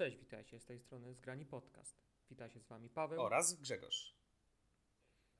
Cześć, 0.00 0.18
witajcie 0.18 0.58
z 0.60 0.64
tej 0.64 0.80
strony 0.80 1.14
Zgrani 1.14 1.46
Podcast. 1.46 1.96
Witajcie 2.30 2.60
z 2.60 2.66
wami 2.66 2.88
Paweł. 2.88 3.20
Oraz 3.20 3.54
Grzegorz. 3.54 4.14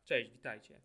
Cześć, 0.05 0.31
witajcie. 0.33 0.81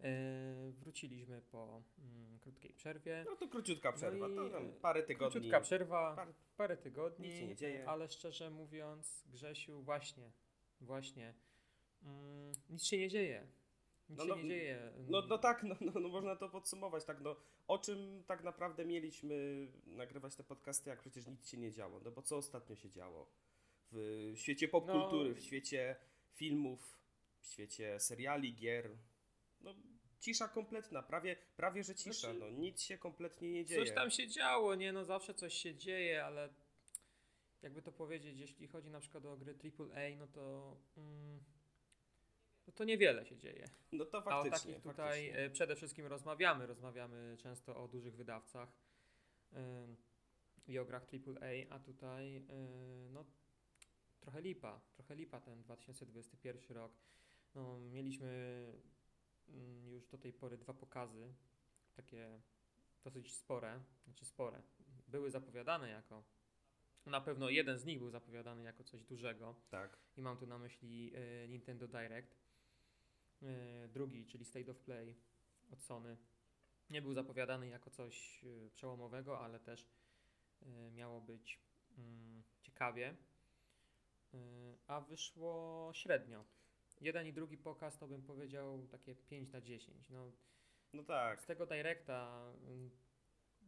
Yy, 0.00 0.72
wróciliśmy 0.72 1.42
po 1.42 1.82
mm, 1.98 2.38
krótkiej 2.38 2.74
przerwie. 2.74 3.24
No 3.26 3.36
to 3.36 3.48
króciutka 3.48 3.92
przerwa, 3.92 4.28
No 4.28 4.44
to 4.44 4.50
tam 4.50 4.72
parę 4.72 5.02
tygodni. 5.02 5.32
Króciutka 5.32 5.60
przerwa, 5.60 6.16
Par- 6.16 6.34
parę 6.56 6.76
tygodni, 6.76 7.28
Nic 7.28 7.38
się 7.38 7.46
nie 7.46 7.56
dzieje. 7.56 7.88
ale 7.88 8.08
szczerze 8.08 8.50
mówiąc, 8.50 9.24
Grzesiu, 9.26 9.82
właśnie, 9.82 10.32
właśnie, 10.80 11.34
mm, 12.02 12.52
nic 12.70 12.84
się 12.84 12.98
nie 12.98 13.08
dzieje. 13.08 13.46
Nic 14.10 14.18
No, 14.18 14.24
się 14.24 14.30
no, 14.30 14.36
nie 14.36 14.48
dzieje. 14.48 14.92
No, 15.08 15.22
no 15.28 15.38
tak, 15.38 15.62
no, 15.62 15.76
no, 15.80 16.00
no 16.00 16.08
można 16.08 16.36
to 16.36 16.48
podsumować, 16.48 17.04
tak, 17.04 17.20
no 17.20 17.36
o 17.68 17.78
czym 17.78 18.24
tak 18.26 18.44
naprawdę 18.44 18.84
mieliśmy 18.84 19.66
nagrywać 19.86 20.36
te 20.36 20.44
podcasty, 20.44 20.90
jak 20.90 21.00
przecież 21.00 21.26
nic 21.26 21.48
się 21.48 21.56
nie 21.58 21.72
działo, 21.72 22.00
no 22.04 22.10
bo 22.10 22.22
co 22.22 22.36
ostatnio 22.36 22.76
się 22.76 22.90
działo? 22.90 23.30
W 23.92 24.32
świecie 24.36 24.68
popkultury, 24.68 25.30
No. 25.30 25.36
w 25.36 25.40
świecie 25.40 25.96
filmów, 26.32 26.98
w 27.40 27.46
świecie 27.46 28.00
seriali, 28.00 28.54
gier, 28.54 28.90
no 29.60 29.74
cisza 30.20 30.48
kompletna, 30.48 31.02
prawie, 31.02 31.36
prawie 31.56 31.84
że 31.84 31.94
cisza, 31.94 32.12
Znaczy, 32.12 32.38
no 32.38 32.50
nic 32.50 32.82
się 32.82 32.98
kompletnie 32.98 33.50
nie 33.50 33.64
dzieje. 33.64 33.84
Coś 33.84 33.94
tam 33.94 34.10
się 34.10 34.28
działo, 34.28 34.74
nie? 34.74 34.92
No 34.92 35.04
zawsze 35.04 35.34
coś 35.34 35.54
się 35.54 35.74
dzieje, 35.74 36.24
ale 36.24 36.48
jakby 37.62 37.82
to 37.82 37.92
powiedzieć, 37.92 38.38
jeśli 38.38 38.66
chodzi 38.66 38.90
na 38.90 39.00
przykład 39.00 39.24
o 39.24 39.36
gry 39.36 39.54
AAA, 39.78 40.16
no 40.18 40.26
to 40.26 40.76
mm, 40.96 41.40
no 42.66 42.72
to 42.72 42.84
niewiele 42.84 43.26
się 43.26 43.36
dzieje. 43.36 43.68
No 43.92 44.04
to 44.04 44.18
A 44.18 44.20
o 44.20 44.22
faktycznie, 44.22 44.74
takich 44.74 44.82
tutaj 44.92 45.20
faktycznie. 45.26 45.44
e, 45.44 45.50
przede 45.50 45.76
wszystkim 45.76 46.06
rozmawiamy. 46.06 46.66
Rozmawiamy 46.66 47.36
często 47.38 47.76
o 47.84 47.88
dużych 47.88 48.16
wydawcach 48.16 48.68
ym, 49.52 49.96
i 50.66 50.78
o 50.78 50.84
grach 50.84 51.02
AAA, 51.02 51.74
a 51.76 51.78
tutaj 51.78 52.36
y, 52.36 52.42
no 53.10 53.24
trochę 54.20 54.40
lipa, 54.40 54.80
trochę 54.94 55.14
lipa 55.14 55.40
ten 55.40 55.62
2021 55.62 56.76
rok. 56.76 56.92
No, 57.54 57.78
mieliśmy 57.80 58.28
mm, 59.48 59.88
już 59.88 60.06
do 60.06 60.18
tej 60.18 60.32
pory 60.32 60.56
dwa 60.56 60.74
pokazy, 60.74 61.34
takie 61.94 62.40
dosyć 63.04 63.34
spore, 63.34 63.80
znaczy 64.04 64.24
spore. 64.24 64.62
Były 65.08 65.30
zapowiadane 65.30 65.90
jako, 65.90 66.24
na 67.06 67.20
pewno 67.20 67.50
jeden 67.50 67.78
z 67.78 67.84
nich 67.84 67.98
był 67.98 68.10
zapowiadany 68.10 68.62
jako 68.62 68.84
coś 68.84 69.04
dużego. 69.04 69.54
Tak. 69.70 69.98
I 70.16 70.22
mam 70.22 70.36
tu 70.36 70.46
na 70.46 70.58
myśli 70.58 71.12
e, 71.14 71.48
Nintendo 71.48 71.88
Direct. 71.88 72.45
E, 73.42 73.88
drugi, 73.88 74.26
czyli 74.26 74.44
State 74.44 74.70
of 74.70 74.80
Play 74.80 75.14
od 75.72 75.82
Sony, 75.82 76.16
nie 76.90 77.02
był 77.02 77.14
zapowiadany 77.14 77.68
jako 77.68 77.90
coś 77.90 78.44
e, 78.44 78.70
przełomowego, 78.70 79.40
ale 79.40 79.60
też 79.60 79.88
e, 80.62 80.90
miało 80.90 81.20
być 81.20 81.60
mm, 81.98 82.42
ciekawie. 82.62 83.16
A 84.86 85.00
wyszło 85.00 85.90
średnio. 85.94 86.44
Jeden 87.00 87.26
i 87.26 87.32
drugi 87.32 87.58
pokaz 87.58 87.98
to 87.98 88.08
bym 88.08 88.22
powiedział 88.22 88.86
takie 88.86 89.14
5 89.14 89.52
na 89.52 89.60
10. 89.60 90.10
No, 90.10 90.32
No 90.92 91.02
tak. 91.02 91.42
z 91.42 91.46
tego 91.46 91.66
Directa, 91.66 92.52
mm, 92.62 92.90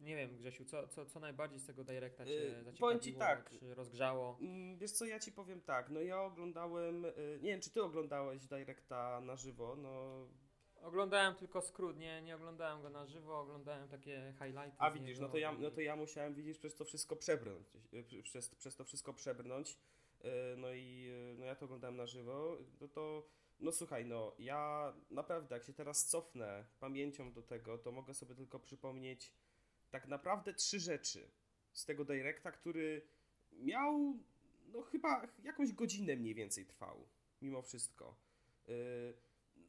nie 0.01 0.17
wiem 0.17 0.37
Grzesiu, 0.37 0.65
co, 0.65 0.89
co, 0.89 1.07
co 1.07 1.21
najbardziej 1.21 1.59
z 1.61 1.67
tego 1.67 1.85
Directa 1.85 2.25
Cię 2.25 2.31
Yy, 2.33 2.65
zaciekawiło, 2.65 2.99
ci 3.01 3.15
tak. 3.15 3.51
czy 3.61 3.75
rozgrzało? 3.75 4.39
Mm, 4.41 4.79
Wiesz 4.79 4.93
co, 4.93 5.05
ja 5.05 5.19
ci 5.21 5.33
powiem 5.33 5.61
tak, 5.61 5.91
no 5.91 6.01
ja 6.01 6.23
oglądałem, 6.23 7.05
y, 7.05 7.39
nie 7.43 7.51
wiem 7.51 7.61
czy 7.61 7.71
ty 7.71 7.83
oglądałeś 7.83 8.47
Directa 8.47 9.21
na 9.21 9.37
żywo, 9.37 9.77
no 9.77 10.27
Oglądałem 10.83 11.35
tylko 11.35 11.61
skrót, 11.63 11.97
nie, 11.99 12.23
nie 12.23 12.37
oglądałem 12.37 12.83
go 12.83 12.91
na 12.91 13.07
żywo, 13.07 13.39
oglądałem 13.41 13.89
takie 13.89 14.33
highlighty. 14.39 14.77
a 14.79 14.91
widzisz, 14.91 15.19
no 15.19 15.29
to 15.29 15.39
ja, 15.39 15.53
i- 15.53 15.59
no 15.59 15.71
to 15.71 15.81
ja 15.81 15.97
musiałem 15.97 16.35
widzieć 16.35 16.59
przez 16.59 16.75
to 16.75 16.85
wszystko 16.85 17.17
przebrnąć, 17.17 17.67
y, 18.19 18.23
przez, 18.23 18.49
przez 18.55 18.77
to 18.77 18.85
wszystko 18.85 19.13
przebrnąć, 19.13 19.79
y, 20.25 20.29
no 20.57 20.73
i 20.73 21.11
no 21.39 21.45
ja 21.45 21.55
to 21.55 21.65
oglądałem 21.65 21.97
na 21.97 22.07
żywo, 22.07 22.59
no 22.81 22.89
to, 22.89 23.27
no 23.61 23.73
słuchaj, 23.73 24.07
no 24.07 24.33
ja 24.39 24.93
naprawdę 25.11 25.55
jak 25.55 25.65
się 25.65 25.73
teraz 25.73 26.07
cofnę 26.07 26.65
pamięcią 26.81 27.33
do 27.33 27.43
tego, 27.43 27.79
to 27.79 27.93
mogę 27.93 28.15
sobie 28.15 28.35
tylko 28.35 28.59
przypomnieć 28.61 29.33
tak 29.91 30.09
naprawdę 30.09 30.55
trzy 30.55 30.81
rzeczy 30.81 31.31
z 31.73 31.85
tego 31.85 32.05
Directa, 32.05 32.53
który 32.53 33.03
miał, 33.53 34.19
no 34.73 34.83
chyba 34.83 35.29
jakąś 35.43 35.73
godzinę 35.73 36.17
mniej 36.17 36.35
więcej 36.35 36.67
trwał, 36.67 37.09
mimo 37.43 37.63
wszystko. 37.63 38.17
Y, 38.69 38.73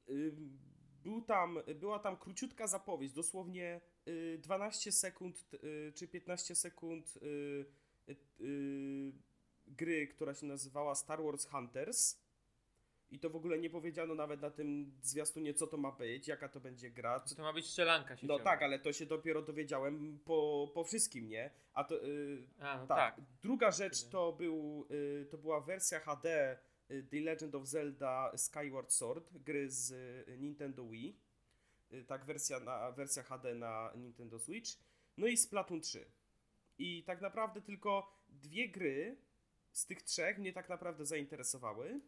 y, 0.09 0.34
był 1.03 1.22
tam, 1.22 1.59
była 1.75 2.00
tam 2.00 2.18
króciutka 2.18 2.68
zapowiedź, 2.68 3.13
dosłownie 3.13 3.81
y, 4.07 4.40
12 4.41 4.91
sekund 4.91 5.47
y, 5.53 5.94
czy 5.96 6.07
15 6.07 6.56
sekund 6.56 7.19
gry, 9.68 10.07
która 10.07 10.34
się 10.34 10.46
nazywała 10.46 10.96
Star 10.96 11.24
Wars 11.24 11.46
Hunters. 11.46 12.18
I 13.11 13.19
to 13.19 13.29
w 13.29 13.35
ogóle 13.35 13.57
nie 13.59 13.69
powiedziano 13.69 14.15
nawet 14.15 14.41
na 14.41 14.49
tym 14.49 14.91
zwiastunie, 15.01 15.53
co 15.53 15.67
to 15.67 15.77
ma 15.77 15.91
być, 15.91 16.27
jaka 16.27 16.49
to 16.49 16.59
będzie 16.59 16.91
gra. 16.91 17.19
Co... 17.19 17.35
To 17.35 17.41
ma 17.41 17.53
być 17.53 17.65
strzelanka 17.65 18.17
się 18.17 18.27
No 18.27 18.39
tak, 18.39 18.63
ale 18.63 18.79
to 18.79 18.93
się 18.93 19.05
dopiero 19.05 19.41
dowiedziałem 19.41 20.19
po, 20.25 20.71
po 20.73 20.83
wszystkim, 20.83 21.29
nie? 21.29 21.51
A 21.73 21.83
to. 21.83 22.03
Y, 22.05 22.47
A, 22.59 22.77
no 22.77 22.87
tak. 22.87 23.15
tak. 23.15 23.25
Druga 23.41 23.71
rzecz 23.71 24.03
to, 24.03 24.33
był, 24.33 24.87
y, 24.91 25.27
to 25.31 25.37
była 25.37 25.61
wersja 25.61 25.99
HD 25.99 26.57
y, 26.91 27.07
The 27.11 27.19
Legend 27.19 27.55
of 27.55 27.67
Zelda 27.67 28.31
Skyward 28.37 28.93
Sword, 28.93 29.37
gry 29.37 29.69
z 29.69 29.91
y, 29.91 30.37
Nintendo 30.39 30.85
Wii. 30.85 31.19
Y, 31.93 32.05
tak, 32.07 32.25
wersja, 32.25 32.59
na, 32.59 32.91
wersja 32.91 33.23
HD 33.23 33.55
na 33.55 33.93
Nintendo 33.95 34.39
Switch. 34.39 34.69
No 35.17 35.27
i 35.27 35.37
Splatoon 35.37 35.81
3. 35.81 36.05
I 36.77 37.03
tak 37.03 37.21
naprawdę 37.21 37.61
tylko 37.61 38.19
dwie 38.29 38.69
gry 38.69 39.17
z 39.71 39.85
tych 39.85 40.01
trzech 40.03 40.37
mnie 40.37 40.53
tak 40.53 40.69
naprawdę 40.69 41.05
zainteresowały. 41.05 42.01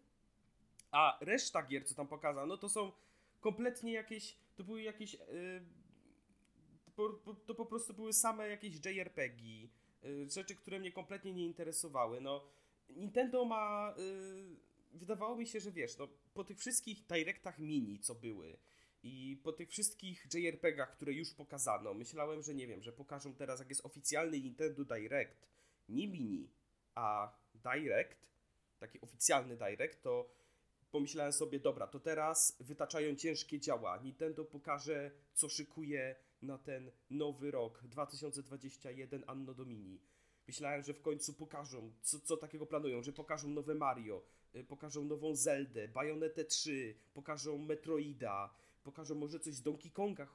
A 0.91 1.17
reszta 1.21 1.63
gier, 1.63 1.85
co 1.85 1.95
tam 1.95 2.07
pokazano, 2.07 2.57
to 2.57 2.69
są 2.69 2.91
kompletnie 3.39 3.93
jakieś. 3.93 4.37
To 4.55 4.63
były 4.63 4.81
jakieś. 4.81 5.13
Yy, 5.13 5.65
po, 6.95 7.09
po, 7.09 7.33
to 7.33 7.55
po 7.55 7.65
prostu 7.65 7.93
były 7.93 8.13
same 8.13 8.47
jakieś 8.47 8.75
JRPG. 8.85 9.43
Yy, 10.03 10.29
rzeczy, 10.29 10.55
które 10.55 10.79
mnie 10.79 10.91
kompletnie 10.91 11.33
nie 11.33 11.45
interesowały. 11.45 12.21
No, 12.21 12.43
Nintendo 12.89 13.45
ma. 13.45 13.95
Yy, 13.97 14.55
wydawało 14.93 15.35
mi 15.35 15.47
się, 15.47 15.59
że 15.59 15.71
wiesz, 15.71 15.97
no, 15.97 16.07
po 16.33 16.43
tych 16.43 16.59
wszystkich 16.59 17.05
directach 17.07 17.59
mini, 17.59 17.99
co 17.99 18.15
były. 18.15 18.57
I 19.03 19.41
po 19.43 19.53
tych 19.53 19.69
wszystkich 19.69 20.27
JRPG-ach, 20.33 20.91
które 20.91 21.13
już 21.13 21.33
pokazano, 21.33 21.93
myślałem, 21.93 22.41
że 22.41 22.53
nie 22.53 22.67
wiem, 22.67 22.81
że 22.81 22.91
pokażą 22.91 23.35
teraz, 23.35 23.59
jak 23.59 23.69
jest 23.69 23.85
oficjalny 23.85 24.41
Nintendo 24.41 24.85
Direct, 24.85 25.47
nie 25.89 26.07
mini, 26.07 26.49
a 26.95 27.33
Direct, 27.55 28.27
taki 28.79 29.01
oficjalny 29.01 29.57
Direct, 29.57 30.01
to 30.01 30.40
pomyślałem 30.91 31.33
sobie, 31.33 31.59
dobra, 31.59 31.87
to 31.87 31.99
teraz 31.99 32.57
wytaczają 32.59 33.15
ciężkie 33.15 33.59
działa. 33.59 33.97
Nintendo 33.97 34.45
pokaże, 34.45 35.11
co 35.33 35.49
szykuje 35.49 36.15
na 36.41 36.57
ten 36.57 36.91
nowy 37.09 37.51
rok 37.51 37.83
2021 37.83 39.23
Anno 39.27 39.53
Domini. 39.53 40.01
Myślałem, 40.47 40.83
że 40.83 40.93
w 40.93 41.01
końcu 41.01 41.33
pokażą, 41.33 41.93
co, 42.01 42.19
co 42.19 42.37
takiego 42.37 42.65
planują, 42.65 43.03
że 43.03 43.13
pokażą 43.13 43.49
nowe 43.49 43.75
Mario, 43.75 44.23
y, 44.55 44.63
pokażą 44.63 45.03
nową 45.03 45.35
Zeldę, 45.35 45.87
Bayonetę 45.87 46.45
3, 46.45 46.95
pokażą 47.13 47.57
Metroida, 47.57 48.53
pokażą 48.83 49.15
może 49.15 49.39
coś 49.39 49.53
z 49.53 49.61
Donkey 49.61 49.91
Konga, 49.91 50.27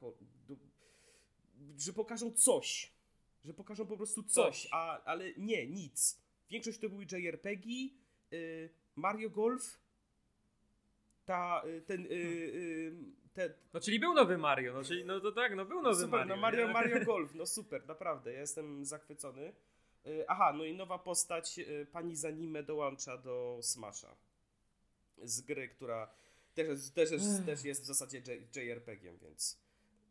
do, 0.48 0.56
że 1.78 1.92
pokażą 1.92 2.32
coś, 2.32 2.92
że 3.44 3.54
pokażą 3.54 3.86
po 3.86 3.96
prostu 3.96 4.22
coś, 4.22 4.62
Coś. 4.62 4.68
A, 4.72 5.04
ale 5.04 5.34
nie, 5.34 5.66
nic. 5.66 6.20
Większość 6.50 6.78
to 6.78 6.88
były 6.88 7.04
JRPG, 7.04 7.66
y, 8.32 8.70
Mario 8.96 9.30
Golf, 9.30 9.85
ta, 11.26 11.62
y, 11.66 11.80
ten, 11.82 12.06
y, 12.06 12.08
y, 12.10 12.92
te, 13.34 13.54
No 13.72 13.80
czyli 13.80 14.00
był 14.00 14.14
nowy 14.14 14.38
Mario, 14.38 14.72
no 14.74 14.84
czyli 14.84 15.04
no 15.04 15.20
to 15.20 15.32
tak, 15.32 15.56
no 15.56 15.64
był 15.64 15.82
nowy 15.82 16.02
super, 16.02 16.10
Mario. 16.10 16.34
no 16.36 16.40
Mario, 16.42 16.66
nie? 16.66 16.72
Mario 16.72 17.04
Golf, 17.12 17.34
no 17.34 17.46
super, 17.46 17.86
naprawdę, 17.86 18.32
ja 18.32 18.40
jestem 18.40 18.84
zachwycony. 18.84 19.52
Y, 20.06 20.24
Aha, 20.28 20.52
no 20.52 20.64
i 20.64 20.74
nowa 20.74 20.98
postać, 20.98 21.58
y, 21.58 21.86
pani 21.92 22.16
z 22.16 22.24
anime 22.24 22.62
dołącza 22.62 23.18
do 23.18 23.58
Smasha. 23.62 24.16
Z 25.22 25.40
gry, 25.40 25.68
która 25.68 26.10
też 26.54 26.68
jest, 26.68 26.94
też 26.94 27.10
też 27.46 27.64
jest 27.64 27.82
w 27.82 27.86
zasadzie 27.86 28.18
J- 28.18 28.56
JRPG-iem, 28.56 29.18
więc... 29.18 29.58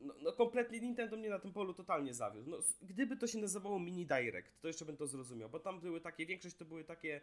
No, 0.02 0.14
no 0.22 0.32
kompletnie 0.34 0.80
Nintendo 0.80 1.18
mnie 1.18 1.30
na 1.30 1.40
tym 1.40 1.54
polu 1.54 1.74
totalnie 1.74 2.14
zawiódł. 2.14 2.50
No, 2.50 2.58
gdyby 2.82 3.18
to 3.18 3.28
się 3.28 3.38
nazywało 3.38 3.80
Mini 3.80 4.06
Direct, 4.06 4.62
to 4.62 4.68
jeszcze 4.68 4.86
bym 4.86 4.98
to 4.98 5.08
zrozumiał, 5.08 5.50
bo 5.50 5.60
tam 5.60 5.80
były 5.80 6.02
takie, 6.02 6.26
większość 6.26 6.56
to 6.56 6.66
były 6.66 6.84
takie 6.84 7.22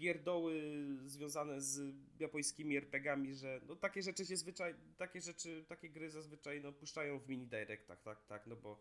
pierdoły 0.00 0.62
związane 1.06 1.60
z 1.60 1.94
japońskimi 2.18 2.76
RPGami, 2.76 3.34
że 3.34 3.60
no 3.68 3.76
takie 3.76 4.02
rzeczy 4.02 4.26
się 4.26 4.36
zwyczaj, 4.36 4.74
takie 4.98 5.20
rzeczy, 5.20 5.64
takie 5.68 5.90
gry 5.90 6.10
zazwyczaj 6.10 6.60
no 6.60 6.72
puszczają 6.72 7.18
w 7.18 7.28
mini 7.28 7.46
directach, 7.46 8.02
tak, 8.02 8.26
tak, 8.26 8.46
no 8.46 8.56
bo 8.56 8.80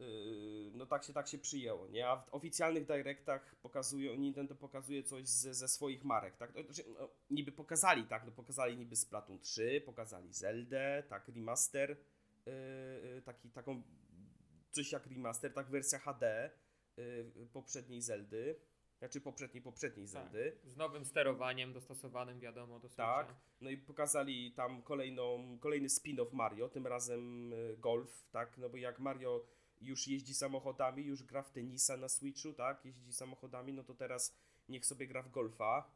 yy, 0.00 0.70
no 0.74 0.86
tak 0.86 1.04
się, 1.04 1.12
tak 1.12 1.28
się 1.28 1.38
przyjęło, 1.38 1.88
nie? 1.88 2.08
A 2.08 2.16
w 2.16 2.34
oficjalnych 2.34 2.86
directach 2.86 3.56
pokazują, 3.62 4.14
Nintendo 4.14 4.54
pokazuje 4.54 5.02
coś 5.02 5.26
ze, 5.28 5.54
ze 5.54 5.68
swoich 5.68 6.04
marek, 6.04 6.36
tak? 6.36 6.54
No, 6.54 6.62
znaczy, 6.62 6.84
no, 6.98 7.08
niby 7.30 7.52
pokazali, 7.52 8.04
tak? 8.04 8.26
No 8.26 8.32
pokazali 8.32 8.76
niby 8.76 8.96
Splatoon 8.96 9.38
3, 9.40 9.82
pokazali 9.86 10.32
Zeldę, 10.32 11.02
tak, 11.08 11.28
remaster, 11.28 11.96
yy, 12.46 12.52
yy, 13.14 13.22
taki, 13.22 13.50
taką, 13.50 13.82
coś 14.70 14.92
jak 14.92 15.06
remaster, 15.06 15.52
tak, 15.52 15.70
wersja 15.70 15.98
HD 15.98 16.50
yy, 16.96 17.46
poprzedniej 17.52 18.02
Zeldy. 18.02 18.67
Znaczy 18.98 19.20
poprzedniej, 19.20 19.62
poprzedniej 19.62 20.06
Tak. 20.06 20.12
Zeldy. 20.12 20.58
Z 20.64 20.76
nowym 20.76 21.04
sterowaniem 21.04 21.72
dostosowanym, 21.72 22.40
wiadomo, 22.40 22.80
do 22.80 22.88
Tak. 22.88 23.26
Switcha. 23.26 23.40
No 23.60 23.70
i 23.70 23.76
pokazali 23.76 24.52
tam 24.52 24.82
kolejną, 24.82 25.58
kolejny 25.60 25.88
spin-off 25.88 26.32
Mario, 26.32 26.68
tym 26.68 26.86
razem 26.86 27.52
y, 27.52 27.76
golf, 27.78 28.26
tak? 28.30 28.58
No 28.58 28.68
bo 28.68 28.76
jak 28.76 28.98
Mario 28.98 29.44
już 29.80 30.08
jeździ 30.08 30.34
samochodami, 30.34 31.04
już 31.04 31.22
gra 31.22 31.42
w 31.42 31.50
tenisa 31.50 31.96
na 31.96 32.08
Switchu, 32.08 32.52
tak? 32.52 32.84
Jeździ 32.84 33.12
samochodami, 33.12 33.72
no 33.72 33.84
to 33.84 33.94
teraz 33.94 34.36
niech 34.68 34.86
sobie 34.86 35.06
gra 35.06 35.22
w 35.22 35.30
golfa. 35.30 35.90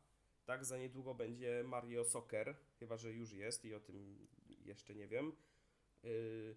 Tak, 0.44 0.64
za 0.64 0.78
niedługo 0.78 1.14
będzie 1.14 1.62
Mario 1.64 2.04
Soccer, 2.04 2.56
chyba 2.78 2.96
że 2.96 3.12
już 3.12 3.32
jest 3.32 3.64
i 3.64 3.75
o 3.75 3.81
tym 3.81 4.28
jeszcze 4.64 4.94
nie 4.94 5.08
wiem. 5.08 5.32
Y, 6.04 6.56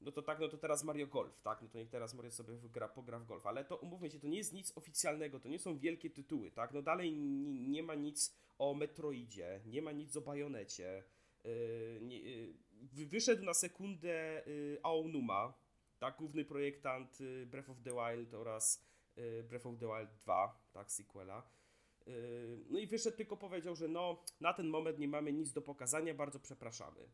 no 0.00 0.12
to 0.12 0.22
tak, 0.22 0.40
no 0.40 0.48
to 0.48 0.58
teraz 0.58 0.84
Mario 0.84 1.06
Golf, 1.06 1.40
tak? 1.42 1.62
No 1.62 1.68
to 1.68 1.78
niech 1.78 1.88
teraz 1.90 2.14
Mario 2.14 2.30
sobie 2.30 2.54
gra, 2.72 2.88
pogra 2.88 3.18
w 3.18 3.24
golf. 3.26 3.46
Ale 3.46 3.64
to 3.64 3.76
umówmy 3.76 4.10
się, 4.10 4.20
to 4.20 4.26
nie 4.26 4.38
jest 4.38 4.52
nic 4.52 4.72
oficjalnego, 4.76 5.40
to 5.40 5.48
nie 5.48 5.58
są 5.58 5.78
wielkie 5.78 6.10
tytuły, 6.10 6.50
tak? 6.50 6.72
No 6.72 6.82
dalej 6.82 7.12
ni- 7.12 7.68
nie 7.68 7.82
ma 7.82 7.94
nic 7.94 8.36
o 8.58 8.74
Metroidzie, 8.74 9.60
nie 9.66 9.82
ma 9.82 9.92
nic 9.92 10.16
o 10.16 10.20
Bajonecie. 10.20 11.04
Yy, 11.44 11.50
yy, 12.02 12.54
wy- 12.82 13.06
wyszedł 13.06 13.44
na 13.44 13.54
sekundę 13.54 14.42
yy, 14.46 14.80
Aonuma, 14.82 15.54
tak? 15.98 16.16
Główny 16.16 16.44
projektant 16.44 17.20
yy, 17.20 17.46
Breath 17.46 17.70
of 17.70 17.82
the 17.82 17.90
Wild 17.90 18.34
oraz 18.34 18.84
yy, 19.16 19.42
Breath 19.42 19.66
of 19.66 19.78
the 19.78 19.86
Wild 19.86 20.10
2, 20.20 20.68
tak? 20.72 20.90
Sequela. 20.92 21.50
Yy, 22.06 22.64
no 22.70 22.78
i 22.78 22.86
wyszedł 22.86 23.16
tylko 23.16 23.36
powiedział, 23.36 23.76
że 23.76 23.88
no, 23.88 24.24
na 24.40 24.52
ten 24.54 24.68
moment 24.68 24.98
nie 24.98 25.08
mamy 25.08 25.32
nic 25.32 25.52
do 25.52 25.62
pokazania, 25.62 26.14
bardzo 26.14 26.40
przepraszamy. 26.40 27.08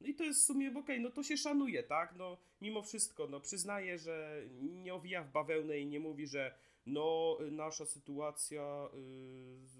No 0.00 0.06
i 0.06 0.14
to 0.14 0.24
jest 0.24 0.40
w 0.42 0.46
sumie 0.46 0.72
okej, 0.78 1.00
no 1.00 1.10
to 1.10 1.22
się 1.22 1.36
szanuje, 1.36 1.82
tak? 1.82 2.14
No 2.16 2.36
mimo 2.60 2.82
wszystko, 2.82 3.26
no 3.26 3.40
przyznaje, 3.40 3.98
że 3.98 4.42
nie 4.60 4.94
owija 4.94 5.22
w 5.24 5.30
bawełnę 5.32 5.78
i 5.78 5.86
nie 5.86 6.00
mówi, 6.00 6.26
że 6.26 6.54
no 6.86 7.38
nasza 7.50 7.86
sytuacja 7.86 8.88
y, 8.94 9.66
z- 9.66 9.78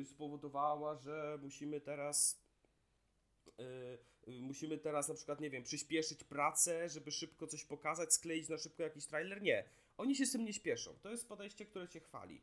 y, 0.00 0.04
spowodowała, 0.04 0.96
że 0.96 1.38
musimy 1.42 1.80
teraz 1.80 2.42
y, 3.48 4.32
y, 4.32 4.40
musimy 4.42 4.78
teraz 4.78 5.08
na 5.08 5.14
przykład, 5.14 5.40
nie 5.40 5.50
wiem, 5.50 5.62
przyspieszyć 5.62 6.24
pracę, 6.24 6.88
żeby 6.88 7.10
szybko 7.12 7.46
coś 7.46 7.64
pokazać, 7.64 8.12
skleić 8.12 8.48
na 8.48 8.58
szybko 8.58 8.82
jakiś 8.82 9.06
trailer. 9.06 9.42
Nie. 9.42 9.64
Oni 9.96 10.16
się 10.16 10.26
z 10.26 10.32
tym 10.32 10.44
nie 10.44 10.52
śpieszą. 10.52 10.94
To 11.02 11.10
jest 11.10 11.28
podejście, 11.28 11.66
które 11.66 11.86
się 11.88 12.00
chwali. 12.00 12.40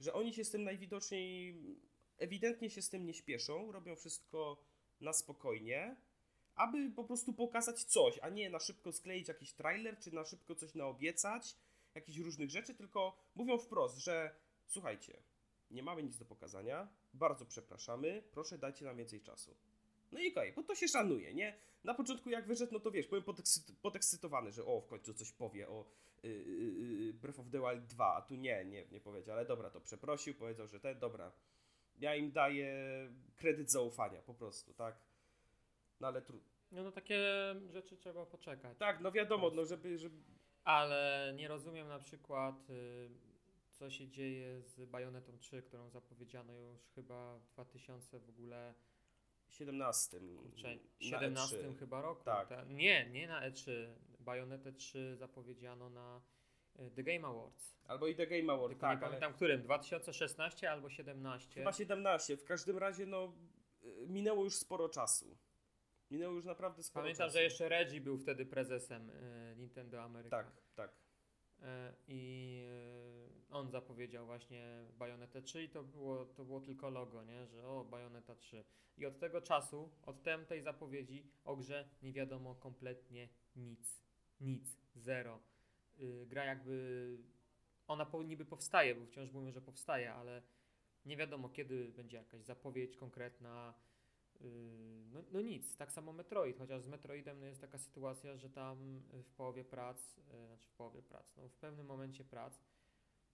Że 0.00 0.12
oni 0.12 0.34
się 0.34 0.44
z 0.44 0.50
tym 0.50 0.64
najwidoczniej, 0.64 1.56
ewidentnie 2.18 2.70
się 2.70 2.82
z 2.82 2.88
tym 2.90 3.06
nie 3.06 3.14
śpieszą, 3.14 3.72
robią 3.72 3.96
wszystko 3.96 4.64
na 5.00 5.12
spokojnie, 5.12 5.96
aby 6.54 6.90
po 6.90 7.04
prostu 7.04 7.32
pokazać 7.32 7.84
coś, 7.84 8.18
a 8.22 8.28
nie 8.28 8.50
na 8.50 8.58
szybko 8.58 8.92
skleić 8.92 9.28
jakiś 9.28 9.52
trailer, 9.52 9.98
czy 9.98 10.14
na 10.14 10.24
szybko 10.24 10.54
coś 10.54 10.74
naobiecać, 10.74 11.56
jakichś 11.94 12.18
różnych 12.18 12.50
rzeczy, 12.50 12.74
tylko 12.74 13.16
mówią 13.34 13.58
wprost, 13.58 13.98
że 13.98 14.34
słuchajcie, 14.66 15.22
nie 15.70 15.82
mamy 15.82 16.02
nic 16.02 16.18
do 16.18 16.24
pokazania, 16.24 16.88
bardzo 17.14 17.46
przepraszamy, 17.46 18.22
proszę 18.32 18.58
dajcie 18.58 18.84
nam 18.84 18.96
więcej 18.96 19.20
czasu. 19.20 19.56
No 20.12 20.20
i 20.20 20.32
okej, 20.32 20.52
bo 20.52 20.62
to 20.62 20.74
się 20.74 20.88
szanuje, 20.88 21.34
nie? 21.34 21.56
Na 21.84 21.94
początku 21.94 22.30
jak 22.30 22.46
wyszedł, 22.46 22.72
no 22.72 22.80
to 22.80 22.90
wiesz, 22.90 23.06
byłem 23.06 23.24
podekscy- 23.24 23.74
podekscytowany, 23.82 24.52
że 24.52 24.64
o, 24.64 24.80
w 24.80 24.86
końcu 24.86 25.14
coś 25.14 25.32
powie 25.32 25.68
o 25.68 25.84
y, 26.24 26.28
y, 26.28 26.32
y, 27.08 27.12
Breath 27.12 27.40
of 27.40 27.50
the 27.50 27.58
Wild 27.58 27.86
2, 27.86 28.14
a 28.14 28.22
tu 28.22 28.34
nie, 28.34 28.64
nie, 28.64 28.86
nie 28.86 29.00
powiedział, 29.00 29.36
ale 29.36 29.46
dobra, 29.46 29.70
to 29.70 29.80
przeprosił, 29.80 30.34
powiedział, 30.34 30.66
że 30.66 30.80
ten, 30.80 30.98
dobra, 30.98 31.32
ja 32.00 32.14
im 32.16 32.32
daję 32.32 32.74
kredyt 33.36 33.70
zaufania, 33.70 34.22
po 34.22 34.34
prostu, 34.34 34.74
tak? 34.74 34.96
No 36.00 36.08
ale 36.08 36.22
trudno. 36.22 36.50
No, 36.72 36.82
no 36.82 36.92
takie 36.92 37.18
rzeczy 37.70 37.96
trzeba 37.96 38.26
poczekać. 38.26 38.78
Tak, 38.78 39.00
no 39.00 39.12
wiadomo, 39.12 39.50
no 39.50 39.64
żeby, 39.64 39.98
żeby... 39.98 40.16
Ale 40.64 41.32
nie 41.36 41.48
rozumiem 41.48 41.88
na 41.88 41.98
przykład, 41.98 42.70
y, 42.70 43.10
co 43.72 43.90
się 43.90 44.08
dzieje 44.08 44.62
z 44.62 44.84
Bajonetą 44.84 45.38
3, 45.38 45.62
którą 45.62 45.90
zapowiedziano 45.90 46.52
już 46.52 46.88
chyba 46.94 47.38
w 47.38 47.46
2000 47.46 48.20
w 48.20 48.28
ogóle 48.28 48.74
17. 49.48 50.20
kurczę, 50.20 50.68
na 50.76 50.80
17 50.98 51.56
E3. 51.56 51.78
chyba 51.78 52.02
roku. 52.02 52.24
Tak. 52.24 52.48
Ta- 52.48 52.64
nie, 52.64 53.10
nie 53.10 53.26
na 53.26 53.50
E3. 53.50 53.70
Bajonetę 54.20 54.72
3 54.72 55.16
zapowiedziano 55.16 55.90
na 55.90 56.20
y, 56.80 56.90
The 56.90 57.02
Game 57.02 57.28
Awards. 57.28 57.76
Albo 57.88 58.06
i 58.06 58.14
The 58.14 58.26
Game 58.26 58.52
Award, 58.52 58.70
Tylko 58.72 58.80
tak, 58.80 58.90
nie 58.90 59.06
ale 59.06 59.06
pamiętam 59.06 59.34
którym, 59.34 59.62
2016 59.62 60.70
albo 60.70 60.90
17. 60.90 61.54
chyba 61.54 61.72
17. 61.72 62.36
W 62.36 62.44
każdym 62.44 62.78
razie, 62.78 63.06
no, 63.06 63.32
y, 63.84 64.06
minęło 64.08 64.44
już 64.44 64.54
sporo 64.54 64.88
czasu. 64.88 65.36
Minęło 66.10 66.34
już 66.34 66.44
naprawdę 66.44 66.82
sporo 66.82 67.02
Pamiętam, 67.04 67.26
czasu. 67.26 67.36
że 67.38 67.42
jeszcze 67.42 67.68
Reggie 67.68 68.00
był 68.00 68.18
wtedy 68.18 68.46
prezesem 68.46 69.10
y, 69.10 69.54
Nintendo 69.56 70.02
Ameryka. 70.02 70.36
Tak, 70.36 70.52
tak. 70.74 70.90
E, 71.62 71.94
I 72.08 72.62
e, 73.50 73.54
on 73.54 73.70
zapowiedział 73.70 74.26
właśnie 74.26 74.84
Bajonetę 74.98 75.42
3 75.42 75.62
i 75.62 75.68
to 75.68 75.82
było, 75.82 76.24
to 76.24 76.44
było 76.44 76.60
tylko 76.60 76.90
logo, 76.90 77.24
nie? 77.24 77.46
Że 77.46 77.66
o, 77.66 77.84
Bajoneta 77.84 78.34
3. 78.34 78.64
I 78.96 79.06
od 79.06 79.18
tego 79.18 79.40
czasu, 79.40 79.90
od 80.02 80.22
tamtej 80.22 80.62
zapowiedzi 80.62 81.30
o 81.44 81.56
grze 81.56 81.88
nie 82.02 82.12
wiadomo 82.12 82.54
kompletnie 82.54 83.28
nic. 83.56 84.02
Nic. 84.40 84.78
Zero. 84.94 85.40
Y, 86.00 86.26
gra 86.26 86.44
jakby... 86.44 87.18
Ona 87.86 88.06
niby 88.24 88.44
powstaje, 88.44 88.94
bo 88.94 89.06
wciąż 89.06 89.32
mówią, 89.32 89.52
że 89.52 89.60
powstaje, 89.60 90.12
ale 90.14 90.42
nie 91.04 91.16
wiadomo 91.16 91.48
kiedy 91.48 91.88
będzie 91.88 92.16
jakaś 92.16 92.42
zapowiedź 92.42 92.96
konkretna. 92.96 93.74
Yy, 94.40 94.90
No, 95.12 95.20
no 95.32 95.40
nic, 95.40 95.76
tak 95.76 95.92
samo 95.92 96.12
Metroid, 96.12 96.58
chociaż 96.58 96.82
z 96.82 96.86
Metroidem 96.86 97.40
no 97.40 97.46
jest 97.46 97.60
taka 97.60 97.78
sytuacja, 97.78 98.36
że 98.36 98.50
tam 98.50 99.02
y, 99.14 99.22
w 99.22 99.30
połowie 99.32 99.64
prac, 99.64 100.18
y, 100.18 100.46
znaczy 100.46 100.68
w 100.68 100.72
połowie 100.72 101.02
prac, 101.02 101.36
no 101.36 101.48
w 101.48 101.56
pewnym 101.56 101.86
momencie 101.86 102.24
prac 102.24 102.60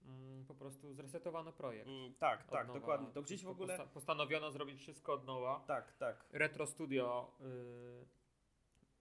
mm, 0.03 0.45
po 0.47 0.55
prostu 0.55 0.95
zresetowano 0.95 1.53
projekt. 1.53 1.89
Mm, 1.89 2.15
tak, 2.15 2.41
od 2.41 2.51
tak, 2.51 2.67
nowa. 2.67 2.81
dokładnie. 2.81 3.09
To 3.13 3.23
gdzieś 3.23 3.45
w 3.45 3.49
ogóle... 3.49 3.79
posta- 3.79 3.87
postanowiono 3.87 4.51
zrobić 4.51 4.81
wszystko 4.81 5.13
od 5.13 5.27
nowa. 5.27 5.65
Tak, 5.67 5.97
tak. 5.97 6.25
Retro 6.33 6.67
Studio 6.67 7.33
y, 7.41 7.45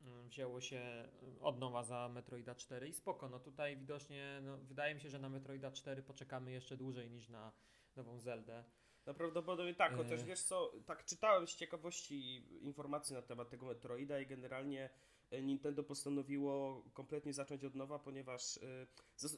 y, 0.08 0.24
wzięło 0.24 0.62
się 0.62 1.08
y, 1.38 1.42
od 1.42 1.60
nowa 1.60 1.84
za 1.84 2.10
Metroida 2.10 2.56
4 2.56 2.88
i 2.88 2.94
spoko, 2.94 3.30
no 3.30 3.40
tutaj 3.40 3.78
widocznie, 3.78 4.40
no, 4.44 4.58
wydaje 4.58 4.96
mi 4.96 5.02
się, 5.02 5.10
że 5.10 5.20
na 5.20 5.30
Metroida 5.30 5.72
4 5.72 6.04
poczekamy 6.04 6.52
jeszcze 6.52 6.78
dłużej 6.78 7.12
niż 7.12 7.30
na 7.30 7.52
nową 7.96 8.20
Zeldę. 8.20 8.64
No 9.06 9.14
prawdopodobnie 9.14 9.74
tak, 9.76 9.94
E. 9.94 9.96
chociaż 9.96 10.24
wiesz 10.24 10.42
co, 10.42 10.72
tak 10.86 11.06
czytałem 11.06 11.48
z 11.48 11.56
ciekawości 11.56 12.38
informacji 12.62 13.16
na 13.16 13.22
temat 13.22 13.50
tego 13.50 13.66
Metroida 13.66 14.20
i 14.20 14.28
generalnie 14.28 14.90
e, 15.32 15.42
Nintendo 15.42 15.84
postanowiło 15.84 16.84
kompletnie 16.94 17.34
zacząć 17.34 17.64
od 17.64 17.76
nowa, 17.76 18.00
ponieważ 18.00 18.58
e, 18.58 18.88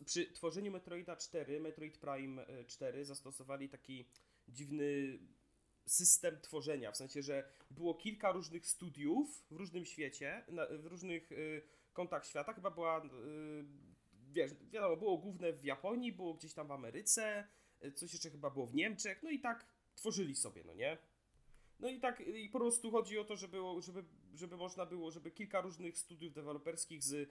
przy 0.06 0.32
tworzeniu 0.32 0.72
Metroida 0.72 1.16
4, 1.16 1.60
Metroid 1.60 1.98
Prime 1.98 2.48
e, 2.48 2.66
4 2.66 3.06
zastosowali 3.06 3.70
taki 3.70 4.06
dziwny 4.48 5.20
system 5.86 6.42
tworzenia, 6.42 6.92
w 6.92 6.98
sensie, 6.98 7.22
że 7.22 7.50
było 7.72 7.94
kilka 7.96 8.32
różnych 8.32 8.68
studiów 8.68 9.46
w 9.52 9.56
różnym 9.56 9.86
świecie, 9.86 10.46
w 10.80 10.86
różnych 10.86 11.30
kątach 11.94 12.26
świata, 12.26 12.54
chyba 12.54 12.72
była, 12.72 13.10
wiesz, 14.32 14.52
wiadomo, 14.72 14.98
było 14.98 15.18
główne 15.18 15.54
w 15.54 15.64
Japonii, 15.64 16.12
było 16.12 16.34
gdzieś 16.34 16.54
tam 16.54 16.68
w 16.68 16.72
Ameryce, 16.72 17.48
coś 17.96 18.14
jeszcze 18.14 18.30
chyba 18.30 18.50
było 18.50 18.66
w 18.66 18.76
Niemczech, 18.76 19.24
no 19.24 19.30
i 19.30 19.40
tak 19.40 19.66
tworzyli 19.96 20.36
sobie, 20.36 20.64
no 20.66 20.74
nie? 20.74 20.98
No 21.80 21.90
i 21.90 22.00
tak 22.00 22.20
i 22.20 22.50
po 22.50 22.60
prostu 22.60 22.92
chodzi 22.92 23.18
o 23.18 23.24
to, 23.24 23.36
żeby, 23.36 23.58
żeby, 23.80 24.04
żeby 24.34 24.58
można 24.58 24.86
było, 24.86 25.12
żeby 25.12 25.32
kilka 25.32 25.62
różnych 25.62 25.98
studiów 25.98 26.34
deweloperskich 26.34 27.04
z 27.04 27.14
y, 27.14 27.28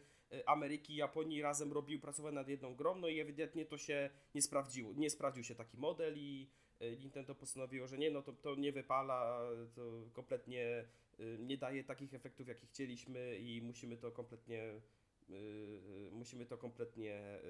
Ameryki 0.47 0.97
Japonii 0.97 1.43
razem 1.43 1.73
robił, 1.73 2.01
pracowały 2.01 2.35
nad 2.35 2.49
jedną 2.49 2.75
grą, 2.75 2.95
no 2.95 3.09
i 3.09 3.21
ewidentnie 3.21 3.65
to 3.65 3.79
się 3.79 4.11
nie 4.35 4.43
sprawdziło, 4.43 4.93
nie 4.97 5.11
sprawdził 5.11 5.45
się 5.45 5.55
taki 5.55 5.77
model 5.77 6.15
i 6.19 6.51
y, 6.83 6.97
Nintendo 7.01 7.35
postanowiło, 7.35 7.87
że 7.87 7.99
nie, 7.99 8.11
no 8.11 8.23
to, 8.23 8.33
to 8.33 8.55
nie 8.55 8.73
wypala, 8.73 9.49
to 9.75 10.11
kompletnie 10.13 10.85
y, 11.21 11.39
nie 11.41 11.59
daje 11.59 11.85
takich 11.85 12.15
efektów, 12.15 12.49
jakie 12.49 12.67
chcieliśmy 12.67 13.39
i 13.39 13.63
musimy 13.63 13.97
to 13.97 14.13
kompletnie 14.13 14.81
musimy 16.13 16.47
to 16.47 16.59
kompletnie 16.59 17.41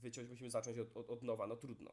wyciąć, 0.00 0.28
musimy 0.28 0.50
zacząć 0.50 0.78
od, 0.78 0.96
od, 0.96 1.10
od 1.10 1.22
nowa, 1.22 1.46
no 1.46 1.56
trudno. 1.56 1.92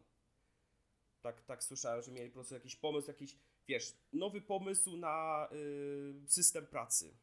Tak, 1.25 1.41
tak 1.41 1.63
słyszałem, 1.63 2.01
że 2.01 2.11
mieli 2.11 2.29
po 2.29 2.33
prostu 2.33 2.53
jakiś 2.53 2.75
pomysł, 2.75 3.07
jakiś, 3.07 3.37
wiesz, 3.67 3.93
nowy 4.13 4.41
pomysł 4.41 4.97
na 4.97 5.47
y, 5.51 6.29
system 6.29 6.67
pracy. 6.67 7.17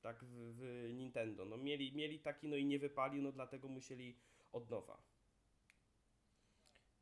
Tak, 0.00 0.24
w, 0.24 0.54
w 0.58 0.90
Nintendo. 0.94 1.44
No 1.44 1.56
mieli, 1.56 1.92
mieli 1.92 2.20
taki, 2.20 2.48
no 2.48 2.56
i 2.56 2.64
nie 2.64 2.78
wypalił, 2.78 3.22
no 3.22 3.32
dlatego 3.32 3.68
musieli 3.68 4.16
od 4.52 4.70
nowa. 4.70 5.02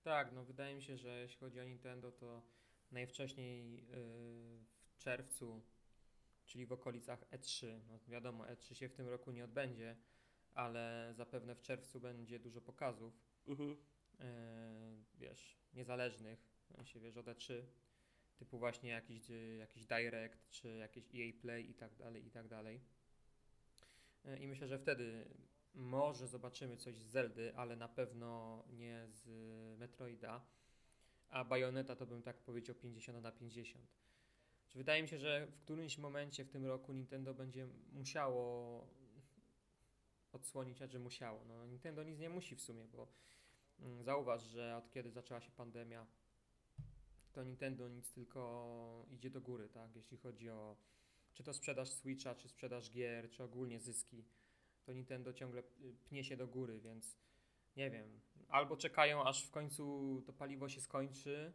Tak, 0.03 0.33
no 0.33 0.45
wydaje 0.45 0.75
mi 0.75 0.83
się, 0.83 0.97
że 0.97 1.21
jeśli 1.21 1.39
chodzi 1.39 1.61
o 1.61 1.65
Nintendo, 1.65 2.13
to 2.13 2.43
najwcześniej 2.91 3.75
yy, 3.75 3.85
w 4.85 4.99
czerwcu, 4.99 5.63
czyli 6.45 6.67
w 6.67 6.73
okolicach 6.73 7.31
E3. 7.31 7.81
No 7.89 7.99
wiadomo, 8.09 8.45
E3 8.45 8.75
się 8.75 8.89
w 8.89 8.95
tym 8.95 9.09
roku 9.09 9.31
nie 9.31 9.45
odbędzie, 9.45 9.97
ale 10.55 11.15
zapewne 11.17 11.55
w 11.55 11.63
czerwcu 11.63 12.01
będzie 12.01 12.39
dużo 12.39 12.61
pokazów, 12.61 13.13
Mhm. 13.47 13.77
Yy, 14.19 15.05
wiesz, 15.19 15.59
niezależnych, 15.75 16.55
sensie, 16.77 17.01
wiesz, 17.01 17.17
od 17.17 17.27
E3, 17.27 17.63
typu 18.37 18.59
właśnie 18.59 18.91
jakiś, 18.91 19.23
jakiś 19.59 19.87
Direct, 19.87 20.51
czy 20.51 20.69
jakiś 20.77 21.05
EA 21.15 21.33
Play 21.41 21.71
i 21.71 21.75
tak 21.75 21.95
dalej, 21.95 22.27
i 22.27 22.31
tak 22.31 22.49
dalej. 22.49 22.81
Yy, 24.25 24.39
I 24.39 24.47
myślę, 24.47 24.69
że 24.69 24.79
wtedy 24.79 25.29
może 25.75 26.29
zobaczymy 26.29 26.77
coś 26.77 26.97
z 26.97 27.11
Zeldy, 27.11 27.57
ale 27.57 27.77
na 27.77 27.89
pewno 27.89 28.65
nie 28.69 29.07
z 29.09 29.29
Metroida. 29.79 30.47
A 31.29 31.45
Bayonetta 31.45 31.97
to 31.97 32.07
bym 32.07 32.23
tak 32.23 32.39
powiedział 32.39 32.77
50 32.77 33.23
na 33.23 33.33
50. 33.33 33.87
Czy 34.69 34.79
wydaje 34.79 35.03
mi 35.03 35.09
się, 35.09 35.19
że 35.19 35.47
w 35.47 35.59
którymś 35.59 35.99
momencie 35.99 36.45
w 36.45 36.51
tym 36.51 36.67
roku 36.67 36.93
Nintendo 36.93 37.35
będzie 37.35 37.69
musiało 37.93 38.87
odsłonić, 40.33 40.83
a 40.83 40.87
że 40.87 40.99
musiało. 40.99 41.45
No, 41.45 41.67
Nintendo 41.67 42.03
nic 42.03 42.19
nie 42.19 42.31
musi 42.31 42.57
w 42.57 42.61
sumie, 42.61 42.85
bo 42.85 43.09
zauważ, 44.01 44.43
że 44.43 44.77
od 44.77 44.91
kiedy 44.91 45.11
zaczęła 45.11 45.41
się 45.41 45.51
pandemia, 45.51 46.07
to 47.33 47.45
Nintendo 47.45 47.89
nic 47.89 48.13
tylko 48.13 49.07
idzie 49.11 49.31
do 49.31 49.41
góry, 49.41 49.69
tak? 49.69 49.97
Jeśli 49.97 50.17
chodzi 50.17 50.51
o 50.51 50.77
czy 51.35 51.43
to 51.43 51.55
sprzedaż 51.55 51.89
Switcha, 51.89 52.35
czy 52.35 52.49
sprzedaż 52.49 52.91
gier, 52.91 53.31
czy 53.31 53.45
ogólnie 53.45 53.81
zyski, 53.81 54.25
to 54.85 54.93
Nintendo 54.93 55.33
ciągle 55.33 55.61
y, 55.61 55.95
pnie 56.05 56.25
się 56.25 56.37
do 56.37 56.47
góry, 56.47 56.81
więc 56.81 57.19
nie 57.77 57.91
wiem. 57.91 58.21
Albo 58.49 58.77
czekają, 58.77 59.25
aż 59.25 59.47
w 59.47 59.51
końcu 59.51 60.23
to 60.27 60.33
paliwo 60.33 60.69
się 60.69 60.81
skończy 60.81 61.53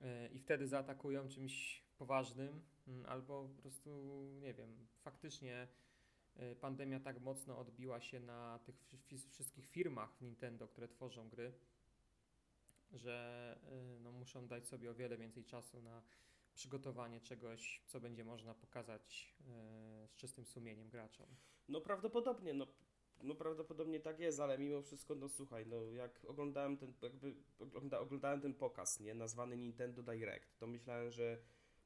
yy, 0.00 0.28
i 0.28 0.38
wtedy 0.38 0.66
zaatakują 0.66 1.28
czymś 1.28 1.84
poważnym, 1.98 2.62
yy, 2.86 3.08
albo 3.08 3.48
po 3.56 3.62
prostu, 3.62 3.90
nie 4.40 4.54
wiem, 4.54 4.86
faktycznie 5.00 5.68
pandemia 6.60 7.00
tak 7.00 7.20
mocno 7.20 7.58
odbiła 7.58 8.00
się 8.00 8.20
na 8.20 8.58
tych 8.58 8.76
wszy- 8.98 9.28
wszystkich 9.30 9.68
firmach 9.68 10.16
w 10.16 10.22
Nintendo, 10.22 10.68
które 10.68 10.88
tworzą 10.88 11.28
gry, 11.28 11.52
że 12.92 13.58
y, 13.96 14.00
no, 14.00 14.12
muszą 14.12 14.46
dać 14.46 14.68
sobie 14.68 14.90
o 14.90 14.94
wiele 14.94 15.16
więcej 15.16 15.44
czasu 15.44 15.82
na 15.82 16.02
przygotowanie 16.54 17.20
czegoś, 17.20 17.82
co 17.86 18.00
będzie 18.00 18.24
można 18.24 18.54
pokazać 18.54 19.34
y, 19.40 20.08
z 20.08 20.16
czystym 20.16 20.46
sumieniem 20.46 20.88
graczom. 20.88 21.26
No 21.68 21.80
prawdopodobnie, 21.80 22.54
no, 22.54 22.66
no 23.22 23.34
prawdopodobnie 23.34 24.00
tak 24.00 24.20
jest, 24.20 24.40
ale 24.40 24.58
mimo 24.58 24.82
wszystko, 24.82 25.14
no 25.14 25.28
słuchaj, 25.28 25.66
no 25.66 25.84
jak 25.84 26.24
oglądałem 26.24 26.76
ten, 26.76 26.92
jakby 27.02 27.34
ogląda, 27.58 28.00
oglądałem 28.00 28.40
ten 28.40 28.54
pokaz, 28.54 29.00
nie, 29.00 29.14
nazwany 29.14 29.56
Nintendo 29.56 30.02
Direct, 30.02 30.58
to 30.58 30.66
myślałem, 30.66 31.10
że 31.10 31.38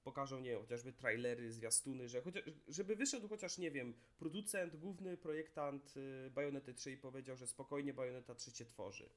pokażą, 0.04 0.40
nie 0.40 0.50
wiem, 0.50 0.60
chociażby 0.60 0.92
trailery, 0.92 1.52
zwiastuny, 1.52 2.08
że 2.08 2.22
chociaż, 2.22 2.42
żeby 2.68 2.96
wyszedł 2.96 3.28
chociaż, 3.28 3.58
nie 3.58 3.70
wiem, 3.70 3.94
producent, 4.18 4.76
główny 4.76 5.16
projektant 5.16 5.94
y, 5.96 6.30
Bajonety 6.30 6.74
3 6.74 6.92
i 6.92 6.96
powiedział, 6.96 7.36
że 7.36 7.46
spokojnie 7.46 7.94
Bajoneta 7.94 8.34
3 8.34 8.52
cię 8.52 8.64
tworzy, 8.64 9.08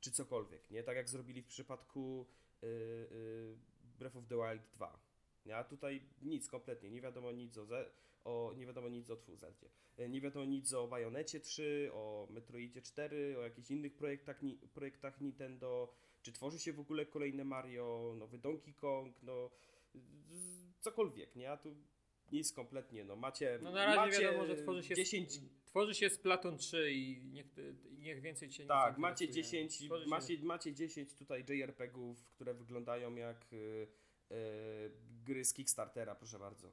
czy 0.00 0.10
cokolwiek, 0.10 0.70
nie, 0.70 0.82
tak 0.82 0.96
jak 0.96 1.08
zrobili 1.08 1.42
w 1.42 1.46
przypadku 1.46 2.26
y, 2.62 2.66
y, 2.66 3.56
Breath 3.98 4.16
of 4.16 4.26
the 4.28 4.36
Wild 4.36 4.62
2, 4.74 5.00
nie? 5.46 5.56
a 5.56 5.64
tutaj 5.64 6.02
nic 6.22 6.48
kompletnie, 6.48 6.90
nie 6.90 7.00
wiadomo 7.00 7.32
nic 7.32 7.58
o, 7.58 7.64
Ze- 7.66 7.90
o 8.24 8.52
nie 8.56 8.66
wiadomo 8.66 8.88
nic 8.88 9.10
o 9.10 9.16
tfu, 9.16 9.36
Zeldzie. 9.36 9.68
E, 9.98 10.08
Nie 10.08 10.20
wiadomo 10.20 10.44
nic 10.44 10.72
o 10.72 10.88
Bajonecie 10.88 11.40
3, 11.40 11.90
o 11.92 12.26
Metroidzie 12.30 12.82
4, 12.82 13.38
o 13.38 13.42
jakichś 13.42 13.70
innych 13.70 13.94
projektach, 13.96 14.42
ni- 14.42 14.56
projektach 14.74 15.20
Nintendo. 15.20 15.94
Czy 16.22 16.32
tworzy 16.32 16.58
się 16.58 16.72
w 16.72 16.80
ogóle 16.80 17.06
kolejne 17.06 17.44
Mario, 17.44 18.14
nowy 18.18 18.38
Donkey 18.38 18.74
Kong, 18.74 19.22
no 19.22 19.50
z- 19.50 19.79
cokolwiek, 20.80 21.36
nie? 21.36 21.50
A 21.50 21.56
tu 21.56 21.74
nic 22.32 22.52
kompletnie, 22.52 23.04
no 23.04 23.16
macie. 23.16 23.58
No 23.62 23.70
na 23.70 23.84
razie 23.86 23.96
macie 24.00 24.20
wiadomo, 24.20 24.46
że 24.46 24.56
tworzy 24.56 24.82
się, 24.82 24.94
10, 24.94 25.40
tworzy 25.64 25.94
się 25.94 26.10
Splatoon 26.10 26.58
3 26.58 26.92
i 26.92 27.24
niech, 27.24 27.46
niech 27.98 28.20
więcej 28.20 28.48
cię 28.48 28.62
nie 28.62 28.68
tak, 28.68 28.98
macie 28.98 29.24
zainteresuje. 29.26 29.62
10, 29.68 29.86
Tworzy 29.86 30.04
się- 30.04 30.10
macie, 30.10 30.38
macie 30.42 30.74
10 30.74 31.14
tutaj 31.14 31.44
JRPG-ów, 31.48 32.24
które 32.26 32.54
wyglądają 32.54 33.14
jak 33.14 33.52
y, 33.52 33.56
y, 34.32 34.90
gry 35.24 35.44
z 35.44 35.54
Kickstartera, 35.54 36.14
proszę 36.14 36.38
bardzo. 36.38 36.70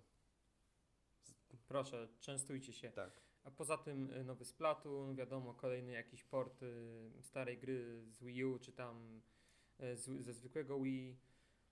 Proszę, 1.68 2.08
częstujcie 2.20 2.74
się. 2.74 2.92
Tak. 2.92 3.22
A 3.44 3.52
poza 3.52 3.78
tym 3.78 4.10
y, 4.12 4.24
nowy 4.24 4.46
Splatoon, 4.46 5.16
wiadomo, 5.16 5.54
kolejny 5.54 5.92
jakiś 5.92 6.24
port 6.24 6.64
y, 6.64 7.12
starej 7.22 7.58
gry 7.58 8.02
z 8.12 8.24
Wii 8.24 8.46
U, 8.46 8.60
czy 8.60 8.72
tam 8.72 9.22
y, 9.80 9.98
z, 9.98 10.26
ze 10.26 10.34
zwykłego 10.34 10.80
Wii. 10.80 11.18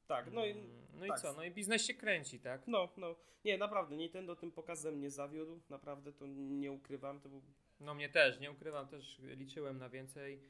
Tak, 0.08 0.32
no 0.32 0.46
i 0.46 0.52
Mm, 0.52 0.68
no 0.94 1.08
tak. 1.08 1.18
i 1.20 1.22
co? 1.22 1.34
No 1.34 1.44
i 1.44 1.52
biznes 1.52 1.82
się 1.86 1.94
kręci, 1.94 2.40
tak? 2.40 2.68
No, 2.68 2.90
no. 2.98 3.16
Nie, 3.46 3.58
naprawdę, 3.58 3.96
Nintendo 3.96 4.36
tym 4.36 4.52
pokazem 4.52 5.00
nie 5.00 5.10
zawiódł. 5.10 5.60
Naprawdę 5.70 6.14
to 6.14 6.26
nie 6.28 6.72
ukrywam. 6.72 7.20
To 7.20 7.30
był... 7.30 7.42
No 7.80 7.94
mnie 7.94 8.10
też, 8.10 8.40
nie 8.40 8.52
ukrywam, 8.52 8.88
też 8.88 9.20
liczyłem 9.20 9.78
na 9.78 9.90
więcej. 9.90 10.42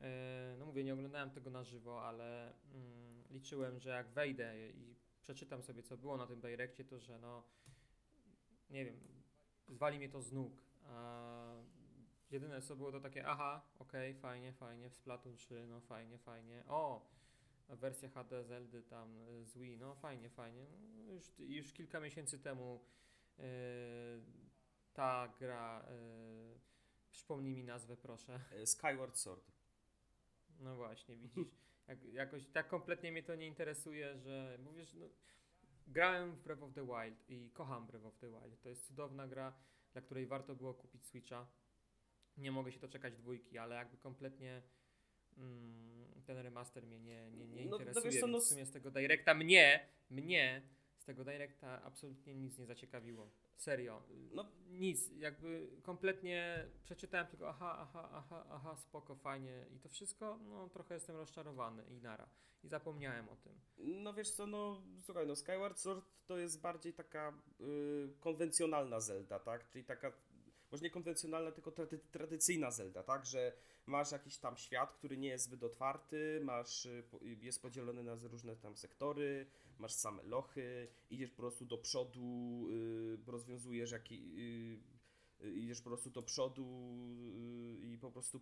E, 0.00 0.56
No 0.58 0.66
mówię, 0.66 0.84
nie 0.84 0.94
oglądałem 0.94 1.30
tego 1.30 1.50
na 1.50 1.64
żywo, 1.64 2.02
ale 2.04 2.52
mm, 2.74 3.24
liczyłem, 3.30 3.80
że 3.80 3.90
jak 3.90 4.08
wejdę 4.08 4.70
i 4.70 4.96
przeczytam 5.22 5.62
sobie, 5.62 5.82
co 5.82 5.96
było 5.96 6.16
na 6.16 6.26
tym 6.26 6.40
direkcie, 6.40 6.84
to 6.84 6.98
że 6.98 7.18
no, 7.18 7.42
nie 8.70 8.84
wiem, 8.84 8.96
zwali 9.68 9.98
mnie 9.98 10.08
to 10.08 10.22
z 10.22 10.32
nóg. 10.32 10.62
A 10.86 11.54
jedyne 12.30 12.62
co 12.62 12.76
było 12.76 12.92
to 12.92 13.00
takie, 13.00 13.26
aha, 13.26 13.62
okej, 13.78 14.14
fajnie, 14.14 14.52
fajnie, 14.52 14.90
w 14.90 14.94
Splatoon 14.94 15.36
3, 15.36 15.66
no 15.66 15.80
fajnie, 15.80 16.18
fajnie. 16.18 16.64
O, 16.68 17.06
wersja 17.68 18.08
HD 18.08 18.44
Zeldy 18.44 18.82
tam 18.82 19.20
y, 19.28 19.44
z 19.44 19.58
Wii, 19.58 19.76
no 19.78 19.94
fajnie, 19.94 20.30
fajnie. 20.30 20.66
No, 20.70 21.12
już, 21.12 21.32
już 21.38 21.72
kilka 21.72 22.00
miesięcy 22.00 22.38
temu 22.38 22.84
y, 23.38 23.42
ta 24.92 25.34
gra, 25.38 25.86
y, 25.90 26.60
przypomnij 27.10 27.54
mi 27.54 27.64
nazwę 27.64 27.96
proszę. 27.96 28.40
e, 28.50 28.66
Skyward 28.66 29.16
Sword. 29.18 29.52
No 30.60 30.76
właśnie, 30.76 31.16
widzisz, 31.16 31.54
jak, 31.88 32.04
jakoś 32.04 32.46
tak 32.46 32.68
kompletnie 32.68 33.12
mnie 33.12 33.22
to 33.22 33.34
nie 33.34 33.46
interesuje, 33.46 34.18
że 34.18 34.58
mówisz, 34.64 34.94
no, 34.94 35.06
grałem 35.86 36.32
w 36.32 36.42
Breath 36.42 36.62
of 36.62 36.72
the 36.74 36.86
Wild 36.86 37.30
i 37.30 37.50
kocham 37.50 37.86
Breath 37.86 38.06
of 38.06 38.18
the 38.18 38.26
Wild. 38.28 38.60
To 38.60 38.68
jest 38.68 38.86
cudowna 38.86 39.28
gra, 39.28 39.52
dla 39.92 40.02
której 40.02 40.26
warto 40.26 40.54
było 40.54 40.74
kupić 40.74 41.04
Switcha. 41.04 41.46
Nie 42.36 42.52
mogę 42.52 42.72
się 42.72 42.80
doczekać 42.80 43.16
dwójki, 43.16 43.58
ale 43.58 43.74
jakby 43.74 43.96
kompletnie 43.96 44.62
ten 46.26 46.38
remaster 46.38 46.86
mnie 46.86 47.00
nie, 47.00 47.30
nie, 47.30 47.46
nie 47.46 47.64
No, 47.64 47.70
no 47.70 47.76
interesuje, 47.78 48.26
no 48.26 48.38
s- 48.38 48.44
w 48.44 48.48
sumie 48.48 48.66
z 48.66 48.70
tego 48.70 48.90
Directa 48.90 49.34
mnie, 49.34 49.86
mnie 50.10 50.62
z 50.98 51.04
tego 51.04 51.24
Directa 51.24 51.82
absolutnie 51.82 52.34
nic 52.34 52.58
nie 52.58 52.66
zaciekawiło. 52.66 53.30
Serio. 53.56 54.02
No. 54.32 54.46
Nic, 54.70 55.10
jakby 55.18 55.68
kompletnie 55.82 56.66
przeczytałem 56.84 57.26
tylko 57.26 57.48
aha, 57.48 57.76
aha, 57.78 58.08
aha, 58.12 58.46
aha, 58.50 58.76
spoko, 58.76 59.14
fajnie 59.16 59.66
i 59.76 59.78
to 59.78 59.88
wszystko, 59.88 60.38
no 60.48 60.68
trochę 60.68 60.94
jestem 60.94 61.16
rozczarowany 61.16 61.84
i 61.90 62.00
nara. 62.00 62.28
I 62.64 62.68
zapomniałem 62.68 63.28
o 63.28 63.36
tym. 63.36 63.52
No 63.78 64.14
wiesz 64.14 64.30
co, 64.30 64.46
no 64.46 64.82
słuchaj, 65.00 65.26
no 65.26 65.36
Skyward 65.36 65.78
Sword 65.78 66.04
to 66.26 66.38
jest 66.38 66.60
bardziej 66.60 66.92
taka 66.92 67.32
y, 67.60 68.12
konwencjonalna 68.20 69.00
Zelda, 69.00 69.38
tak? 69.38 69.68
Czyli 69.68 69.84
taka, 69.84 70.12
może 70.72 70.84
nie 70.84 70.90
konwencjonalna, 70.90 71.52
tylko 71.52 71.72
trady, 71.72 71.98
tradycyjna 71.98 72.70
Zelda, 72.70 73.02
tak? 73.02 73.26
Że 73.26 73.52
masz 73.86 74.12
jakiś 74.12 74.38
tam 74.38 74.56
świat, 74.56 74.92
który 74.92 75.16
nie 75.16 75.28
jest 75.28 75.44
zbyt 75.44 75.62
otwarty, 75.62 76.40
masz, 76.44 76.86
y, 76.86 77.04
y, 77.22 77.36
jest 77.40 77.62
podzielony 77.62 78.02
na 78.02 78.14
różne 78.14 78.56
tam 78.56 78.76
sektory, 78.76 79.46
masz 79.78 79.92
same 79.92 80.22
lochy, 80.22 80.88
idziesz 81.10 81.30
po 81.30 81.36
prostu 81.36 81.64
do 81.64 81.78
przodu, 81.78 82.66
y, 82.70 83.30
rozwiązujesz 83.30 83.90
jaki, 83.90 84.14
y, 85.40 85.46
y, 85.46 85.52
idziesz 85.52 85.80
po 85.80 85.90
prostu 85.90 86.10
do 86.10 86.22
przodu 86.22 86.66
y, 87.34 87.86
i 87.86 87.98
po 87.98 88.10
prostu 88.10 88.40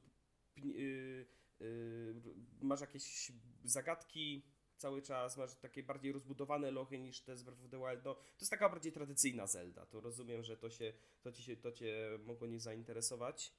masz 2.63 2.81
jakieś 2.81 3.33
zagadki 3.65 4.43
cały 4.81 5.03
czas, 5.03 5.37
masz 5.37 5.55
takie 5.55 5.83
bardziej 5.83 6.13
rozbudowane 6.13 6.71
lochy 6.71 6.99
niż 6.99 7.21
te 7.21 7.37
z 7.37 7.43
Breath 7.43 7.65
of 7.65 7.71
the 7.71 7.79
Wild. 7.79 8.05
No, 8.05 8.15
to 8.15 8.41
jest 8.41 8.51
taka 8.51 8.69
bardziej 8.69 8.93
tradycyjna 8.93 9.47
Zelda. 9.47 9.87
To 9.87 10.01
rozumiem, 10.01 10.43
że 10.43 10.57
to, 10.57 10.71
się, 10.71 10.93
to, 11.23 11.33
ci 11.33 11.43
się, 11.43 11.57
to 11.57 11.73
cię 11.73 12.19
mogło 12.25 12.47
nie 12.47 12.61
zainteresować. 12.61 13.53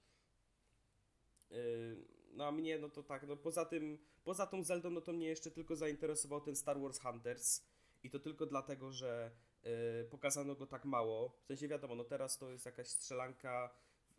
Yy, 1.52 2.22
No 2.34 2.48
a 2.48 2.52
mnie, 2.52 2.80
no 2.80 2.90
to 2.90 3.04
tak, 3.04 3.28
no 3.28 3.38
poza 3.38 3.66
tym, 3.66 3.98
poza 4.24 4.48
tą 4.48 4.64
Zeldą, 4.64 4.90
no 4.90 5.02
to 5.02 5.14
mnie 5.14 5.28
jeszcze 5.28 5.52
tylko 5.52 5.76
zainteresował 5.76 6.42
ten 6.42 6.56
Star 6.56 6.80
Wars 6.80 7.00
Hunters 7.00 7.62
i 8.04 8.10
to 8.10 8.20
tylko 8.20 8.46
dlatego, 8.46 8.92
że 8.92 9.32
yy, 9.64 9.72
pokazano 10.10 10.56
go 10.56 10.66
tak 10.68 10.86
mało. 10.86 11.30
W 11.44 11.46
sensie 11.46 11.68
wiadomo, 11.68 11.96
no 11.96 12.04
teraz 12.04 12.38
to 12.38 12.52
jest 12.52 12.66
jakaś 12.66 12.88
strzelanka, 12.88 13.70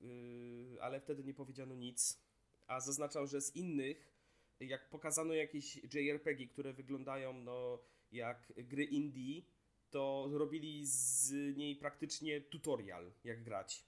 yy, 0.00 0.78
ale 0.80 1.00
wtedy 1.00 1.24
nie 1.24 1.34
powiedziano 1.34 1.74
nic. 1.74 2.18
A 2.66 2.80
zaznaczam, 2.80 3.26
że 3.26 3.40
z 3.40 3.56
innych, 3.56 4.11
jak 4.66 4.88
pokazano 4.88 5.34
jakieś 5.34 5.76
JRPG, 5.76 6.46
które 6.46 6.72
wyglądają 6.72 7.32
no 7.32 7.78
jak 8.12 8.52
gry 8.56 8.84
indie, 8.84 9.42
to 9.90 10.30
robili 10.32 10.86
z 10.86 11.32
niej 11.56 11.76
praktycznie 11.76 12.40
tutorial, 12.40 13.12
jak 13.24 13.42
grać. 13.42 13.84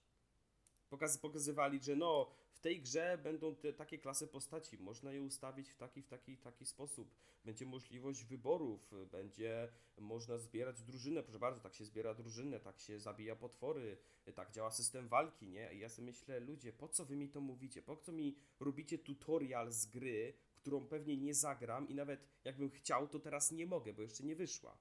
Pokaz, 0.88 1.19
pokazywali, 1.19 1.81
że 1.83 1.97
no, 1.97 2.31
w 2.52 2.61
tej 2.61 2.81
grze 2.81 3.19
będą 3.23 3.57
te, 3.57 3.73
takie 3.73 3.99
klasy 3.99 4.26
postaci, 4.26 4.78
można 4.78 5.12
je 5.12 5.23
ustawić 5.23 5.71
w 5.71 5.76
taki, 5.76 6.02
w 6.02 6.09
taki, 6.09 6.37
taki 6.37 6.66
sposób. 6.66 7.14
Będzie 7.45 7.66
możliwość 7.66 8.25
wyborów, 8.25 8.95
będzie 9.11 9.69
można 9.99 10.38
zbierać 10.38 10.83
drużynę, 10.83 11.23
proszę 11.23 11.38
bardzo, 11.38 11.61
tak 11.61 11.75
się 11.75 11.85
zbiera 11.85 12.14
drużynę, 12.14 12.61
tak 12.61 12.81
się 12.81 13.00
zabija 13.00 13.37
potwory, 13.37 13.97
tak 14.35 14.50
działa 14.50 14.71
system 14.71 15.09
walki, 15.09 15.49
nie? 15.49 15.75
I 15.75 15.78
ja 15.78 15.88
sobie 15.88 16.07
myślę, 16.07 16.40
ludzie, 16.40 16.73
po 16.73 16.88
co 16.88 17.04
wy 17.04 17.16
mi 17.16 17.28
to 17.28 17.40
mówicie? 17.40 17.83
Po 17.83 17.97
co 17.97 18.12
mi 18.12 18.37
robicie 18.61 18.99
tutorial 18.99 19.73
z 19.73 19.87
gry, 19.87 20.35
którą 20.64 20.87
pewnie 20.87 21.16
nie 21.16 21.35
zagram 21.35 21.88
i 21.88 21.94
nawet 21.94 22.21
jakbym 22.44 22.71
chciał, 22.71 23.09
to 23.09 23.18
teraz 23.18 23.52
nie 23.52 23.66
mogę, 23.66 23.92
bo 23.92 24.02
jeszcze 24.02 24.25
nie 24.25 24.37
wyszła. 24.37 24.78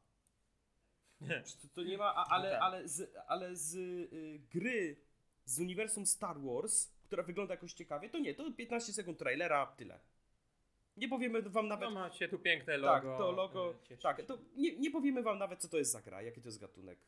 To, 1.61 1.67
to 1.73 1.83
nie 1.83 1.97
ma, 1.97 2.15
a, 2.15 2.25
ale, 2.29 2.49
No 2.49 2.53
tak. 2.53 2.61
ale 2.61 2.87
z, 2.87 3.15
ale 3.27 3.55
z 3.55 3.75
y, 3.75 4.39
gry 4.53 4.95
z 5.45 5.59
uniwersum 5.59 6.05
Star 6.05 6.41
Wars, 6.41 6.91
która 7.03 7.23
wygląda 7.23 7.53
jakoś 7.53 7.73
ciekawie, 7.73 8.09
to 8.09 8.19
nie, 8.19 8.33
to 8.33 8.51
15 8.51 8.93
sekund 8.93 9.19
trailera, 9.19 9.65
tyle. 9.65 9.99
Nie 10.97 11.07
powiemy 11.07 11.41
wam 11.41 11.67
nawet... 11.67 11.89
No 11.89 11.95
macie 11.95 12.29
tu 12.29 12.39
piękne 12.39 12.81
tak, 12.81 13.03
logo. 13.03 13.17
to 13.17 13.31
logo, 13.31 13.75
e, 13.89 13.97
tak, 13.97 14.25
to 14.25 14.37
nie, 14.55 14.75
nie 14.79 14.91
powiemy 14.91 15.23
wam 15.23 15.37
nawet, 15.37 15.61
co 15.61 15.67
to 15.69 15.77
jest 15.77 15.91
za 15.91 16.01
gra, 16.01 16.21
jaki 16.21 16.41
to 16.41 16.47
jest 16.47 16.59
gatunek. 16.59 16.99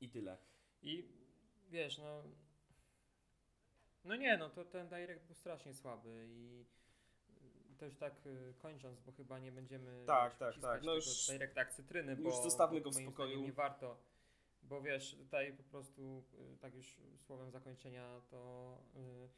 I 0.00 0.08
tyle. 0.08 0.36
I 0.82 1.04
wiesz, 1.70 1.98
no. 1.98 2.22
No 4.04 4.16
nie, 4.16 4.36
no 4.36 4.50
to 4.50 4.64
ten 4.64 4.88
direct 4.88 5.24
był 5.26 5.34
strasznie 5.34 5.74
słaby 5.74 6.26
i 6.28 6.64
już 7.82 7.96
tak 7.96 8.26
y, 8.26 8.54
kończąc, 8.58 9.00
bo 9.00 9.12
chyba 9.12 9.38
nie 9.38 9.52
będziemy 9.52 10.04
Tak, 10.06 10.36
tak, 10.36 10.58
tak, 10.58 10.82
no 10.82 10.94
już- 10.94 11.26
direct 11.26 11.56
jak 11.56 11.72
cytryny, 11.72 12.16
bo 12.16 12.22
już 12.28 12.38
zostawmy 12.38 12.80
go 12.80 12.90
w 12.90 12.94
spokoju. 12.94 13.40
Nie 13.42 13.52
warto, 13.52 13.96
bo 14.62 14.82
wiesz, 14.82 15.14
tutaj 15.14 15.52
po 15.52 15.62
prostu 15.62 16.24
y, 16.54 16.56
tak 16.60 16.74
już 16.74 16.96
słowem 17.26 17.50
zakończenia 17.50 18.20
to 18.30 18.78
y, 18.96 19.28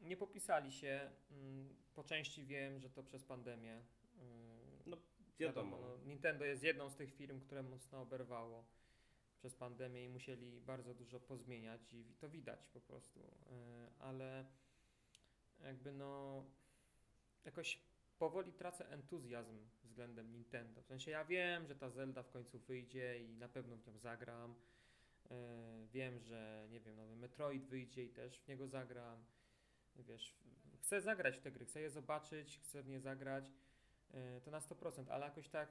nie 0.00 0.16
popisali 0.16 0.72
się. 0.72 1.10
mm, 1.30 1.74
Po 1.94 2.04
części 2.04 2.44
wiem, 2.44 2.80
że 2.80 2.90
to 2.90 3.02
przez 3.02 3.24
pandemię. 3.24 3.82
No, 4.86 4.96
Wiadomo. 5.38 5.78
no, 5.80 5.96
Nintendo 6.06 6.44
jest 6.44 6.62
jedną 6.62 6.90
z 6.90 6.96
tych 6.96 7.14
firm, 7.14 7.40
które 7.40 7.62
mocno 7.62 8.00
oberwało 8.02 8.64
przez 9.44 9.54
pandemię 9.54 10.04
i 10.04 10.08
musieli 10.08 10.60
bardzo 10.60 10.94
dużo 10.94 11.20
pozmieniać 11.20 11.92
i 11.92 12.04
to 12.20 12.28
widać 12.28 12.66
po 12.66 12.80
prostu. 12.80 13.20
Yy, 13.20 13.26
Ale 13.98 14.44
jakby 15.62 15.92
no 15.92 16.44
jakoś 17.44 17.80
powoli 18.18 18.52
tracę 18.52 18.88
entuzjazm 18.88 19.58
względem 19.82 20.32
Nintendo. 20.32 20.82
W 20.82 20.86
sensie 20.86 21.10
ja 21.10 21.24
wiem, 21.24 21.66
że 21.66 21.76
ta 21.76 21.90
Zelda 21.90 22.22
w 22.22 22.30
końcu 22.30 22.58
wyjdzie 22.58 23.24
i 23.24 23.36
na 23.36 23.48
pewno 23.48 23.76
w 23.76 23.86
nią 23.86 23.98
zagram. 23.98 24.54
Yy, 25.30 25.36
Wiem, 25.92 26.20
że 26.20 26.66
nie 26.70 26.80
wiem, 26.80 26.96
nowy 26.96 27.16
Metroid 27.16 27.66
wyjdzie 27.66 28.04
i 28.04 28.10
też 28.10 28.40
w 28.40 28.48
niego 28.48 28.68
zagram. 28.68 29.24
Wiesz, 29.96 30.34
chcę 30.80 31.00
zagrać 31.00 31.36
w 31.36 31.40
te 31.40 31.52
gry, 31.52 31.66
chcę 31.66 31.80
je 31.80 31.90
zobaczyć, 31.90 32.58
chcę 32.58 32.82
w 32.82 32.88
nie 32.88 33.00
zagrać. 33.00 33.52
Yy, 34.14 34.40
to 34.44 34.50
na 34.50 34.60
100%, 34.60 35.04
ale 35.10 35.24
jakoś 35.24 35.48
tak 35.48 35.68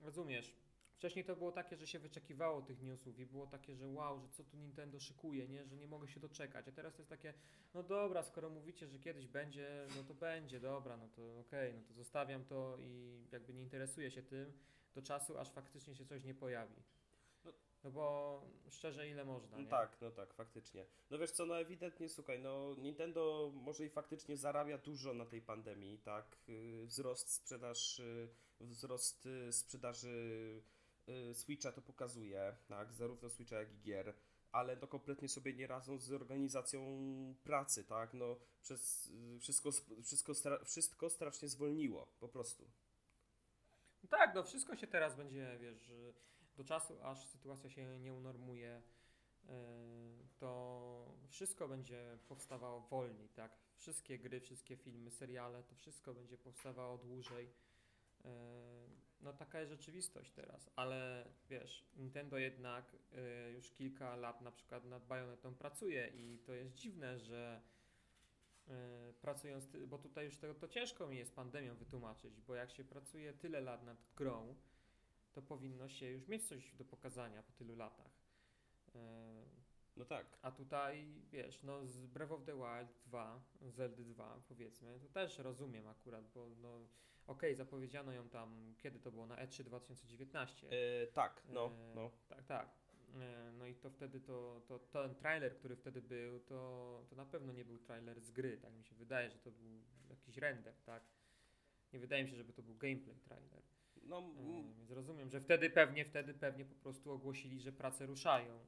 rozumiesz. 0.00 0.63
Wcześniej 0.94 1.24
to 1.24 1.36
było 1.36 1.52
takie, 1.52 1.76
że 1.76 1.86
się 1.86 1.98
wyczekiwało 1.98 2.62
tych 2.62 2.82
newsów 2.82 3.18
i 3.18 3.26
było 3.26 3.46
takie, 3.46 3.74
że 3.76 3.88
wow, 3.88 4.20
że 4.20 4.28
co 4.28 4.44
tu 4.44 4.56
Nintendo 4.56 5.00
szykuje, 5.00 5.48
nie? 5.48 5.66
że 5.66 5.76
nie 5.76 5.86
mogę 5.86 6.08
się 6.08 6.20
doczekać. 6.20 6.68
A 6.68 6.72
teraz 6.72 6.94
to 6.94 6.98
jest 7.02 7.10
takie, 7.10 7.34
no 7.74 7.82
dobra, 7.82 8.22
skoro 8.22 8.50
mówicie, 8.50 8.86
że 8.88 8.98
kiedyś 8.98 9.28
będzie, 9.28 9.86
no 9.96 10.04
to 10.04 10.14
będzie, 10.14 10.60
dobra, 10.60 10.96
no 10.96 11.08
to 11.08 11.38
okej, 11.40 11.74
no 11.74 11.82
to 11.82 11.94
zostawiam 11.94 12.44
to 12.44 12.76
i 12.80 13.24
jakby 13.32 13.54
nie 13.54 13.62
interesuję 13.62 14.10
się 14.10 14.22
tym 14.22 14.52
do 14.94 15.02
czasu, 15.02 15.38
aż 15.38 15.50
faktycznie 15.50 15.94
się 15.94 16.06
coś 16.06 16.24
nie 16.24 16.34
pojawi. 16.34 16.82
No- 17.44 17.52
No 17.84 17.90
bo 17.90 18.42
szczerze, 18.70 19.08
ile 19.08 19.24
można, 19.24 19.56
No 19.56 19.62
nie? 19.62 19.68
tak, 19.68 19.98
no 20.00 20.10
tak, 20.10 20.34
faktycznie. 20.34 20.86
No 21.10 21.18
wiesz 21.18 21.30
co, 21.30 21.46
no 21.46 21.58
ewidentnie, 21.60 22.08
słuchaj, 22.08 22.40
no 22.40 22.74
Nintendo 22.78 23.50
może 23.54 23.84
i 23.84 23.88
faktycznie 23.90 24.36
zarabia 24.36 24.78
dużo 24.78 25.14
na 25.14 25.26
tej 25.26 25.42
pandemii, 25.42 25.98
tak? 25.98 26.36
Yy, 26.48 26.86
Wzrost 26.86 27.30
sprzedaż, 27.32 27.98
yy, 27.98 28.66
wzrost 28.66 29.24
yy, 29.26 29.52
sprzedaży 29.52 30.62
Switcha 31.32 31.72
to 31.72 31.82
pokazuje, 31.82 32.56
tak? 32.68 32.92
Zarówno 32.92 33.30
Switcha, 33.30 33.56
jak 33.56 33.72
i 33.72 33.80
gier. 33.80 34.14
Ale 34.52 34.76
to 34.76 34.88
kompletnie 34.88 35.28
sobie 35.28 35.54
nie 35.54 35.66
radzą 35.66 35.98
z 35.98 36.12
organizacją 36.12 36.80
pracy, 37.44 37.84
tak? 37.84 38.14
No 38.14 38.36
przez 38.62 39.06
yy, 39.06 39.38
wszystko, 39.40 39.70
wszystko, 40.02 40.32
wszystko 40.64 41.10
strasznie 41.10 41.48
zwolniło, 41.48 42.06
po 42.20 42.28
prostu. 42.28 42.70
Tak, 44.10 44.34
no 44.34 44.42
wszystko 44.42 44.76
się 44.76 44.86
teraz 44.86 45.16
będzie, 45.16 45.58
wiesz, 45.60 45.90
do 46.56 46.64
czasu, 46.64 47.02
aż 47.02 47.26
sytuacja 47.26 47.70
się 47.70 47.98
nie 47.98 48.14
unormuje, 48.14 48.82
yy, 49.44 49.50
to 50.38 51.14
wszystko 51.28 51.68
będzie 51.68 52.18
powstawało 52.28 52.80
wolniej, 52.80 53.28
tak? 53.28 53.58
Wszystkie 53.76 54.18
gry, 54.18 54.40
wszystkie 54.40 54.76
filmy, 54.76 55.10
seriale, 55.10 55.62
to 55.62 55.74
wszystko 55.74 56.14
będzie 56.14 56.38
powstawało 56.38 56.98
dłużej. 56.98 57.50
No 59.24 59.32
taka 59.32 59.60
jest 59.60 59.70
rzeczywistość 59.70 60.32
teraz, 60.32 60.70
ale 60.76 61.28
wiesz, 61.50 61.84
Nintendo 61.96 62.38
jednak 62.38 62.96
yy, 63.12 63.52
już 63.52 63.70
kilka 63.70 64.16
lat 64.16 64.40
na 64.40 64.52
przykład 64.52 64.84
nad 64.84 65.06
Bayonetą 65.06 65.54
pracuje 65.54 66.12
i 66.14 66.38
to 66.38 66.52
jest 66.52 66.74
dziwne, 66.74 67.18
że 67.18 67.60
yy, 68.66 68.74
pracując, 69.20 69.68
bo 69.86 69.98
tutaj 69.98 70.24
już 70.24 70.38
to, 70.38 70.54
to 70.54 70.68
ciężko 70.68 71.06
mi 71.06 71.18
jest 71.18 71.34
pandemią 71.34 71.74
wytłumaczyć, 71.74 72.40
bo 72.40 72.54
jak 72.54 72.70
się 72.70 72.84
pracuje 72.84 73.32
tyle 73.32 73.60
lat 73.60 73.82
nad 73.82 73.98
grą, 74.16 74.54
to 75.32 75.42
powinno 75.42 75.88
się 75.88 76.06
już 76.06 76.28
mieć 76.28 76.48
coś 76.48 76.74
do 76.74 76.84
pokazania 76.84 77.42
po 77.42 77.52
tylu 77.52 77.76
latach. 77.76 78.12
Yy, 78.94 79.00
No 79.96 80.04
tak. 80.04 80.38
a 80.42 80.50
tutaj, 80.50 81.06
wiesz, 81.32 81.62
no 81.62 81.86
z 81.86 82.06
Breath 82.06 82.32
of 82.32 82.44
the 82.44 82.54
Wild 82.54 83.02
2, 83.06 83.40
Zelda 83.62 84.02
2 84.02 84.42
powiedzmy, 84.48 85.00
to 85.00 85.08
też 85.08 85.38
rozumiem 85.38 85.88
akurat, 85.88 86.32
bo 86.34 86.48
no 86.62 86.86
okej, 87.26 87.54
zapowiedziano 87.54 88.12
ją 88.12 88.28
tam, 88.28 88.74
kiedy 88.78 88.98
to 89.00 89.10
było, 89.10 89.26
na 89.26 89.36
E 89.38 89.46
E3 89.46 89.62
2019. 89.64 90.66
Yy, 90.66 91.06
tak, 91.12 91.42
no, 91.48 91.66
E, 91.66 91.94
no. 91.94 92.10
Tak, 92.28 92.44
tak. 92.44 92.68
E, 93.20 93.52
No 93.58 93.66
i 93.66 93.74
to 93.74 93.90
wtedy 93.90 94.20
to, 94.20 94.60
to 94.66 94.78
ten 94.78 95.14
trailer, 95.14 95.56
który 95.56 95.76
wtedy 95.76 96.02
był, 96.02 96.40
to, 96.40 97.04
to 97.10 97.16
na 97.16 97.26
pewno 97.26 97.52
nie 97.52 97.64
był 97.64 97.78
trailer 97.78 98.20
z 98.20 98.30
gry, 98.30 98.58
tak 98.58 98.74
mi 98.74 98.84
się 98.84 98.94
wydaje, 98.94 99.30
że 99.30 99.38
to 99.38 99.50
był 99.50 99.82
jakiś 100.10 100.36
render, 100.36 100.74
tak? 100.84 101.02
Nie 101.92 101.98
wydaje 102.00 102.24
mi 102.24 102.30
się, 102.30 102.36
żeby 102.36 102.52
to 102.52 102.62
był 102.62 102.74
gameplay 102.76 103.16
trailer. 103.16 103.62
No, 104.02 104.18
E, 104.18 104.74
Więc 104.78 104.90
rozumiem, 104.90 105.30
że 105.30 105.40
wtedy 105.40 105.70
pewnie, 105.70 106.04
wtedy 106.04 106.34
pewnie 106.34 106.64
po 106.64 106.74
prostu 106.74 107.12
ogłosili, 107.12 107.60
że 107.60 107.72
prace 107.72 108.06
ruszają, 108.06 108.66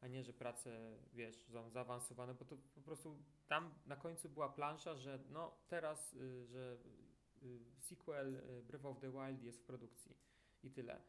a 0.00 0.06
nie, 0.08 0.24
że 0.24 0.32
prace, 0.32 0.96
wiesz, 1.14 1.36
są 1.36 1.70
zaawansowane, 1.70 2.34
bo 2.34 2.44
to 2.44 2.56
po 2.74 2.80
prostu 2.80 3.18
tam 3.48 3.74
na 3.86 3.96
końcu 3.96 4.28
była 4.28 4.48
plansza, 4.48 4.94
że 4.94 5.18
no 5.30 5.56
teraz, 5.68 6.14
y, 6.14 6.46
że 6.46 6.76
sequel 7.78 8.34
y, 8.36 8.62
Breath 8.62 8.86
of 8.86 9.00
the 9.00 9.10
Wild 9.10 9.42
jest 9.42 9.58
w 9.58 9.62
produkcji 9.62 10.16
i 10.62 10.70
tyle. 10.70 11.00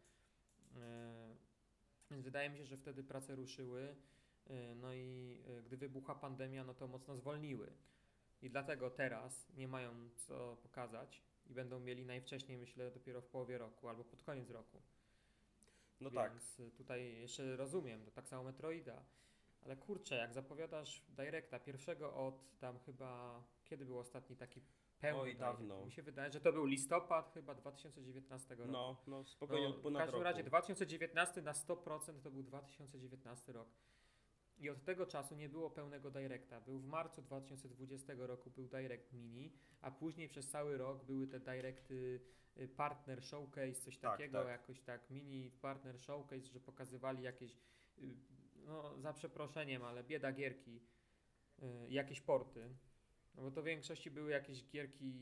E, 0.76 1.36
Więc 2.12 2.24
wydaje 2.24 2.50
mi 2.50 2.58
się, 2.58 2.66
że 2.66 2.78
wtedy 2.78 3.04
prace 3.04 3.36
ruszyły, 3.36 3.96
y, 4.50 4.76
no 4.76 4.94
i 4.94 5.38
y, 5.60 5.64
gdy 5.64 5.78
wybuchła 5.78 6.16
pandemia, 6.16 6.64
no 6.64 6.74
to 6.74 6.88
mocno 6.88 7.18
zwolniły. 7.18 7.72
I 8.42 8.50
dlatego 8.50 8.90
teraz 8.90 9.50
nie 9.58 9.68
mają 9.68 10.10
co 10.16 10.58
pokazać 10.64 11.22
i 11.46 11.54
będą 11.54 11.80
mieli 11.80 12.06
najwcześniej, 12.06 12.58
myślę, 12.58 12.92
dopiero 12.92 13.22
w 13.22 13.28
połowie 13.28 13.58
roku 13.58 13.90
albo 13.90 14.04
pod 14.04 14.24
koniec 14.24 14.50
roku. 14.50 14.82
no 16.02 16.12
tak. 16.12 16.32
Więc 16.32 16.60
y, 16.60 16.72
tutaj 16.72 17.18
jeszcze 17.20 17.56
rozumiem, 17.58 18.06
to 18.06 18.12
tak 18.12 18.28
samo 18.28 18.44
Metroida. 18.44 19.04
Ale 19.62 19.76
kurczę, 19.78 20.16
jak 20.16 20.34
zapowiadasz 20.34 21.02
Directa 21.10 21.60
pierwszego 21.60 22.14
od 22.16 22.60
tam 22.60 22.80
chyba, 22.80 23.44
kiedy 23.66 23.86
był 23.86 24.00
ostatni 24.00 24.36
taki 24.36 24.62
pełny 25.00 25.22
Oj, 25.22 25.36
dawno. 25.36 25.86
Mi 25.86 25.92
się 25.92 26.04
wydaje, 26.04 26.32
że 26.32 26.40
to 26.42 26.54
był 26.54 26.66
listopad 26.66 27.32
chyba 27.34 27.56
2019 27.56 28.56
roku. 28.56 28.72
No, 28.72 28.98
no, 29.08 29.24
spokojnie 29.26 29.64
No, 29.64 29.70
od 29.70 29.80
w 29.80 29.82
ponad 29.82 30.02
każdym 30.02 30.14
roku. 30.14 30.24
razie 30.24 30.44
2019 30.44 31.42
na 31.42 31.52
100% 31.54 32.22
to 32.22 32.32
był 32.32 32.44
2019 32.44 33.54
rok. 33.54 33.68
I 34.58 34.70
od 34.70 34.84
tego 34.84 35.06
czasu 35.06 35.36
nie 35.36 35.50
było 35.50 35.70
pełnego 35.70 36.12
Directa. 36.12 36.62
Był 36.62 36.80
w 36.80 36.86
marcu 36.88 37.22
2020 37.22 38.14
roku 38.18 38.50
był 38.50 38.68
Direct 38.68 39.14
Mini, 39.14 39.54
a 39.82 39.92
później 39.92 40.30
przez 40.30 40.50
cały 40.50 40.78
rok 40.78 41.04
były 41.06 41.28
te 41.28 41.40
Directy 41.40 42.20
y, 42.58 42.68
Partner 42.68 43.24
Showcase, 43.24 43.74
coś 43.74 43.98
Tak, 43.98 44.12
takiego, 44.12 44.40
tak. 44.40 44.48
jakoś 44.48 44.82
tak 44.82 45.10
Mini 45.10 45.52
Partner 45.52 46.00
Showcase, 46.00 46.42
że 46.54 46.60
pokazywali 46.60 47.24
jakieś, 47.24 47.58
y, 48.00 48.16
no 48.56 48.98
za 49.00 49.14
przeproszeniem, 49.14 49.84
ale 49.84 50.04
bieda 50.04 50.32
gierki, 50.32 50.82
y, 51.64 51.66
jakieś 51.90 52.22
porty. 52.22 52.70
No 53.38 53.44
bo 53.44 53.52
to 53.52 53.62
w 53.62 53.66
większości 53.66 54.12
były 54.12 54.32
jakieś 54.32 54.64
gierki, 54.70 55.14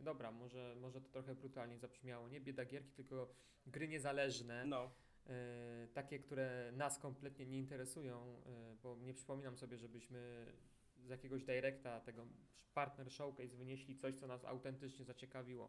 dobra, 0.00 0.30
może, 0.32 0.76
może 0.80 1.00
to 1.00 1.08
trochę 1.08 1.34
brutalnie 1.34 1.78
zabrzmiało, 1.78 2.28
nie 2.28 2.40
bieda 2.40 2.64
gierki, 2.64 2.92
tylko 2.92 3.28
gry 3.66 3.88
niezależne, 3.88 4.64
No, 4.64 4.90
e, 5.26 5.88
takie, 5.92 6.18
które 6.18 6.72
nas 6.76 6.98
kompletnie 6.98 7.46
nie 7.46 7.58
interesują, 7.58 8.42
e, 8.46 8.76
bo 8.82 8.96
nie 8.96 9.14
przypominam 9.14 9.56
sobie, 9.56 9.78
żebyśmy 9.78 10.46
z 10.96 11.08
jakiegoś 11.08 11.44
directa, 11.44 12.00
tego 12.00 12.26
partner 12.74 13.12
showcase 13.12 13.56
wynieśli 13.56 13.96
coś, 13.96 14.14
co 14.14 14.26
nas 14.26 14.44
autentycznie 14.44 15.04
zaciekawiło. 15.04 15.68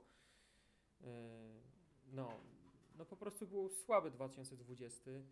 E, 1.02 1.62
no, 2.06 2.40
no 2.96 3.06
po 3.06 3.18
prostu 3.18 3.48
był 3.48 3.70
słaby 3.70 4.12
2020 4.12 5.12
e, 5.12 5.24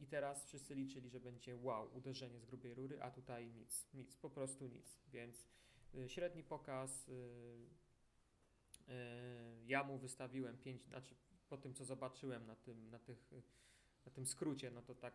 i 0.00 0.06
teraz 0.06 0.46
wszyscy 0.46 0.74
liczyli, 0.74 1.10
że 1.10 1.20
będzie 1.20 1.56
wow, 1.56 1.96
uderzenie 1.96 2.40
z 2.40 2.44
grubej 2.44 2.74
rury, 2.74 3.02
a 3.02 3.10
tutaj 3.10 3.52
nic, 3.52 3.86
nic, 3.94 4.16
po 4.16 4.30
prostu 4.30 4.66
nic, 4.66 4.98
więc 5.08 5.48
średni 6.06 6.42
pokaz, 6.44 7.08
e, 7.08 7.12
e, 8.88 9.64
ja 9.66 9.84
mu 9.84 9.98
wystawiłem 9.98 10.58
5, 10.58 10.82
znaczy 10.82 11.14
po 11.48 11.56
tym, 11.56 11.74
co 11.74 11.84
zobaczyłem 11.84 12.46
na 12.46 12.56
tym, 12.56 12.90
na 12.90 12.98
tych, 12.98 13.32
y, 13.32 13.42
na 14.06 14.12
tym 14.12 14.26
skrócie, 14.26 14.70
no 14.70 14.82
to 14.82 14.94
tak 14.94 15.14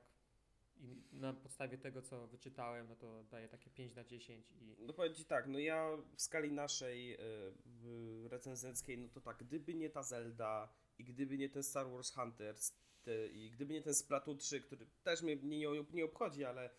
na 1.11 1.33
podstawie 1.33 1.77
tego, 1.77 2.01
co 2.01 2.27
wyczytałem, 2.27 2.87
no 2.87 2.95
to 2.95 3.23
daję 3.23 3.47
takie 3.47 3.69
5 3.69 3.95
na 3.95 4.03
10 4.03 4.51
i 4.51 4.75
no 4.79 4.93
powiem 4.93 5.13
Ci 5.13 5.25
tak, 5.25 5.47
no 5.47 5.59
ja 5.59 5.97
w 6.15 6.21
skali 6.21 6.51
naszej 6.51 7.13
y, 7.13 8.29
recenzenckiej, 8.29 8.97
no 8.97 9.07
to 9.09 9.21
tak, 9.21 9.37
gdyby 9.37 9.73
nie 9.75 9.89
ta 9.89 10.03
Zelda 10.03 10.73
i 10.97 11.03
gdyby 11.03 11.37
nie 11.37 11.49
ten 11.49 11.63
Star 11.63 11.89
Wars 11.91 12.11
Hunters 12.13 12.73
te, 13.03 13.27
i 13.27 13.51
gdyby 13.51 13.73
nie 13.73 13.81
ten 13.81 13.95
Splatoon 13.95 14.37
3, 14.37 14.61
który 14.61 14.87
też 15.03 15.21
mnie 15.21 15.35
nie, 15.35 15.57
nie, 15.57 15.85
nie 15.93 16.05
obchodzi, 16.05 16.45
ale 16.45 16.69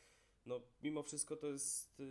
no 0.46 0.60
mimo 0.82 1.02
wszystko 1.02 1.36
to 1.36 1.46
jest 1.46 1.98
yy, 1.98 2.06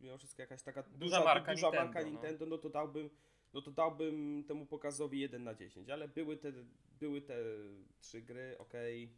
mimo 0.00 0.18
wszystko 0.18 0.42
jakaś 0.42 0.62
taka 0.62 0.82
duża, 0.82 0.98
Duża 0.98 1.24
marka 1.24 1.52
duża 1.54 1.66
Nintendo, 1.66 1.84
marka 1.84 2.00
no. 2.00 2.08
Nintendo, 2.08 2.46
no 2.46 2.58
to 2.58 2.70
dałbym 2.70 3.10
no 3.52 3.62
to 3.62 3.70
dałbym 3.70 4.44
temu 4.44 4.66
pokazowi 4.66 5.20
1 5.20 5.44
na 5.44 5.54
10, 5.54 5.90
ale 5.90 6.08
były 6.08 6.36
te, 6.36 6.52
były 7.00 7.22
te 7.22 7.36
trzy 8.00 8.22
gry, 8.22 8.58
okej, 8.58 9.14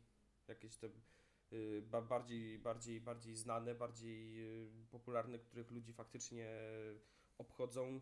jakieś 0.49 0.77
te 0.77 0.89
y, 1.53 1.83
ba, 1.83 2.03
bardziej, 2.03 2.59
bardziej, 2.59 3.01
bardziej 3.01 3.37
znane, 3.37 3.75
bardziej 3.75 4.45
y, 4.65 4.87
popularne, 4.91 5.39
których 5.39 5.71
ludzi 5.71 5.93
faktycznie 5.93 6.49
obchodzą. 7.39 8.01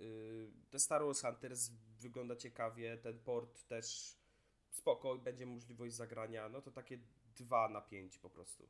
Y, 0.00 0.52
te 0.70 0.78
Star 0.78 1.04
Wars 1.04 1.20
Hunters 1.20 1.70
wygląda 2.00 2.36
ciekawie, 2.36 2.96
ten 2.96 3.18
port 3.18 3.66
też 3.66 4.16
spoko, 4.70 5.18
będzie 5.18 5.46
możliwość 5.46 5.94
zagrania, 5.94 6.48
no 6.48 6.62
to 6.62 6.70
takie 6.70 6.98
2 7.36 7.68
na 7.68 7.80
5 7.80 8.18
po 8.18 8.30
prostu. 8.30 8.68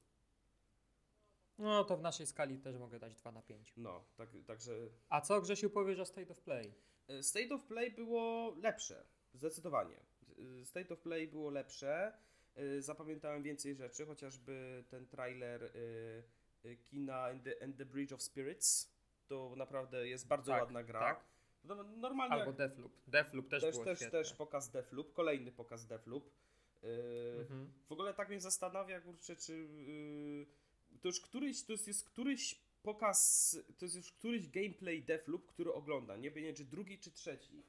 No 1.59 1.85
to 1.85 1.97
w 1.97 2.03
naszej 2.03 2.27
skali 2.27 2.59
też 2.59 2.77
mogę 2.77 2.99
dać 2.99 3.15
2 3.15 3.33
na 3.33 3.43
5. 3.43 3.73
No, 3.77 4.05
tak, 4.17 4.29
także 4.47 4.73
A 5.09 5.21
co 5.21 5.41
Grzesiu 5.41 5.71
powiesz 5.71 5.99
o 6.01 6.05
State 6.07 6.31
of 6.33 6.41
Play? 6.41 6.75
y, 7.11 7.23
State 7.23 7.55
of 7.55 7.65
Play 7.65 7.91
było 7.91 8.55
lepsze, 8.63 9.05
zdecydowanie. 9.35 10.01
Y, 10.39 10.65
State 10.67 10.95
of 10.95 11.01
Play 11.01 11.29
było 11.29 11.51
lepsze. 11.51 12.13
Y, 12.59 12.83
Zapamiętałem 12.83 13.43
więcej 13.43 13.75
rzeczy, 13.75 14.07
chociażby 14.07 14.85
ten 14.89 15.07
trailer 15.07 15.73
kina 16.85 17.25
and 17.25 17.45
the, 17.45 17.63
and 17.65 17.77
the 17.77 17.85
Bridge 17.87 18.13
of 18.13 18.23
Spirits. 18.23 18.95
To 19.27 19.55
naprawdę 19.57 20.09
jest 20.09 20.27
bardzo 20.27 20.53
Tak, 20.53 20.61
ładna 20.63 20.83
gra. 20.83 21.01
tak. 21.01 21.25
No, 21.65 21.75
normalnie 21.85 22.33
Albo 22.35 22.47
jak, 22.47 22.57
Deathloop. 22.57 22.93
Deathloop 23.07 23.49
też, 23.49 23.63
też, 23.63 23.73
było 23.73 23.85
też, 23.85 23.99
świetne. 23.99 24.19
też 24.19 24.35
pokaz 24.35 24.71
Deathloop, 24.71 25.13
kolejny 25.13 25.53
pokaz 25.53 25.87
Deathloop. 25.87 26.31
Y, 26.85 27.39
Mhm. 27.41 27.73
W 27.89 27.93
ogóle 27.93 28.15
tak 28.15 28.29
mnie 28.29 28.41
zastanawia, 28.41 29.01
kurczę, 29.01 29.37
czy 29.37 29.53
yy, 29.57 30.47
to 31.03 31.09
już 31.09 31.21
któryś, 31.21 31.63
to 31.63 31.73
jest, 31.73 32.05
któryś 32.05 32.61
pokaz, 32.83 33.57
to 33.79 33.85
jest 33.85 33.97
już 33.97 34.13
któryś 34.13 34.49
gameplay 34.49 35.03
Deathloop, 35.03 35.47
który 35.47 35.73
ogląda, 35.73 36.17
nie 36.17 36.31
wiem, 36.31 36.55
czy 36.55 36.65
drugi, 36.65 36.99
czy 36.99 37.11
trzeci. 37.11 37.63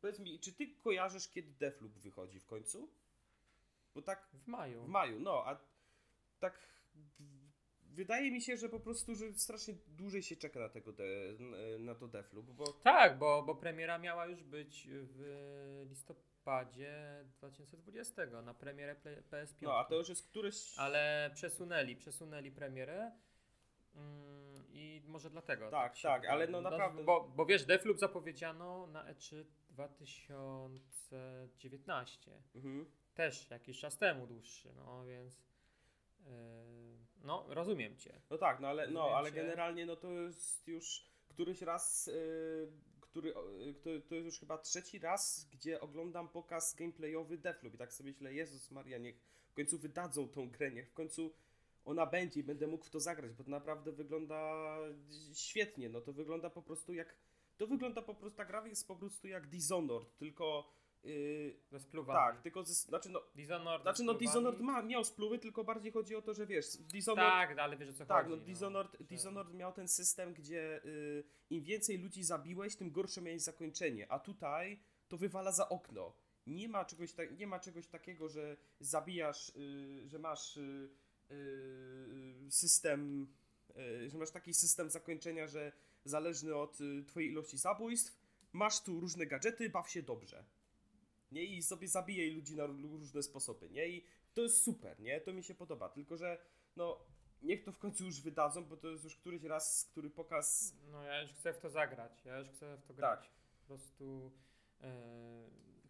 Powiedz 0.00 0.18
mi, 0.18 0.38
czy 0.38 0.52
ty 0.52 0.68
kojarzysz, 0.68 1.28
kiedy 1.28 1.52
Deathloop 1.52 1.92
wychodzi 1.92 2.40
w 2.40 2.46
końcu? 2.46 2.88
Bo 3.94 4.02
tak 4.02 4.28
W 4.32 4.46
maju. 4.46 4.84
w 4.84 4.88
maju, 4.88 5.20
no, 5.20 5.46
a 5.46 5.60
tak 6.40 6.58
wydaje 8.00 8.30
mi 8.30 8.40
się, 8.42 8.56
że 8.56 8.68
po 8.68 8.80
prostu, 8.80 9.14
że 9.14 9.32
strasznie 9.32 9.74
dłużej 9.88 10.22
się 10.22 10.36
czeka 10.36 10.60
na 10.60 10.68
tego, 10.68 10.92
de, 10.92 11.04
na 11.78 11.94
to 11.94 12.08
Deathloop, 12.08 12.46
bo 12.46 12.72
Tak, 12.72 13.18
bo, 13.18 13.42
bo 13.42 13.54
premiera 13.54 13.98
miała 13.98 14.26
już 14.26 14.42
być 14.42 14.88
w 14.90 15.86
listopadzie 15.90 17.24
2020 17.38 18.26
na 18.42 18.54
premierę 18.54 18.94
Play- 18.94 19.22
PS5. 19.30 19.54
no, 19.62 19.78
a 19.78 19.84
to 19.84 19.94
już 19.98 20.08
jest 20.08 20.28
któryś... 20.28 20.74
Ale 20.78 21.30
przesunęli, 21.34 21.96
przesunęli 21.96 22.50
premierę. 22.50 23.12
Mm, 23.96 24.64
I 24.72 25.02
może 25.06 25.30
dlatego. 25.30 25.70
Tak, 25.70 25.94
tak, 26.02 26.20
wydaje. 26.20 26.32
ale 26.32 26.46
no 26.48 26.60
naprawdę- 26.60 27.04
bo, 27.04 27.32
bo 27.36 27.46
wiesz, 27.46 27.64
Deathloop 27.64 27.98
zapowiedziano 27.98 28.86
na 28.86 29.08
E 29.08 29.14
E3 29.14 29.44
2019. 29.70 32.30
Mhm. 32.54 32.86
Też 33.14 33.50
jakiś 33.50 33.80
czas 33.80 33.98
temu 33.98 34.26
dłuższy, 34.26 34.72
no 34.76 35.04
więc. 35.04 35.40
yy, 36.26 36.79
no, 37.24 37.44
rozumiem 37.48 37.96
cię. 37.96 38.20
No 38.30 38.38
tak, 38.38 38.60
no 38.60 38.68
ale, 38.68 38.90
no, 38.90 39.10
ale 39.16 39.30
cię. 39.30 39.36
generalnie 39.36 39.86
no 39.86 39.96
to 39.96 40.12
jest 40.12 40.68
już 40.68 41.04
któryś 41.28 41.62
raz, 41.62 42.06
yy, 42.06 42.72
który, 43.00 43.34
yy, 43.58 43.74
to, 43.74 43.90
to 44.08 44.14
jest 44.14 44.26
już 44.26 44.40
chyba 44.40 44.58
trzeci 44.58 44.98
raz, 44.98 45.48
gdzie 45.52 45.80
oglądam 45.80 46.28
pokaz 46.28 46.74
gameplayowy 46.74 47.38
Deathloop 47.38 47.74
i 47.74 47.78
tak 47.78 47.92
sobie 47.92 48.10
myślę, 48.10 48.34
Jezus 48.34 48.70
Maria, 48.70 48.98
niech 48.98 49.20
w 49.50 49.54
końcu 49.54 49.78
wydadzą 49.78 50.28
tą 50.28 50.50
grę, 50.50 50.70
niech 50.70 50.88
w 50.88 50.92
końcu 50.92 51.34
ona 51.84 52.06
będzie 52.06 52.40
i 52.40 52.42
będę 52.42 52.66
mógł 52.66 52.84
w 52.84 52.90
to 52.90 53.00
zagrać, 53.00 53.32
bo 53.32 53.44
to 53.44 53.50
naprawdę 53.50 53.92
wygląda 53.92 54.76
świetnie, 55.34 55.88
no 55.88 56.00
to 56.00 56.12
wygląda 56.12 56.50
po 56.50 56.62
prostu 56.62 56.94
jak, 56.94 57.16
to 57.56 57.66
wygląda 57.66 58.02
po 58.02 58.14
prostu, 58.14 58.36
ta 58.36 58.44
gra 58.44 58.66
jest 58.66 58.88
po 58.88 58.96
prostu 58.96 59.28
jak 59.28 59.46
Dishonored, 59.46 60.16
tylko, 60.16 60.70
yy, 61.04 61.54
Ze 61.70 61.80
spluwami. 61.80 62.18
tak, 62.18 62.42
tylko, 62.42 62.64
znaczy 62.64 63.08
no, 63.08 63.22
Dishonored. 63.34 63.82
znaczy 63.82 64.04
no. 64.04 64.14
Dishonored 64.14 64.60
ma, 64.60 64.82
miał 64.82 65.04
spluwy, 65.04 65.38
tylko 65.38 65.64
bardziej 65.64 65.92
chodzi 65.92 66.16
o 66.16 66.22
to, 66.22 66.34
że 66.34 66.46
wiesz, 66.46 66.66
Dishonored 66.76 67.30
Tak, 67.32 67.58
ale 67.58 67.76
wiesz 67.76 67.88
o 67.88 67.92
co 67.92 68.06
tak, 68.06 68.26
chodzi. 68.26 68.36
no 68.40 68.44
Dishonored, 68.46 68.92
że- 69.00 69.04
Dishonored 69.04 69.54
miał 69.54 69.72
ten 69.72 69.88
system, 69.88 70.34
gdzie 70.34 70.84
y, 70.84 71.24
im 71.50 71.62
więcej 71.62 71.98
ludzi 71.98 72.24
zabiłeś, 72.24 72.76
tym 72.76 72.90
gorsze 72.90 73.20
miałeś 73.22 73.42
zakończenie, 73.42 74.12
a 74.12 74.18
tutaj 74.18 74.80
to 75.08 75.16
wywala 75.16 75.52
za 75.52 75.68
okno. 75.68 76.12
Nie 76.46 76.68
ma 76.68 76.84
czegoś, 76.84 77.12
ta, 77.12 77.24
nie 77.24 77.46
ma 77.46 77.58
czegoś 77.60 77.86
takiego, 77.86 78.28
że 78.28 78.56
zabijasz, 78.80 79.48
y, 79.56 80.08
że 80.08 80.18
masz 80.18 80.56
y, 80.56 80.88
y, 81.30 82.50
system, 82.50 83.26
y, 84.04 84.10
że 84.10 84.18
masz 84.18 84.30
taki 84.30 84.54
system 84.54 84.90
zakończenia, 84.90 85.46
że 85.46 85.72
zależny 86.04 86.54
od 86.56 86.80
y, 86.80 87.04
twojej 87.06 87.30
ilości 87.30 87.58
zabójstw, 87.58 88.16
masz 88.52 88.80
tu 88.82 89.00
różne 89.00 89.26
gadżety, 89.26 89.70
baw 89.70 89.90
się 89.90 90.02
dobrze. 90.02 90.44
Nie? 91.32 91.44
I 91.44 91.62
sobie 91.62 91.88
zabijaj 91.88 92.30
ludzi 92.30 92.56
na 92.56 92.66
różne 92.66 93.22
sposoby, 93.22 93.70
nie? 93.70 93.88
I 93.88 94.04
to 94.34 94.40
jest 94.40 94.62
super, 94.62 95.00
nie? 95.00 95.20
To 95.20 95.32
mi 95.32 95.42
się 95.44 95.54
podoba, 95.54 95.88
tylko 95.88 96.16
że 96.16 96.38
no 96.76 97.06
niech 97.42 97.64
to 97.64 97.72
w 97.72 97.78
końcu 97.78 98.04
już 98.04 98.20
wydadzą, 98.20 98.64
bo 98.64 98.76
to 98.76 98.88
jest 98.88 99.04
już 99.04 99.16
któryś 99.16 99.42
raz, 99.42 99.88
który 99.90 100.10
pokaz. 100.10 100.74
No 100.90 101.02
ja 101.02 101.22
już 101.22 101.32
chcę 101.32 101.52
w 101.52 101.58
to 101.58 101.70
zagrać. 101.70 102.24
Ja 102.24 102.38
już 102.38 102.48
chcę 102.48 102.76
w 102.76 102.82
to 102.82 102.94
Tak. 102.94 102.96
grać. 102.96 103.30
Po 103.60 103.66
prostu 103.66 104.32
e, 104.80 104.90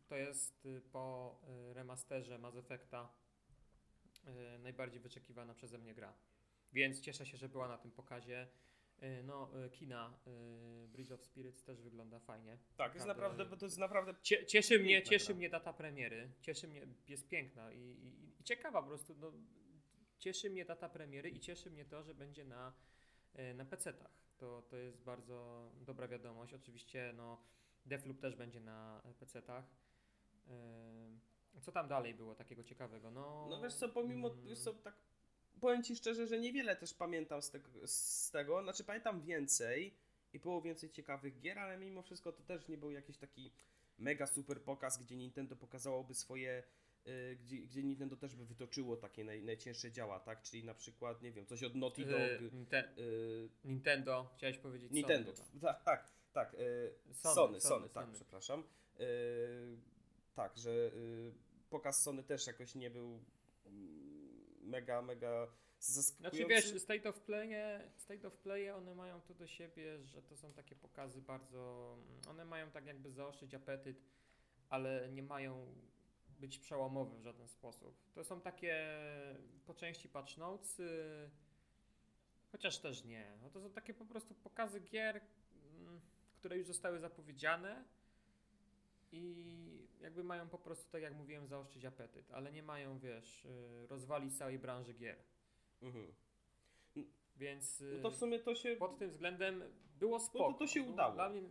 to 0.08 0.16
jest 0.16 0.66
y, 0.66 0.80
po 0.80 1.36
y, 1.70 1.74
remasterze 1.74 2.38
Mass 2.38 2.56
Effecta 2.56 3.12
y, 4.56 4.58
najbardziej 4.58 5.00
wyczekiwana 5.00 5.54
przeze 5.54 5.78
mnie 5.78 5.94
gra. 5.94 6.14
Więc 6.72 7.00
cieszę 7.00 7.26
się, 7.26 7.36
że 7.36 7.48
była 7.48 7.68
na 7.68 7.78
tym 7.78 7.90
pokazie. 7.90 8.48
Y, 9.02 9.22
No, 9.22 9.50
y, 9.66 9.70
kina 9.70 10.18
y, 10.26 10.88
Bridge 10.88 11.12
of 11.12 11.22
Spirits 11.24 11.64
też 11.64 11.82
wygląda 11.82 12.18
fajnie. 12.20 12.58
Tak, 12.76 12.94
jest 12.94 13.06
naprawdę, 13.06 13.44
bo 13.44 13.56
to 13.56 13.66
jest 13.66 13.78
naprawdę. 13.78 14.14
Cie, 14.22 14.46
cieszy 14.46 14.78
mnie, 14.78 15.02
cieszy 15.02 15.26
gra. 15.26 15.34
mnie 15.34 15.50
data 15.50 15.72
premiery. 15.72 16.30
Cieszy 16.40 16.68
mnie, 16.68 16.86
jest 17.08 17.28
piękna 17.28 17.72
i, 17.72 17.78
i, 17.78 18.40
i 18.40 18.44
ciekawa 18.44 18.82
po 18.82 18.88
prostu. 18.88 19.14
No, 19.14 19.32
cieszy 20.18 20.50
mnie 20.50 20.64
data 20.64 20.88
premiery 20.88 21.30
i 21.30 21.40
cieszy 21.40 21.70
mnie 21.70 21.84
to, 21.84 22.02
że 22.02 22.14
będzie 22.14 22.44
na, 22.44 22.72
e, 23.34 23.54
na 23.54 23.64
PC-tach. 23.64 24.10
To, 24.38 24.62
to 24.62 24.76
jest 24.76 25.02
bardzo 25.04 25.70
dobra 25.80 26.08
wiadomość. 26.08 26.54
Oczywiście 26.54 27.12
no, 27.16 27.42
Deathloop 27.86 28.20
też 28.20 28.36
będzie 28.36 28.60
na 28.60 29.02
PC-tach. 29.20 29.64
E, 30.48 31.60
Co 31.60 31.72
tam 31.72 31.88
dalej 31.88 32.14
było 32.14 32.34
takiego 32.34 32.64
ciekawego? 32.64 33.10
No, 33.10 33.46
No 33.50 33.62
wiesz 33.62 33.74
co, 33.74 33.88
pomimo, 33.88 34.28
mm, 34.28 34.46
wiesz 34.46 34.58
co, 34.58 34.74
tak 34.74 34.94
powiem 35.60 35.82
ci 35.82 35.96
szczerze, 35.96 36.26
że 36.26 36.38
niewiele 36.38 36.76
też 36.76 36.94
pamiętam 36.94 37.42
z 37.42 37.50
tego, 37.50 37.68
z 37.86 38.30
tego, 38.30 38.62
znaczy 38.62 38.84
pamiętam 38.84 39.20
więcej 39.20 39.94
i 40.32 40.38
było 40.38 40.62
więcej 40.62 40.90
ciekawych 40.90 41.40
gier, 41.40 41.58
ale 41.58 41.78
mimo 41.78 42.02
wszystko 42.02 42.32
to 42.32 42.42
też 42.42 42.68
nie 42.68 42.78
był 42.78 42.90
jakiś 42.90 43.16
taki 43.16 43.52
mega 43.98 44.26
super 44.26 44.62
pokaz, 44.62 44.98
gdzie 44.98 45.16
Nintendo 45.16 45.56
pokazałoby 45.56 46.14
swoje, 46.14 46.62
y, 47.06 47.36
gdzie, 47.40 47.56
gdzie 47.56 47.82
Nintendo 47.82 48.16
też 48.16 48.36
by 48.36 48.46
wytoczyło 48.46 48.96
takie 48.96 49.24
naj, 49.24 49.42
najcięższe 49.42 49.92
działa, 49.92 50.20
tak, 50.20 50.42
czyli 50.42 50.64
na 50.64 50.74
przykład, 50.74 51.22
nie 51.22 51.32
wiem, 51.32 51.46
coś 51.46 51.62
od 51.62 51.74
Naughty 51.74 52.02
e, 52.02 52.06
Dog, 52.06 52.52
Ninte- 52.52 52.98
y, 52.98 53.48
Nintendo, 53.64 54.30
chciałeś 54.36 54.58
powiedzieć 54.58 54.92
Nintendo, 54.92 55.36
Sony, 55.36 55.60
tak, 55.60 55.84
tak, 55.84 56.12
tak, 56.32 56.54
y, 56.54 56.92
Sony, 57.14 57.34
Sony, 57.34 57.34
Sony, 57.34 57.60
Sony, 57.60 57.88
tak, 57.88 58.04
Sony. 58.04 58.14
przepraszam. 58.14 58.64
Y, 59.00 59.76
tak, 60.34 60.58
że 60.58 60.70
y, 60.70 61.32
pokaz 61.70 62.02
Sony 62.02 62.22
też 62.22 62.46
jakoś 62.46 62.74
nie 62.74 62.90
był 62.90 63.20
mega, 64.60 65.02
mega 65.02 65.46
zaskakujący. 65.78 66.36
Znaczy 66.36 66.72
wiesz, 66.72 66.82
State 66.82 67.08
of 67.08 67.20
Play, 67.20 67.50
State 67.96 68.28
of 68.28 68.36
Play, 68.36 68.70
one 68.70 68.94
mają 68.94 69.20
to 69.20 69.34
do 69.34 69.46
siebie, 69.46 70.02
że 70.02 70.22
to 70.22 70.36
są 70.36 70.52
takie 70.52 70.76
pokazy 70.76 71.22
bardzo, 71.22 71.96
one 72.28 72.44
mają 72.44 72.70
tak 72.70 72.86
jakby 72.86 73.12
zaostrzyć 73.12 73.54
apetyt, 73.54 74.04
ale 74.68 75.08
nie 75.08 75.22
mają 75.22 75.74
być 76.40 76.58
przełomowe 76.58 77.18
w 77.18 77.22
żaden 77.22 77.48
sposób. 77.48 77.94
To 78.14 78.24
są 78.24 78.40
takie 78.40 78.98
po 79.66 79.74
części 79.74 80.08
patch 80.08 80.36
notes, 80.36 80.82
chociaż 82.52 82.78
też 82.78 83.04
nie. 83.04 83.38
No 83.42 83.50
to 83.50 83.60
są 83.60 83.70
takie 83.70 83.94
po 83.94 84.04
prostu 84.04 84.34
pokazy 84.34 84.80
gier, 84.80 85.20
mm, 85.80 86.00
które 86.34 86.58
już 86.58 86.66
zostały 86.66 86.98
zapowiedziane 86.98 87.84
i 89.12 89.79
jakby 90.00 90.24
mają 90.24 90.48
po 90.48 90.58
prostu, 90.58 90.90
tak 90.90 91.02
jak 91.02 91.14
mówiłem, 91.14 91.46
zaostrzyć 91.46 91.84
apetyt, 91.84 92.30
ale 92.30 92.52
nie 92.52 92.62
mają, 92.62 92.98
wiesz, 92.98 93.44
y, 93.44 93.86
rozwalić 93.86 94.38
całej 94.38 94.58
branży 94.58 94.94
gier. 94.94 95.16
Mhm. 95.82 96.14
Więc 97.36 97.82
No 97.96 98.02
to 98.02 98.10
w 98.10 98.16
sumie 98.16 98.38
to 98.38 98.54
się... 98.54 98.76
pod 98.76 98.98
tym 98.98 99.10
względem 99.10 99.62
było 99.98 100.20
spoko. 100.20 100.52
to 100.58 100.66
się 100.66 100.80
Było- 100.80 100.92
udało. 100.92 101.14
Dla 101.14 101.28
mnie 101.28 101.42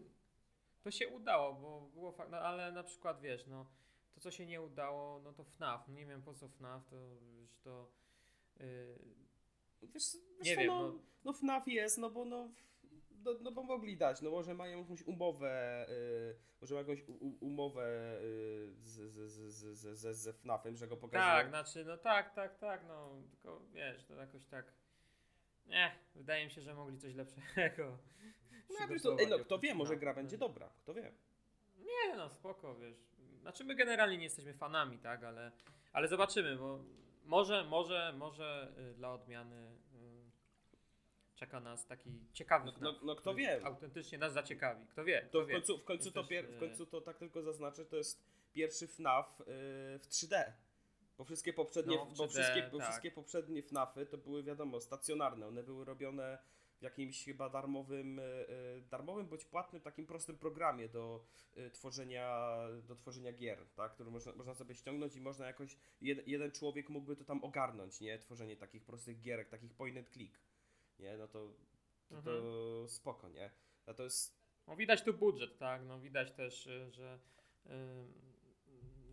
to 0.83 0.91
się 0.91 1.07
udało, 1.07 1.53
bo 1.53 1.81
było 1.81 2.11
fakt, 2.11 2.31
no, 2.31 2.37
ale 2.37 2.71
na 2.71 2.83
przykład 2.83 3.21
wiesz, 3.21 3.47
no 3.47 3.65
to 4.13 4.19
co 4.19 4.31
się 4.31 4.45
nie 4.45 4.61
udało, 4.61 5.19
no 5.21 5.33
to 5.33 5.43
FNAF, 5.43 5.87
nie 5.89 6.05
wiem 6.05 6.21
po 6.21 6.33
co 6.33 6.47
FNAF, 6.49 6.85
to 6.89 6.95
już 7.41 7.57
to 7.59 7.91
yy, 8.59 8.65
Wiesz, 9.81 9.91
wiesz 9.93 10.45
nie 10.47 10.55
co, 10.55 10.59
wiem, 10.61 10.67
no, 10.67 10.81
no. 10.91 10.99
no 11.23 11.33
FNAF 11.33 11.67
jest, 11.67 11.97
no 11.97 12.09
bo 12.09 12.25
no... 12.25 12.49
No, 13.25 13.31
no 13.41 13.51
bo 13.51 13.63
mogli 13.63 13.97
dać, 13.97 14.21
no 14.21 14.29
może 14.31 14.53
mają 14.53 14.79
jakąś 14.79 15.01
umowę, 15.01 15.85
y, 15.89 16.35
może 16.61 16.75
mają 16.75 16.87
jakąś 16.87 17.07
u, 17.07 17.45
umowę 17.45 18.17
y, 18.21 18.73
z, 18.81 19.11
z, 19.11 19.31
z, 19.31 19.97
z, 19.97 20.17
z, 20.17 20.37
FNAFem, 20.37 20.77
że 20.77 20.87
go 20.87 20.97
pokazują. 20.97 21.31
tak, 21.31 21.49
znaczy 21.49 21.85
no 21.85 21.97
tak, 21.97 22.33
tak, 22.35 22.57
tak, 22.57 22.85
no 22.87 23.21
tylko 23.31 23.61
wiesz, 23.73 24.05
to 24.05 24.15
jakoś 24.15 24.45
tak 24.45 24.73
Nie, 25.67 25.95
wydaje 26.15 26.45
mi 26.45 26.51
się, 26.51 26.61
że 26.61 26.75
mogli 26.75 26.97
coś 26.97 27.15
lepszego. 27.15 27.97
No, 28.69 28.99
to, 29.03 29.19
ej, 29.19 29.27
no 29.27 29.39
kto 29.39 29.59
wie, 29.59 29.75
może 29.75 29.89
FNAF. 29.93 29.99
gra 29.99 30.13
będzie 30.13 30.37
dobra, 30.37 30.69
kto 30.83 30.93
wie. 30.93 31.11
Nie 31.77 32.15
no, 32.17 32.29
spoko, 32.29 32.75
wiesz. 32.75 32.97
Znaczy 33.41 33.63
my 33.63 33.75
generalnie 33.75 34.17
nie 34.17 34.23
jesteśmy 34.23 34.53
fanami, 34.53 34.99
tak, 34.99 35.23
ale, 35.23 35.51
ale 35.93 36.07
zobaczymy, 36.07 36.55
bo 36.55 36.79
może, 37.25 37.63
może, 37.63 38.13
może 38.17 38.73
y, 38.91 38.93
dla 38.93 39.13
odmiany 39.13 39.78
czeka 41.39 41.59
nas 41.59 41.85
taki 41.85 42.09
ciekawy 42.33 42.65
No, 42.65 42.91
no, 42.91 42.99
no 43.03 43.15
kto 43.15 43.35
wie. 43.35 43.61
Autentycznie 43.65 44.17
nas 44.17 44.33
zaciekawi, 44.33 44.85
kto 44.87 45.03
wie, 45.03 45.21
To 45.21 45.27
kto 45.29 45.41
w 45.41 45.47
wie. 45.47 45.53
końcu, 45.53 45.77
w 45.77 45.83
końcu, 45.83 46.11
to, 46.11 46.23
pier, 46.23 46.47
w 46.47 46.55
e, 46.55 46.59
końcu 46.59 46.85
to 46.85 47.01
tak 47.01 47.17
tylko 47.17 47.41
zaznaczę, 47.41 47.85
to 47.85 47.95
jest 47.95 48.23
pierwszy 48.53 48.87
FNAF 48.87 49.41
y, 49.41 49.43
w 49.99 50.07
3D. 50.09 50.43
Bo 51.17 51.23
wszystkie 51.23 51.53
poprzednie, 51.53 51.95
No, 51.97 52.05
w 52.05 52.17
bo 52.17 52.25
3D, 52.25 52.29
wszystkie, 52.29 52.69
bo 52.71 52.77
tak. 52.77 52.87
wszystkie 52.87 53.11
poprzednie 53.11 53.63
FNAFy 53.63 54.05
to 54.05 54.17
były 54.17 54.43
wiadomo 54.43 54.81
stacjonarne. 54.81 55.47
One 55.47 55.63
były 55.63 55.85
robione 55.85 56.37
w 56.79 56.81
jakimś 56.81 57.25
chyba 57.25 57.49
darmowym, 57.49 58.19
y, 58.19 58.83
darmowym 58.89 59.27
bądź 59.27 59.45
płatnym 59.45 59.81
takim 59.81 60.05
prostym 60.05 60.37
programie 60.37 60.89
do 60.89 61.25
tworzenia, 61.73 62.57
do 62.83 62.95
tworzenia 62.95 63.33
gier, 63.33 63.65
tak? 63.75 63.93
który 63.93 64.11
można, 64.11 64.33
można 64.33 64.55
sobie 64.55 64.75
ściągnąć 64.75 65.15
i 65.15 65.21
można 65.21 65.47
jakoś, 65.47 65.77
jed, 66.01 66.27
jeden 66.27 66.51
człowiek 66.51 66.89
mógłby 66.89 67.15
to 67.15 67.23
tam 67.23 67.43
ogarnąć, 67.43 68.01
nie? 68.01 68.19
Tworzenie 68.19 68.57
takich 68.57 68.83
prostych 68.83 69.21
gierek, 69.21 69.49
takich 69.49 69.73
point 69.73 69.97
and 69.97 70.09
click. 70.09 70.39
Nie, 70.99 71.17
no 71.17 71.27
to, 71.27 71.47
to, 72.09 72.21
to 72.21 72.31
Mhm. 72.37 72.87
spoko, 72.89 73.29
nie? 73.29 73.51
A 73.85 73.93
to 73.93 74.03
jest 74.03 74.39
No 74.67 74.75
widać 74.75 75.03
tu 75.03 75.13
budżet, 75.13 75.57
tak, 75.57 75.81
no 75.85 75.99
widać 75.99 76.31
też, 76.31 76.67
y, 76.67 76.91
że 76.91 77.19
y, 77.65 77.69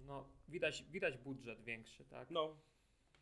no 0.05 0.29
widać, 0.49 0.83
widać 0.83 1.19
budżet 1.19 1.63
większy, 1.65 2.05
tak. 2.05 2.31
No, 2.31 2.57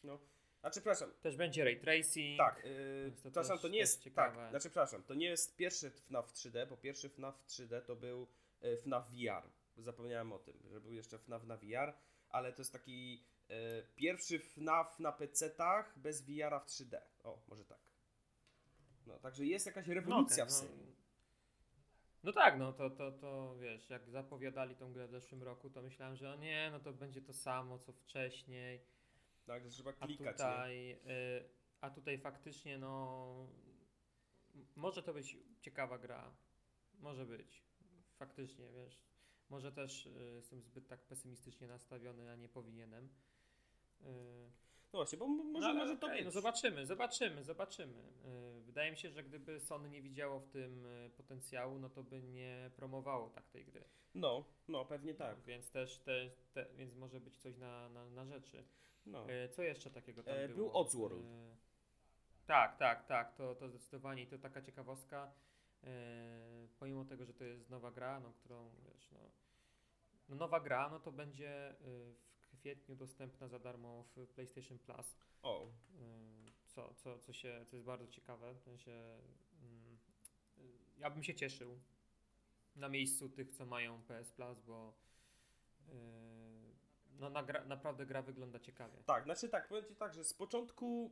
no. 0.05 0.19
Znaczy, 0.61 0.73
przepraszam, 0.81 1.11
Też 1.23 1.37
będzie 1.37 1.65
ray 1.65 1.81
tracing. 1.81 2.39
tak, 2.39 2.65
yy, 2.65 3.11
to 3.13 3.17
przepraszam, 3.21 3.59
to 3.59 3.69
nie 3.69 3.79
jest, 3.79 4.03
ciekawe. 4.03 4.37
tak, 4.37 4.51
znaczy, 4.51 4.71
przepraszam, 4.71 5.03
to 5.03 5.15
nie 5.15 5.27
jest 5.27 5.57
pierwszy 5.57 5.91
FNAF 5.91 6.33
3D, 6.33 6.67
bo 6.69 6.77
pierwszy 6.77 7.09
FNAF 7.09 7.45
3D 7.47 7.83
to 7.83 7.97
był 7.97 8.27
y, 8.65 8.77
FNAF 8.77 9.11
VR. 9.11 9.49
Zapomniałem 9.77 10.33
o 10.33 10.39
tym, 10.39 10.59
że 10.69 10.81
był 10.81 10.93
jeszcze 10.93 11.19
FNAF 11.19 11.45
na 11.45 11.57
VR, 11.57 11.93
ale 12.29 12.53
to 12.53 12.61
jest 12.63 12.73
taki 12.73 13.25
y, 13.51 13.55
pierwszy 13.97 14.39
FNAF 14.39 15.01
na 15.01 15.13
PC-tach 15.13 15.99
bez 15.99 16.23
VR-a 16.23 16.61
w 16.61 16.67
3D. 16.67 17.01
O, 17.25 17.43
może 17.49 17.65
tak. 17.65 17.79
No, 19.07 19.19
także 19.19 19.47
jest 19.47 19.67
jakaś 19.67 19.89
rewolucja 19.89 20.45
okej, 20.45 20.55
w 20.55 20.59
serii. 20.59 20.87
No, 20.87 20.95
no 22.25 22.33
tak, 22.33 22.59
no 22.59 22.73
to, 22.73 22.91
to, 22.91 23.13
to 23.13 23.57
wiesz, 23.57 23.91
jak 23.91 24.11
zapowiadali 24.11 24.77
tą 24.77 24.93
grę 24.93 25.09
w 25.09 25.11
zeszłym 25.11 25.43
roku, 25.43 25.71
to 25.71 25.83
myślałem, 25.83 26.17
że 26.17 26.33
o 26.33 26.37
nie, 26.37 26.69
no 26.73 26.81
to 26.81 26.93
będzie 26.93 27.23
to 27.23 27.33
samo 27.33 27.79
co 27.79 27.93
wcześniej. 27.93 28.81
Tak, 29.47 29.65
że 29.65 29.71
trzeba 29.71 29.91
A 30.01 30.07
klikać, 30.07 30.27
nie? 30.27 30.33
tutaj, 30.33 30.93
y, 30.93 31.49
a 31.81 31.91
tutaj 31.91 32.19
faktycznie, 32.19 32.79
no, 32.79 33.49
może 34.77 35.03
to 35.03 35.15
być 35.15 35.37
ciekawa 35.61 35.99
gra. 35.99 36.37
Może 36.99 37.27
być. 37.27 37.65
Faktycznie, 38.19 38.69
wiesz. 38.71 39.03
Może 39.49 39.73
też 39.73 40.07
y, 40.07 40.33
jestem 40.35 40.63
zbyt 40.63 40.89
tak 40.89 41.01
pesymistycznie 41.01 41.69
nastawiony, 41.69 42.31
a 42.31 42.37
nie 42.37 42.49
powinienem. 42.49 43.09
Y, 44.01 44.51
No 44.95 44.99
właśnie, 44.99 45.19
bo 45.19 45.27
może, 45.27 45.69
no, 45.69 45.75
może 45.75 45.97
to 45.97 46.07
okej, 46.07 46.17
być. 46.19 46.25
No 46.25 46.31
zobaczymy, 46.31 46.87
zobaczymy, 46.87 47.45
zobaczymy. 47.45 47.99
Y, 48.59 48.61
Wydaje 48.63 48.91
mi 48.91 48.97
się, 48.97 49.11
że 49.11 49.23
gdyby 49.23 49.61
Sony 49.61 49.91
nie 49.91 50.03
widziało 50.03 50.41
w 50.41 50.49
tym 50.49 50.87
y, 50.87 51.11
potencjału, 51.17 51.79
no 51.79 51.89
to 51.91 52.03
by 52.03 52.23
nie 52.23 52.71
promowało 52.77 53.31
tak 53.31 53.49
tej 53.49 53.65
gry. 53.65 53.85
No, 54.15 54.45
no, 54.69 54.85
pewnie 54.85 55.15
tak. 55.15 55.37
No, 55.39 55.45
więc 55.45 55.71
też, 55.71 55.99
te, 55.99 56.31
te, 56.53 56.67
więc 56.77 56.95
może 56.95 57.21
być 57.21 57.37
coś 57.39 57.57
na, 57.57 57.89
na, 57.89 58.05
na 58.11 58.25
rzeczy. 58.25 58.65
No. 59.07 59.31
E, 59.31 59.49
Co 59.49 59.63
jeszcze 59.63 59.91
takiego 59.91 60.23
tam 60.23 60.35
E, 60.35 60.49
było? 60.49 60.57
był 60.57 60.79
Oddworld. 60.79 61.25
E, 61.27 61.57
Tak, 62.47 62.77
tak, 62.77 63.07
tak, 63.07 63.35
to, 63.35 63.55
to 63.55 63.69
zdecydowanie 63.69 64.23
i 64.23 64.27
to 64.27 64.39
taka 64.39 64.63
ciekawostka. 64.63 65.33
E, 65.85 65.89
pomimo 66.79 67.05
tego, 67.05 67.25
że 67.25 67.35
to 67.35 67.45
jest 67.45 67.71
nowa 67.71 67.91
gra, 67.91 68.21
no, 68.21 68.33
którą 68.33 68.71
wiesz, 68.85 69.11
no, 69.13 69.21
no 70.29 70.37
nowa 70.37 70.61
gra, 70.61 70.89
no 70.89 71.01
to 71.01 71.13
będzie 71.13 71.75
w 71.81 72.15
kwietniu 72.65 72.97
dostępna 72.97 73.49
za 73.49 73.59
darmo 73.59 74.05
w 74.17 74.27
PlayStation 74.27 74.79
Plus. 74.79 75.17
O, 75.43 75.67
E, 75.67 76.53
co, 76.67 76.95
co, 76.95 77.19
co, 77.19 77.33
się, 77.33 77.65
co 77.67 77.77
jest 77.77 77.87
bardzo 77.87 78.07
ciekawe. 78.07 78.55
W 78.55 78.61
sensie, 78.61 78.93
mm, 79.63 79.99
ja 80.99 81.11
bym 81.11 81.23
się 81.23 81.35
cieszył 81.35 81.81
na 82.77 82.89
miejscu 82.89 83.29
tych, 83.29 83.51
co 83.51 83.67
mają 83.67 84.03
PS 84.03 84.33
Plus, 84.33 84.61
bo 84.61 84.95
e, 85.89 85.95
no, 87.19 87.31
na 87.31 87.43
gra, 87.43 87.65
naprawdę 87.65 88.07
gra 88.07 88.23
wygląda 88.23 88.59
ciekawie. 88.59 89.03
Tak, 89.07 89.25
znaczy 89.25 89.49
tak, 89.49 89.69
powiem 89.69 89.85
Ci 89.85 89.97
tak, 89.97 90.15
że 90.15 90.25
z 90.25 90.35
początku, 90.35 91.11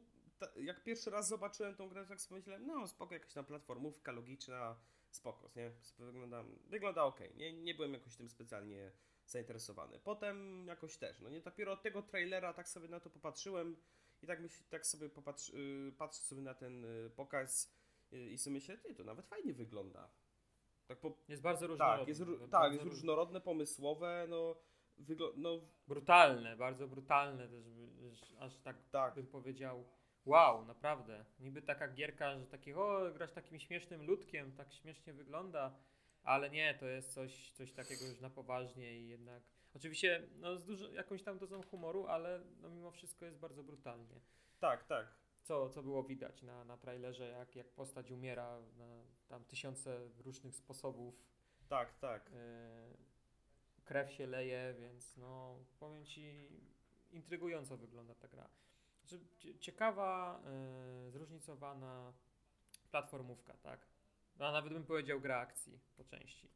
jak 0.57 0.83
pierwszy 0.83 1.11
raz 1.11 1.29
zobaczyłem 1.29 1.75
tą 1.75 1.89
grę, 1.89 2.07
tak 2.07 2.21
sobie 2.21 2.37
myślałem, 2.37 2.67
no 2.67 2.89
spoko, 2.89 3.15
jakaś 3.15 3.33
tam 3.33 3.45
platformówka 3.45 4.13
logiczna, 4.13 4.77
spoko, 5.11 5.51
nie? 5.57 5.71
Wygląda, 5.99 6.45
wygląda 6.69 7.05
ok, 7.05 7.21
nie, 7.37 7.53
nie 7.53 7.75
byłem 7.75 7.95
jakoś 7.95 8.17
tym 8.17 8.29
specjalnie 8.29 8.93
zainteresowany. 9.33 9.99
Potem 9.99 10.67
jakoś 10.67 10.97
też, 10.97 11.21
no 11.21 11.29
nie, 11.29 11.41
dopiero 11.41 11.73
od 11.73 11.83
tego 11.83 12.03
trailera 12.03 12.53
tak 12.53 12.69
sobie 12.69 12.89
na 12.89 13.01
to 13.01 13.11
popatrzyłem 13.11 13.77
i 14.23 14.27
tak, 14.27 14.41
myśl, 14.41 14.63
tak 14.71 14.87
sobie 14.87 15.09
popatrz, 15.09 15.49
yy, 15.53 15.93
patrzę 15.99 16.23
sobie 16.23 16.43
na 16.43 16.55
ten 16.55 16.83
yy, 16.83 17.11
pokaz 17.17 17.75
yy, 18.13 18.31
i 18.31 18.39
sobie 18.39 18.55
myślę, 18.55 18.79
ty, 18.79 18.95
to 18.95 19.05
nawet 19.05 19.27
fajnie 19.27 19.55
wygląda. 19.55 20.09
Tak, 20.87 20.99
po, 21.01 21.17
Jest 21.29 21.43
bardzo 21.43 21.77
tak, 21.77 22.09
jest, 22.09 22.21
ró- 22.21 22.27
bardzo 22.39 22.49
tak, 22.49 22.73
jest 22.73 22.85
róż- 22.85 22.91
różnorodne, 22.91 23.41
pomysłowe, 23.41 24.27
no, 24.29 24.57
wygl- 24.99 25.33
no 25.37 25.61
Brutalne, 25.89 26.57
bardzo 26.57 26.89
brutalne 26.89 27.49
też, 27.49 28.35
aż 28.41 28.57
tak 28.59 28.77
tak, 28.91 29.15
bym 29.15 29.27
powiedział. 29.27 29.85
Wow, 30.25 30.65
naprawdę. 30.65 31.25
Niby 31.41 31.63
taka 31.63 31.89
gierka, 31.89 32.39
że 32.39 32.47
taki, 32.47 32.75
o, 32.75 33.11
grasz 33.15 33.33
takim 33.33 33.59
śmiesznym 33.59 34.03
ludkiem, 34.07 34.53
tak 34.53 34.73
śmiesznie 34.73 35.13
wygląda, 35.13 35.75
ale 36.23 36.51
nie, 36.51 36.75
to 36.75 36.87
jest 36.87 37.13
coś, 37.13 37.51
coś 37.53 37.73
takiego 37.73 38.07
już 38.07 38.21
na 38.21 38.31
poważnie 38.31 39.01
i 39.01 39.09
jednak. 39.09 39.43
Oczywiście, 39.75 40.29
no, 40.37 40.57
z 40.59 40.65
dużo, 40.65 40.91
jakąś 40.91 41.23
tam 41.23 41.39
dozą 41.39 41.63
humoru, 41.63 42.07
ale 42.07 42.41
no, 42.61 42.71
mimo 42.71 42.91
wszystko 42.91 43.25
jest 43.25 43.39
bardzo 43.39 43.63
brutalnie. 43.65 44.21
tak, 44.61 44.85
tak. 44.85 45.15
Co, 45.43 45.69
co 45.71 45.83
było 45.83 46.03
widać 46.05 46.43
na, 46.43 46.65
na 46.65 46.77
trailerze, 46.77 47.29
jak, 47.29 47.57
jak 47.57 47.69
postać 47.69 48.11
umiera 48.11 48.61
na 48.77 49.05
tam 49.29 49.45
tysiące 49.45 50.09
różnych 50.19 50.55
sposobów. 50.57 51.23
Tak, 51.69 51.95
tak. 51.95 52.31
E, 52.35 52.97
krew 53.85 54.13
się 54.13 54.27
leje, 54.27 54.75
więc 54.79 55.17
no 55.17 55.59
powiem 55.81 56.05
ci, 56.05 56.49
intrygująco 57.13 57.77
wygląda 57.77 58.15
ta 58.15 58.29
gra. 58.29 58.49
Znaczy, 59.05 59.25
cie- 59.39 59.59
ciekawa, 59.59 60.43
e, 60.47 61.11
zróżnicowana 61.11 62.13
platformówka, 62.91 63.55
tak? 63.57 63.87
No, 64.39 64.47
a 64.47 64.53
nawet 64.53 64.73
bym 64.73 64.85
powiedział 64.85 65.21
gra 65.21 65.39
akcji 65.39 65.81
po 65.97 66.05
części. 66.05 66.49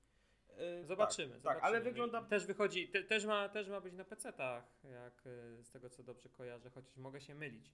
Yy, 0.58 0.84
Zobaczymy, 0.84 1.32
tak, 1.34 1.42
zobaczymy. 1.42 1.60
Tak, 1.60 1.64
ale 1.64 1.80
wygląda. 1.80 2.22
Też 2.22 2.46
wychodzi, 2.46 2.88
te, 2.88 3.02
też, 3.02 3.24
ma, 3.24 3.48
też 3.48 3.68
ma 3.68 3.80
być 3.80 3.94
na 3.94 4.04
PC-tach, 4.04 4.62
jak 4.84 5.26
e, 5.26 5.64
z 5.64 5.70
tego 5.70 5.90
co 5.90 6.02
dobrze 6.02 6.28
kojarzę, 6.28 6.70
chociaż 6.70 6.96
mogę 6.96 7.20
się 7.20 7.34
mylić 7.34 7.72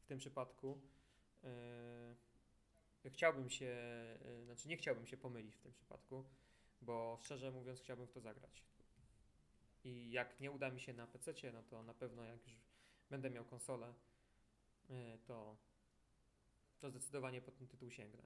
w 0.00 0.06
tym 0.06 0.18
przypadku. 0.18 0.80
E, 1.44 3.10
chciałbym 3.10 3.50
się, 3.50 3.66
e, 3.66 4.44
znaczy 4.44 4.68
nie 4.68 4.76
chciałbym 4.76 5.06
się 5.06 5.16
pomylić 5.16 5.56
w 5.56 5.60
tym 5.60 5.72
przypadku, 5.72 6.24
bo 6.80 7.18
szczerze 7.22 7.50
mówiąc 7.50 7.80
chciałbym 7.80 8.06
w 8.06 8.12
to 8.12 8.20
zagrać. 8.20 8.64
I 9.84 10.10
jak 10.10 10.40
nie 10.40 10.50
uda 10.50 10.70
mi 10.70 10.80
się 10.80 10.92
na 10.92 11.06
PC, 11.06 11.52
no 11.52 11.62
to 11.62 11.82
na 11.82 11.94
pewno 11.94 12.24
jak 12.24 12.46
już 12.46 12.56
będę 13.10 13.30
miał 13.30 13.44
konsolę, 13.44 13.94
e, 14.90 15.18
to, 15.26 15.56
to 16.80 16.90
zdecydowanie 16.90 17.42
po 17.42 17.50
ten 17.50 17.68
tytuł 17.68 17.90
sięgnę. 17.90 18.22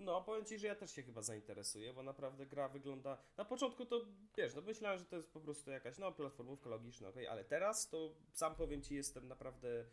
No, 0.00 0.22
powiem 0.22 0.44
ci, 0.44 0.58
że 0.58 0.66
ja 0.66 0.74
też 0.74 0.90
się 0.90 1.02
chyba 1.02 1.22
zainteresuję, 1.22 1.92
bo 1.92 2.02
naprawdę 2.02 2.46
gra 2.46 2.68
wygląda. 2.68 3.18
Na 3.36 3.44
początku 3.44 3.86
to 3.86 4.06
wiesz, 4.36 4.54
no 4.54 4.60
myślałem, 4.62 4.98
że 4.98 5.04
to 5.04 5.16
jest 5.16 5.32
po 5.32 5.40
prostu 5.40 5.70
jakaś 5.70 5.98
no, 5.98 6.12
platformówka 6.12 6.70
logiczna, 6.70 7.08
okej, 7.08 7.26
ale 7.26 7.44
teraz 7.44 7.88
to 7.88 8.14
sam 8.32 8.54
powiem 8.54 8.82
ci, 8.82 8.94
jestem 8.94 9.28
naprawdę 9.28 9.84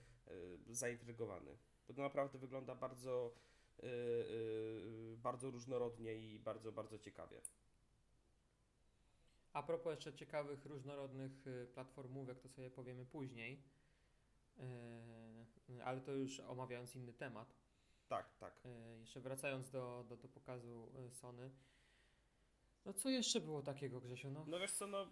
y, 0.67 0.75
zaintrygowany. 0.75 1.57
Bo 1.87 1.93
to 1.93 2.01
naprawdę 2.01 2.39
wygląda 2.39 2.75
bardzo, 2.75 3.33
y, 3.79 3.85
y, 3.85 5.17
bardzo 5.17 5.51
różnorodnie 5.51 6.15
i 6.15 6.39
bardzo, 6.39 6.71
bardzo 6.71 6.99
ciekawie. 6.99 7.41
A 9.53 9.63
propos 9.63 9.91
jeszcze 9.91 10.13
ciekawych, 10.13 10.65
różnorodnych 10.65 11.31
platformówek, 11.73 12.39
to 12.39 12.49
sobie 12.49 12.69
powiemy 12.69 13.05
później, 13.05 13.63
Yy, 15.69 15.83
ale 15.83 16.01
to 16.01 16.11
już 16.11 16.39
omawiając 16.39 16.95
inny 16.95 17.13
temat. 17.13 17.53
Tak, 18.07 18.35
tak. 18.39 18.61
Yy, 18.65 18.99
Jeszcze 18.99 19.19
wracając 19.19 19.69
do, 19.71 20.05
do, 20.09 20.17
do 20.17 20.27
pokazu 20.27 20.91
y, 21.07 21.11
Sony. 21.11 21.51
No 22.85 22.93
co 22.93 23.09
jeszcze 23.09 23.41
było 23.41 23.61
takiego, 23.61 24.01
Grzesiu? 24.01 24.31
No, 24.31 24.45
No 24.47 24.59
wiesz 24.59 24.71
co, 24.71 24.87
no 24.87 25.07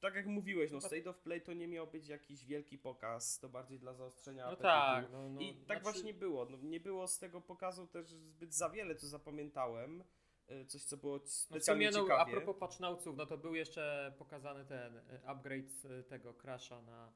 tak 0.00 0.14
jak 0.14 0.26
mówiłeś, 0.26 0.70
no 0.72 0.80
State 0.80 1.10
of 1.10 1.18
Play 1.18 1.40
to 1.42 1.52
nie 1.52 1.68
miał 1.68 1.86
być 1.86 2.08
jakiś 2.08 2.44
wielki 2.44 2.78
pokaz, 2.78 3.38
to 3.38 3.48
bardziej 3.48 3.78
dla 3.78 3.94
zaostrzenia 3.94 4.50
no 4.50 4.56
tak. 4.56 5.10
No, 5.12 5.28
no, 5.28 5.40
I 5.40 5.54
tak 5.54 5.64
znaczy- 5.66 5.82
właśnie 5.82 6.14
było. 6.14 6.44
No, 6.44 6.56
nie 6.62 6.80
było 6.80 7.08
z 7.08 7.18
tego 7.18 7.40
pokazu 7.40 7.86
też 7.86 8.06
zbyt 8.08 8.54
za 8.54 8.70
wiele, 8.70 8.94
co 8.94 9.06
zapamiętałem. 9.06 10.04
Y, 10.50 10.66
Coś, 10.66 10.84
co 10.84 10.96
było 10.96 11.16
No 11.18 11.26
specjalnie 11.26 11.92
sumie, 11.92 12.08
no, 12.08 12.14
a 12.14 12.18
ciekawie. 12.18 12.32
propos 12.40 12.60
patchnauców, 12.60 13.16
no 13.16 13.26
to 13.26 13.38
był 13.38 13.54
jeszcze 13.54 14.14
pokazany 14.18 14.64
ten 14.64 15.00
upgrade 15.24 15.72
tego 16.08 16.34
Crasha 16.34 16.82
na, 16.82 17.12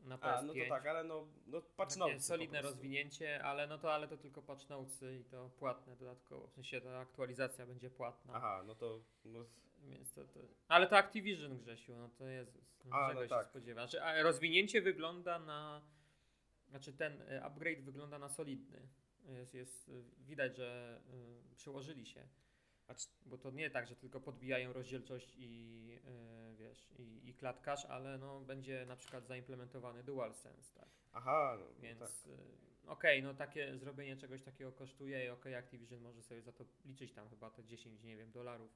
na 0.00 0.18
PS5. 0.18 0.38
A, 0.38 0.42
no 0.42 0.54
to 0.54 0.68
tak, 0.68 0.86
ale 0.86 1.04
no, 1.04 1.28
no 1.46 1.62
patch 1.76 1.96
Takie 1.96 2.14
po 2.14 2.20
solidne 2.20 2.62
rozwinięcie, 2.62 3.44
ale 3.44 3.66
no 3.66 3.78
to, 3.78 3.94
ale 3.94 4.08
to 4.08 4.16
tylko 4.16 4.42
patch 4.42 4.68
notesy 4.68 5.18
i 5.18 5.24
to 5.24 5.50
płatne 5.58 5.96
dodatkowo. 5.96 6.46
W 6.46 6.52
sensie 6.52 6.80
ta 6.80 6.98
aktualizacja 6.98 7.66
będzie 7.66 7.90
płatna. 7.90 8.32
Aha, 8.34 8.62
no 8.66 8.74
to 8.74 9.00
no, 9.24 9.44
Więc 9.82 10.12
to, 10.12 10.24
to... 10.24 10.40
Ale 10.68 10.86
to 10.86 10.96
Activision, 10.96 11.58
Grzesiu, 11.58 11.96
no 11.96 12.08
to 12.08 12.28
Jezus. 12.28 12.78
No 12.84 12.96
A, 12.96 13.08
czego 13.08 13.20
no 13.20 13.26
się 13.26 13.30
tak. 13.30 13.46
spodziewasz? 13.46 13.94
A 13.94 14.22
rozwinięcie 14.22 14.82
wygląda 14.82 15.38
na... 15.38 15.82
Znaczy 16.70 16.92
ten 16.92 17.22
y, 17.22 17.44
upgrade 17.44 17.80
wygląda 17.80 18.18
na 18.18 18.28
solidny. 18.28 18.88
Jest, 19.28 19.54
jest, 19.54 19.88
y, 19.88 20.04
widać, 20.18 20.56
że 20.56 21.00
y, 21.52 21.56
przyłożyli 21.56 22.06
się. 22.06 22.28
Bo 23.26 23.38
to 23.38 23.50
nie 23.50 23.70
tak, 23.70 23.86
że 23.86 23.96
tylko 23.96 24.20
podbijają 24.20 24.72
rozdzielczość 24.72 25.34
i 25.36 26.00
y, 26.52 26.56
wiesz, 26.56 26.90
i, 26.98 27.28
i 27.28 27.34
klatkarz, 27.34 27.84
ale 27.84 28.18
no 28.18 28.40
będzie 28.40 28.86
na 28.86 28.96
przykład 28.96 29.26
zaimplementowany 29.26 30.02
DualSense, 30.02 30.74
tak? 30.74 30.88
aha, 31.12 31.56
no, 31.60 31.64
no 31.64 31.80
Więc 31.82 32.00
tak. 32.00 32.10
y, 32.26 32.90
okej, 32.90 33.22
no 33.22 33.34
takie 33.34 33.78
zrobienie 33.78 34.16
czegoś 34.16 34.42
takiego 34.42 34.72
kosztuje 34.72 35.26
i 35.26 35.28
okej, 35.28 35.54
Activision 35.54 36.00
może 36.00 36.22
sobie 36.22 36.42
za 36.42 36.52
to 36.52 36.64
liczyć 36.84 37.12
tam 37.12 37.28
chyba 37.28 37.50
te 37.50 37.64
10, 37.64 38.02
nie 38.02 38.16
wiem, 38.16 38.30
dolarów. 38.30 38.70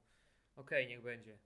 Okej, 0.55 0.87
niech 0.87 1.01
będzie. 1.01 1.37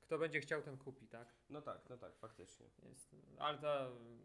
Kto 0.00 0.18
będzie 0.18 0.40
chciał, 0.40 0.62
ten 0.62 0.78
kupi, 0.78 1.08
tak? 1.08 1.34
No 1.50 1.62
tak, 1.62 1.88
no 1.90 1.98
tak, 1.98 2.16
faktycznie. 2.16 2.66
Jest, 2.82 3.16
ale 3.38 3.58
to 3.58 3.86
mm, 3.86 4.18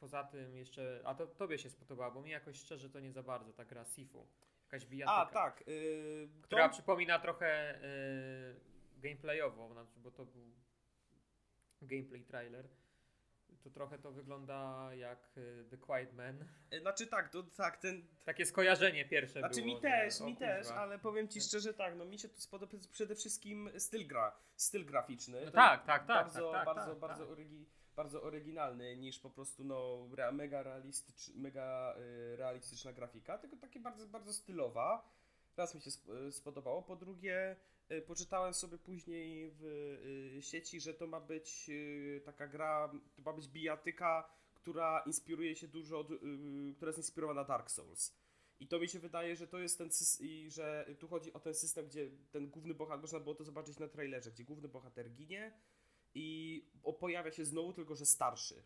poza 0.00 0.24
tym 0.24 0.56
jeszcze, 0.56 1.00
a 1.04 1.14
to 1.14 1.26
tobie 1.26 1.58
się 1.58 1.70
spodobało, 1.70 2.12
bo 2.12 2.22
mi 2.22 2.30
jakoś 2.30 2.56
szczerze 2.56 2.90
to 2.90 3.00
nie 3.00 3.12
za 3.12 3.22
bardzo, 3.22 3.52
ta 3.52 3.64
gra 3.64 3.84
Sifu. 3.84 4.26
Jakaś 4.72 4.86
bijatyka. 4.88 5.16
A, 5.16 5.26
tak. 5.26 5.64
Yy, 5.66 6.28
Która 6.42 6.68
to- 6.68 6.72
przypomina 6.74 7.18
trochę 7.18 7.74
y, 7.84 8.60
gameplayowo, 9.02 9.86
bo 9.96 10.10
to 10.10 10.24
był 10.24 10.52
gameplay 11.82 12.24
trailer. 12.24 12.68
To 13.64 13.70
trochę 13.70 13.98
to 13.98 14.12
wygląda 14.12 14.90
jak 14.94 15.30
y, 15.36 15.64
The 15.70 15.76
Quiet 15.78 16.12
Man. 16.12 16.44
y, 16.74 16.80
Znaczy 16.80 17.06
tak, 17.06 17.28
to 17.28 17.42
tak, 17.42 17.76
ten. 17.76 18.06
Takie 18.24 18.46
skojarzenie 18.46 19.04
pierwsze 19.04 19.38
Znaczy 19.38 19.54
było. 19.62 19.66
mi 19.66 19.74
że, 19.76 19.80
też, 19.82 20.20
o 20.20 20.24
mi 20.26 20.36
też, 20.36 20.66
ale 20.68 20.98
powiem 20.98 21.28
ci 21.28 21.40
szczerze 21.40 21.74
tak, 21.74 21.96
no 21.96 22.04
mi 22.04 22.18
się 22.18 22.28
tu 22.28 22.40
spodoba 22.40 22.72
przede 22.92 23.14
wszystkim 23.14 23.70
styl 23.78 24.06
gra, 24.06 24.36
styl 24.56 24.84
graficzny. 24.86 25.40
No 25.40 25.46
To 25.46 25.52
tak, 25.52 25.86
tak, 25.86 26.06
tak, 26.06 26.06
Bardzo, 26.06 26.52
tak, 26.52 26.64
tak, 26.66 26.74
bardzo, 26.74 26.90
tak, 26.90 27.00
bardzo, 27.00 27.22
tak. 27.24 27.32
Orygi, 27.32 27.66
bardzo 27.96 28.22
oryginalny 28.22 28.96
niż 28.96 29.18
po 29.18 29.30
prostu 29.30 29.64
no 29.64 30.08
mega, 30.32 30.62
realistycz, 30.62 31.28
mega 31.34 31.94
y, 31.98 32.36
realistyczna 32.36 32.92
grafika, 32.92 33.38
tylko 33.38 33.56
takie 33.56 33.80
bardzo, 33.80 34.06
bardzo 34.06 34.32
stylowa. 34.32 35.08
Raz 35.56 35.74
mi 35.74 35.80
się 35.80 35.90
y, 36.28 36.32
spodobało, 36.32 36.82
po 36.82 36.96
drugie 36.96 37.56
y, 37.90 38.02
poczytałem 38.02 38.54
sobie 38.54 38.78
później 38.78 39.50
w 39.54 40.38
sieci, 40.40 40.80
że 40.80 40.94
to 40.94 41.06
ma 41.06 41.20
być 41.20 41.70
taka 42.24 42.48
gra, 42.48 42.92
to 43.14 43.22
ma 43.22 43.32
być 43.32 43.48
bijatyka, 43.48 44.28
która 44.54 45.02
inspiruje 45.06 45.56
się 45.56 45.68
dużo, 45.68 45.98
od, 45.98 46.08
która 46.76 46.88
jest 46.88 46.98
inspirowana 46.98 47.44
Dark 47.44 47.70
Souls. 47.70 48.14
I 48.60 48.68
to 48.68 48.78
mi 48.78 48.88
się 48.88 48.98
wydaje, 48.98 49.36
że 49.36 49.46
to 49.46 49.58
jest 49.58 49.78
ten 49.78 49.90
i 50.20 50.50
że 50.50 50.86
tu 50.98 51.08
chodzi 51.08 51.32
o 51.32 51.40
ten 51.40 51.54
system, 51.54 51.86
gdzie 51.86 52.10
ten 52.30 52.50
główny 52.50 52.74
bohater, 52.74 53.00
można 53.00 53.20
było 53.20 53.34
to 53.34 53.44
zobaczyć 53.44 53.78
na 53.78 53.88
trailerze, 53.88 54.30
gdzie 54.30 54.44
główny 54.44 54.68
bohater 54.68 55.10
ginie 55.10 55.52
i 56.14 56.62
pojawia 57.00 57.32
się 57.32 57.44
znowu, 57.44 57.72
tylko 57.72 57.94
że 57.94 58.06
starszy. 58.06 58.62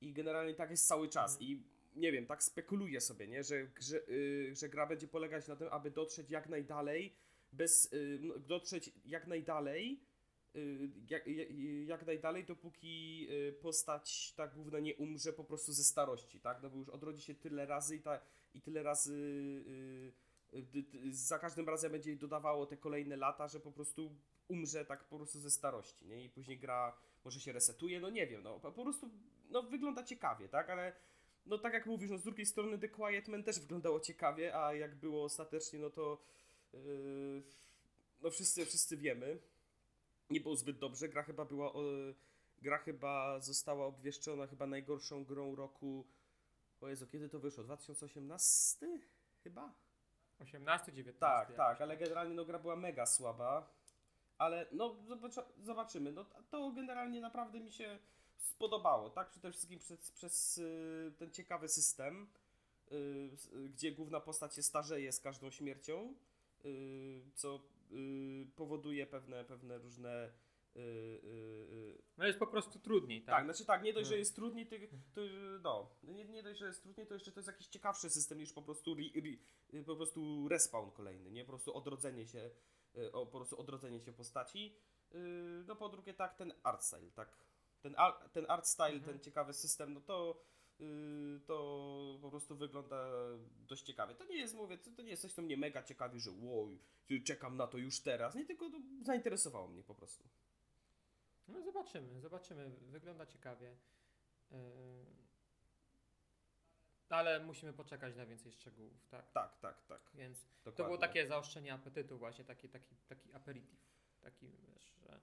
I 0.00 0.12
generalnie 0.12 0.54
tak 0.54 0.70
jest 0.70 0.86
cały 0.86 1.08
czas. 1.08 1.32
Mhm. 1.32 1.50
I 1.50 1.62
nie 1.96 2.12
wiem, 2.12 2.26
tak 2.26 2.42
spekuluję 2.42 3.00
sobie, 3.00 3.28
nie? 3.28 3.44
Że, 3.44 3.66
że, 3.80 4.08
y, 4.08 4.54
że 4.54 4.68
gra 4.68 4.86
będzie 4.86 5.08
polegać 5.08 5.48
na 5.48 5.56
tym, 5.56 5.68
aby 5.70 5.90
dotrzeć 5.90 6.30
jak 6.30 6.48
najdalej, 6.48 7.16
bez, 7.52 7.92
y, 7.92 8.18
no, 8.22 8.38
dotrzeć 8.38 8.92
jak 9.04 9.26
najdalej, 9.26 10.00
y, 10.56 10.90
jak, 11.10 11.26
jak, 11.26 11.48
jak 11.86 12.06
najdalej, 12.06 12.44
dopóki 12.44 13.26
y, 13.30 13.52
postać 13.52 14.32
ta 14.36 14.48
główna 14.48 14.78
nie 14.80 14.96
umrze 14.96 15.32
po 15.32 15.44
prostu 15.44 15.72
ze 15.72 15.84
starości, 15.84 16.40
tak? 16.40 16.62
No 16.62 16.70
bo 16.70 16.78
już 16.78 16.88
odrodzi 16.88 17.22
się 17.22 17.34
tyle 17.34 17.66
razy 17.66 17.96
i, 17.96 18.00
ta, 18.00 18.20
i 18.54 18.60
tyle 18.60 18.82
razy 18.82 19.14
y, 20.54 20.58
y, 20.94 21.12
za 21.14 21.38
każdym 21.38 21.68
razem 21.68 21.92
będzie 21.92 22.10
jej 22.10 22.18
dodawało 22.18 22.66
te 22.66 22.76
kolejne 22.76 23.16
lata, 23.16 23.48
że 23.48 23.60
po 23.60 23.72
prostu 23.72 24.16
umrze 24.48 24.84
tak 24.84 25.04
po 25.04 25.16
prostu 25.16 25.40
ze 25.40 25.50
starości, 25.50 26.06
nie? 26.06 26.24
I 26.24 26.30
później 26.30 26.58
gra 26.58 26.96
może 27.24 27.40
się 27.40 27.52
resetuje, 27.52 28.00
no 28.00 28.10
nie 28.10 28.26
wiem, 28.26 28.42
no 28.42 28.60
po 28.60 28.82
prostu 28.82 29.10
no 29.50 29.62
wygląda 29.62 30.04
ciekawie, 30.04 30.48
tak? 30.48 30.70
Ale 30.70 30.92
no 31.46 31.58
tak 31.58 31.72
jak 31.72 31.86
mówisz, 31.86 32.10
no 32.10 32.18
z 32.18 32.22
drugiej 32.22 32.46
strony 32.46 32.78
The 32.78 32.88
Quiet 32.88 33.28
Man 33.28 33.42
też 33.42 33.60
wyglądało 33.60 34.00
ciekawie, 34.00 34.56
a 34.56 34.74
jak 34.74 34.94
było 34.94 35.24
ostatecznie, 35.24 35.78
no 35.78 35.90
to 35.90 36.22
yy, 36.72 37.42
no 38.22 38.30
wszyscy, 38.30 38.66
wszyscy 38.66 38.96
wiemy. 38.96 39.38
Nie 40.30 40.40
było 40.40 40.56
zbyt 40.56 40.78
dobrze, 40.78 41.08
gra 41.08 41.22
chyba 41.22 41.44
była 41.44 41.72
o, 41.72 41.82
gra 42.62 42.78
chyba 42.78 43.40
została 43.40 43.86
obwieszczona 43.86 44.46
chyba 44.46 44.66
najgorszą 44.66 45.24
grą 45.24 45.56
roku. 45.56 46.06
O 46.80 46.88
Jezu, 46.88 47.06
kiedy 47.06 47.28
to 47.28 47.38
wyszło? 47.38 47.64
2018 47.64 48.86
chyba? 49.42 49.74
18, 50.40 50.92
19. 50.92 51.20
Tak, 51.20 51.40
jakoś. 51.40 51.56
tak, 51.56 51.80
ale 51.80 51.96
generalnie 51.96 52.34
no, 52.34 52.44
gra 52.44 52.58
była 52.58 52.76
mega 52.76 53.06
słaba. 53.06 53.72
Ale 54.42 54.66
no 54.72 54.96
zobacz- 55.08 55.52
zobaczymy. 55.62 56.12
No, 56.12 56.24
to 56.50 56.70
generalnie 56.72 57.20
naprawdę 57.20 57.60
mi 57.60 57.72
się 57.72 57.98
spodobało, 58.36 59.10
tak? 59.10 59.30
Przede 59.30 59.50
wszystkim 59.52 59.78
przez, 59.78 60.10
przez 60.12 60.58
y, 60.58 61.12
ten 61.18 61.30
ciekawy 61.30 61.68
system, 61.68 62.26
y, 62.92 63.30
gdzie 63.68 63.92
główna 63.92 64.20
postać 64.20 64.54
się 64.54 64.62
starzeje 64.62 65.12
z 65.12 65.20
każdą 65.20 65.50
śmiercią, 65.50 66.14
y, 66.64 67.22
co 67.34 67.60
powoduje 68.56 69.06
pewne, 69.06 69.44
pewne 69.44 69.78
różne. 69.78 70.32
No 72.18 72.26
jest 72.26 72.38
po 72.38 72.46
prostu 72.46 72.78
trudniej, 72.78 73.22
tak, 73.22 73.34
tak? 73.34 73.44
znaczy 73.44 73.64
tak, 73.64 73.82
nie 73.82 73.92
dość, 73.92 74.08
że 74.08 74.14
No. 74.14 74.18
jest 74.18 74.34
trudniej, 74.34 74.66
to, 74.66 74.76
to 75.14 75.20
no, 75.62 75.90
nie, 76.02 76.24
nie 76.24 76.42
dość, 76.42 76.60
że 76.60 76.66
jest 76.66 76.82
trudniej, 76.82 77.06
to 77.06 77.14
jeszcze 77.14 77.32
to 77.32 77.40
jest 77.40 77.46
jakiś 77.46 77.66
ciekawszy 77.66 78.10
system 78.10 78.38
niż 78.38 78.52
po 78.52 78.62
prostu, 78.62 78.92
re, 78.92 79.02
re, 79.72 79.84
po 79.84 79.96
prostu 79.96 80.48
respawn 80.48 80.90
kolejny, 80.90 81.30
nie? 81.30 81.44
Po 81.44 81.48
prostu 81.52 81.74
odrodzenie 81.76 82.26
się, 82.26 82.50
o, 83.12 83.26
po 83.26 83.38
prostu 83.38 83.60
odrodzenie 83.60 84.00
się 84.00 84.12
postaci. 84.12 84.76
Y, 85.14 85.64
No 85.66 85.76
po 85.76 85.88
drugie 85.88 86.14
tak, 86.14 86.34
ten 86.34 86.52
art 86.62 86.82
style, 86.82 87.10
tak. 87.10 87.38
Ten, 87.80 87.94
ar, 87.98 88.28
ten 88.32 88.46
art 88.48 88.66
style, 88.66 88.88
Mhm. 88.94 89.04
ten 89.04 89.20
ciekawy 89.20 89.52
system, 89.52 89.94
no 89.94 90.00
to 90.00 90.42
y, 90.80 91.40
to 91.46 92.18
po 92.22 92.30
prostu 92.30 92.56
wygląda 92.56 93.06
dość 93.68 93.82
ciekawie. 93.82 94.14
To 94.14 94.24
nie 94.24 94.36
jest, 94.36 94.54
mówię, 94.54 94.78
to, 94.78 95.02
nie 95.02 95.10
jest 95.10 95.22
coś, 95.22 95.32
co 95.32 95.42
mnie 95.42 95.56
mega 95.56 95.82
ciekawi, 95.82 96.20
że 96.20 96.30
wow, 96.30 96.68
czekam 97.24 97.56
na 97.56 97.66
to 97.66 97.78
już 97.78 98.00
teraz. 98.00 98.34
Nie, 98.34 98.46
tylko 98.46 98.70
to 98.70 98.76
zainteresowało 99.02 99.68
mnie 99.68 99.82
po 99.82 99.94
prostu. 99.94 100.28
No 101.48 101.62
zobaczymy, 101.62 102.20
zobaczymy. 102.20 102.70
Wygląda 102.80 103.26
ciekawie. 103.26 103.76
Ale 107.12 107.40
musimy 107.40 107.72
poczekać 107.72 108.16
na 108.16 108.26
więcej 108.26 108.52
szczegółów, 108.52 109.06
tak? 109.10 109.32
Tak, 109.32 109.58
tak, 109.58 109.82
tak. 109.82 110.00
Więc 110.14 110.46
to 110.46 110.70
Dokładnie. 110.70 110.84
było 110.84 110.98
takie 110.98 111.26
zaostrzenie 111.26 111.74
apetytu 111.74 112.18
właśnie, 112.18 112.44
taki, 112.44 112.68
taki, 112.68 112.96
taki 113.08 113.32
aperitif. 113.32 113.80
Taki, 114.20 114.46
wiesz, 114.68 114.94
że 115.02 115.20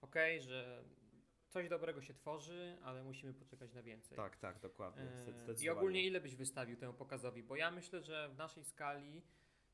okej, 0.00 0.42
że 0.42 0.84
coś 1.48 1.68
dobrego 1.68 2.02
się 2.02 2.14
tworzy, 2.14 2.78
ale 2.82 3.04
musimy 3.04 3.34
poczekać 3.34 3.72
na 3.72 3.82
więcej. 3.82 4.16
Tak, 4.16 4.36
tak, 4.36 4.60
dokładnie. 4.60 5.06
Zde- 5.10 5.64
I 5.64 5.68
ogólnie 5.68 6.06
ile 6.06 6.20
byś 6.20 6.36
wystawił 6.36 6.76
temu 6.76 6.92
pokazowi? 6.94 7.42
Bo 7.42 7.56
ja 7.56 7.70
myślę, 7.70 8.02
że 8.02 8.28
w 8.28 8.36
naszej 8.36 8.64
skali 8.64 9.14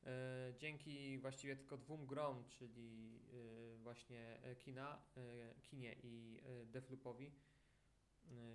yy, 0.03 0.09
dzięki 0.57 1.19
właściwie 1.19 1.55
tylko 1.55 1.77
dwóm 1.77 2.05
grom, 2.05 2.45
czyli 2.49 3.11
yy, 3.13 3.77
właśnie 3.77 4.39
e, 4.43 4.55
kina, 4.55 5.01
yy, 5.15 5.55
kinie 5.61 5.95
i 6.03 6.41
Defloopowi, 6.65 7.25
yy, 7.25 7.31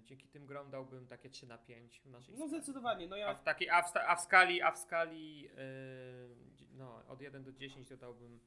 dzięki 0.08 0.28
tym 0.28 0.46
grom 0.46 0.70
dałbym 0.70 1.06
takie 1.06 1.30
3 1.30 1.46
na 1.46 1.58
5 1.58 2.00
w 2.00 2.06
naszej 2.06 2.34
No 2.38 2.48
zdecydowanie, 2.48 3.06
no 3.06 3.16
A 3.16 3.18
ja 3.18 3.34
w, 3.34 3.42
takiej, 3.42 3.70
a 3.70 3.82
w, 3.82 3.96
a 3.96 4.16
w 4.16 4.20
skali, 4.20 4.62
a 4.62 4.72
w 4.72 4.78
skali 4.78 5.42
yy, 5.42 5.50
no, 6.72 7.06
od 7.08 7.20
1 7.20 7.44
do 7.44 7.52
10 7.52 7.88
to 7.88 7.96
dałbym 7.96 8.40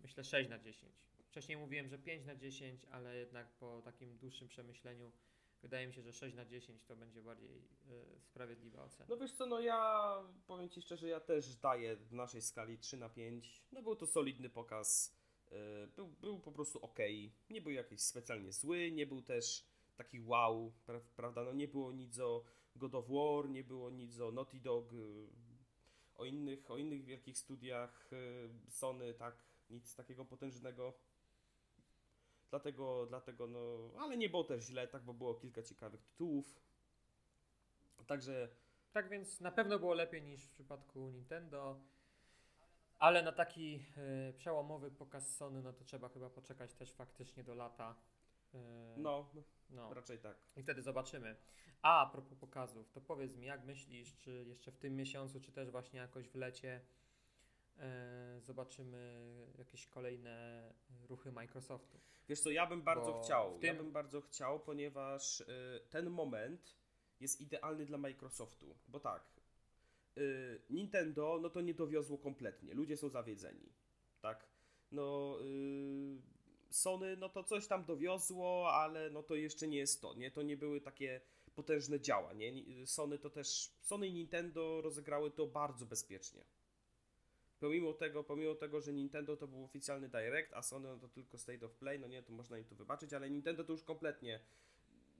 myślę 0.00 0.24
6 0.24 0.50
na 0.50 0.58
10. 0.58 0.92
Wcześniej 1.24 1.58
mówiłem, 1.58 1.88
że 1.88 1.98
5 1.98 2.26
na 2.26 2.36
10, 2.36 2.84
ale 2.90 3.16
jednak 3.16 3.48
po 3.52 3.82
takim 3.82 4.18
dłuższym 4.18 4.48
przemyśleniu 4.48 5.12
wydaje 5.62 5.86
mi 5.86 5.94
się, 5.94 6.02
że 6.02 6.12
6 6.12 6.36
na 6.36 6.44
10 6.44 6.84
to 6.84 6.96
będzie 6.96 7.22
bardziej 7.22 7.50
yy, 7.88 8.20
sprawiedliwa 8.20 8.84
ocena. 8.84 9.06
No 9.08 9.16
wiesz 9.16 9.32
co, 9.32 9.46
no 9.46 9.60
ja 9.60 10.10
powiem 10.46 10.68
Ci 10.68 10.82
szczerze, 10.82 11.08
ja 11.08 11.20
też 11.20 11.56
daję 11.56 11.96
w 11.96 12.12
naszej 12.12 12.42
skali 12.42 12.78
3 12.78 12.96
na 12.96 13.08
5. 13.08 13.62
No 13.72 13.82
był 13.82 13.96
to 13.96 14.06
solidny 14.06 14.50
pokaz. 14.50 15.18
Yy, 15.50 15.56
Był, 15.96 16.08
był 16.08 16.40
po 16.40 16.52
prostu 16.52 16.78
ok. 16.84 16.98
Nie 17.50 17.60
był 17.60 17.72
jakiś 17.72 18.00
specjalnie 18.00 18.52
zły, 18.52 18.92
nie 18.92 19.06
był 19.06 19.22
też 19.22 19.64
taki 19.98 20.20
wow, 20.20 20.72
pra- 20.86 21.00
prawda? 21.16 21.44
No 21.44 21.52
nie 21.52 21.68
było 21.68 21.92
nic 21.92 22.18
o 22.18 22.42
God 22.76 22.94
of 22.94 23.08
War, 23.08 23.50
nie 23.50 23.64
było 23.64 23.90
nic 23.90 24.20
o 24.20 24.32
Naughty 24.32 24.60
Dog, 24.60 24.92
yy, 24.92 25.28
o 26.16 26.24
innych, 26.24 26.70
o 26.70 26.78
innych 26.78 27.04
wielkich 27.04 27.38
studiach 27.38 28.08
yy, 28.12 28.70
Sony, 28.70 29.14
tak, 29.14 29.34
nic 29.70 29.94
takiego 29.94 30.24
potężnego. 30.24 30.92
Dlatego, 32.50 33.06
dlatego 33.06 33.46
no, 33.46 33.90
ale 33.98 34.16
nie 34.16 34.28
było 34.28 34.44
też 34.44 34.64
źle, 34.64 34.88
tak, 34.88 35.02
bo 35.02 35.14
było 35.14 35.34
kilka 35.34 35.62
ciekawych 35.62 36.02
tytułów. 36.02 36.60
Także 38.06 38.48
Tak 38.92 39.08
więc 39.08 39.40
na 39.40 39.50
pewno 39.50 39.78
było 39.78 39.94
lepiej 39.94 40.22
niż 40.22 40.44
w 40.44 40.50
przypadku 40.50 41.10
Nintendo, 41.10 41.80
ale 42.98 43.22
na 43.22 43.32
taki 43.32 43.72
yy, 43.72 44.32
przełomowy 44.36 44.90
pokaz 44.90 45.36
Sony, 45.36 45.62
no 45.62 45.72
to 45.72 45.84
trzeba 45.84 46.08
chyba 46.08 46.30
poczekać 46.30 46.74
też 46.74 46.92
faktycznie 46.92 47.44
do 47.44 47.54
lata. 47.54 47.94
E, 48.54 48.94
No, 48.98 49.30
no. 49.70 49.94
raczej 49.94 50.18
tak. 50.18 50.36
I 50.56 50.62
wtedy 50.62 50.82
zobaczymy. 50.82 51.36
A, 51.82 52.02
a 52.02 52.10
propos 52.10 52.38
pokazów, 52.38 52.90
to 52.90 53.00
powiedz 53.00 53.36
mi, 53.36 53.46
jak 53.46 53.64
myślisz, 53.64 54.16
czy 54.16 54.44
jeszcze 54.48 54.72
w 54.72 54.78
tym 54.78 54.96
miesiącu, 54.96 55.40
czy 55.40 55.52
też 55.52 55.70
właśnie 55.70 56.00
jakoś 56.00 56.28
w 56.28 56.34
lecie 56.34 56.80
e, 57.78 58.40
zobaczymy 58.42 59.26
jakieś 59.58 59.86
kolejne 59.86 60.62
ruchy 61.08 61.32
Microsoftu? 61.32 62.00
Wiesz 62.28 62.40
co, 62.40 62.50
ja 62.50 62.66
bym 62.66 62.82
bardzo 62.82 63.12
Bo 63.12 63.22
chciał, 63.22 63.56
w 63.56 63.60
tym- 63.60 63.76
ja 63.76 63.82
bym 63.82 63.92
bardzo 63.92 64.20
chciał, 64.20 64.60
ponieważ 64.60 65.40
y, 65.40 65.46
ten 65.90 66.10
moment 66.10 66.76
jest 67.20 67.40
idealny 67.40 67.86
dla 67.86 67.98
Microsoftu, 67.98 68.76
bo 68.88 69.00
tak, 69.00 69.24
y, 70.18 70.62
Nintendo, 70.70 71.38
no 71.42 71.50
to 71.50 71.60
nie 71.60 71.74
dowiozło 71.74 72.18
kompletnie, 72.18 72.74
ludzie 72.74 72.96
są 72.96 73.08
zawiedzeni, 73.08 73.72
tak, 74.20 74.48
no 74.92 75.36
y, 75.42 76.37
Sony, 76.70 77.16
no 77.16 77.28
to 77.28 77.44
coś 77.44 77.66
tam 77.66 77.84
dowiozło, 77.84 78.72
ale 78.72 79.10
no 79.10 79.22
to 79.22 79.34
jeszcze 79.34 79.68
nie 79.68 79.78
jest 79.78 80.00
to, 80.02 80.14
nie, 80.14 80.30
to 80.30 80.42
nie 80.42 80.56
były 80.56 80.80
takie 80.80 81.20
potężne 81.54 82.00
działa, 82.00 82.32
nie, 82.32 82.52
Ni- 82.52 82.86
Sony 82.86 83.18
to 83.18 83.30
też, 83.30 83.70
Sony 83.82 84.08
i 84.08 84.12
Nintendo 84.12 84.80
rozegrały 84.80 85.30
to 85.30 85.46
bardzo 85.46 85.86
bezpiecznie. 85.86 86.44
Pomimo 87.60 87.92
tego, 87.92 88.24
pomimo 88.24 88.54
tego, 88.54 88.80
że 88.80 88.92
Nintendo 88.92 89.36
to 89.36 89.48
był 89.48 89.64
oficjalny 89.64 90.08
Direct, 90.08 90.52
a 90.54 90.62
Sony 90.62 90.88
no 90.88 90.98
to 90.98 91.08
tylko 91.08 91.38
State 91.38 91.66
of 91.66 91.74
Play, 91.74 91.98
no 91.98 92.06
nie, 92.06 92.22
to 92.22 92.32
można 92.32 92.58
im 92.58 92.64
to 92.64 92.74
wybaczyć, 92.74 93.12
ale 93.12 93.30
Nintendo 93.30 93.64
to 93.64 93.72
już 93.72 93.82
kompletnie 93.82 94.40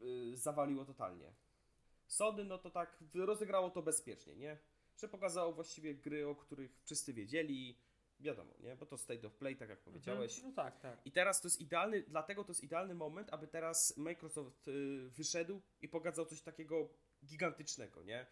y, 0.03 0.37
zawaliło 0.37 0.85
totalnie. 0.85 1.33
Sony 2.07 2.45
no 2.45 2.59
to 2.59 2.71
tak 2.71 2.99
rozegrało 3.15 3.71
to 3.71 3.83
bezpiecznie, 3.83 4.37
nie? 4.37 4.59
Że 4.97 5.09
pokazało 5.09 5.53
właściwie 5.53 5.95
gry, 5.95 6.29
o 6.29 6.35
których 6.35 6.81
wszyscy 6.85 7.13
wiedzieli, 7.13 7.79
wiadomo, 8.21 8.55
nie? 8.61 8.77
Bo 8.77 8.87
to 8.87 8.99
State 8.99 9.27
of 9.27 9.35
Play, 9.35 9.57
tak 9.57 9.69
jak 9.69 9.81
powiedziałeś. 9.81 10.37
Mhm. 10.37 10.51
No 10.51 10.63
tak, 10.63 10.81
tak. 10.81 11.07
I 11.07 11.13
teraz 11.13 11.41
to 11.41 11.49
jest 11.49 11.61
idealny, 11.61 12.03
dlatego 12.03 12.45
to 12.45 12.51
jest 12.51 12.65
idealny 12.65 12.95
moment, 12.95 13.29
aby 13.33 13.49
teraz 13.49 13.97
Microsoft 13.97 14.69
y, 14.69 15.09
wyszedł 15.09 15.61
i 15.83 15.89
pokazał 15.89 16.27
coś 16.27 16.43
takiego 16.43 16.89
gigantycznego, 17.25 18.03
nie? 18.03 18.27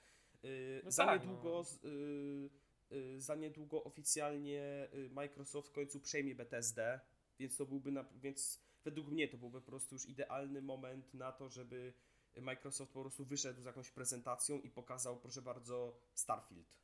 Y, 0.44 0.80
No 0.84 0.90
za 0.90 1.06
tak, 1.06 1.20
niedługo, 1.20 1.64
no. 1.82 1.90
y, 1.90 2.50
y, 2.92 3.20
za 3.20 3.34
niedługo 3.34 3.84
oficjalnie 3.84 4.88
y, 4.94 5.10
Microsoft 5.10 5.68
w 5.68 5.72
końcu 5.72 6.00
przejmie 6.00 6.34
Bethesdę, 6.34 7.00
więc 7.38 7.56
to 7.56 7.66
byłby, 7.66 7.92
na, 7.92 8.04
więc 8.14 8.66
według 8.84 9.08
mnie 9.08 9.28
to 9.28 9.36
byłby 9.38 9.60
po 9.60 9.66
prostu 9.66 9.94
już 9.94 10.06
idealny 10.08 10.62
moment 10.62 11.14
na 11.14 11.32
to, 11.32 11.48
żeby 11.48 11.92
Microsoft 12.40 12.92
po 12.92 13.00
prostu 13.00 13.24
wyszedł 13.24 13.60
z 13.60 13.64
jakąś 13.64 13.90
prezentacją 13.90 14.60
i 14.60 14.70
pokazał, 14.70 15.20
proszę 15.20 15.42
bardzo, 15.42 16.00
Starfield. 16.14 16.78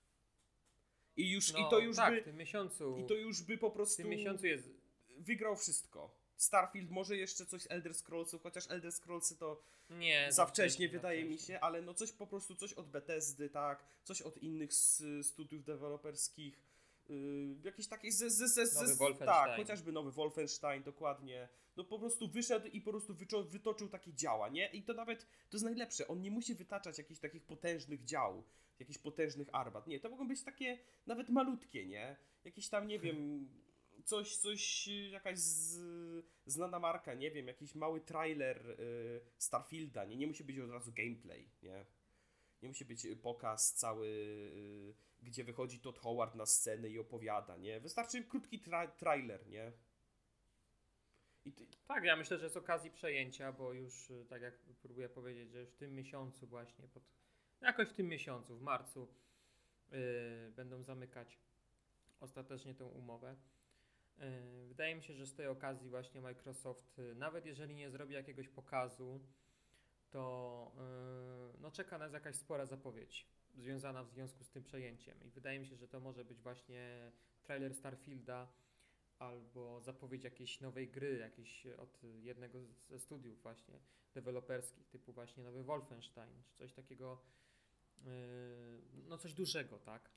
I 1.17 1.31
już, 1.31 1.53
No, 1.53 1.59
i 1.59 1.71
to 1.71 1.79
już 1.79 1.97
tak, 1.97 2.15
by, 2.15 2.21
w 2.21 2.25
tym 2.25 2.37
miesiącu, 2.37 2.97
i 2.99 3.07
to 3.07 3.15
już 3.15 3.43
by 3.43 3.59
po 3.59 3.71
w 3.71 3.73
prostu 3.73 3.97
tym 3.97 4.09
miesiącu 4.09 4.47
jest 4.47 4.69
wygrał 5.19 5.57
wszystko. 5.57 6.23
Starfield 6.37 6.91
może 6.91 7.17
jeszcze 7.17 7.47
coś 7.47 7.63
z 7.63 7.71
Elder 7.71 7.95
Scrollsów, 7.95 8.43
chociaż 8.43 8.71
Elder 8.71 8.93
Scrollsy 8.93 9.37
to 9.37 9.63
nie 9.91 10.27
za 10.33 10.47
wcześnie 10.47 10.89
wydaje 10.89 11.25
mi 11.25 11.39
się, 11.39 11.61
ale 11.61 11.83
no 11.83 11.95
coś 11.95 12.13
po 12.13 12.27
prostu, 12.27 12.55
coś 12.55 12.73
od 12.73 12.91
Bethesdy, 12.91 13.51
tak, 13.51 13.85
coś 14.05 14.23
od 14.23 14.39
innych 14.39 14.71
studiów 15.23 15.65
deweloperskich, 15.65 16.59
yy, 17.09 17.57
jakieś 17.65 17.87
takie 17.89 18.13
ze, 18.13 18.31
ze, 18.31 18.49
ze, 18.49 18.67
ze, 18.67 18.95
Wolfenstein. 18.95 19.27
tak, 19.27 19.57
chociażby 19.57 19.93
nowy 19.93 20.13
Wolfenstein, 20.13 20.83
dokładnie. 20.83 21.49
No 21.77 21.85
po 21.85 21.99
prostu 21.99 22.29
wyszedł 22.29 22.67
i 22.67 22.81
po 22.81 22.91
prostu 22.91 23.15
wyczo, 23.15 23.43
wytoczył 23.43 23.89
takie 23.89 24.15
działa, 24.15 24.49
nie? 24.49 24.67
I 24.67 24.83
to 24.83 24.95
nawet, 24.95 25.21
to 25.21 25.57
jest 25.57 25.65
najlepsze, 25.65 26.09
on 26.09 26.21
nie 26.21 26.31
musi 26.31 26.55
wytaczać 26.55 26.99
jakichś 26.99 27.21
takich 27.21 27.43
potężnych 27.43 28.05
dział, 28.05 28.45
jakichś 28.79 28.99
potężnych 28.99 29.49
armat, 29.53 29.87
nie, 29.87 30.01
to 30.01 30.11
mogą 30.11 30.29
być 30.29 30.43
takie 30.43 30.79
nawet 31.07 31.29
malutkie, 31.29 31.87
nie? 31.87 32.17
Jakieś 32.45 32.69
tam, 32.69 32.87
nie 32.87 32.99
wiem, 32.99 33.49
coś, 34.05 34.37
coś, 34.37 34.87
jakaś 35.11 35.39
z, 35.39 35.81
znana 36.47 36.79
marka, 36.79 37.15
nie 37.15 37.31
wiem, 37.31 37.47
jakiś 37.47 37.75
mały 37.75 38.01
trailer 38.01 38.71
y, 38.71 39.21
Starfielda, 39.39 40.05
nie, 40.05 40.17
nie 40.17 40.27
musi 40.27 40.45
być 40.45 40.59
od 40.59 40.71
razu 40.71 40.93
gameplay, 40.93 41.51
nie? 41.63 41.85
Nie 42.63 42.69
musi 42.69 42.85
być 42.85 43.05
y, 43.05 43.17
pokaz 43.17 43.75
cały, 43.75 44.07
y, 44.09 44.95
gdzie 45.23 45.45
wychodzi 45.45 45.81
Todd 45.81 45.99
Howard 45.99 46.35
na 46.35 46.47
scenę 46.47 46.89
i 46.89 46.99
opowiada, 46.99 47.57
nie? 47.57 47.81
Wystarczy 47.81 48.25
krótki 48.25 48.61
tra 48.61 48.89
trailer, 48.89 49.47
nie? 49.47 49.73
Ty, 51.43 51.67
Tak, 51.87 52.05
ja 52.05 52.17
myślę, 52.17 52.39
że 52.39 52.51
z 52.51 52.57
okazji 52.57 52.91
przejęcia, 52.91 53.53
bo 53.53 53.73
już 53.73 54.11
y, 54.11 54.27
tak 54.29 54.43
jak 54.43 54.59
próbuję 54.83 55.09
powiedzieć, 55.09 55.51
że 55.51 55.61
już 55.61 55.71
w 55.71 55.77
tym 55.77 55.95
miesiącu 55.95 56.47
właśnie, 56.47 56.89
pod, 56.89 57.03
jakoś 57.61 57.89
w 57.89 57.95
tym 57.95 58.09
miesiącu, 58.09 58.57
w 58.57 58.63
marcu 58.63 59.09
y, 59.93 60.53
będą 60.57 60.83
zamykać 60.83 61.39
ostatecznie 62.21 62.75
tę 62.75 62.85
umowę. 62.85 63.37
Wydaje 64.69 64.95
mi 64.95 65.03
się, 65.03 65.15
że 65.15 65.27
z 65.27 65.35
tej 65.35 65.47
okazji 65.47 65.89
właśnie 65.89 66.21
Microsoft, 66.21 67.01
nawet 67.15 67.47
jeżeli 67.47 67.75
nie 67.75 67.91
zrobi 67.91 68.15
jakiegoś 68.15 68.49
pokazu, 68.49 69.21
to 70.13 70.73
y, 71.55 71.61
no, 71.61 71.71
czeka 71.71 71.99
nas 71.99 72.13
jakaś 72.13 72.37
spora 72.37 72.67
zapowiedź 72.67 73.27
związana 73.55 74.05
w 74.05 74.11
związku 74.11 74.45
z 74.45 74.51
tym 74.51 74.63
przejęciem. 74.65 75.25
I 75.25 75.31
wydaje 75.31 75.61
mi 75.61 75.67
się, 75.67 75.77
że 75.77 75.89
to 75.89 76.01
może 76.01 76.25
być 76.25 76.43
właśnie 76.43 77.13
trailer 77.43 77.75
Starfielda, 77.75 78.49
albo 79.19 79.81
zapowiedź 79.81 80.25
jakiejś 80.25 80.61
nowej 80.61 80.89
gry, 80.89 81.19
jakiejś 81.19 81.67
od 81.67 82.03
jednego 82.23 82.59
ze 82.89 82.99
studiów 82.99 83.43
właśnie 83.43 83.79
deweloperskich, 84.15 84.89
typu 84.89 85.13
właśnie 85.13 85.43
nowy 85.43 85.63
Wolfenstein, 85.65 86.43
czy 86.45 86.57
coś 86.57 86.73
takiego, 86.73 87.23
yy, 88.05 88.11
no 89.09 89.19
coś 89.19 89.35
dużego, 89.35 89.79
tak? 89.79 90.11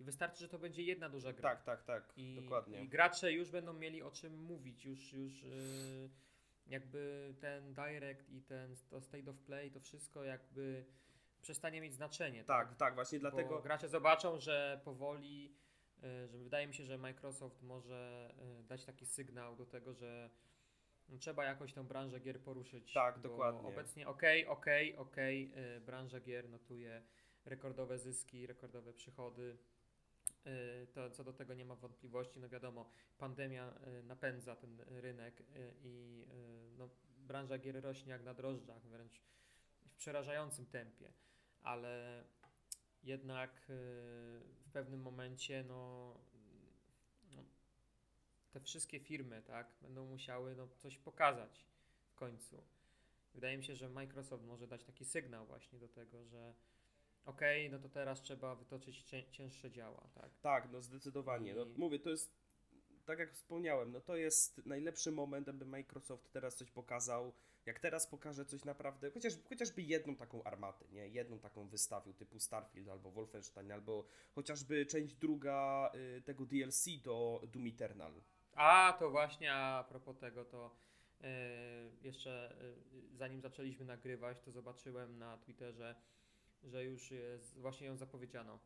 I 0.00 0.04
wystarczy, 0.04 0.40
że 0.40 0.48
to 0.48 0.58
będzie 0.58 0.82
jedna 0.82 1.08
duża 1.08 1.32
gra. 1.32 1.50
tak, 1.50 1.64
tak, 1.64 1.84
tak, 1.84 2.12
I, 2.16 2.40
dokładnie. 2.42 2.82
I 2.82 2.88
gracze 2.88 3.32
już 3.32 3.50
będą 3.50 3.72
mieli 3.72 4.02
o 4.02 4.10
czym 4.10 4.42
mówić, 4.42 4.84
już, 4.84 5.12
już 5.12 5.44
jakby 6.66 7.34
ten 7.40 7.74
direct 7.74 8.30
i 8.30 8.42
ten 8.42 8.76
to 8.90 9.00
state 9.00 9.30
of 9.30 9.38
play, 9.38 9.70
to 9.70 9.80
wszystko 9.80 10.24
jakby 10.24 10.84
przestanie 11.40 11.80
mieć 11.80 11.94
znaczenie. 11.94 12.44
tak, 12.44 12.74
tak, 12.74 12.94
właśnie 12.94 13.18
Bo 13.18 13.30
dlatego... 13.30 13.62
gracze 13.62 13.88
zobaczą, 13.88 14.40
że 14.40 14.80
powoli, 14.84 15.56
y, 16.04 16.28
że 16.28 16.38
wydaje 16.38 16.66
mi 16.66 16.74
się, 16.74 16.84
że 16.84 16.98
Microsoft 16.98 17.62
może 17.62 18.34
y, 18.60 18.64
dać 18.64 18.84
taki 18.84 19.06
sygnał 19.06 19.56
do 19.56 19.66
tego, 19.66 19.94
że 19.94 20.30
no, 21.08 21.18
trzeba 21.18 21.44
jakoś 21.44 21.72
tę 21.72 21.84
branżę 21.84 22.20
gier 22.20 22.40
poruszyć. 22.40 22.92
Tak, 22.92 23.18
dokładnie. 23.18 23.68
Obecnie 23.68 24.08
okej, 24.08 24.46
okej, 24.46 24.96
okej, 24.96 25.52
y, 25.76 25.80
branża 25.80 26.20
gier 26.20 26.48
notuje 26.48 27.02
rekordowe 27.44 27.98
zyski, 27.98 28.46
rekordowe 28.46 28.92
przychody. 28.92 29.58
Y, 30.46 30.86
To 30.86 31.10
co 31.10 31.24
do 31.24 31.32
tego 31.32 31.54
nie 31.54 31.64
ma 31.64 31.74
wątpliwości. 31.74 32.40
No 32.40 32.48
wiadomo, 32.48 32.88
pandemia 33.18 33.74
y, 34.00 34.02
napędza 34.02 34.56
ten 34.56 34.80
rynek 34.80 35.40
y, 35.40 35.44
i 35.82 36.24
no, 36.78 36.88
branża 37.16 37.58
gier 37.58 37.82
rośnie 37.82 38.12
jak 38.12 38.22
na 38.22 38.34
drożdżach, 38.34 38.82
wręcz 38.82 39.22
w 39.86 39.94
przerażającym 39.96 40.66
tempie. 40.66 41.12
Ale 41.62 42.24
jednak 43.02 43.64
w 43.68 44.70
pewnym 44.72 45.00
momencie 45.00 45.64
no, 45.68 46.14
no, 47.30 47.44
te 48.50 48.60
wszystkie 48.60 49.00
firmy 49.00 49.42
tak, 49.42 49.74
będą 49.82 50.06
musiały 50.06 50.54
no, 50.54 50.68
coś 50.68 50.98
pokazać 50.98 51.66
w 52.06 52.14
końcu. 52.14 52.62
Wydaje 53.34 53.58
mi 53.58 53.64
się, 53.64 53.76
że 53.76 53.88
Microsoft 53.88 54.44
może 54.44 54.66
dać 54.66 54.84
taki 54.84 55.04
sygnał 55.04 55.46
właśnie 55.46 55.78
do 55.78 55.88
tego, 55.88 56.24
że 56.24 56.54
okej, 57.24 57.70
no 57.70 57.78
to 57.78 57.88
teraz 57.88 58.22
trzeba 58.22 58.54
wytoczyć 58.54 59.02
cię, 59.02 59.24
cięższe 59.30 59.70
działa, 59.70 60.08
tak? 60.14 60.30
Tak, 60.42 60.68
no 60.72 60.82
zdecydowanie. 60.82 61.54
No, 61.54 61.66
mówię, 61.76 61.98
to 61.98 62.10
jest, 62.10 62.36
tak 63.04 63.18
jak 63.18 63.32
wspomniałem, 63.32 63.92
no 63.92 64.00
to 64.00 64.16
jest 64.16 64.66
najlepszy 64.66 65.12
moment, 65.12 65.48
aby 65.48 65.66
Microsoft 65.66 66.32
teraz 66.32 66.56
coś 66.56 66.70
pokazał. 66.70 67.32
Jak 67.66 67.80
teraz 67.80 68.06
pokaże 68.06 68.44
coś 68.44 68.64
naprawdę, 68.64 69.10
chociaż, 69.10 69.32
chociażby 69.48 69.82
jedną 69.82 70.16
taką 70.16 70.42
armatę, 70.42 70.84
nie? 70.92 71.08
Jedną 71.08 71.38
taką 71.38 71.68
wystawił 71.68 72.14
typu 72.14 72.38
Starfield 72.38 72.88
albo 72.88 73.10
Wolfenstein, 73.10 73.72
albo 73.72 74.06
chociażby 74.34 74.86
część 74.86 75.14
druga 75.14 75.90
y, 75.94 76.22
tego 76.22 76.46
DLC 76.46 76.84
do 77.02 77.42
Doom 77.52 77.66
Eternal. 77.66 78.12
A, 78.52 78.96
to 78.98 79.10
właśnie 79.10 79.54
a 79.54 79.84
propos 79.88 80.18
tego, 80.18 80.44
to 80.44 80.76
yy, 81.20 81.28
jeszcze 82.02 82.56
yy, 82.92 83.16
zanim 83.16 83.40
zaczęliśmy 83.40 83.84
nagrywać, 83.84 84.40
to 84.40 84.52
zobaczyłem 84.52 85.18
na 85.18 85.38
Twitterze, 85.38 85.94
że 86.64 86.84
już 86.84 87.10
jest, 87.10 87.58
właśnie 87.58 87.86
ją 87.86 87.96
zapowiedziano, 87.96 88.58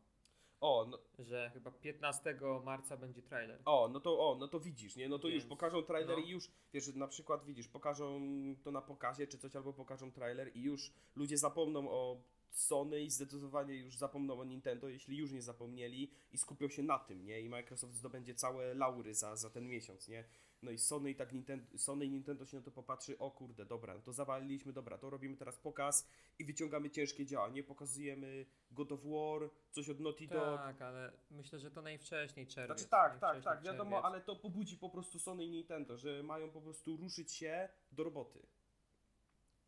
O, 0.61 0.87
no, 0.89 0.99
że 1.19 1.49
chyba 1.53 1.71
15 1.71 2.39
marca 2.63 2.97
będzie 2.97 3.21
trailer. 3.21 3.61
o, 3.65 3.89
no 3.93 3.99
to, 3.99 4.19
o, 4.19 4.35
no 4.35 4.47
to 4.47 4.59
widzisz, 4.59 4.95
nie? 4.95 5.09
No 5.09 5.19
to 5.19 5.27
już 5.27 5.37
Więc, 5.37 5.49
pokażą 5.49 5.83
trailer 5.83 6.17
no. 6.17 6.23
i 6.23 6.29
już, 6.29 6.51
wiesz, 6.73 6.95
na 6.95 7.07
przykład 7.07 7.45
widzisz, 7.45 7.67
pokażą 7.67 8.21
to 8.63 8.71
na 8.71 8.81
pokazie 8.81 9.27
czy 9.27 9.37
coś, 9.37 9.55
albo 9.55 9.73
pokażą 9.73 10.11
trailer 10.11 10.51
i 10.55 10.61
już 10.61 10.93
ludzie 11.15 11.37
zapomną 11.37 11.89
o 11.89 12.21
Sony 12.51 13.01
i 13.01 13.09
zdecydowanie 13.09 13.75
już 13.75 13.97
zapomną 13.97 14.39
o 14.39 14.45
Nintendo, 14.45 14.89
jeśli 14.89 15.17
już 15.17 15.31
nie 15.31 15.41
zapomnieli 15.41 16.11
i 16.31 16.37
skupią 16.37 16.69
się 16.69 16.83
na 16.83 16.99
tym, 16.99 17.25
nie? 17.25 17.41
I 17.41 17.49
Microsoft 17.49 17.93
zdobędzie 17.93 18.35
całe 18.35 18.73
laury 18.73 19.13
za, 19.15 19.35
za 19.35 19.49
ten 19.49 19.67
miesiąc, 19.67 20.07
nie? 20.07 20.23
No 20.61 20.71
i 20.71 20.77
Sony 20.77 21.11
i 21.11 21.15
tak 21.15 21.33
Nintendo, 21.33 21.77
Sony 21.77 22.05
i 22.05 22.09
Nintendo 22.09 22.45
się 22.45 22.57
na 22.57 22.63
to 22.63 22.71
popatrzy, 22.71 23.17
o 23.17 23.31
kurde, 23.31 23.65
dobra, 23.65 23.93
no 23.93 24.01
to 24.01 24.13
zawaliliśmy, 24.13 24.73
dobra, 24.73 24.97
to 24.97 25.09
robimy 25.09 25.37
teraz 25.37 25.57
pokaz 25.57 26.07
i 26.39 26.45
wyciągamy 26.45 26.89
ciężkie 26.89 27.25
działa, 27.25 27.49
nie? 27.49 27.63
Pokazujemy 27.63 28.45
God 28.71 28.91
of 28.91 28.99
War, 29.03 29.49
coś 29.71 29.89
od 29.89 29.99
Naughty 29.99 30.27
Dog, 30.27 30.59
Tak, 30.59 30.81
ale 30.81 31.11
myślę, 31.31 31.59
że 31.59 31.71
to 31.71 31.81
najwcześniej 31.81 32.47
czerwiec. 32.47 32.77
znaczy 32.77 32.89
tak, 32.89 33.19
tak, 33.19 33.43
tak, 33.43 33.61
wiadomo, 33.61 33.89
czerwiec. 33.91 34.05
ale 34.05 34.21
to 34.21 34.35
pobudzi 34.35 34.77
po 34.77 34.89
prostu 34.89 35.19
Sony 35.19 35.45
i 35.45 35.49
Nintendo, 35.49 35.97
że 35.97 36.23
mają 36.23 36.51
po 36.51 36.61
prostu 36.61 36.97
ruszyć 36.97 37.31
się 37.31 37.69
do 37.91 38.03
roboty. 38.03 38.39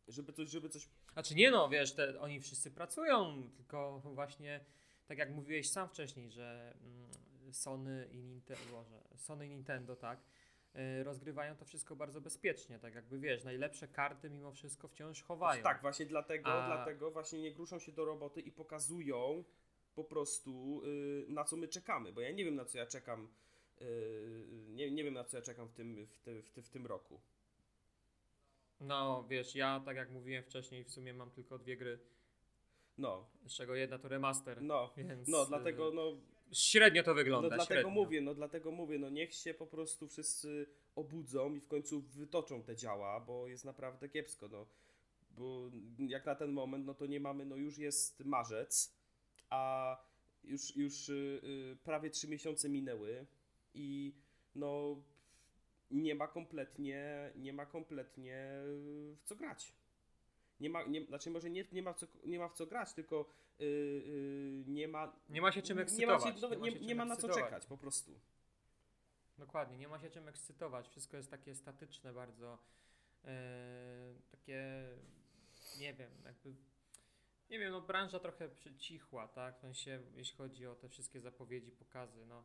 Żeby 0.08 0.32
coś, 0.32 0.48
żeby 0.48 0.68
coś... 0.68 0.88
Znaczy 1.12 1.34
nie 1.34 1.50
no, 1.50 1.68
wiesz, 1.68 1.94
te, 1.94 2.20
oni 2.20 2.40
wszyscy 2.40 2.70
pracują, 2.70 3.50
tylko 3.56 4.00
właśnie 4.04 4.64
tak 5.06 5.18
jak 5.18 5.30
mówiłeś 5.30 5.70
sam 5.70 5.88
wcześniej, 5.88 6.30
że 6.30 6.74
mm, 6.80 7.10
Sony 7.52 8.08
i 8.12 8.22
Nintendo, 8.22 8.84
Sony 9.16 9.46
i 9.46 9.50
Nintendo, 9.50 9.96
tak, 9.96 10.20
rozgrywają 11.02 11.56
to 11.56 11.64
wszystko 11.64 11.96
bardzo 11.96 12.20
bezpiecznie, 12.20 12.78
tak 12.78 12.94
jakby 12.94 13.18
wiesz, 13.18 13.44
najlepsze 13.44 13.88
karty 13.88 14.30
mimo 14.30 14.52
wszystko 14.52 14.88
wciąż 14.88 15.22
chowają. 15.22 15.62
Tak, 15.62 15.82
właśnie 15.82 16.06
dlatego, 16.06 16.52
A- 16.52 16.66
dlatego 16.66 17.10
właśnie 17.10 17.42
nie 17.42 17.52
gruszą 17.52 17.78
się 17.78 17.92
do 17.92 18.04
roboty 18.04 18.40
i 18.40 18.52
pokazują 18.52 19.44
po 19.94 20.04
prostu 20.04 20.82
y, 20.84 21.26
na 21.28 21.44
co 21.44 21.56
my 21.56 21.68
czekamy, 21.68 22.12
bo 22.12 22.20
ja 22.20 22.30
nie 22.30 22.44
wiem 22.44 22.54
na 22.54 22.64
co 22.64 22.78
ja 22.78 22.86
czekam, 22.86 23.28
y, 23.80 24.46
nie, 24.68 24.90
nie 24.90 25.04
wiem 25.04 25.14
na 25.14 25.24
co 25.24 25.36
ja 25.36 25.42
czekam 25.42 25.68
w 25.68 25.72
tym, 25.72 26.06
w, 26.06 26.18
ty, 26.18 26.42
w, 26.42 26.50
ty, 26.50 26.62
w 26.62 26.68
tym 26.68 26.86
roku. 26.86 27.20
No 28.80 29.24
wiesz, 29.28 29.54
ja 29.54 29.80
tak 29.84 29.96
jak 29.96 30.10
mówiłem 30.10 30.44
wcześniej, 30.44 30.84
w 30.84 30.90
sumie 30.90 31.14
mam 31.14 31.30
tylko 31.30 31.58
dwie 31.58 31.76
gry, 31.76 31.98
No, 32.98 33.26
z 33.46 33.52
czego 33.52 33.74
jedna 33.74 33.98
to 33.98 34.08
remaster, 34.08 34.62
no, 34.62 34.92
więc 34.96 35.28
no, 35.28 35.42
y, 35.42 35.46
dlatego 35.48 35.90
no, 35.90 36.16
średnio 36.52 37.02
to 37.02 37.10
no 37.10 37.14
wygląda, 37.14 37.48
dlatego 37.48 37.66
średnio. 37.66 37.90
mówię, 37.90 38.20
no 38.20 38.34
dlatego 38.34 38.70
mówię, 38.70 38.98
no 38.98 39.10
niech 39.10 39.34
się 39.34 39.54
po 39.54 39.66
prostu 39.66 40.08
wszyscy 40.08 40.66
obudzą 40.96 41.54
i 41.54 41.60
w 41.60 41.68
końcu 41.68 42.00
wytoczą 42.00 42.62
te 42.62 42.76
działa, 42.76 43.20
bo 43.20 43.48
jest 43.48 43.64
naprawdę 43.64 44.08
kiepsko, 44.08 44.48
no. 44.48 44.66
Bo 45.30 45.70
jak 45.98 46.26
na 46.26 46.34
ten 46.34 46.52
moment, 46.52 46.86
no 46.86 46.94
to 46.94 47.06
nie 47.06 47.20
mamy, 47.20 47.44
no 47.44 47.56
już 47.56 47.78
jest 47.78 48.24
marzec, 48.24 48.94
a 49.50 49.96
już, 50.44 50.76
już 50.76 51.08
y, 51.08 51.40
y, 51.44 51.76
prawie 51.84 52.10
trzy 52.10 52.28
miesiące 52.28 52.68
minęły 52.68 53.26
i 53.74 54.14
no 54.54 55.02
nie 55.90 56.14
ma 56.14 56.28
kompletnie, 56.28 57.30
nie 57.36 57.52
ma 57.52 57.66
kompletnie 57.66 58.48
w 59.16 59.22
co 59.24 59.36
grać. 59.36 59.72
Nie 60.60 60.70
ma, 60.70 60.82
nie, 60.82 61.04
znaczy 61.04 61.30
może 61.30 61.50
nie, 61.50 61.64
nie, 61.72 61.82
ma 61.82 61.92
w 61.92 61.96
co, 61.96 62.06
nie 62.24 62.38
ma 62.38 62.48
w 62.48 62.54
co 62.54 62.66
grać, 62.66 62.92
tylko 62.92 63.28
y, 63.62 63.64
y, 63.64 64.64
nie 64.66 64.88
ma... 64.88 65.12
Nie 65.28 65.42
ma 65.42 65.52
się 65.52 65.62
czym 65.62 65.76
nie 65.76 65.82
ekscytować. 65.82 66.24
ma, 66.24 66.32
się, 66.32 66.48
no, 66.48 66.54
nie, 66.54 66.72
nie, 66.72 66.88
czym 66.88 66.98
ma 66.98 67.04
na 67.04 67.16
co 67.16 67.28
czekać 67.28 67.66
po 67.66 67.76
prostu. 67.76 68.20
Dokładnie, 69.38 69.78
nie 69.78 69.88
ma 69.88 69.98
się 69.98 70.10
czym 70.10 70.28
ekscytować. 70.28 70.88
Wszystko 70.88 71.16
jest 71.16 71.30
takie 71.30 71.54
statyczne 71.54 72.12
bardzo. 72.12 72.58
e, 73.24 74.14
takie, 74.30 74.88
nie 75.78 75.94
wiem, 75.94 76.10
jakby. 76.24 76.54
Nie 77.50 77.58
wiem, 77.58 77.72
no 77.72 77.80
branża 77.80 78.20
trochę 78.20 78.48
przycichła, 78.48 79.28
tak? 79.28 79.56
W 79.56 79.60
sensie, 79.60 80.02
jeśli 80.14 80.36
chodzi 80.36 80.66
o 80.66 80.74
te 80.74 80.88
wszystkie 80.88 81.20
zapowiedzi, 81.20 81.70
pokazy, 81.72 82.26
no. 82.26 82.44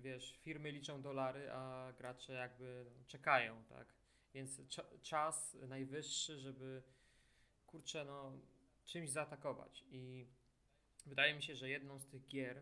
Wiesz, 0.00 0.38
firmy 0.42 0.70
liczą 0.72 1.02
dolary, 1.02 1.50
a 1.52 1.92
gracze 1.98 2.32
jakby 2.32 2.86
czekają, 3.06 3.64
tak? 3.68 3.94
Więc 4.34 4.60
cza- 4.60 5.00
czas 5.02 5.54
najwyższy, 5.68 6.38
żeby 6.38 6.82
kurczę, 7.66 8.04
no, 8.04 8.32
czymś 8.88 9.10
zaatakować. 9.10 9.84
I 9.90 10.26
wydaje 11.06 11.34
mi 11.34 11.42
się, 11.42 11.56
że 11.56 11.70
jedną 11.70 11.98
z 11.98 12.06
tych 12.06 12.26
gier, 12.26 12.56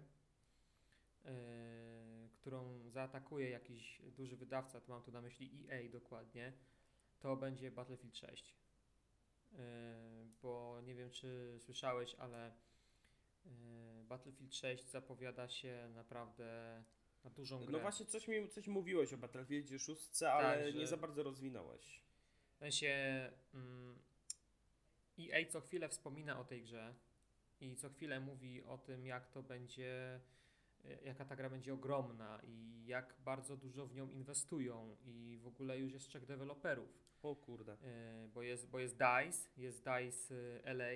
yy, 1.25 1.31
którą 2.41 2.91
zaatakuje 2.91 3.51
jakiś 3.51 4.03
duży 4.03 4.37
wydawca, 4.37 4.81
to 4.81 4.93
mam 4.93 5.03
tu 5.03 5.13
na 5.13 5.21
myśli 5.21 5.67
EA 5.71 5.89
dokładnie, 5.91 6.53
to 7.21 7.37
będzie 7.37 7.71
Battlefield 7.71 8.17
6. 8.17 8.55
Yy, 9.53 9.59
bo 10.43 10.81
nie 10.85 10.95
wiem, 10.95 11.11
czy 11.11 11.57
słyszałeś, 11.61 12.15
ale 12.15 12.53
yy, 13.45 13.51
Battlefield 14.09 14.55
6 14.55 14.85
zapowiada 14.89 15.49
się 15.49 15.89
naprawdę 15.95 16.83
na 17.25 17.31
dużą 17.31 17.59
grę. 17.59 17.73
No 17.73 17.79
właśnie 17.79 18.07
coś 18.07 18.29
mi 18.29 18.49
coś 18.49 18.69
mówiłeś 18.69 19.13
o 19.13 19.19
Battlefieldzie 19.19 19.79
6, 19.79 20.23
ale 20.23 20.65
Tak, 20.65 20.73
że- 20.73 20.79
nie 20.79 20.87
za 20.87 20.97
bardzo 20.97 21.23
rozwinąłeś. 21.23 22.01
W 22.55 22.59
sensie 22.59 22.89
mm, 23.55 23.99
EA 25.19 25.47
co 25.51 25.61
chwilę 25.61 25.89
wspomina 25.89 26.41
o 26.41 26.45
tej 26.45 26.63
grze 26.63 26.95
i 27.61 27.77
co 27.77 27.91
chwilę 27.91 28.21
mówi 28.21 28.63
o 28.65 28.79
tym, 28.79 29.07
jak 29.07 29.29
to 29.29 29.43
będzie, 29.43 30.21
y, 30.85 30.99
jaka 31.05 31.25
ta 31.25 31.37
gra 31.37 31.51
będzie 31.51 31.75
ogromna 31.75 32.41
i 32.45 32.87
jak 32.87 33.15
bardzo 33.25 33.57
dużo 33.57 33.87
w 33.87 33.95
nią 33.95 34.11
inwestują 34.11 34.97
i 35.05 35.39
w 35.43 35.47
ogóle 35.47 35.79
już 35.79 35.93
jest 35.93 36.09
trzech 36.09 36.27
deweloperów, 36.27 36.89
O 37.23 37.37
kurde. 37.37 37.73
y, 37.73 38.29
bo 38.29 38.43
jest, 38.43 38.69
bo 38.71 38.79
jest 38.79 38.95
DICE, 38.95 39.51
jest 39.57 39.79
DICE 39.85 40.35
y, 40.35 40.63
LA, 40.65 40.93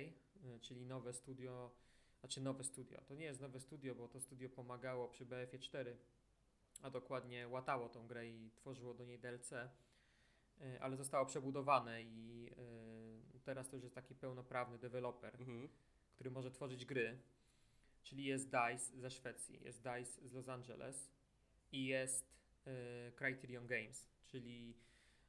czyli 0.61 0.85
nowe 0.85 1.13
studio, 1.13 1.71
znaczy 2.19 2.41
nowe 2.41 2.63
studio, 2.63 3.01
to 3.01 3.15
nie 3.15 3.25
jest 3.25 3.41
nowe 3.41 3.59
studio, 3.59 3.95
bo 3.95 4.07
to 4.07 4.19
studio 4.19 4.49
pomagało 4.49 5.07
przy 5.07 5.25
BF 5.25 5.59
4, 5.59 5.97
a 6.81 6.89
dokładnie 6.89 7.47
łatało 7.47 7.89
tą 7.89 8.07
grę 8.07 8.29
i 8.29 8.51
tworzyło 8.55 8.93
do 8.93 9.05
niej 9.05 9.19
DLC, 9.19 9.53
ale 10.79 10.97
zostało 10.97 11.25
przebudowane 11.25 12.03
i 12.03 12.49
teraz 13.41 13.69
to 13.69 13.75
już 13.75 13.83
jest 13.83 13.95
taki 13.95 14.15
pełnoprawny 14.15 14.77
deweloper, 14.77 15.35
Mhm. 15.41 15.69
który 16.15 16.31
może 16.31 16.51
tworzyć 16.51 16.85
gry, 16.85 17.17
czyli 18.03 18.23
jest 18.25 18.45
DICE 18.49 18.97
ze 19.01 19.11
Szwecji, 19.11 19.59
jest 19.63 19.77
DICE 19.83 20.27
z 20.29 20.33
Los 20.33 20.49
Angeles 20.49 21.11
i 21.71 21.85
jest 21.85 22.25
y, 22.67 23.11
Criterion 23.15 23.67
Games, 23.67 24.07
czyli 24.27 24.77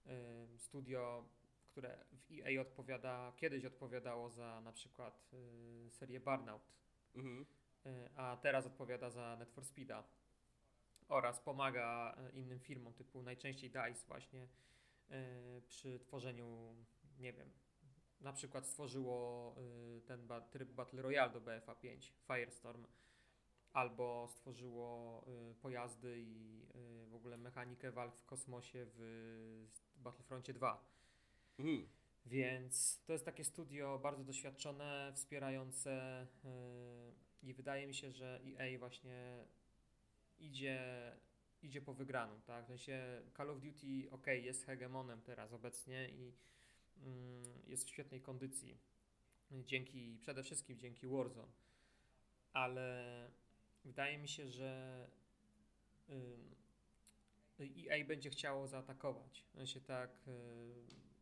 y, 0.07 0.59
studio, 0.59 1.25
które 1.67 2.05
w 2.13 2.33
EA 2.33 2.61
odpowiada, 2.61 3.33
kiedyś 3.37 3.65
odpowiadało 3.65 4.31
za 4.31 4.61
na 4.61 4.73
przykład 4.73 5.31
y, 5.35 5.91
serię 5.91 6.21
Burnout, 6.21 6.63
Mhm. 7.15 7.47
y, 7.87 8.09
a 8.17 8.37
teraz 8.37 8.67
odpowiada 8.67 9.11
za 9.11 9.37
Net 9.37 9.51
for 9.51 9.65
Speeda 9.65 10.05
oraz 11.09 11.41
pomaga 11.41 12.17
y, 12.29 12.33
innym 12.39 12.61
firmom 12.61 12.93
typu 12.95 13.23
najczęściej 13.23 13.71
DICE 13.71 14.07
właśnie 14.07 14.49
y, 15.11 15.63
przy 15.69 15.99
tworzeniu, 16.01 16.75
nie 17.19 17.33
wiem, 17.33 17.51
na 18.23 18.33
przykład 18.33 18.67
stworzyło 18.67 19.55
y, 19.97 20.01
ten 20.01 20.29
tryb 20.51 20.73
Battle 20.73 21.03
Royale 21.03 21.33
do 21.33 21.41
BFA 21.41 21.75
5, 21.75 22.13
Firestorm, 22.27 22.87
albo 23.73 24.29
stworzyło 24.29 25.25
y, 25.51 25.55
pojazdy 25.55 26.21
i 26.21 26.63
y, 26.75 27.07
w 27.07 27.15
ogóle 27.15 27.37
mechanikę 27.37 27.93
walk 27.93 28.17
w 28.17 28.25
kosmosie 28.25 28.87
w 28.87 29.69
Battlefroncie 29.97 30.53
2. 30.53 30.85
Mhm. 31.59 31.89
Więc 32.27 33.03
to 33.05 33.13
jest 33.13 33.25
takie 33.25 33.45
studio 33.45 33.99
bardzo 33.99 34.25
doświadczone, 34.25 35.13
wspierające 35.15 36.27
i 37.43 37.55
wydaje 37.55 37.87
mi 37.87 37.95
się, 37.95 38.13
że 38.13 38.41
EA 38.59 38.79
właśnie 38.79 39.45
idzie, 40.39 40.81
idzie 41.63 41.81
po 41.81 41.95
wygraną, 41.95 42.41
tak? 42.41 42.65
W 42.65 42.69
sensie 42.69 43.23
Call 43.37 43.51
of 43.51 43.61
Duty, 43.61 44.11
ok, 44.11 44.27
jest 44.27 44.67
hegemonem 44.67 45.23
teraz 45.23 45.53
obecnie 45.53 46.09
i 46.09 46.33
jest 47.67 47.85
w 47.85 47.89
świetnej 47.89 48.21
kondycji. 48.21 48.79
Dzięki, 49.51 50.19
przede 50.21 50.43
wszystkim 50.43 50.79
dzięki 50.79 51.07
Warzone. 51.07 51.53
Ale 52.53 53.31
wydaje 53.85 54.19
mi 54.19 54.29
się, 54.29 54.49
że 54.49 55.07
EA 57.61 58.05
będzie 58.05 58.31
chciało 58.31 58.69
zaatakować. 58.69 59.45
W 59.53 59.57
sensie 59.57 59.81
tak 59.81 60.11
yy, 60.27 60.33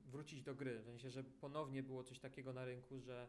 wrócić 0.06 0.42
do 0.42 0.54
gry. 0.54 0.78
W 0.78 0.84
sensie, 0.84 1.10
żeby 1.10 1.30
ponownie 1.30 1.82
było 1.82 2.04
coś 2.04 2.18
takiego 2.18 2.52
na 2.52 2.64
rynku, 2.64 3.00
że 3.00 3.28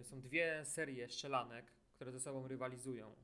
y, 0.00 0.04
są 0.04 0.20
dwie 0.20 0.64
serie 0.64 1.08
strzelanek, 1.08 1.72
które 1.94 2.12
ze 2.12 2.20
sobą 2.20 2.48
rywalizują. 2.48 3.16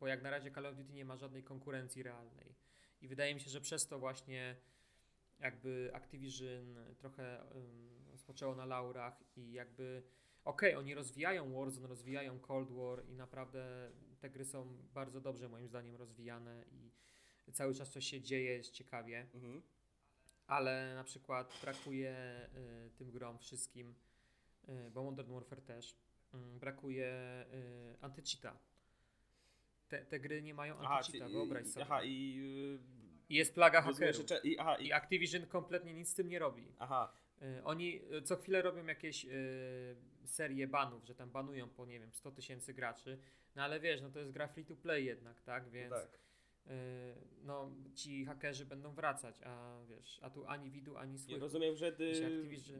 Bo 0.00 0.06
jak 0.06 0.22
na 0.22 0.30
razie 0.30 0.50
Call 0.50 0.66
of 0.66 0.76
Duty 0.76 0.92
nie 0.92 1.04
ma 1.04 1.16
żadnej 1.16 1.42
konkurencji 1.42 2.02
realnej. 2.02 2.54
I 3.00 3.08
wydaje 3.08 3.34
mi 3.34 3.40
się, 3.40 3.50
że 3.50 3.60
przez 3.60 3.86
to 3.86 3.98
właśnie 3.98 4.56
jakby 5.42 5.90
Activision 5.94 6.76
trochę 6.98 7.54
ym, 7.56 7.92
spoczęło 8.16 8.54
na 8.54 8.64
laurach 8.64 9.22
i 9.36 9.52
jakby 9.52 10.02
okej, 10.44 10.74
oni 10.74 10.94
rozwijają 10.94 11.52
Warzone, 11.52 11.88
rozwijają 11.88 12.38
Cold 12.40 12.70
War 12.70 13.04
i 13.08 13.14
naprawdę 13.14 13.90
te 14.20 14.30
gry 14.30 14.44
są 14.44 14.78
bardzo 14.94 15.20
dobrze 15.20 15.48
moim 15.48 15.68
zdaniem 15.68 15.96
rozwijane 15.96 16.64
i 16.70 16.90
cały 17.52 17.74
czas 17.74 17.90
coś 17.90 18.06
się 18.06 18.20
dzieje, 18.20 18.52
jest 18.52 18.72
ciekawie 18.72 19.26
Mhm. 19.34 19.62
ale 20.46 20.94
na 20.94 21.04
przykład 21.04 21.58
brakuje 21.62 22.40
y, 22.86 22.90
tym 22.90 23.10
grom 23.10 23.38
wszystkim, 23.38 23.94
y, 24.68 24.90
bo 24.90 25.02
Modern 25.02 25.32
Warfare 25.32 25.62
też, 25.62 25.92
y, 26.34 26.58
brakuje 26.58 27.10
y, 27.54 27.96
antycheata. 28.00 28.58
Te, 29.88 30.04
te 30.04 30.20
gry 30.20 30.42
nie 30.42 30.54
mają 30.54 30.78
antycheata, 30.78 31.28
wyobraź 31.28 31.66
sobie. 31.66 31.86
Aha, 31.86 32.04
i... 32.04 32.40
I 33.28 33.34
jest 33.34 33.54
plaga 33.54 33.82
hakerów. 33.82 34.26
i, 34.44 34.58
aha, 34.58 34.76
i, 34.76 34.86
I 34.86 34.92
Activision 34.92 35.46
kompletnie 35.46 35.94
nic 35.94 36.08
z 36.08 36.14
tym 36.14 36.28
nie 36.28 36.38
robi. 36.38 36.72
aha, 36.78 37.12
Y, 37.42 37.64
Oni 37.64 38.00
y, 38.12 38.22
co 38.22 38.36
chwilę 38.36 38.62
robią 38.62 38.86
jakieś 38.86 39.24
y, 39.24 39.96
serie 40.24 40.68
banów, 40.68 41.04
że 41.04 41.14
tam 41.14 41.30
banują 41.30 41.68
po, 41.68 41.86
nie 41.86 42.00
wiem, 42.00 42.12
100 42.12 42.30
tysięcy 42.32 42.74
graczy, 42.74 43.18
no 43.54 43.62
ale 43.62 43.80
wiesz, 43.80 44.00
no 44.00 44.10
to 44.10 44.18
jest 44.18 44.30
gra 44.32 44.48
free 44.48 44.64
to 44.64 44.76
play 44.76 45.04
jednak, 45.04 45.42
tak? 45.42 45.70
Więc 45.70 45.94
tak. 45.94 46.08
y, 46.66 46.70
no 47.44 47.70
ci 47.94 48.24
hakerzy 48.24 48.66
będą 48.66 48.94
wracać, 48.94 49.42
a 49.44 49.80
wiesz, 49.88 50.18
a 50.22 50.30
tu 50.30 50.46
ani 50.46 50.70
widu, 50.70 50.96
ani 50.96 51.18
słychu. 51.18 51.40
rozumiem, 51.40 51.76
że 51.76 51.92
ty, 51.92 52.12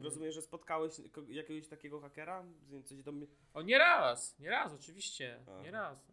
rozumiem, 0.01 0.31
że 0.31 0.41
spotkałeś 0.41 0.93
jakiegoś 1.29 1.67
takiego 1.67 1.99
hakera? 1.99 2.45
Coś 2.85 3.03
do 3.03 3.11
mnie... 3.11 3.27
O 3.53 3.61
nie 3.61 3.77
raz, 3.77 4.39
nie 4.39 4.49
raz, 4.49 4.73
oczywiście, 4.73 5.39
Aha. 5.47 5.61
nie 5.63 5.71
raz. 5.71 6.07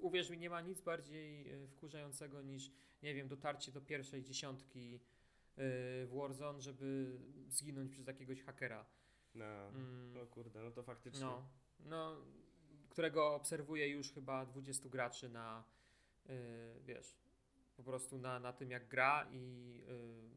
Uwierz 0.00 0.30
mi, 0.30 0.38
nie 0.38 0.50
ma 0.50 0.60
nic 0.60 0.80
bardziej 0.80 1.48
e, 1.50 1.66
wkurzającego 1.68 2.42
niż, 2.42 2.70
nie 3.02 3.14
wiem, 3.14 3.28
dotarcie 3.28 3.72
do 3.72 3.80
pierwszej 3.80 4.22
dziesiątki 4.22 5.00
w 5.56 6.10
Warzone, 6.14 6.60
żeby 6.60 7.18
zginąć 7.48 7.90
przez 7.90 8.06
jakiegoś 8.06 8.42
hakera. 8.42 8.86
No, 9.34 9.44
Mm, 9.44 10.12
no 10.14 10.26
kurde, 10.26 10.62
no 10.62 10.70
to 10.70 10.82
faktycznie. 10.82 11.20
no, 11.26 11.46
no, 11.80 12.16
którego 12.88 13.34
obserwuję 13.34 13.88
już 13.88 14.12
chyba 14.12 14.46
20 14.46 14.88
graczy 14.88 15.28
na, 15.28 15.64
y, 16.30 16.32
wiesz, 16.84 17.16
po 17.76 17.82
prostu 17.82 18.18
na, 18.18 18.40
na 18.40 18.52
tym 18.52 18.70
jak 18.70 18.88
gra 18.88 19.28
i 19.30 19.80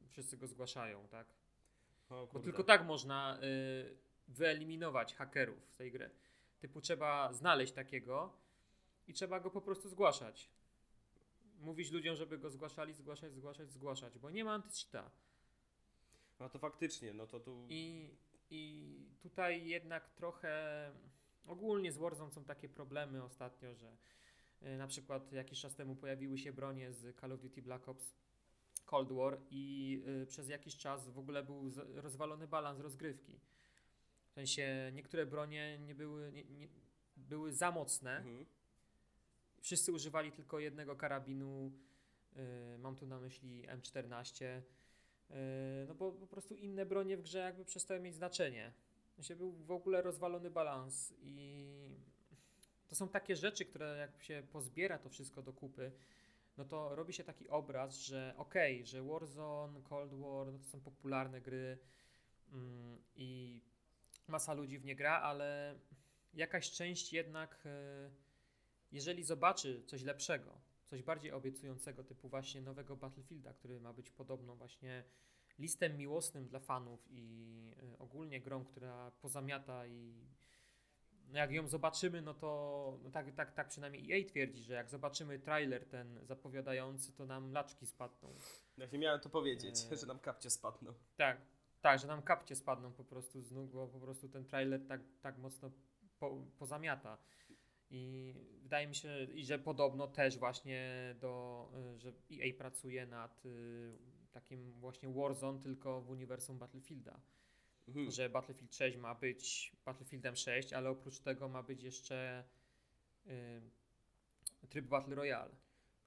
y, 0.05 0.09
wszyscy 0.09 0.37
go 0.37 0.47
zgłaszają, 0.47 1.07
tak? 1.07 1.27
O, 2.09 2.27
Bo 2.33 2.39
tylko 2.39 2.63
tak 2.63 2.85
można 2.85 3.39
y, 3.43 3.97
wyeliminować 4.27 5.15
hakerów 5.15 5.69
z 5.69 5.77
tej 5.77 5.91
gry. 5.91 6.09
Typu 6.59 6.81
trzeba 6.81 7.33
znaleźć 7.33 7.73
takiego 7.73 8.33
i 9.07 9.13
trzeba 9.13 9.39
go 9.39 9.51
po 9.51 9.61
prostu 9.61 9.89
zgłaszać. 9.89 10.49
Mówić 11.59 11.91
ludziom, 11.91 12.15
żeby 12.15 12.37
go 12.37 12.49
zgłaszali, 12.49 12.93
zgłaszać, 12.93 13.33
zgłaszać, 13.33 13.71
zgłaszać, 13.71 14.19
bo 14.19 14.29
nie 14.29 14.43
ma 14.43 14.53
antycheata. 14.53 15.11
No 16.39 16.49
to 16.49 16.59
faktycznie, 16.59 17.13
no 17.13 17.27
to 17.27 17.39
tu. 17.39 17.67
I, 17.69 18.09
I 18.49 18.95
tutaj 19.21 19.67
jednak 19.67 20.09
trochę 20.09 20.91
ogólnie 21.47 21.91
z 21.91 21.97
Warzone 21.97 22.31
są 22.31 22.43
takie 22.43 22.69
problemy 22.69 23.23
ostatnio, 23.23 23.75
że 23.75 23.97
y, 24.63 24.77
na 24.77 24.87
przykład 24.87 25.31
jakiś 25.31 25.61
czas 25.61 25.75
temu 25.75 25.95
pojawiły 25.95 26.37
się 26.37 26.53
bronie 26.53 26.93
z 26.93 27.19
Call 27.19 27.31
of 27.31 27.41
Duty 27.41 27.61
Black 27.61 27.89
Ops 27.89 28.15
Cold 28.85 29.11
War 29.11 29.37
i 29.49 30.03
y, 30.23 30.25
przez 30.25 30.49
jakiś 30.49 30.77
czas 30.77 31.09
w 31.09 31.19
ogóle 31.19 31.43
był 31.43 31.71
rozwalony 31.95 32.47
balans 32.47 32.79
rozgrywki. 32.79 33.39
W 34.29 34.33
sensie 34.33 34.91
niektóre 34.93 35.25
bronie 35.25 35.79
nie 35.79 35.95
były, 35.95 36.31
nie, 36.31 36.43
nie, 36.43 36.67
były 37.17 37.53
za 37.53 37.71
mocne. 37.71 38.17
Mhm. 38.17 38.45
Wszyscy 39.65 39.91
używali 39.91 40.31
tylko 40.31 40.59
jednego 40.59 40.95
karabinu. 40.95 41.71
y, 42.37 42.77
mam 42.77 42.95
tu 42.95 43.07
na 43.07 43.19
myśli 43.19 43.67
M14. 43.67 44.45
y, 44.45 45.33
no 45.87 45.95
bo 45.95 46.11
po 46.11 46.27
prostu 46.27 46.55
inne 46.55 46.85
bronie 46.85 47.17
w 47.17 47.21
grze 47.21 47.39
jakby 47.39 47.65
przestały 47.65 47.99
mieć 47.99 48.15
znaczenie. 48.15 48.73
Się 49.21 49.35
był 49.35 49.51
w 49.51 49.71
ogóle 49.71 50.01
rozwalony 50.01 50.49
balans 50.49 51.13
i 51.21 51.67
to 52.87 52.95
są 52.95 53.09
takie 53.09 53.35
rzeczy, 53.35 53.65
które 53.65 53.97
jak 53.97 54.23
się 54.23 54.43
pozbiera 54.51 54.97
to 54.97 55.09
wszystko 55.09 55.41
do 55.41 55.53
kupy, 55.53 55.91
no 56.57 56.65
to 56.65 56.95
robi 56.95 57.13
się 57.13 57.23
taki 57.23 57.49
obraz, 57.49 57.97
że 57.97 58.33
okej, 58.37 58.85
że 58.85 59.03
Warzone, 59.03 59.81
Cold 59.81 60.13
War, 60.13 60.47
no 60.53 60.59
to 60.59 60.65
są 60.65 60.81
popularne 60.81 61.41
gry 61.41 61.77
mm, 62.53 62.97
i 63.15 63.61
masa 64.27 64.53
ludzi 64.53 64.79
w 64.79 64.85
nie 64.85 64.95
gra, 64.95 65.21
ale 65.21 65.79
jakaś 66.33 66.71
część 66.71 67.13
jednak, 67.13 67.63
e, 67.65 68.24
jeżeli 68.91 69.23
zobaczy 69.23 69.83
coś 69.85 70.03
lepszego, 70.03 70.61
coś 70.85 71.03
bardziej 71.03 71.31
obiecującego, 71.31 72.03
typu 72.03 72.29
właśnie 72.29 72.61
nowego 72.61 72.95
Battlefielda, 72.95 73.53
który 73.53 73.79
ma 73.79 73.93
być 73.93 74.11
podobno 74.11 74.55
właśnie 74.55 75.03
listem 75.59 75.97
miłosnym 75.97 76.47
dla 76.47 76.59
fanów 76.59 77.07
i 77.09 77.71
e, 77.93 77.97
ogólnie 77.97 78.41
grą, 78.41 78.65
która 78.65 79.11
pozamiata 79.11 79.87
i 79.87 80.25
no 81.27 81.39
jak 81.39 81.51
ją 81.51 81.67
zobaczymy, 81.67 82.21
no 82.21 82.33
to 82.33 82.99
no 83.03 83.11
tak, 83.11 83.31
tak, 83.31 83.53
tak 83.53 83.67
przynajmniej 83.67 84.11
EA 84.11 84.29
twierdzi, 84.29 84.63
że 84.63 84.73
jak 84.73 84.89
zobaczymy 84.89 85.39
trailer 85.39 85.85
ten 85.85 86.19
zapowiadający, 86.25 87.13
to 87.13 87.25
nam 87.25 87.51
laczki 87.51 87.85
spadną. 87.85 88.35
Właśnie 88.77 88.99
miałem 88.99 89.19
to 89.19 89.29
powiedzieć, 89.29 89.75
Eee. 89.91 89.97
że 90.01 90.05
nam 90.05 90.19
kapcie 90.19 90.49
spadną. 90.49 90.93
Tak, 91.15 91.37
tak, 91.81 91.99
że 91.99 92.07
nam 92.07 92.21
kapcie 92.21 92.55
spadną 92.55 92.93
po 92.93 93.03
prostu 93.03 93.41
z 93.41 93.51
nóg, 93.51 93.71
bo 93.71 93.87
po 93.87 93.99
prostu 93.99 94.29
ten 94.29 94.45
trailer 94.45 94.87
tak, 94.87 95.01
tak 95.21 95.37
mocno 95.37 95.71
po, 96.19 96.41
pozamiata. 96.59 97.17
I 97.89 98.33
wydaje 98.61 98.87
mi 98.87 98.95
się, 98.95 99.27
i 99.33 99.45
że 99.45 99.59
podobno 99.59 100.07
też 100.07 100.37
właśnie 100.37 101.15
do, 101.21 101.69
y, 101.95 101.99
że 101.99 102.13
EA 102.31 102.53
pracuje 102.57 103.05
nad 103.05 103.45
y, 103.45 103.97
takim 104.31 104.71
właśnie 104.71 105.09
Warzone, 105.09 105.59
tylko 105.59 106.01
w 106.01 106.09
uniwersum 106.09 106.59
Battlefielda. 106.59 107.19
Mhm. 107.87 108.11
Że 108.11 108.29
Battlefield 108.29 108.75
6 108.75 108.97
ma 108.97 109.15
być 109.15 109.71
Battlefieldem 109.85 110.35
6, 110.35 110.73
ale 110.73 110.89
oprócz 110.89 111.19
tego 111.19 111.49
ma 111.49 111.63
być 111.63 111.83
jeszcze 111.83 112.43
y, 113.27 113.61
tryb 114.69 114.85
Battle 114.85 115.15
Royale, 115.15 115.55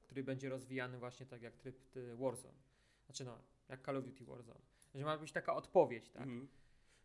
który 0.01 0.25
będzie 0.25 0.49
rozwijany 0.49 0.99
właśnie 0.99 1.27
tak 1.27 1.43
jak 1.43 1.57
tryb 1.57 1.97
y, 1.97 2.17
Warzone. 2.17 2.59
Znaczy 3.07 3.25
no, 3.25 3.39
jak 3.69 3.85
Call 3.85 3.97
of 3.97 4.05
Duty 4.05 4.25
Warzone. 4.25 4.61
Że 4.95 5.05
ma 5.05 5.19
być 5.19 5.33
taka 5.33 5.55
odpowiedź, 5.55 6.11
tak? 6.11 6.23
Mhm. 6.23 6.49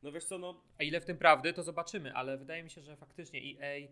No 0.03 0.11
wiesz 0.11 0.25
co, 0.25 0.37
no 0.37 0.61
A 0.77 0.83
ile 0.83 1.01
w 1.01 1.05
tym 1.05 1.17
prawdy, 1.17 1.53
to 1.53 1.63
zobaczymy, 1.63 2.13
ale 2.13 2.37
wydaje 2.37 2.63
mi 2.63 2.69
się, 2.69 2.81
że 2.81 2.95
faktycznie 2.95 3.39
EA 3.39 3.87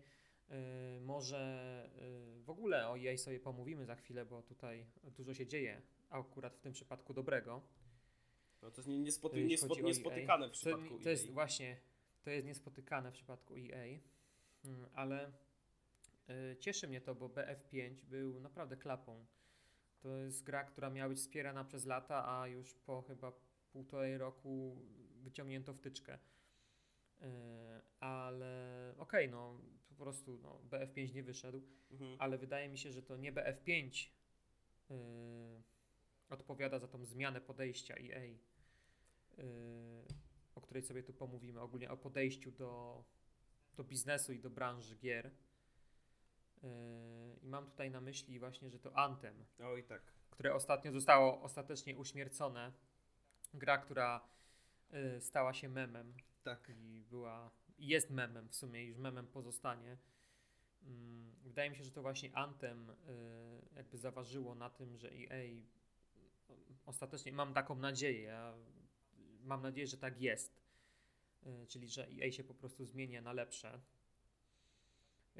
może 1.00 1.90
y, 2.38 2.42
w 2.42 2.50
ogóle 2.50 2.88
o 2.88 2.98
EA 2.98 3.16
sobie 3.16 3.40
pomówimy 3.40 3.86
za 3.86 3.94
chwilę, 3.94 4.24
bo 4.24 4.42
tutaj 4.42 4.86
dużo 5.16 5.34
się 5.34 5.46
dzieje, 5.46 5.82
a 6.10 6.18
akurat 6.18 6.56
w 6.56 6.60
tym 6.60 6.72
przypadku 6.72 7.14
dobrego. 7.14 7.62
No 8.62 8.70
to 8.70 8.76
jest 8.80 8.88
niespoty, 8.88 9.44
niespo, 9.44 9.74
o 9.74 9.80
niespotykane 9.80 10.46
w 10.46 10.50
To, 10.50 10.54
przypadku 10.56 10.98
to 10.98 11.10
jest 11.10 11.26
EA. 11.26 11.32
właśnie, 11.32 11.76
to 12.22 12.30
jest 12.30 12.46
niespotykane 12.46 13.10
w 13.10 13.14
przypadku 13.14 13.54
EA, 13.56 13.98
mm, 14.64 14.88
ale 14.94 15.32
y, 16.52 16.56
cieszy 16.60 16.88
mnie 16.88 17.00
to, 17.00 17.14
bo 17.14 17.28
BF5 17.28 18.04
był 18.04 18.40
naprawdę 18.40 18.76
klapą. 18.76 19.26
To 20.00 20.16
jest 20.16 20.44
gra, 20.44 20.64
która 20.64 20.90
miała 20.90 21.08
być 21.08 21.18
wspierana 21.18 21.64
przez 21.64 21.86
lata, 21.86 22.40
a 22.40 22.46
już 22.48 22.74
po 22.74 23.02
chyba 23.02 23.32
półtorej 23.72 24.18
roku 24.18 24.76
wyciągnięto 25.22 25.74
wtyczkę. 25.74 26.18
Y, 27.22 27.26
ale 28.00 28.94
okej, 28.98 29.28
no 29.28 29.58
po 30.02 30.06
prostu 30.06 30.38
no, 30.42 30.60
BF5 30.70 31.14
nie 31.14 31.22
wyszedł, 31.22 31.62
Mhm. 31.90 32.16
ale 32.18 32.38
wydaje 32.38 32.68
mi 32.68 32.78
się, 32.78 32.92
że 32.92 33.02
to 33.02 33.16
nie 33.16 33.32
BF5 33.32 34.08
y, 34.90 34.94
odpowiada 36.30 36.78
za 36.78 36.88
tą 36.88 37.04
zmianę 37.04 37.40
podejścia 37.40 37.94
EA, 37.94 38.20
y, 38.24 38.36
o 40.54 40.60
której 40.60 40.82
sobie 40.82 41.02
tu 41.02 41.12
pomówimy, 41.12 41.60
ogólnie 41.60 41.90
o 41.90 41.96
podejściu 41.96 42.50
do, 42.50 43.04
do 43.76 43.84
biznesu 43.84 44.32
i 44.32 44.38
do 44.40 44.50
branży 44.50 44.96
gier. 44.96 45.26
Y, 45.26 45.30
I 47.42 47.46
mam 47.46 47.70
tutaj 47.70 47.90
na 47.90 48.00
myśli 48.00 48.38
właśnie, 48.38 48.70
że 48.70 48.78
to 48.78 48.96
Anthem, 48.96 49.44
Oj 49.64 49.84
tak. 49.84 50.02
które 50.30 50.54
ostatnio 50.54 50.92
zostało 50.92 51.42
ostatecznie 51.42 51.96
uśmiercone. 51.96 52.72
Gra, 53.54 53.78
która 53.78 54.20
y, 55.16 55.20
stała 55.20 55.52
się 55.54 55.68
memem 55.68 56.14
Tak. 56.42 56.68
i 56.76 57.04
była 57.10 57.50
i 57.61 57.61
jest 57.78 58.10
memem 58.10 58.48
w 58.48 58.54
sumie, 58.54 58.84
już 58.84 58.98
memem 58.98 59.26
pozostanie. 59.26 59.96
Mm, 60.82 61.32
Wydaje 61.42 61.70
mi 61.70 61.76
się, 61.76 61.84
że 61.84 61.90
to 61.90 62.02
właśnie 62.02 62.36
Anthem 62.36 62.90
y, 62.90 62.94
jakby 63.76 63.98
zaważyło 63.98 64.54
na 64.54 64.70
tym, 64.70 64.98
że 64.98 65.08
EA 65.12 65.34
y, 65.34 65.62
ostatecznie, 66.86 67.32
mam 67.32 67.54
taką 67.54 67.74
nadzieję, 67.74 68.22
ja 68.22 68.54
mam 69.44 69.62
nadzieję, 69.62 69.86
że 69.86 69.96
tak 69.96 70.20
jest, 70.20 70.62
Y, 71.46 71.66
czyli 71.66 71.88
że 71.88 72.08
EA 72.08 72.32
się 72.32 72.44
po 72.44 72.54
prostu 72.54 72.84
zmienia 72.84 73.22
na 73.22 73.32
lepsze. 73.32 73.80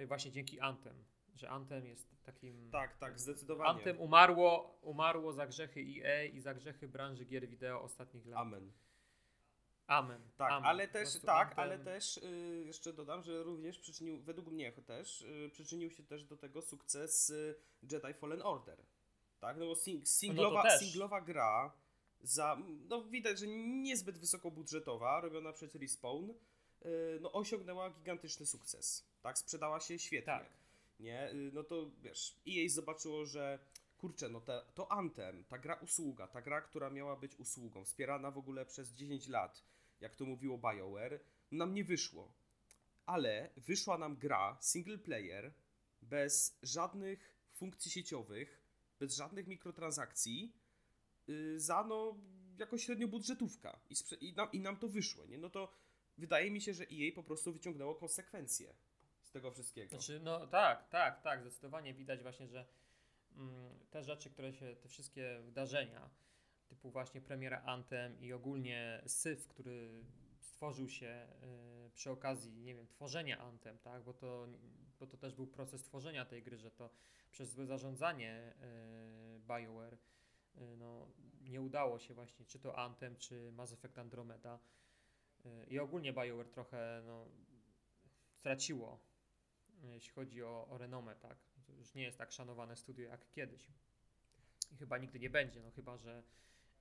Właśnie 0.07 0.31
dzięki 0.31 0.61
Anthem, 0.61 1.05
że 1.35 1.51
Anthem 1.51 1.87
jest 1.87 2.23
takim... 2.23 2.71
Tak, 2.71 2.97
tak, 2.97 3.21
zdecydowanie. 3.21 3.71
Anthem 3.71 4.01
umarło, 4.01 4.79
umarło 4.83 5.33
za 5.33 5.47
grzechy 5.47 5.81
EA 5.81 6.25
i 6.25 6.41
za 6.41 6.55
grzechy 6.55 6.89
branży 6.89 7.25
gier 7.25 7.49
wideo 7.49 7.83
ostatnich 7.83 8.27
lat. 8.27 8.39
Amen. 8.39 8.73
Amen. 9.87 10.31
Tak, 10.37 10.53
Amen. 10.53 10.67
ale 10.67 10.89
też, 10.89 11.21
tak, 11.21 11.59
ale 11.59 11.79
też 11.79 12.17
y, 12.17 12.63
jeszcze 12.67 12.93
dodam, 12.93 13.23
że 13.23 13.43
również 13.43 13.79
przyczynił, 13.79 14.23
według 14.23 14.49
mnie 14.49 14.73
też, 14.73 15.23
y, 15.23 15.51
przyczynił 15.53 15.91
się 15.91 16.03
też 16.03 16.25
do 16.25 16.37
tego 16.37 16.63
sukces 16.63 17.31
y, 17.31 17.55
Jedi 17.83 18.15
Fallen 18.15 18.43
Order. 18.43 18.79
Tak, 19.41 19.57
no 19.57 19.67
bo 19.67 19.77
sing, 19.77 20.09
singlowa, 20.09 20.63
też. 20.63 20.81
singlowa 20.81 21.21
gra 21.21 21.73
za, 22.21 22.59
no 22.89 23.05
widać, 23.05 23.39
że 23.39 23.47
niezbyt 23.47 24.19
wysokobudżetowa, 24.19 25.21
robiona 25.21 25.53
przez 25.53 25.75
Respawn, 25.75 26.31
y, 26.31 27.19
no 27.21 27.33
osiągnęła 27.33 27.91
gigantyczny 27.91 28.47
sukces. 28.47 29.07
Tak, 29.23 29.39
sprzedała 29.39 29.81
się 29.81 29.99
świetnie. 29.99 30.27
Tak. 30.27 30.51
Nie, 31.01 31.31
Y, 31.33 31.51
no 31.53 31.65
to 31.65 31.91
wiesz, 32.03 32.37
EA 32.49 32.69
zobaczyło, 32.69 33.25
że 33.27 33.59
kurczę, 33.99 34.29
no 34.29 34.41
te, 34.41 34.63
to 34.75 34.93
Anthem, 34.93 35.45
ta 35.45 35.59
gra 35.59 35.75
usługa, 35.75 36.27
ta 36.27 36.43
gra, 36.43 36.61
która 36.61 36.91
miała 36.91 37.17
być 37.17 37.37
usługą, 37.37 37.85
wspierana 37.85 38.31
w 38.31 38.39
ogóle 38.39 38.67
przez 38.67 38.93
10 38.93 39.29
lat, 39.29 39.63
jak 40.03 40.17
to 40.17 40.25
mówiło 40.25 40.59
BioWare, 40.59 41.21
nam 41.51 41.75
nie 41.75 41.85
wyszło. 41.85 42.35
Ale 43.07 43.51
wyszła 43.57 43.99
nam 43.99 44.17
gra 44.17 44.59
single 44.61 44.99
player, 44.99 45.53
bez 46.03 46.59
żadnych 46.63 47.39
funkcji 47.53 47.91
sieciowych, 47.91 48.63
bez 49.01 49.17
żadnych 49.17 49.47
mikrotransakcji, 49.47 50.53
yy, 51.27 51.61
za 51.61 51.85
no 51.85 52.19
jako 52.59 52.79
średnio 52.79 53.09
budżetówka. 53.09 53.81
I, 53.91 53.95
i, 54.21 54.33
nam, 54.33 54.53
I 54.53 54.61
nam 54.61 54.77
to 54.77 54.89
wyszło, 54.89 55.27
nie? 55.27 55.39
No 55.39 55.51
to 55.51 55.73
wydaje 56.19 56.51
mi 56.51 56.61
się, 56.61 56.75
że 56.75 56.85
EA 56.85 57.15
po 57.15 57.23
prostu 57.23 57.53
wyciągnęło 57.53 57.95
konsekwencje 57.95 58.75
z 59.23 59.31
tego 59.31 59.51
wszystkiego. 59.51 59.91
Znaczy, 59.91 60.21
no 60.21 60.47
tak, 60.47 60.89
tak, 60.89 61.23
tak, 61.23 61.41
zdecydowanie 61.41 61.95
widać 61.95 62.23
właśnie, 62.23 62.47
że 62.49 62.67
mm, 63.37 63.79
te 63.91 64.05
rzeczy, 64.05 64.31
które 64.31 64.53
się, 64.53 64.77
te 64.77 64.89
wszystkie 64.89 65.41
wydarzenia, 65.45 66.11
typu 66.73 66.91
właśnie 66.91 67.21
premiera 67.21 67.63
Anthem 67.63 68.21
i 68.21 68.33
ogólnie 68.33 69.03
syf, 69.07 69.49
który 69.49 70.05
stworzył 70.39 70.89
się 70.89 71.27
y, 71.87 71.91
przy 71.91 72.11
okazji, 72.11 72.63
nie 72.63 72.75
wiem, 72.75 72.87
tworzenia 72.87 73.39
Anthem, 73.39 73.79
tak, 73.79 74.03
bo 74.03 74.15
to, 74.15 74.49
bo 75.01 75.07
to 75.07 75.17
też 75.17 75.35
był 75.35 75.47
proces 75.47 75.83
tworzenia 75.83 76.25
tej 76.25 76.43
gry, 76.43 76.59
że 76.59 76.71
to 76.71 76.91
przez 77.31 77.51
złe 77.51 77.67
zarządzanie 77.67 78.55
y, 79.37 79.41
BioWare 79.41 79.95
y, 79.95 80.77
no, 80.77 81.09
nie 81.41 81.61
udało 81.61 81.99
się 81.99 82.15
właśnie, 82.15 82.47
czy 82.47 82.59
to 82.59 82.79
Anthem, 82.79 83.17
czy 83.17 83.53
Mass 83.53 83.73
Effect 83.73 83.99
Andromeda. 83.99 84.59
I 85.69 85.79
ogólnie 85.79 86.13
BioWare 86.13 86.51
trochę 86.51 87.03
no, 87.07 87.29
straciło, 88.33 89.01
jeśli 89.83 90.13
chodzi 90.13 90.43
o, 90.43 90.69
o 90.69 90.79
renomę, 90.79 91.17
tak. 91.17 91.39
To 91.67 91.73
już 91.73 91.95
nie 91.95 92.03
jest 92.03 92.19
tak 92.19 92.33
szanowane 92.33 92.77
studio 92.77 93.09
jak 93.09 93.31
kiedyś. 93.31 93.71
I 94.73 94.77
chyba 94.77 94.99
nigdy 94.99 95.19
nie 95.19 95.31
będzie, 95.31 95.63
no 95.63 95.71
chyba, 95.71 95.97
że 95.97 96.23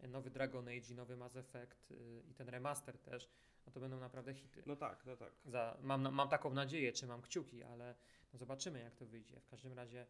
nowy 0.07 0.29
Dragon 0.29 0.67
Age 0.67 0.95
nowy 0.95 1.17
Mass 1.17 1.35
Effect 1.35 1.91
y, 1.91 2.23
i 2.29 2.33
ten 2.33 2.49
remaster 2.49 2.97
też, 2.97 3.29
no 3.65 3.71
to 3.71 3.79
będą 3.79 3.99
naprawdę 3.99 4.33
hity. 4.33 4.63
No 4.65 4.75
tak, 4.75 5.05
no 5.05 5.17
tak. 5.17 5.33
Za, 5.45 5.77
mam, 5.81 6.13
mam 6.13 6.29
taką 6.29 6.53
nadzieję, 6.53 6.93
czy 6.93 7.07
mam 7.07 7.21
kciuki, 7.21 7.63
ale 7.63 7.95
no 8.33 8.39
zobaczymy 8.39 8.79
jak 8.79 8.95
to 8.95 9.05
wyjdzie. 9.05 9.39
W 9.39 9.47
każdym 9.47 9.73
razie 9.73 10.05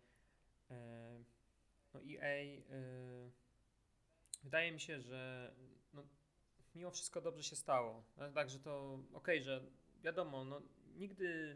e, 0.72 1.24
no 1.94 2.00
EA 2.00 2.26
e, 2.26 2.62
wydaje 4.44 4.72
mi 4.72 4.80
się, 4.80 5.02
że 5.02 5.52
no, 5.94 6.04
mimo 6.76 6.92
wszystko 6.92 7.22
dobrze 7.22 7.44
się 7.44 7.56
stało. 7.56 8.04
No, 8.18 8.32
Także 8.32 8.60
to 8.60 9.00
okej, 9.14 9.44
że 9.44 9.64
wiadomo, 10.04 10.46
no, 10.46 10.62
nigdy 10.96 11.56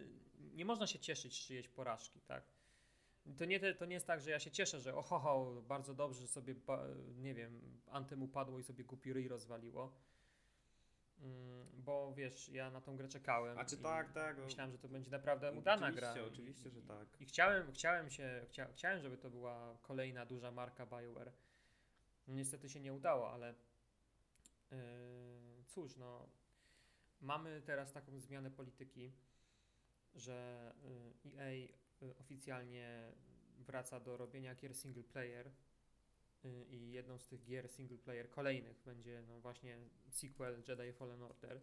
nie 0.53 0.65
można 0.65 0.87
się 0.87 0.99
cieszyć 0.99 1.33
z 1.33 1.47
czyjejś 1.47 1.67
porażki, 1.67 2.21
tak? 2.21 2.43
To 3.37 3.45
nie, 3.45 3.73
to 3.73 3.85
nie 3.85 3.93
jest 3.93 4.07
tak, 4.07 4.21
że 4.21 4.31
ja 4.31 4.39
się 4.39 4.51
cieszę, 4.51 4.79
że 4.79 4.95
oho, 4.95 5.19
ho, 5.19 5.61
bardzo 5.67 5.93
dobrze, 5.93 6.21
że 6.21 6.27
sobie, 6.27 6.55
nie 7.17 7.33
wiem, 7.33 7.61
Anthem 7.87 8.23
upadło 8.23 8.59
i 8.59 8.63
sobie 8.63 8.83
głupi 8.83 9.13
ryj 9.13 9.27
rozwaliło. 9.27 9.91
Mm, 11.21 11.65
Bo 11.73 12.13
wiesz, 12.13 12.49
ja 12.49 12.71
na 12.71 12.81
tą 12.81 12.95
grę 12.97 13.07
czekałem. 13.07 13.59
A 13.59 13.65
czy 13.65 13.75
i 13.75 13.77
tak, 13.77 14.11
tak, 14.13 14.37
no. 14.37 14.43
Myślałem, 14.43 14.71
że 14.71 14.77
to 14.77 14.87
będzie 14.89 15.11
naprawdę 15.11 15.51
udana 15.51 15.87
Oczywiście, 15.87 16.13
gra. 16.13 16.21
i- 16.23 16.27
oczywiście, 16.27 16.69
że 16.69 16.81
tak. 16.81 17.21
I 17.21 17.25
chciałem, 17.25 17.71
chciałem 17.71 18.09
się, 18.09 18.45
chcia, 18.49 18.67
chciałem, 18.73 18.99
żeby 19.01 19.17
to 19.17 19.29
była 19.29 19.77
kolejna 19.81 20.25
duża 20.25 20.51
marka 20.51 20.85
BioWare. 20.85 21.31
Niestety 22.27 22.69
się 22.69 22.79
nie 22.79 22.93
udało, 22.93 23.31
ale 23.31 23.53
yy, 24.71 24.77
cóż, 25.67 25.95
no 25.97 26.29
mamy 27.21 27.61
teraz 27.65 27.91
taką 27.93 28.19
zmianę 28.19 28.51
polityki, 28.51 29.11
że 30.15 30.71
yy, 31.25 31.41
EA 31.41 31.67
oficjalnie 32.19 33.11
wraca 33.59 33.99
do 33.99 34.17
robienia 34.17 34.55
gier 34.55 34.75
single 34.75 35.03
player 35.03 35.51
yy, 36.43 36.65
i 36.69 36.91
jedną 36.91 37.19
z 37.19 37.27
tych 37.27 37.43
gier 37.43 37.69
single 37.69 37.97
player 37.97 38.29
kolejnych 38.29 38.81
będzie 38.85 39.23
no 39.27 39.39
właśnie 39.39 39.77
sequel 40.09 40.63
Jedi 40.67 40.93
Fallen 40.93 41.21
Order. 41.23 41.61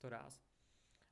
To 0.00 0.08
raz. 0.08 0.46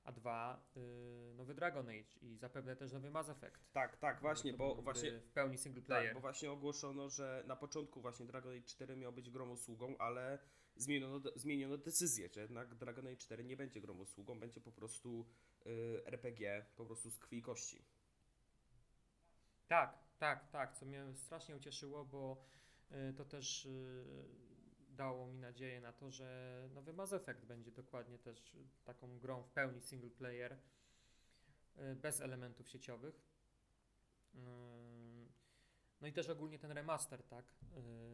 A 0.05 0.12
dwa, 0.12 0.70
yy, 0.76 1.34
nowy 1.34 1.55
Dragon 1.55 1.88
Age 1.88 2.18
i 2.22 2.36
zapewne 2.36 2.76
też 2.76 2.92
nowy 2.92 3.11
Mass 3.11 3.28
Effect. 3.28 3.72
Tak, 3.72 3.97
tak, 3.97 4.20
właśnie, 4.20 4.53
bo 4.53 4.74
właśnie 4.82 5.20
w 5.20 5.30
pełni 5.30 5.59
single 5.59 5.82
Tak, 5.82 5.86
player. 5.86 6.14
bo 6.14 6.20
właśnie 6.20 6.51
ogłoszono, 6.51 7.09
że 7.09 7.45
na 7.47 7.57
początku 7.57 8.01
właśnie 8.01 8.26
Dragon 8.26 8.53
Age 8.53 8.62
4 8.62 8.97
miał 8.97 9.12
być 9.12 9.30
grą 9.30 9.51
usługą, 9.51 9.99
ale 9.99 10.38
zmieniono, 10.76 11.20
zmieniono 11.36 11.78
decyzję, 11.78 12.28
że 12.32 12.40
jednak 12.40 12.74
Dragon 12.74 13.07
Age 13.07 13.16
4 13.16 13.45
nie 13.45 13.57
będzie 13.57 13.80
grą 13.80 13.99
usługą, 13.99 14.40
będzie 14.40 14.61
po 14.61 14.72
prostu 14.72 15.26
y, 15.66 16.03
RPG, 16.07 16.66
po 16.76 16.86
prostu 16.86 17.11
z 17.11 17.18
krwi 17.18 17.38
i 17.38 17.42
kości. 17.42 17.84
Tak, 19.67 19.99
tak, 20.19 20.49
tak, 20.51 20.75
co 20.75 20.87
mnie 20.87 21.05
strasznie 21.15 21.57
ucieszyło, 21.57 22.05
bo 22.05 22.45
y, 22.91 23.15
to 23.15 23.25
też 23.25 23.67
y, 23.67 24.05
dało 24.89 25.27
mi 25.27 25.39
nadzieję 25.39 25.81
na 25.81 25.93
to, 25.93 26.11
że 26.11 26.69
nowy 26.75 26.93
Mass 26.93 27.12
Effect 27.12 27.45
będzie 27.45 27.71
dokładnie 27.73 28.19
też 28.19 28.57
taką 28.85 29.19
grą 29.19 29.43
w 29.43 29.51
pełni 29.51 29.81
single 29.81 30.11
player, 30.11 30.53
y, 31.79 31.95
bez 31.97 32.21
elementów 32.21 32.69
sieciowych. 32.69 33.25
No 36.01 36.07
i 36.09 36.12
też 36.12 36.29
ogólnie 36.29 36.59
ten 36.59 36.73
remaster, 36.73 37.23
tak, 37.23 37.45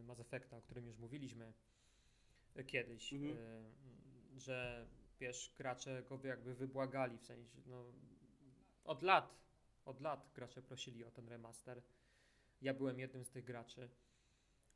Mass 0.03 0.21
Effecta, 0.21 0.57
o 0.57 0.63
którym 0.63 0.87
już 0.87 0.99
mówiliśmy 0.99 1.53
kiedyś, 2.67 3.13
Mhm. 3.13 3.39
że 4.37 4.87
wiesz, 5.21 5.55
gracze 5.57 6.03
go 6.03 6.21
jakby 6.25 6.55
wybłagali, 6.55 7.19
w 7.19 7.25
sensie, 7.25 7.59
no, 7.67 7.85
od 8.85 9.03
lat, 9.03 9.35
od 9.91 10.01
lat 10.01 10.31
gracze 10.35 10.63
prosili 10.63 11.05
o 11.05 11.11
ten 11.11 11.29
remaster. 11.29 11.83
Ja 12.63 12.75
byłem 12.75 12.99
jednym 12.99 13.25
z 13.25 13.31
tych 13.31 13.45
graczy. 13.45 13.89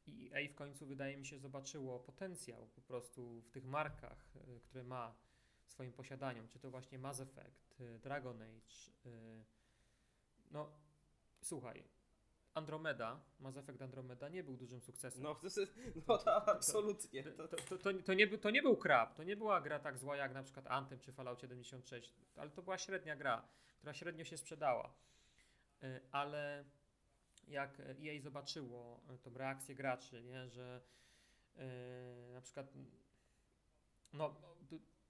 I 0.07 0.31
EA 0.33 0.49
w 0.53 0.55
końcu, 0.55 0.87
wydaje 0.87 1.17
mi 1.17 1.27
się, 1.27 1.39
zobaczyło 1.39 2.01
potencjał 2.01 2.67
po 2.67 2.81
prostu 2.81 3.41
w 3.41 3.51
tych 3.51 3.65
markach, 3.65 4.37
y, 4.37 4.61
które 4.61 4.85
ma 4.85 5.15
w 5.67 5.71
swoim 5.73 5.93
posiadaniu. 5.93 6.49
Czy 6.49 6.59
to 6.59 6.71
właśnie 6.71 6.99
Mass 6.99 7.21
Effect, 7.21 7.81
y, 7.81 7.99
Dragon 7.99 8.43
Age. 8.43 8.93
y, 9.07 9.45
No, 10.51 10.73
słuchaj, 11.43 11.85
Andromeda, 12.55 13.21
Mass 13.41 13.57
Effect 13.57 13.83
Andromeda 13.83 14.29
nie 14.29 14.45
był 14.45 14.57
dużym 14.57 14.81
sukcesem. 14.81 15.23
No, 15.23 15.35
to, 15.35 15.49
no 16.09 16.19
to, 16.19 16.49
absolutnie. 16.55 17.23
To, 17.25 17.49
To, 17.49 17.79
to, 17.79 17.93
to, 18.05 18.15
nie, 18.15 18.27
był- 18.27 18.39
to 18.39 18.51
nie 18.51 18.63
był 18.63 18.77
krab, 18.77 19.15
to 19.15 19.25
nie 19.25 19.37
była 19.37 19.61
gra 19.61 19.79
tak 19.79 19.99
zła 19.99 20.17
jak 20.17 20.35
na 20.35 20.43
przykład 20.43 20.67
Anthem 20.67 21.01
czy 21.01 21.13
Fallout 21.13 21.41
76, 21.41 22.15
ale 22.37 22.51
to 22.51 22.63
była 22.63 22.79
średnia 22.79 23.17
gra, 23.17 23.49
która 23.79 23.95
średnio 23.95 24.25
się 24.25 24.37
sprzedała. 24.37 24.95
Y, 25.85 26.01
Ale 26.13 26.65
jak 27.49 27.81
EA 27.81 28.21
zobaczyło 28.21 29.01
y, 29.15 29.19
tą 29.19 29.35
reakcję 29.35 29.75
graczy, 29.75 30.23
nie, 30.23 30.49
że 30.49 30.81
y, 31.57 31.61
na 32.33 32.41
przykład 32.41 32.73
no, 34.13 34.35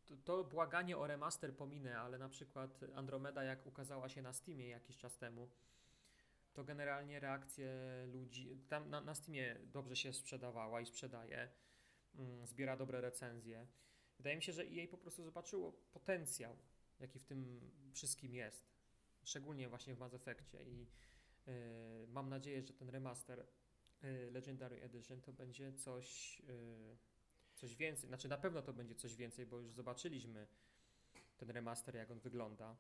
to, 0.06 0.16
to 0.24 0.44
błaganie 0.44 0.98
o 0.98 1.06
remaster 1.06 1.56
pominę, 1.56 1.98
ale 2.00 2.18
na 2.18 2.28
przykład 2.28 2.80
Andromeda 2.94 3.44
jak 3.44 3.66
ukazała 3.66 4.08
się 4.08 4.22
na 4.22 4.32
Steamie 4.32 4.68
jakiś 4.68 4.96
czas 4.96 5.18
temu, 5.18 5.48
to 6.54 6.64
generalnie 6.64 7.20
reakcje 7.20 7.68
ludzi, 8.06 8.58
tam 8.68 8.90
na, 8.90 9.00
na 9.00 9.14
Steamie 9.14 9.56
dobrze 9.72 9.96
się 9.96 10.12
sprzedawała 10.12 10.80
i 10.80 10.86
sprzedaje, 10.86 11.48
mm, 12.14 12.46
zbiera 12.46 12.76
dobre 12.76 13.00
recenzje. 13.00 13.66
Wydaje 14.16 14.36
mi 14.36 14.42
się, 14.42 14.52
że 14.52 14.62
EA 14.62 14.88
po 14.90 14.98
prostu 14.98 15.24
zobaczyło 15.24 15.72
potencjał, 15.72 16.56
jaki 17.00 17.18
w 17.18 17.24
tym 17.24 17.70
wszystkim 17.92 18.34
jest, 18.34 18.66
szczególnie 19.22 19.68
właśnie 19.68 19.94
w 19.94 19.98
Mass 19.98 20.14
Effectie. 20.14 20.62
I 20.62 20.86
y, 21.48 22.06
mam 22.08 22.28
nadzieję, 22.28 22.62
że 22.62 22.72
ten 22.72 22.88
remaster 22.88 23.46
y, 24.04 24.30
Legendary 24.30 24.82
Edition 24.82 25.20
to 25.20 25.32
będzie 25.32 25.72
coś, 25.72 26.40
y, 26.40 26.96
coś 27.54 27.76
więcej, 27.76 28.08
znaczy 28.08 28.28
na 28.28 28.38
pewno 28.38 28.62
to 28.62 28.72
będzie 28.72 28.94
coś 28.94 29.16
więcej, 29.16 29.46
bo 29.46 29.60
już 29.60 29.72
zobaczyliśmy 29.72 30.46
ten 31.36 31.50
remaster, 31.50 31.94
jak 31.94 32.10
on 32.10 32.20
wygląda 32.20 32.76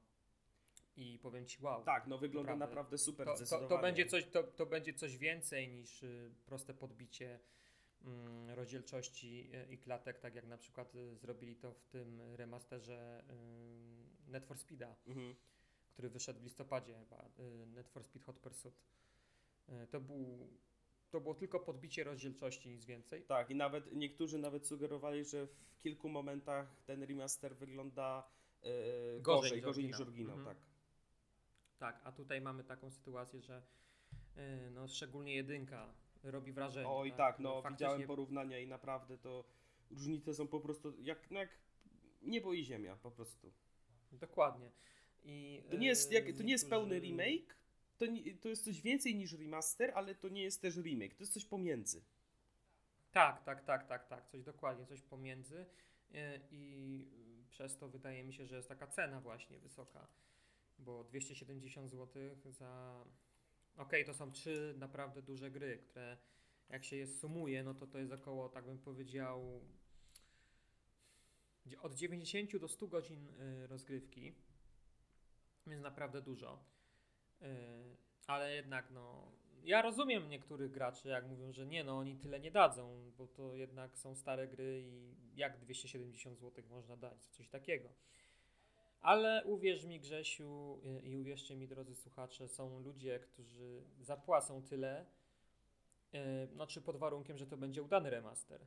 i 0.96 1.18
powiem 1.18 1.46
Ci 1.46 1.62
wow, 1.62 1.82
tak, 1.84 2.06
no 2.06 2.18
wygląda 2.18 2.50
Naprawdę. 2.52 2.66
naprawdę 2.74 2.98
super 2.98 3.26
to, 3.26 3.46
to, 3.46 3.68
to, 3.68 3.78
będzie 3.78 4.06
coś, 4.06 4.24
to, 4.30 4.42
to 4.42 4.66
będzie 4.66 4.94
coś 4.94 5.18
więcej 5.18 5.68
niż 5.68 6.02
y, 6.02 6.30
proste 6.46 6.74
podbicie 6.74 7.40
mm, 8.04 8.50
rozdzielczości 8.50 9.50
y, 9.70 9.72
i 9.74 9.78
klatek, 9.78 10.18
tak 10.18 10.34
jak 10.34 10.46
na 10.46 10.58
przykład 10.58 10.94
y, 10.94 11.16
zrobili 11.16 11.56
to 11.56 11.72
w 11.72 11.84
tym 11.86 12.20
remasterze 12.36 13.24
Net 14.26 14.46
for 14.46 14.58
Speeda, 14.58 14.96
Mhm. 15.06 15.34
który 15.92 16.08
wyszedł 16.10 16.40
w 16.40 16.44
listopadzie 16.44 16.94
chyba, 16.98 17.28
Net 17.66 17.88
for 17.88 18.04
Speed 18.04 18.24
Hot 18.26 18.38
Pursuit. 18.38 18.74
To, 19.90 20.00
był, 20.00 20.48
to 21.10 21.20
było 21.20 21.34
tylko 21.34 21.60
podbicie 21.60 22.04
rozdzielczości, 22.04 22.68
nic 22.70 22.84
więcej. 22.84 23.22
Tak, 23.22 23.50
i 23.50 23.54
nawet 23.54 23.92
niektórzy 23.92 24.38
nawet 24.38 24.66
sugerowali, 24.66 25.24
że 25.24 25.46
w 25.46 25.78
kilku 25.78 26.08
momentach 26.08 26.76
ten 26.86 27.02
remaster 27.02 27.56
wygląda 27.56 28.28
e, 28.62 28.66
Gorzej 29.20 29.22
gorzej, 29.22 29.56
niż 29.56 29.64
gorzej 29.64 29.84
niż 29.84 30.00
oryginał. 30.00 30.34
oryginał, 30.34 30.38
Mhm. 30.38 30.56
tak. 30.56 30.73
Tak, 31.78 32.00
a 32.04 32.12
tutaj 32.12 32.40
mamy 32.40 32.64
taką 32.64 32.90
sytuację, 32.90 33.40
że 33.40 33.62
y, 34.36 34.70
no, 34.70 34.88
szczególnie 34.88 35.34
jedynka 35.34 35.94
robi 36.22 36.52
wrażenie. 36.52 36.88
Oj 36.88 37.12
tak, 37.12 37.38
no 37.38 37.62
Faktycznie 37.62 37.86
widziałem 37.86 38.06
porównania 38.06 38.58
i 38.58 38.66
naprawdę 38.66 39.18
to 39.18 39.44
różnice 39.90 40.34
są 40.34 40.48
po 40.48 40.60
prostu 40.60 40.94
jak, 41.00 41.30
no, 41.30 41.40
jak 41.40 41.48
niebo 42.22 42.52
i 42.52 42.64
ziemia 42.64 42.96
po 42.96 43.10
prostu. 43.10 43.52
Dokładnie. 44.12 44.70
I, 45.24 45.62
To 45.70 45.76
nie 45.76 45.86
jest, 45.86 46.12
jak, 46.12 46.24
to 46.36 46.42
nie 46.42 46.52
jest 46.52 46.70
pełny 46.70 47.00
remake, 47.00 47.56
to, 47.98 48.06
nie, 48.06 48.34
to 48.34 48.48
jest 48.48 48.64
coś 48.64 48.80
więcej 48.80 49.16
niż 49.16 49.32
remaster, 49.32 49.92
ale 49.94 50.14
to 50.14 50.28
nie 50.28 50.42
jest 50.42 50.62
też 50.62 50.76
remake, 50.76 51.14
to 51.14 51.22
jest 51.22 51.32
coś 51.32 51.44
pomiędzy. 51.44 52.04
Tak, 53.12 53.44
tak, 53.44 53.64
tak, 53.64 53.86
tak, 53.86 54.06
tak, 54.08 54.26
coś 54.28 54.42
dokładnie, 54.42 54.86
coś 54.86 55.02
pomiędzy 55.02 55.60
y, 55.60 56.16
i 56.50 57.04
y, 57.42 57.50
przez 57.50 57.76
to 57.76 57.88
wydaje 57.88 58.24
mi 58.24 58.32
się, 58.32 58.46
że 58.46 58.56
jest 58.56 58.68
taka 58.68 58.86
cena 58.86 59.20
właśnie 59.20 59.58
wysoka, 59.58 60.08
bo 60.78 61.04
270 61.04 61.90
zł 61.90 62.22
za... 62.44 63.04
Okej, 63.76 64.04
to 64.04 64.14
są 64.14 64.32
trzy 64.32 64.74
naprawdę 64.78 65.22
duże 65.22 65.50
gry, 65.50 65.78
które 65.78 66.16
jak 66.68 66.84
się 66.84 66.96
je 66.96 67.06
sumuje, 67.06 67.62
no 67.62 67.74
to 67.74 67.86
to 67.86 67.98
jest 67.98 68.12
około, 68.12 68.48
tak 68.48 68.64
bym 68.64 68.78
powiedział, 68.78 69.60
od 71.82 71.94
90 71.94 72.56
do 72.56 72.68
100 72.68 72.86
godzin 72.86 73.28
y, 73.28 73.66
rozgrywki, 73.66 74.34
więc 75.66 75.82
naprawdę 75.82 76.22
dużo. 76.22 76.64
Y, 77.42 77.46
ale 78.26 78.54
jednak 78.54 78.90
no, 78.90 79.32
ja 79.64 79.82
rozumiem 79.82 80.28
niektórych 80.28 80.70
graczy, 80.70 81.08
jak 81.08 81.26
mówią, 81.26 81.52
że 81.52 81.66
nie, 81.66 81.84
no 81.84 81.98
oni 81.98 82.16
tyle 82.16 82.40
nie 82.40 82.50
dadzą, 82.50 83.12
bo 83.16 83.26
to 83.26 83.54
jednak 83.54 83.98
są 83.98 84.14
stare 84.14 84.48
gry 84.48 84.82
i 84.86 85.14
jak 85.36 85.58
270 85.58 86.38
zł 86.38 86.64
można 86.68 86.96
dać 86.96 87.26
coś 87.26 87.48
takiego. 87.48 87.88
Ale 89.04 89.44
uwierz 89.44 89.84
mi, 89.84 90.00
Grzesiu, 90.00 90.80
i 91.02 91.16
uwierzcie 91.16 91.56
mi, 91.56 91.68
drodzy 91.68 91.94
słuchacze, 91.94 92.48
są 92.48 92.80
ludzie, 92.80 93.18
którzy 93.18 93.84
zapłacą 94.00 94.62
tyle 94.62 95.06
Yy, 96.14 96.46
znaczy 96.46 96.80
pod 96.80 96.96
warunkiem, 96.96 97.38
że 97.38 97.46
to 97.46 97.56
będzie 97.56 97.82
udany 97.82 98.10
remaster. 98.10 98.60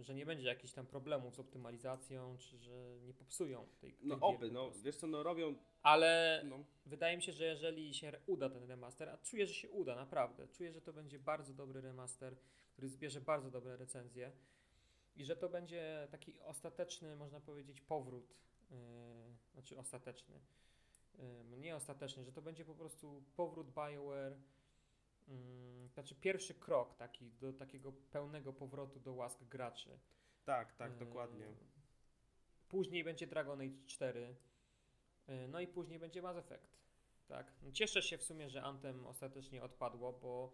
Że 0.00 0.14
nie 0.14 0.26
będzie 0.26 0.46
jakichś 0.46 0.72
tam 0.72 0.86
problemów 0.86 1.34
z 1.34 1.40
optymalizacją, 1.40 2.38
czy 2.38 2.58
że 2.58 2.98
nie 3.02 3.14
popsują 3.14 3.66
tej, 3.80 3.92
tej 3.92 4.06
No 4.08 4.18
oby, 4.20 4.50
no 4.50 4.70
wiesz 4.82 4.96
co, 4.96 5.06
no 5.06 5.22
robią, 5.22 5.54
Ale 5.82 6.42
no, 6.44 6.64
wydaje 6.86 7.16
mi 7.16 7.22
się, 7.22 7.32
że 7.32 7.44
jeżeli 7.44 7.94
się 7.94 8.12
uda 8.26 8.50
ten 8.50 8.64
remaster, 8.64 9.08
a 9.08 9.18
czuję, 9.18 9.46
że 9.46 9.54
się 9.54 9.70
uda, 9.70 9.96
naprawdę. 9.96 10.48
Czuję, 10.48 10.72
że 10.72 10.80
to 10.80 10.92
będzie 10.92 11.18
bardzo 11.18 11.54
dobry 11.54 11.80
remaster, 11.80 12.36
który 12.72 12.88
zbierze 12.88 13.20
bardzo 13.20 13.50
dobre 13.50 13.76
recenzje 13.76 14.32
i 15.16 15.24
że 15.24 15.36
to 15.36 15.48
będzie 15.48 16.08
taki 16.10 16.40
ostateczny, 16.40 17.16
można 17.16 17.40
powiedzieć, 17.40 17.80
powrót. 17.80 18.36
Yy, 18.70 18.76
znaczy 19.52 19.78
ostateczny. 19.78 20.40
Yy, 21.18 21.58
nie 21.58 21.76
ostateczny, 21.76 22.24
że 22.24 22.32
to 22.32 22.42
będzie 22.42 22.64
po 22.64 22.74
prostu 22.74 23.22
powrót 23.36 23.70
BioWare. 23.70 24.36
Yy, 25.28 25.88
znaczy 25.88 26.14
pierwszy 26.14 26.54
krok 26.54 26.94
taki 26.94 27.30
do 27.30 27.52
takiego 27.52 27.92
pełnego 27.92 28.52
powrotu 28.52 29.00
do 29.00 29.12
łask 29.14 29.44
graczy. 29.44 29.98
tak, 30.44 30.72
tak, 30.76 30.96
dokładnie. 30.96 31.46
Później 32.68 33.04
będzie 33.04 33.26
Dragon 33.26 33.60
Age 33.60 33.86
4. 33.86 34.36
yy, 35.28 35.48
No 35.48 35.60
i 35.60 35.66
później 35.66 35.98
będzie 35.98 36.22
Mass 36.22 36.36
Effect. 36.36 36.76
Tak. 37.26 37.52
No 37.62 37.72
Cieszę 37.72 38.02
się 38.02 38.18
w 38.18 38.24
sumie, 38.24 38.50
że 38.50 38.62
Anthem 38.62 39.06
ostatecznie 39.06 39.62
odpadło, 39.62 40.12
bo 40.12 40.52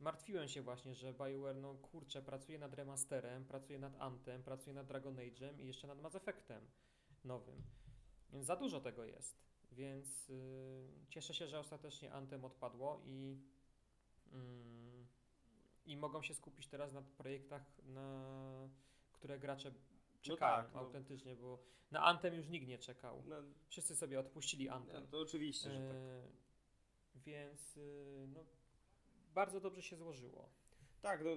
martwiłem 0.00 0.48
się 0.48 0.62
właśnie, 0.62 0.94
że 0.94 1.12
BioWare, 1.12 1.56
no 1.56 1.74
kurczę, 1.74 2.22
pracuje 2.22 2.58
nad 2.58 2.74
remasterem, 2.74 3.44
pracuje 3.44 3.78
nad 3.78 3.96
Anthem, 4.00 4.42
pracuje 4.42 4.74
nad 4.74 4.86
Dragon 4.86 5.16
Age'em 5.16 5.60
i 5.60 5.66
jeszcze 5.66 5.86
nad 5.86 6.00
Mass 6.00 6.14
Effectem 6.14 6.66
nowym. 7.24 7.62
Więc 8.32 8.46
za 8.46 8.56
dużo 8.56 8.80
tego 8.80 9.04
jest. 9.04 9.40
Więc 9.72 10.28
yy, 10.28 10.36
cieszę 11.08 11.34
się, 11.34 11.46
że 11.46 11.58
ostatecznie 11.58 12.12
Anthem 12.12 12.44
odpadło 12.44 13.02
i, 13.06 13.40
mm, 14.32 15.06
i 15.84 15.96
mogą 15.96 16.22
się 16.22 16.34
skupić 16.34 16.66
teraz 16.66 16.92
na 16.92 17.02
projektach, 17.02 17.62
na 17.84 18.68
które 19.12 19.38
gracze 19.38 19.72
czekają 20.22 20.64
tak, 20.64 20.74
no. 20.74 20.80
autentycznie, 20.80 21.36
bo 21.36 21.58
na 21.90 22.04
Anthem 22.04 22.34
już 22.34 22.48
nikt 22.48 22.68
nie 22.68 22.78
czekał. 22.78 23.22
No, 23.26 23.36
Wszyscy 23.68 23.96
sobie 23.96 24.20
odpuścili 24.20 24.68
Anthem. 24.68 25.02
no, 25.02 25.10
to 25.10 25.18
oczywiście, 25.18 25.70
że 25.70 25.88
tak. 25.88 25.96
E, 25.96 26.22
Więc 27.14 27.76
y, 27.76 28.26
no, 28.34 28.44
bardzo 29.34 29.60
dobrze 29.60 29.82
się 29.82 29.96
złożyło. 29.96 30.48
Tak, 31.02 31.24
no 31.24 31.30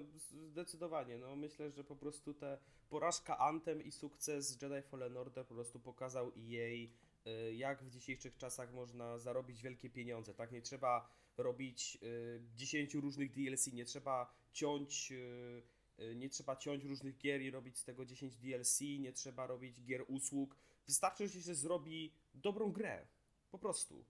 zdecydowanie. 0.50 1.18
No 1.18 1.36
myślę, 1.36 1.72
że 1.72 1.84
po 1.84 1.96
prostu 1.96 2.34
te 2.34 2.58
porażka 2.90 3.38
Anthem 3.38 3.84
i 3.84 3.92
sukces 3.92 4.62
Jedi 4.62 4.82
Fallen 4.82 5.18
Order 5.18 5.46
po 5.46 5.54
prostu 5.54 5.80
pokazał 5.80 6.28
EA, 6.28 6.88
y, 7.28 7.56
jak 7.56 7.84
w 7.84 7.90
dzisiejszych 7.90 8.38
czasach 8.38 8.74
można 8.74 9.20
zarobić 9.20 9.62
wielkie 9.62 9.90
pieniądze. 9.90 10.34
Tak, 10.34 10.52
nie 10.52 10.62
trzeba 10.62 11.10
robić 11.38 11.98
y, 12.04 12.42
10 12.56 12.94
różnych 12.94 13.32
DLC, 13.32 13.68
nie 13.68 13.86
trzeba 13.86 14.34
ciąć 14.52 15.12
y, 15.12 15.64
y, 16.00 16.16
nie 16.16 16.30
trzeba 16.30 16.56
ciąć 16.56 16.84
różnych 16.84 17.18
gier 17.18 17.42
i 17.42 17.52
robić 17.52 17.78
z 17.78 17.84
tego 17.84 18.06
10 18.06 18.36
DLC, 18.36 18.82
nie 19.00 19.14
trzeba 19.14 19.48
robić 19.48 19.82
gier 19.82 20.06
usług. 20.08 20.56
Wystarczy, 20.88 21.28
że 21.28 21.42
się 21.42 21.56
zrobi 21.56 22.14
dobrą 22.34 22.72
grę. 22.72 23.08
Po 23.52 23.58
prostu. 23.58 24.06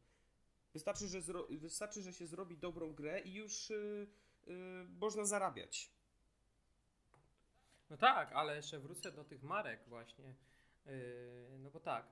Wystarczy, 0.73 1.07
że, 1.07 1.21
wystarczy, 1.49 2.01
że 2.01 2.13
się 2.13 2.27
zrobi 2.27 2.57
dobrą 2.57 2.93
grę 2.93 3.21
i 3.21 3.33
już 3.33 3.71
y, 3.71 3.73
y, 3.73 4.07
można 4.99 5.25
zarabiać. 5.25 5.91
No 7.89 7.97
tak, 7.97 8.31
ale 8.31 8.55
jeszcze 8.55 8.79
wrócę 8.79 9.11
do 9.11 9.23
tych 9.23 9.43
marek 9.43 9.83
właśnie. 9.87 10.35
Yy, 10.85 11.57
no 11.59 11.71
bo 11.71 11.79
tak. 11.79 12.07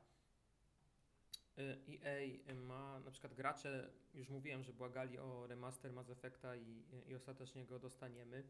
Yy, 1.58 2.00
EA 2.04 2.56
ma, 2.56 3.00
na 3.00 3.12
przykład 3.12 3.34
gracze, 3.34 3.92
już 4.14 4.30
mówiłem, 4.30 4.64
że 4.64 4.74
błagali 4.74 5.20
o 5.20 5.48
remaster 5.48 5.94
Mass 5.94 6.10
Effecta 6.10 6.56
i, 6.56 6.84
i 7.08 7.16
ostatecznie 7.16 7.66
go 7.66 7.80
dostaniemy, 7.80 8.44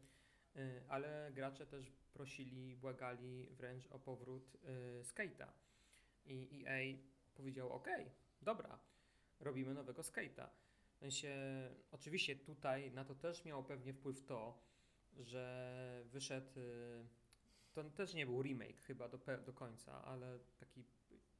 ale 0.88 1.30
gracze 1.34 1.66
też 1.66 1.92
prosili, 2.12 2.76
błagali 2.76 3.46
wręcz 3.50 3.86
o 3.86 3.98
powrót 3.98 4.56
Skate'a. 5.02 5.48
I 6.24 6.64
EA 6.66 6.98
powiedział, 7.34 7.72
ok, 7.72 7.88
dobra, 8.42 8.78
robimy 9.40 9.74
nowego 9.74 10.02
Skate'a. 10.02 10.48
W 11.02 11.04
sensie, 11.04 11.34
oczywiście 11.92 12.36
tutaj 12.36 12.90
na 12.92 13.04
to 13.04 13.14
też 13.14 13.44
miało 13.44 13.62
pewnie 13.62 13.92
wpływ 13.94 14.24
to, 14.26 14.58
że 15.18 16.02
wyszedł. 16.06 16.60
y, 16.60 17.06
To 17.72 17.84
też 17.84 18.14
nie 18.14 18.26
był 18.26 18.42
remake 18.42 18.82
chyba 18.82 19.08
do, 19.08 19.18
do 19.46 19.52
końca, 19.52 20.04
ale 20.04 20.38
taki 20.60 20.84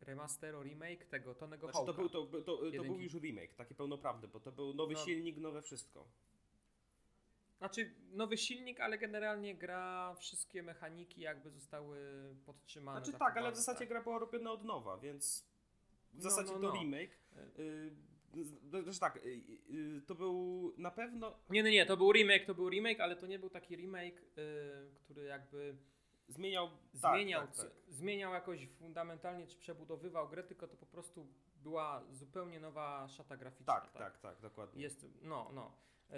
remaster, 0.01 0.55
remake 0.63 1.05
tego 1.05 1.35
Tonego 1.35 1.71
Znaczy, 1.71 1.87
to, 1.87 1.95
był, 1.95 2.09
to, 2.09 2.27
to, 2.27 2.57
to 2.77 2.85
był 2.85 3.01
już 3.01 3.15
remake, 3.15 3.55
taki 3.55 3.75
pełnoprawny, 3.75 4.29
bo 4.29 4.41
to 4.41 4.53
był 4.53 4.75
nowy 4.75 4.95
No. 4.95 5.01
silnik, 5.05 5.37
nowe 5.37 5.63
wszystko. 5.63 6.09
Znaczy 7.59 7.95
nowy 8.13 8.39
silnik, 8.39 8.81
ale 8.81 8.99
generalnie 8.99 9.55
gra, 9.55 10.15
wszystkie 10.15 10.63
mechaniki 10.63 11.21
jakby 11.21 11.51
zostały 11.51 11.99
podtrzymane. 12.47 12.99
Znaczy 12.99 13.13
tak, 13.13 13.19
zachowane, 13.21 13.41
ale 13.47 13.53
w 13.53 13.57
zasadzie 13.57 13.87
gra 13.87 14.03
była 14.03 14.19
robiona 14.19 14.53
od 14.53 14.65
nowa, 14.65 14.99
więc 14.99 15.45
w 16.13 16.17
No, 16.25 16.31
zasadzie 16.31 16.53
no, 16.53 16.59
to 16.61 16.67
no. 16.67 16.73
remake. 16.75 17.13
Y, 17.59 17.91
z- 17.91 18.12
Znaczy 18.65 19.01
tak, 19.01 19.17
y, 19.17 19.43
y, 19.71 20.03
to 20.07 20.15
był 20.15 20.73
na 20.77 20.91
pewno 20.91 21.39
Nie, 21.51 21.63
nie, 21.63 21.71
nie, 21.71 21.87
to 21.87 21.97
był 21.97 22.13
remake, 22.13 22.47
to 22.47 22.55
był 22.55 22.71
remake, 22.71 23.01
ale 23.01 23.17
to 23.17 23.27
nie 23.27 23.39
był 23.39 23.51
taki 23.51 23.77
remake, 23.77 24.19
y, 24.39 24.95
który 24.95 25.25
jakby 25.25 25.77
zmieniał. 26.29 26.71
zmieniał, 26.93 27.41
tak, 27.41 27.57
tak, 27.57 27.65
tak. 27.65 27.75
c- 27.75 27.93
zmieniał 27.93 28.33
jakoś 28.33 28.69
fundamentalnie, 28.69 29.47
czy 29.47 29.57
przebudowywał 29.59 30.29
grę, 30.29 30.43
tylko 30.43 30.69
to 30.69 30.77
po 30.77 30.87
prostu 30.87 31.27
była 31.57 32.03
zupełnie 32.13 32.61
nowa 32.61 33.09
szata 33.09 33.37
graficzna. 33.37 33.75
Tak, 33.75 33.93
tak, 33.93 34.19
tak, 34.19 34.41
dokładnie. 34.41 34.83
Jest, 34.83 35.07
no, 35.23 35.51
no. 35.55 35.73
Yy, 36.11 36.17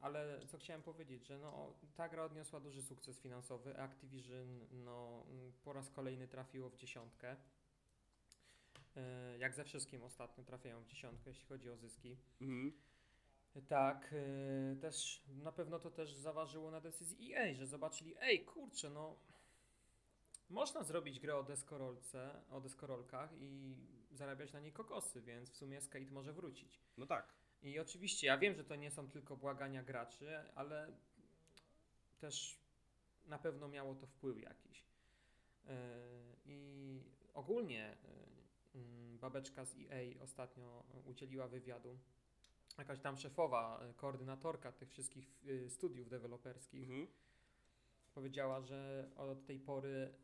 ale 0.00 0.40
co 0.46 0.58
chciałem 0.58 0.82
powiedzieć, 0.82 1.26
że 1.26 1.38
no, 1.38 1.74
ta 1.94 2.08
gra 2.08 2.24
odniosła 2.24 2.60
duży 2.60 2.82
sukces 2.82 3.20
finansowy. 3.20 3.78
Activision 3.78 4.66
no, 4.70 5.24
mm, 5.30 5.52
po 5.64 5.72
raz 5.72 5.90
kolejny 5.90 6.28
trafiło 6.28 6.70
w 6.70 6.76
dziesiątkę. 6.76 7.36
Yy, 8.96 9.38
jak 9.38 9.54
ze 9.54 9.64
wszystkim 9.64 10.02
ostatnio 10.02 10.44
trafiają 10.44 10.82
w 10.82 10.86
dziesiątkę, 10.86 11.30
jeśli 11.30 11.46
chodzi 11.46 11.70
o 11.70 11.76
zyski. 11.76 12.16
Mhm. 12.40 12.72
Tak, 13.68 14.14
yy, 14.70 14.76
też 14.80 15.22
na 15.28 15.52
pewno 15.52 15.78
to 15.78 15.90
też 15.90 16.14
zaważyło 16.14 16.70
na 16.70 16.80
decyzji 16.80 17.34
EA, 17.34 17.54
że 17.54 17.66
zobaczyli, 17.66 18.14
ej 18.20 18.44
kurczę, 18.44 18.90
no 18.90 19.16
można 20.50 20.84
zrobić 20.84 21.20
grę 21.20 21.36
o 21.36 21.42
deskorolce, 21.42 22.42
o 22.50 22.60
deskorolkach 22.60 23.30
i 23.40 23.76
zarabiać 24.12 24.52
na 24.52 24.60
niej 24.60 24.72
kokosy, 24.72 25.22
więc 25.22 25.50
w 25.50 25.56
sumie 25.56 25.80
Skate 25.80 26.10
może 26.10 26.32
wrócić. 26.32 26.80
No 26.96 27.06
tak. 27.06 27.34
I 27.62 27.78
oczywiście 27.78 28.26
ja 28.26 28.38
wiem, 28.38 28.54
że 28.54 28.64
to 28.64 28.76
nie 28.76 28.90
są 28.90 29.10
tylko 29.10 29.36
błagania 29.36 29.82
graczy, 29.82 30.38
ale 30.54 30.92
też 32.18 32.58
na 33.26 33.38
pewno 33.38 33.68
miało 33.68 33.94
to 33.94 34.06
wpływ 34.06 34.42
jakiś. 34.42 34.84
Yy, 35.64 35.72
I 36.44 37.00
ogólnie 37.34 37.96
babeczka 39.20 39.64
z 39.64 39.76
EA 39.76 40.22
ostatnio 40.22 40.84
udzieliła 41.04 41.48
wywiadu. 41.48 41.98
Jakaś 42.78 43.00
tam 43.00 43.16
szefowa, 43.16 43.84
yy, 43.86 43.94
koordynatorka 43.94 44.72
tych 44.72 44.90
wszystkich 44.90 45.44
yy, 45.44 45.70
studiów 45.70 46.08
deweloperskich 46.08 46.90
Mhm. 46.90 47.06
powiedziała, 48.14 48.60
że 48.60 49.10
od 49.16 49.46
tej 49.46 49.60
pory 49.60 50.14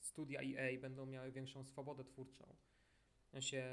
studia 0.00 0.40
EA 0.40 0.80
będą 0.80 1.06
miały 1.06 1.32
większą 1.32 1.64
swobodę 1.64 2.04
twórczą. 2.04 2.56
Się 3.40 3.64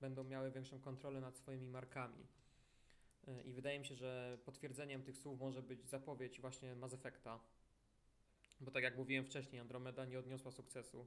będą 0.00 0.24
miały 0.24 0.50
większą 0.50 0.80
kontrolę 0.80 1.20
nad 1.20 1.36
swoimi 1.36 1.68
markami. 1.68 2.26
I 3.44 3.52
wydaje 3.52 3.78
mi 3.78 3.86
się, 3.86 3.94
że 3.94 4.38
potwierdzeniem 4.44 5.02
tych 5.02 5.18
słów 5.18 5.40
może 5.40 5.62
być 5.62 5.88
zapowiedź 5.88 6.40
właśnie 6.40 6.74
Mass 6.74 6.92
Effecta. 6.92 7.40
Bo 8.60 8.70
tak 8.70 8.82
jak 8.82 8.96
mówiłem 8.96 9.24
wcześniej, 9.24 9.60
Andromeda 9.60 10.04
nie 10.04 10.18
odniosła 10.18 10.50
sukcesu. 10.50 11.06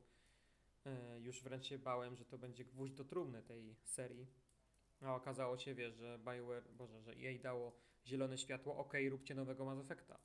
Y, 0.88 1.22
Już 1.22 1.44
wręcz 1.44 1.66
się 1.66 1.80
bałem, 1.80 2.16
że 2.16 2.26
to 2.26 2.38
będzie 2.38 2.66
gwóźdź 2.66 2.94
do 2.94 3.06
trumny 3.06 3.44
tej 3.44 3.76
serii. 3.84 4.28
A 5.02 5.16
okazało 5.16 5.58
się, 5.58 5.76
wiesz, 5.76 5.96
że 5.96 6.20
BioWare, 6.20 6.72
Boże, 6.72 7.02
że 7.02 7.12
EA 7.12 7.40
dało 7.44 7.76
zielone 8.06 8.38
światło, 8.38 8.78
ok, 8.78 8.94
róbcie 9.10 9.36
nowego 9.36 9.66
Mass 9.66 9.80
Effecta 9.80 10.20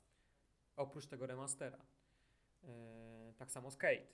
oprócz 0.77 1.07
tego 1.07 1.27
remastera. 1.27 1.85
Yy, 2.63 2.69
tak 3.37 3.51
samo 3.51 3.71
Skate, 3.71 4.07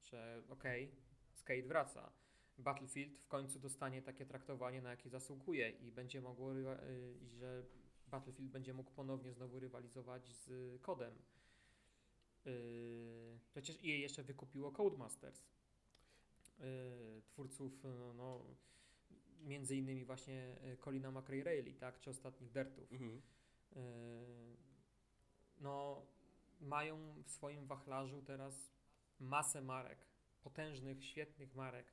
że 0.00 0.42
okej, 0.48 0.92
Skate 1.34 1.62
wraca. 1.62 2.12
Battlefield 2.58 3.18
w 3.18 3.28
końcu 3.28 3.58
dostanie 3.58 4.02
takie 4.02 4.26
traktowanie, 4.26 4.82
na 4.82 4.90
jakie 4.90 5.10
zasługuje 5.10 5.70
i 5.70 5.92
będzie 5.92 6.20
mogło, 6.20 6.52
i 7.22 7.28
że 7.28 7.62
Battlefield 8.06 8.50
będzie 8.50 8.74
mógł 8.74 8.90
ponownie 8.90 9.32
znowu 9.32 9.60
rywalizować 9.60 10.28
z 10.28 10.82
kodem. 10.82 11.14
Przecież 13.50 13.76
EA 13.76 13.98
jeszcze 13.98 14.22
wykupiło 14.22 14.72
Codemasters, 14.72 15.42
twórców 17.26 17.84
no, 17.84 18.14
no, 18.14 18.44
między 19.40 19.76
innymi 19.76 20.04
właśnie 20.04 20.56
yy, 20.64 20.76
Colina 20.76 21.10
McRae 21.10 21.44
Rayleigh, 21.44 21.78
tak, 21.78 22.00
czy 22.00 22.10
ostatnich 22.10 22.50
Dertów. 22.50 22.92
Mhm. 22.92 23.22
No, 25.60 26.06
mają 26.60 27.22
w 27.22 27.30
swoim 27.30 27.66
wachlarzu 27.66 28.22
teraz 28.22 28.72
masę 29.20 29.62
marek, 29.62 29.98
potężnych, 30.42 31.04
świetnych 31.04 31.54
marek. 31.54 31.92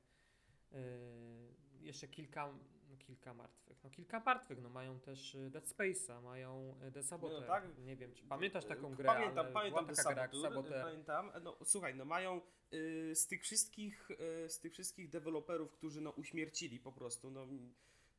Jeszcze 1.80 2.08
kilka 2.08 2.54
kilka 2.96 3.34
martwych. 3.34 3.84
No 3.84 3.90
kilka 3.90 4.20
martwych, 4.20 4.62
no 4.62 4.68
mają 4.68 5.00
też 5.00 5.34
y, 5.34 5.50
Dead 5.50 5.64
Space'a, 5.64 6.22
mają 6.22 6.74
y, 6.88 6.92
The 6.92 7.02
Saboteur. 7.02 7.40
No, 7.40 7.46
tak. 7.46 7.78
Nie 7.78 7.96
wiem, 7.96 8.12
czy 8.14 8.24
pamiętasz 8.24 8.64
taką 8.64 8.92
E, 8.92 8.96
grę, 8.96 9.06
Pamiętam, 9.06 9.46
pamiętam 9.52 9.86
taka 9.86 10.14
gra 10.14 10.28
Saboteur, 10.42 10.82
pamiętam. 10.82 11.30
No 11.42 11.56
słuchaj, 11.64 11.94
no 11.94 12.04
mają 12.04 12.40
y, 12.72 13.14
z 13.14 13.26
tych 13.26 13.42
wszystkich, 13.42 14.10
y, 14.10 14.48
z 14.48 14.60
tych 14.60 14.72
wszystkich 14.72 15.10
deweloperów, 15.10 15.72
którzy 15.72 16.00
no 16.00 16.10
uśmiercili 16.10 16.80
po 16.80 16.92
prostu, 16.92 17.30
no 17.30 17.46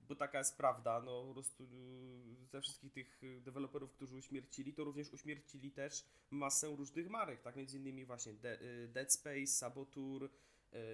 bo 0.07 0.15
taka 0.15 0.37
jest 0.37 0.57
prawda, 0.57 1.01
no 1.01 1.25
po 1.27 1.33
prostu 1.33 1.63
y, 1.63 2.45
ze 2.45 2.61
wszystkich 2.61 2.93
tych 2.93 3.23
y, 3.23 3.41
deweloperów, 3.41 3.93
którzy 3.93 4.15
uśmiercili, 4.15 4.73
to 4.73 4.83
również 4.83 5.13
uśmiercili 5.13 5.71
też 5.71 6.05
masę 6.29 6.67
różnych 6.67 7.09
marek, 7.09 7.41
tak 7.41 7.55
między 7.55 7.77
innymi 7.77 8.05
właśnie 8.05 8.33
De, 8.33 8.61
y, 8.61 8.87
Dead 8.87 9.13
Space, 9.13 9.47
Saboteur, 9.47 10.23
y, 10.23 10.29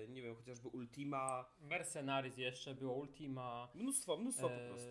nie 0.10 0.22
wiem, 0.22 0.36
chociażby 0.36 0.68
Ultima, 0.68 1.46
Mercenaries 1.60 2.38
jeszcze 2.38 2.76
było, 2.76 2.94
Ultima, 2.94 3.70
mnóstwo, 3.76 4.18
mnóstwo 4.18 4.50
po 4.50 4.56
e, 4.56 4.68
prostu. 4.68 4.90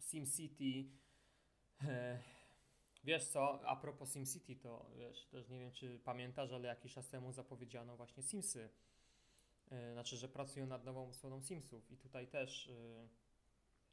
SimCity. 0.00 0.90
E, 1.84 2.22
wiesz 3.04 3.24
co, 3.24 3.68
a 3.68 3.76
propos 3.76 4.12
SimCity, 4.12 4.56
to 4.56 4.90
wiesz, 4.96 5.26
też 5.26 5.48
nie 5.48 5.58
wiem, 5.58 5.72
czy 5.72 5.98
pamiętasz, 5.98 6.52
ale 6.52 6.68
jakiś 6.68 6.92
czas 6.92 7.08
temu 7.08 7.32
zapowiedziano 7.32 7.96
właśnie 7.96 8.22
Simsy. 8.22 8.68
E, 9.70 9.92
znaczy, 9.92 10.16
że 10.16 10.28
pracują 10.28 10.66
nad 10.66 10.84
nową 10.84 11.08
odsłoną 11.08 11.42
Simsów 11.42 11.90
i 11.90 11.96
tutaj 11.96 12.26
też, 12.26 12.68
e, 12.68 13.08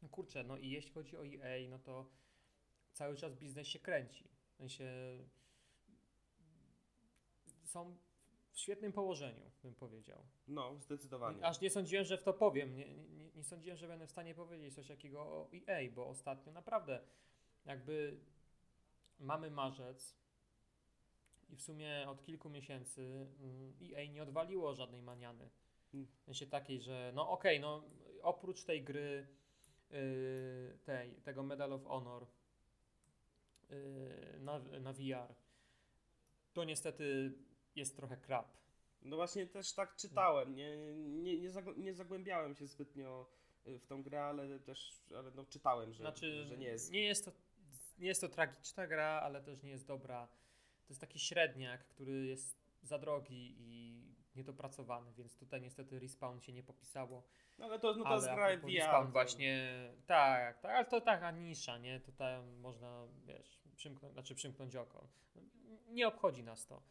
no 0.02 0.10
kurczę, 0.10 0.44
no 0.44 0.58
i 0.58 0.70
jeśli 0.70 0.92
chodzi 0.92 1.18
o 1.18 1.26
EA, 1.26 1.70
no 1.70 1.80
to 1.80 2.10
cały 2.94 3.16
czas 3.16 3.36
biznes 3.36 3.68
się 3.68 3.80
kręci. 3.80 4.30
W 4.54 4.56
sensie 4.58 4.90
są 7.64 7.98
w 8.60 8.62
świetnym 8.62 8.92
położeniu, 8.92 9.52
bym 9.64 9.76
powiedział. 9.76 10.24
No, 10.48 10.80
zdecydowanie. 10.80 11.46
Aż 11.46 11.62
nie 11.62 11.70
sądziłem, 11.70 12.06
że 12.06 12.18
w 12.18 12.24
to 12.24 12.34
powiem. 12.34 12.76
Nie, 12.76 12.96
nie, 12.96 13.32
nie 13.32 13.44
sądziłem, 13.44 13.78
że 13.78 13.88
będę 13.88 14.08
w 14.08 14.12
stanie 14.12 14.36
powiedzieć 14.36 14.76
coś 14.76 14.88
takiego 14.88 15.20
o 15.20 15.50
EA, 15.54 15.92
bo 15.92 16.08
ostatnio 16.08 16.52
naprawdę 16.52 17.02
jakby 17.66 18.20
mamy 19.20 19.52
marzec 19.52 20.16
i 21.50 21.56
w 21.56 21.62
sumie 21.62 22.06
od 22.10 22.24
kilku 22.24 22.50
miesięcy 22.50 23.28
mm, 23.42 23.74
EA 23.82 24.12
nie 24.12 24.24
odwaliło 24.24 24.74
żadnej 24.74 25.02
maniany. 25.02 25.50
Mm. 25.94 26.08
W 26.22 26.26
sensie 26.26 26.48
takiej, 26.48 26.82
że 26.82 27.12
no 27.16 27.30
okej, 27.30 27.60
no 27.60 27.84
oprócz 28.22 28.64
tej 28.64 28.84
gry 28.84 29.28
yy, 29.92 30.78
tej, 30.84 31.16
tego 31.16 31.44
Medal 31.44 31.74
of 31.74 31.86
Honor 31.86 32.26
yy, 33.70 34.40
na, 34.40 34.60
na 34.60 34.94
VR, 34.94 35.34
to 36.54 36.64
niestety 36.64 37.34
jest 37.80 37.96
trochę 37.96 38.18
krap. 38.18 38.48
No 39.02 39.16
właśnie 39.16 39.48
też 39.48 39.74
tak 39.74 39.96
czytałem, 39.96 40.56
nie, 40.56 40.78
nie, 40.96 41.40
nie, 41.40 41.50
zagł- 41.50 41.78
nie 41.78 41.94
zagłębiałem 41.94 42.56
się 42.56 42.68
zbytnio 42.68 43.30
y, 43.68 43.80
w 43.80 43.86
tą 43.86 44.04
grę, 44.04 44.24
ale 44.24 44.60
też 44.60 45.00
ale 45.18 45.32
no, 45.32 45.46
czytałem, 45.46 45.94
że, 45.94 46.04
Znaczy, 46.04 46.46
że 46.46 46.58
nie 46.58 46.68
jest. 46.68 46.92
Nie 46.92 47.04
jest, 47.04 47.26
to, 47.26 47.32
nie 48.00 48.08
jest 48.08 48.22
to 48.22 48.30
tragiczna 48.30 48.88
gra, 48.88 49.22
ale 49.24 49.42
też 49.42 49.64
nie 49.64 49.70
jest 49.70 49.88
dobra. 49.88 50.28
To 50.88 50.90
jest 50.90 51.02
taki 51.02 51.20
średniak, 51.20 51.88
który 51.88 52.26
jest 52.26 52.58
za 52.84 53.00
drogi 53.00 53.56
i 53.58 54.04
niedopracowany, 54.36 55.14
więc 55.14 55.38
tutaj 55.38 55.62
niestety 55.62 56.00
Respawn 56.00 56.40
się 56.40 56.54
nie 56.54 56.64
popisało. 56.64 57.24
No 57.58 57.66
ale 57.66 57.80
to, 57.80 57.96
no 57.96 58.04
to 58.04 58.10
ale 58.10 58.16
jest 58.16 58.30
gra 58.30 58.58
VR. 58.58 58.76
Respawn 58.76 59.12
właśnie, 59.12 59.72
tak, 60.06 60.60
tak, 60.62 60.72
ale 60.72 60.86
to 60.86 61.02
taka 61.02 61.32
nisza, 61.32 61.78
nie? 61.78 62.00
Tutaj 62.00 62.44
można, 62.44 63.08
wiesz, 63.26 63.60
przymknąć, 63.76 64.14
znaczy 64.14 64.36
przymknąć 64.36 64.76
oko. 64.76 65.08
Nie 65.88 66.08
obchodzi 66.08 66.44
nas 66.44 66.68
to, 66.68 66.82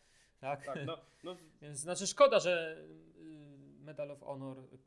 tak? 0.41 0.67
Tak, 0.67 0.87
no, 0.87 0.99
no 1.25 1.37
Więc 1.63 1.79
znaczy 1.79 2.07
szkoda, 2.07 2.41
że 2.41 2.85
y, 3.19 3.81
Medal 3.81 4.11
of 4.11 4.21
Honor 4.21 4.59
y, 4.59 4.79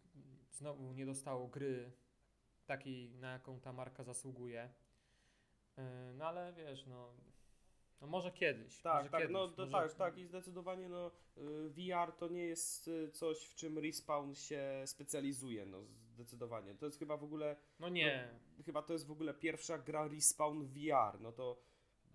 znowu 0.51 0.93
nie 0.93 1.05
dostało 1.05 1.47
gry 1.47 1.91
takiej, 2.65 3.09
na 3.15 3.31
jaką 3.31 3.59
ta 3.59 3.73
marka 3.73 4.03
zasługuje. 4.03 4.69
Y, 5.79 5.81
No 6.13 6.25
ale 6.25 6.53
wiesz, 6.53 6.85
no, 6.85 7.13
no 8.01 8.07
może 8.07 8.31
kiedyś. 8.31 8.81
tak, 8.81 8.95
może 8.97 9.09
tak, 9.09 9.21
kiedyś, 9.21 9.33
no 9.33 9.47
to 9.47 9.65
może- 9.65 9.71
tak, 9.71 9.93
tak 9.93 10.17
i 10.17 10.25
zdecydowanie 10.25 10.89
no 10.89 11.11
VR 11.69 12.11
to 12.17 12.27
nie 12.27 12.45
jest 12.45 12.89
coś, 13.13 13.45
w 13.45 13.55
czym 13.55 13.77
Respawn 13.79 14.33
się 14.33 14.83
specjalizuje, 14.85 15.65
no 15.65 15.83
zdecydowanie. 16.13 16.75
To 16.75 16.85
jest 16.85 16.99
chyba 16.99 17.17
w 17.17 17.23
ogóle, 17.23 17.55
No 17.79 17.89
nie. 17.89 18.29
chyba 18.65 18.81
to 18.81 18.93
jest 18.93 19.07
w 19.07 19.11
ogóle 19.11 19.33
pierwsza 19.33 19.77
gra 19.77 20.07
Respawn 20.07 20.63
VR, 20.65 21.19
no 21.21 21.31
to 21.31 21.61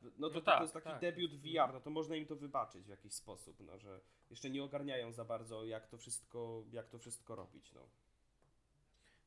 no 0.02 0.10
to, 0.10 0.16
No 0.18 0.30
to, 0.30 0.40
tak, 0.40 0.56
to 0.56 0.62
jest 0.62 0.74
taki 0.74 0.88
tak. 0.88 1.00
debiut 1.00 1.32
VR, 1.34 1.72
no 1.72 1.80
to 1.80 1.90
można 1.90 2.16
im 2.16 2.26
to 2.26 2.36
wybaczyć 2.36 2.84
w 2.84 2.88
jakiś 2.88 3.12
sposób, 3.12 3.60
no 3.60 3.78
że 3.78 4.00
jeszcze 4.30 4.50
nie 4.50 4.64
ogarniają 4.64 5.12
za 5.12 5.24
bardzo 5.24 5.64
jak 5.64 5.86
to 5.86 5.98
wszystko, 5.98 6.64
jak 6.72 6.88
to 6.88 6.98
wszystko 6.98 7.36
robić, 7.36 7.72
no. 7.72 7.80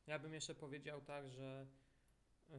Ja 0.06 0.18
bym 0.18 0.34
jeszcze 0.34 0.54
powiedział 0.54 1.00
tak, 1.00 1.30
że 1.30 1.66
y, 2.50 2.56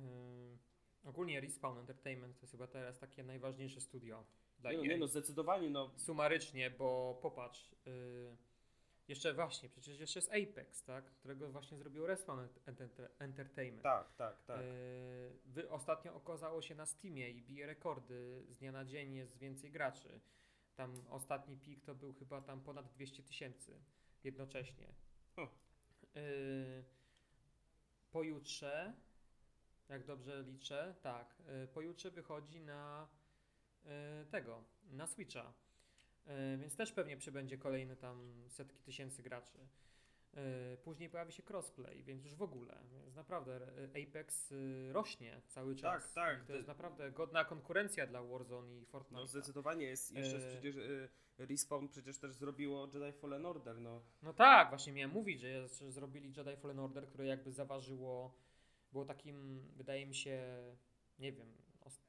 ogólnie 1.03 1.41
Respawn 1.41 1.78
Entertainment 1.78 2.36
to 2.38 2.41
jest 2.41 2.51
chyba 2.51 2.68
teraz 2.68 2.99
takie 2.99 3.24
najważniejsze 3.24 3.82
studio 3.82 4.24
dla 4.59 4.72
Nie, 4.72 4.78
no, 4.78 4.84
nie 4.84 4.97
no, 4.97 5.07
zdecydowanie, 5.07 5.70
no 5.70 5.91
sumarycznie, 5.95 6.72
bo 6.72 7.20
popatrz, 7.22 7.72
y, 7.88 8.38
jeszcze 9.08 9.34
właśnie, 9.34 9.70
przecież 9.70 9.99
jeszcze 9.99 10.20
jest 10.20 10.32
Apex, 10.32 10.84
tak? 10.84 11.06
Którego 11.06 11.52
właśnie 11.52 11.78
zrobił 11.78 12.06
Respawn 12.08 12.39
Ent- 12.39 13.08
Entertainment. 13.20 13.84
tak, 13.84 14.14
tak, 14.14 14.43
tak. 14.43 14.62
Y, 14.62 15.32
wy, 15.45 15.70
ostatnio 15.70 16.16
okazało 16.16 16.62
się 16.62 16.76
na 16.76 16.86
Steamie 16.86 17.30
i 17.30 17.41
bije 17.41 17.66
rekordy, 17.66 18.43
z 18.49 18.56
dnia 18.56 18.72
na 18.72 18.86
dzień 18.86 19.14
jest 19.14 19.38
więcej 19.38 19.72
graczy. 19.72 20.20
Tam 20.76 21.08
ostatni 21.10 21.58
pik 21.58 21.82
to 21.84 21.95
był 21.95 22.14
chyba 22.14 22.41
tam 22.41 22.62
ponad 22.62 22.91
200 22.93 23.24
tysięcy 23.24 23.80
jednocześnie. 24.24 24.93
O. 25.38 25.47
Y, 26.18 26.84
pojutrze, 28.12 28.93
jak 29.89 30.06
dobrze 30.06 30.43
liczę, 30.43 30.95
tak, 31.02 31.36
y, 31.64 31.68
pojutrze 31.68 32.12
wychodzi 32.12 32.62
na 32.62 33.08
y, 33.86 34.26
tego, 34.26 34.64
na 34.84 35.08
Switcha. 35.08 35.54
Y, 36.28 36.57
więc 36.57 36.76
też 36.76 36.91
pewnie 36.91 37.17
przybędzie 37.17 37.57
kolejne 37.57 37.95
tam 37.95 38.43
setki 38.47 38.82
tysięcy 38.84 39.24
graczy. 39.24 39.57
Y, 40.34 40.78
Później 40.84 41.09
pojawi 41.09 41.32
się 41.32 41.43
crossplay, 41.49 42.03
więc 42.03 42.24
już 42.24 42.36
w 42.36 42.41
ogóle. 42.41 42.78
Więc 42.91 43.15
naprawdę 43.15 43.59
y, 43.95 44.03
Apex 44.07 44.53
rośnie 44.91 45.41
cały 45.47 45.76
czas. 45.76 46.13
tak, 46.13 46.43
I 46.43 46.47
to 46.47 46.53
jest 46.53 46.67
naprawdę 46.67 47.11
godna 47.11 47.45
konkurencja 47.45 48.07
dla 48.07 48.24
Warzone 48.24 48.76
i 48.82 48.86
Fortnite. 48.86 49.22
No 49.22 49.28
zdecydowanie 49.28 49.86
jest, 49.86 50.11
jeszcze 50.11 50.38
E, 50.38 50.49
przecież 50.49 50.76
Respawn 51.38 51.88
przecież 51.88 52.17
też 52.17 52.34
zrobiło 52.34 52.88
Jedi 52.93 53.11
Fallen 53.17 53.45
Order, 53.45 53.82
no. 53.82 54.01
No 54.22 54.34
tak, 54.34 54.69
właśnie 54.69 54.93
miałem 54.93 55.11
mówić, 55.11 55.39
że, 55.39 55.47
jest, 55.47 55.80
że 55.80 55.91
zrobili 55.91 56.34
Jedi 56.38 56.55
Fallen 56.57 56.80
Order, 56.80 57.07
które 57.07 57.26
jakby 57.26 57.51
zaważyło, 57.51 58.36
było 58.91 59.05
takim, 59.05 59.67
wydaje 59.76 60.05
mi 60.05 60.15
się, 60.15 60.63
nie 61.19 61.32
wiem, 61.32 61.57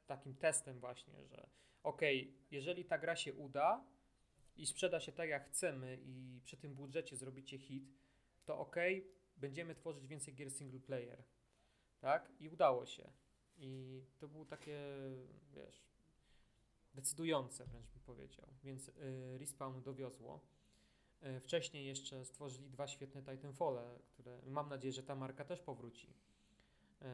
takim 0.07 0.35
testem 0.35 0.81
właśnie, 0.81 1.25
że 1.25 1.47
okej, 1.83 2.35
jeżeli 2.51 2.85
ta 2.85 2.99
gra 2.99 3.17
się 3.17 3.35
uda 3.35 3.85
i 4.57 4.67
sprzeda 4.67 5.01
się 5.01 5.13
tak 5.13 5.29
jak 5.29 5.49
chcemy 5.49 5.99
i 6.03 6.41
przy 6.45 6.57
tym 6.57 6.75
budżecie 6.75 7.17
zrobicie 7.17 7.59
hit, 7.59 7.93
to 8.45 8.59
okej, 8.59 9.07
będziemy 9.37 9.75
tworzyć 9.75 10.07
więcej 10.07 10.35
gier 10.35 10.51
single 10.51 10.81
player. 10.81 11.25
Tak? 12.01 12.33
I 12.41 12.49
udało 12.49 12.87
się. 12.87 13.13
I 13.57 14.03
to 14.19 14.29
było 14.29 14.45
takie, 14.45 14.81
wiesz, 15.55 15.83
decydujące 16.95 17.67
wręcz 17.67 17.89
bym 17.91 18.03
powiedział. 18.03 18.47
Więc 18.65 18.89
y, 18.89 19.39
Respawn 19.39 19.83
dowiozło. 19.83 20.41
Y, 21.23 21.41
Wcześniej 21.41 21.87
jeszcze 21.87 22.25
stworzyli 22.25 22.71
dwa 22.71 22.87
świetne 22.87 23.23
Titanfall, 23.23 23.79
które 24.09 24.43
mam 24.47 24.69
nadzieję, 24.69 24.93
że 24.93 25.03
ta 25.03 25.15
marka 25.15 25.45
też 25.45 25.61
powróci. 25.61 26.15
Y, 27.03 27.05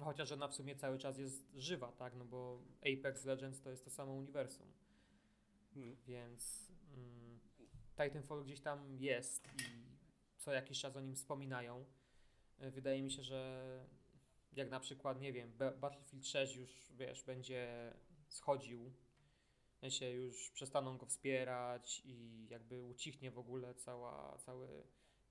Chociaż 0.00 0.32
ona 0.32 0.48
w 0.48 0.54
sumie 0.54 0.76
cały 0.76 0.98
czas 0.98 1.18
jest 1.18 1.52
żywa, 1.54 1.92
tak? 1.92 2.14
No 2.14 2.24
bo 2.24 2.62
Apex 2.80 3.24
Legends 3.24 3.60
to 3.60 3.70
jest 3.70 3.84
to 3.84 3.90
samo 3.90 4.12
uniwersum, 4.12 4.66
Hmm. 5.78 5.96
więc 6.06 6.72
mm, 6.96 7.40
Titanfall 7.96 8.44
gdzieś 8.44 8.60
tam 8.60 8.96
jest 9.00 9.46
i 9.46 9.88
co 10.38 10.52
jakiś 10.52 10.80
czas 10.80 10.96
o 10.96 11.00
nim 11.00 11.14
wspominają. 11.14 11.84
Y, 12.62 12.70
Wydaje 12.70 13.02
mi 13.02 13.10
się, 13.10 13.22
że 13.22 13.84
jak 14.52 14.70
na 14.70 14.80
przykład, 14.80 15.20
nie 15.20 15.32
wiem, 15.32 15.52
Ba- 15.58 15.72
Battlefield 15.72 16.26
6 16.26 16.56
już, 16.56 16.92
wiesz, 16.92 17.24
będzie 17.24 17.92
schodził, 18.28 18.92
w 19.76 19.80
sensie 19.80 20.10
już 20.10 20.50
przestaną 20.50 20.98
go 20.98 21.06
wspierać 21.06 22.02
i 22.04 22.46
jakby 22.50 22.82
ucichnie 22.82 23.30
w 23.30 23.38
ogóle 23.38 23.74
cała, 23.74 24.38
cały, 24.38 24.68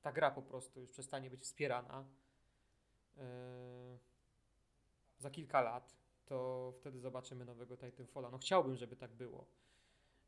ta 0.02 0.12
gra 0.12 0.32
po 0.32 0.42
prostu 0.42 0.80
już 0.80 0.90
przestanie 0.90 1.30
być 1.30 1.42
wspierana 1.44 2.08
yy, 3.18 3.24
za 5.20 5.30
kilka 5.32 5.62
lat, 5.62 5.98
to 6.26 6.74
wtedy 6.78 7.00
zobaczymy 7.00 7.46
nowego 7.46 7.78
Titanfalla. 7.78 8.30
No 8.32 8.38
chciałbym, 8.38 8.76
żeby 8.78 8.96
tak 8.96 9.12
było, 9.14 9.46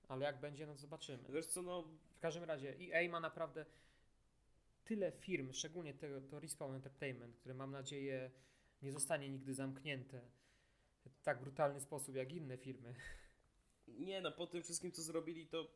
ale 0.10 0.26
jak 0.26 0.40
będzie, 0.40 0.68
no 0.68 0.76
zobaczymy. 0.76 1.24
Wiesz 1.30 1.46
co, 1.46 1.62
no 1.62 1.84
W 2.16 2.20
każdym 2.20 2.44
razie 2.44 2.76
EA 2.80 3.10
ma 3.10 3.20
naprawdę 3.20 3.66
tyle 4.84 5.12
firm, 5.12 5.54
szczególnie 5.54 5.94
to, 5.94 6.08
to 6.30 6.40
Respawn 6.40 6.76
Entertainment, 6.76 7.38
które 7.38 7.54
mam 7.54 7.72
nadzieję 7.72 8.32
nie 8.82 8.92
zostanie 8.92 9.30
nigdy 9.30 9.54
zamknięte 9.54 10.22
w 11.06 11.22
tak 11.22 11.42
brutalny 11.42 11.82
sposób 11.82 12.16
jak 12.16 12.34
inne 12.34 12.58
firmy. 12.58 12.96
nie 13.88 14.22
no, 14.22 14.32
po 14.32 14.48
tym 14.48 14.64
wszystkim 14.64 14.92
co 14.92 15.02
zrobili 15.02 15.48
to 15.48 15.68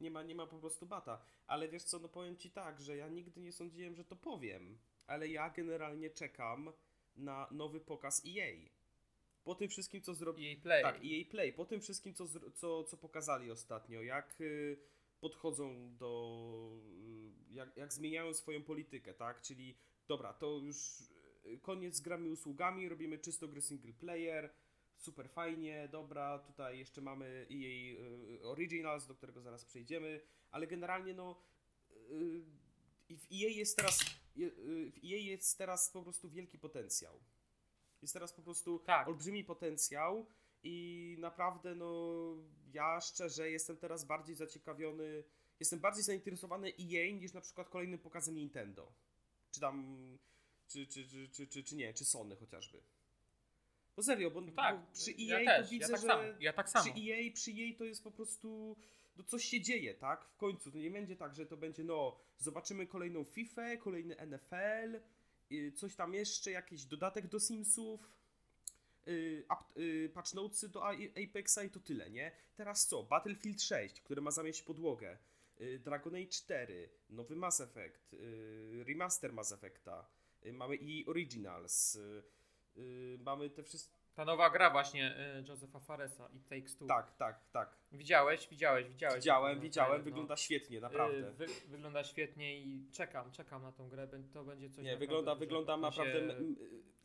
nie 0.00 0.10
ma, 0.10 0.22
nie 0.22 0.34
ma 0.34 0.46
po 0.46 0.58
prostu 0.58 0.86
bata. 0.86 1.24
Ale 1.46 1.68
wiesz 1.68 1.82
co, 1.82 1.98
no 1.98 2.08
powiem 2.08 2.36
ci 2.36 2.50
tak, 2.50 2.80
że 2.80 2.96
ja 2.96 3.08
nigdy 3.08 3.40
nie 3.40 3.52
sądziłem, 3.52 3.96
że 3.96 4.04
to 4.04 4.16
powiem. 4.16 4.78
ale 5.06 5.28
ja 5.28 5.50
generalnie 5.50 6.10
czekam 6.10 6.72
na 7.16 7.48
nowy 7.50 7.80
pokaz 7.80 8.22
EA. 8.26 8.75
Po 9.46 9.54
tym 9.54 9.68
wszystkim, 9.68 10.02
co 10.02 10.14
zrobili. 10.14 10.48
EA 10.52 10.60
Play. 10.62 10.82
Tak, 10.82 10.94
EA 10.96 11.24
Play. 11.30 11.52
Po 11.52 11.64
tym 11.64 11.80
wszystkim, 11.80 12.14
co, 12.14 12.26
co, 12.54 12.84
co 12.84 12.96
pokazali 12.96 13.50
ostatnio, 13.50 14.02
jak 14.02 14.40
y, 14.40 14.78
podchodzą 15.20 15.96
do. 15.96 16.80
y, 17.50 17.54
Jak, 17.54 17.76
jak 17.76 17.92
zmieniają 17.92 18.34
swoją 18.34 18.62
politykę, 18.62 19.14
tak? 19.14 19.42
Czyli 19.42 19.76
dobra, 20.08 20.32
to 20.32 20.58
już 20.58 21.00
y, 21.46 21.58
koniec 21.62 21.96
z 21.96 22.00
grami 22.00 22.30
usługami, 22.30 22.88
robimy 22.88 23.18
czysto 23.18 23.48
gry 23.48 23.62
single 23.62 23.92
player. 23.92 24.52
Super 24.96 25.28
fajnie, 25.30 25.88
dobra, 25.92 26.38
tutaj 26.38 26.78
jeszcze 26.78 27.00
mamy 27.00 27.46
y, 27.50 28.40
Originals, 28.42 29.06
do 29.06 29.14
którego 29.14 29.40
zaraz 29.40 29.64
przejdziemy, 29.64 30.20
ale 30.50 30.66
generalnie 30.66 31.14
no 31.14 31.42
w 33.08 33.24
EA 33.32 33.48
jest 33.48 33.76
teraz 33.76 34.04
w 34.94 34.96
EA 35.04 35.18
jest 35.18 35.58
teraz 35.58 35.90
po 35.90 36.02
prostu 36.02 36.30
wielki 36.30 36.58
potencjał. 36.58 37.20
Jest 38.06 38.14
teraz 38.14 38.32
po 38.32 38.42
prostu 38.42 38.78
Tak. 38.78 39.08
olbrzymi 39.08 39.44
potencjał 39.44 40.26
i 40.62 41.16
naprawdę 41.20 41.74
no 41.74 42.14
ja 42.72 43.00
szczerze 43.00 43.50
jestem 43.50 43.76
teraz 43.76 44.04
bardziej 44.04 44.36
zaciekawiony, 44.36 45.24
jestem 45.60 45.80
bardziej 45.80 46.04
zainteresowany 46.04 46.68
EA 46.68 47.12
niż 47.12 47.32
na 47.32 47.40
przykład 47.40 47.68
kolejnym 47.68 47.98
pokazem 47.98 48.34
Nintendo. 48.34 48.92
Czy 49.50 49.60
tam 49.60 49.96
czy, 50.68 50.86
czy, 50.86 51.08
czy, 51.08 51.28
czy, 51.28 51.46
czy, 51.46 51.64
czy 51.64 51.76
nie, 51.76 51.94
czy 51.94 52.04
Sony 52.04 52.36
chociażby. 52.36 52.82
No 53.96 54.02
serio, 54.02 54.30
bo, 54.30 54.40
No 54.40 54.52
tak, 54.52 54.80
bo 54.80 54.92
przy 54.92 55.12
ja 55.12 55.38
EA 55.40 55.44
też, 55.44 55.66
to 55.66 55.70
widzę, 55.70 55.86
ja 55.86 55.92
tak 55.92 56.00
że 56.00 56.06
samo, 56.06 56.22
ja 56.40 56.52
tak 56.52 56.66
przy 56.66 56.90
EA, 56.90 57.32
przy 57.34 57.50
EA 57.50 57.78
to 57.78 57.84
jest 57.84 58.04
po 58.04 58.10
prostu 58.10 58.76
no 59.16 59.24
coś 59.24 59.44
się 59.44 59.60
dzieje, 59.60 59.94
tak? 59.94 60.24
W 60.24 60.36
końcu 60.36 60.72
to 60.72 60.78
nie 60.78 60.90
będzie 60.90 61.16
tak, 61.16 61.34
że 61.34 61.46
to 61.46 61.56
będzie 61.56 61.84
no 61.84 62.16
zobaczymy 62.38 62.86
kolejną 62.86 63.24
FIFA, 63.24 63.76
kolejny 63.76 64.16
NFL, 64.26 65.00
coś 65.74 65.94
tam 65.94 66.14
jeszcze, 66.14 66.50
jakiś 66.50 66.84
dodatek 66.84 67.26
do 67.26 67.40
Simsów, 67.40 68.10
y, 69.08 69.44
y, 69.76 70.10
patch 70.14 70.34
do 70.68 70.84
Apexa 71.24 71.64
i 71.64 71.70
to 71.70 71.80
tyle, 71.80 72.10
nie? 72.10 72.32
Teraz 72.56 72.86
co? 72.86 73.02
Battlefield 73.02 73.62
6, 73.62 74.00
które 74.00 74.20
ma 74.20 74.30
zamieść 74.30 74.62
podłogę, 74.62 75.18
y, 75.60 75.78
Dragon 75.78 76.14
Age 76.14 76.26
4, 76.26 76.88
nowy 77.10 77.36
Mass 77.36 77.60
Effect, 77.60 78.14
y, 78.14 78.84
remaster 78.86 79.32
Mass 79.32 79.52
Effecta, 79.52 80.06
y, 80.46 80.52
mamy 80.52 80.76
i 80.76 81.06
Originals, 81.06 81.96
y, 81.96 82.22
y, 82.76 83.18
mamy 83.24 83.50
te 83.50 83.62
wszystkie... 83.62 83.95
Ta 84.16 84.24
nowa 84.24 84.50
gra 84.50 84.70
właśnie 84.70 85.14
y, 85.38 85.48
Josepha 85.48 85.80
Faresa 85.80 86.28
i 86.34 86.40
Takes 86.40 86.76
Two. 86.76 86.86
Tak, 86.86 87.16
tak, 87.16 87.50
tak. 87.52 87.76
Widziałeś, 87.92 88.48
widziałeś, 88.48 88.88
widziałeś. 88.88 89.16
Widziałem, 89.16 89.56
No, 89.56 89.62
widziałem, 89.62 89.98
no. 89.98 90.04
wygląda 90.04 90.36
świetnie, 90.36 90.78
Y, 90.78 90.80
naprawdę. 90.80 91.32
Wy, 91.32 91.46
wygląda 91.68 92.04
świetnie 92.04 92.60
i 92.60 92.90
czekam, 92.92 93.30
czekam 93.32 93.62
na 93.62 93.72
tą 93.72 93.88
grę. 93.88 94.08
To 94.32 94.44
będzie 94.44 94.70
coś 94.70 94.84
Nie, 94.84 94.96
wygląda, 94.96 95.34
wygląda 95.34 95.76
naprawdę, 95.76 96.12
się- 96.30 96.36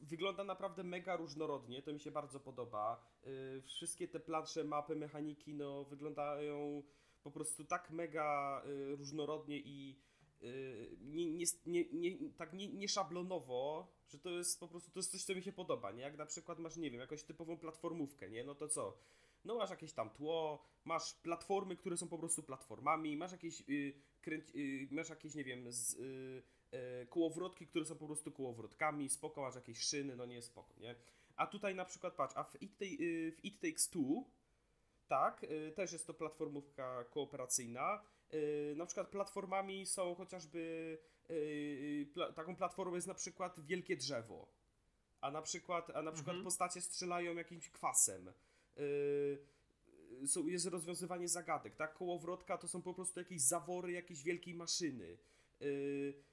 wygląda 0.01 0.43
naprawdę 0.43 0.83
mega 0.83 1.15
różnorodnie, 1.15 1.81
to 1.81 1.93
mi 1.93 1.99
się 1.99 2.11
bardzo 2.11 2.39
podoba. 2.39 3.05
Y, 3.27 3.61
Wszystkie 3.61 4.07
te 4.07 4.19
plansze, 4.19 4.63
mapy, 4.63 4.95
mechaniki, 4.95 5.53
no 5.53 5.83
wyglądają 5.83 6.83
po 7.23 7.31
prostu 7.31 7.65
tak 7.65 7.89
mega 7.91 8.61
y, 8.65 8.95
różnorodnie 8.95 9.57
i 9.59 9.99
nie, 11.01 11.31
nie, 11.31 11.45
nie, 11.65 11.85
nie, 11.91 12.29
tak 12.37 12.53
nie, 12.53 12.67
nie 12.67 12.87
szablonowo, 12.87 13.87
że 14.09 14.19
to 14.19 14.29
jest 14.29 14.59
po 14.59 14.67
prostu, 14.67 14.91
to 14.91 14.99
jest 14.99 15.11
coś, 15.11 15.23
co 15.23 15.35
mi 15.35 15.43
się 15.43 15.51
podoba, 15.51 15.91
nie? 15.91 16.01
Jak 16.01 16.17
na 16.17 16.25
przykład 16.25 16.59
masz, 16.59 16.77
nie 16.77 16.91
wiem, 16.91 16.99
jakąś 16.99 17.23
typową 17.23 17.57
platformówkę, 17.57 18.29
nie? 18.29 18.43
No 18.43 18.55
to 18.55 18.67
co? 18.67 18.97
No 19.45 19.55
masz 19.55 19.69
jakieś 19.69 19.93
tam 19.93 20.09
tło, 20.09 20.65
masz 20.85 21.13
platformy, 21.13 21.75
które 21.75 21.97
są 21.97 22.07
po 22.07 22.17
prostu 22.17 22.43
platformami, 22.43 23.17
masz 23.17 23.31
jakieś, 23.31 23.63
y, 23.69 23.93
kręć, 24.21 24.45
y, 24.55 24.87
masz 24.91 25.09
jakieś, 25.09 25.35
nie 25.35 25.43
wiem, 25.43 25.71
z, 25.71 25.93
y, 25.93 26.43
e, 26.71 27.05
kołowrotki, 27.05 27.67
które 27.67 27.85
są 27.85 27.95
po 27.95 28.05
prostu 28.05 28.31
kołowrotkami, 28.31 29.09
spoko, 29.09 29.41
masz 29.41 29.55
jakieś 29.55 29.79
szyny, 29.79 30.15
no 30.15 30.25
nie 30.25 30.41
spoko, 30.41 30.73
nie? 30.79 30.95
A 31.35 31.47
tutaj 31.47 31.75
na 31.75 31.85
przykład, 31.85 32.15
patrz, 32.15 32.33
a 32.37 32.43
w 32.43 32.61
It, 32.61 32.81
y, 32.81 33.31
w 33.31 33.45
It 33.45 33.59
Takes 33.59 33.89
Two, 33.89 34.23
tak, 35.07 35.43
y, 35.43 35.71
też 35.75 35.93
jest 35.93 36.07
to 36.07 36.13
platformówka 36.13 37.03
kooperacyjna, 37.03 38.01
y, 38.03 38.10
na 38.75 38.85
przykład 38.85 39.07
platformami 39.07 39.85
są 39.85 40.15
chociażby, 40.15 40.97
y, 41.29 42.07
pla, 42.13 42.33
taką 42.33 42.55
platformą 42.55 42.95
jest 42.95 43.07
na 43.07 43.13
przykład 43.13 43.65
wielkie 43.65 43.97
drzewo, 43.97 44.47
a 45.21 45.31
na 45.31 45.41
przykład, 45.41 45.89
a 45.89 46.01
na 46.01 46.11
przykład 46.11 46.33
Mhm. 46.33 46.43
postacie 46.43 46.81
strzelają 46.81 47.35
jakimś 47.35 47.69
kwasem, 47.69 48.33
y, 48.77 50.27
są, 50.27 50.47
jest 50.47 50.65
rozwiązywanie 50.65 51.27
zagadek, 51.27 51.75
tak? 51.75 51.93
Kołowrotka 51.93 52.57
to 52.57 52.67
są 52.67 52.81
po 52.81 52.93
prostu 52.93 53.19
jakieś 53.19 53.41
zawory 53.41 53.91
jakiejś 53.91 54.23
wielkiej 54.23 54.55
maszyny. 54.55 55.17
Y, 55.61 56.23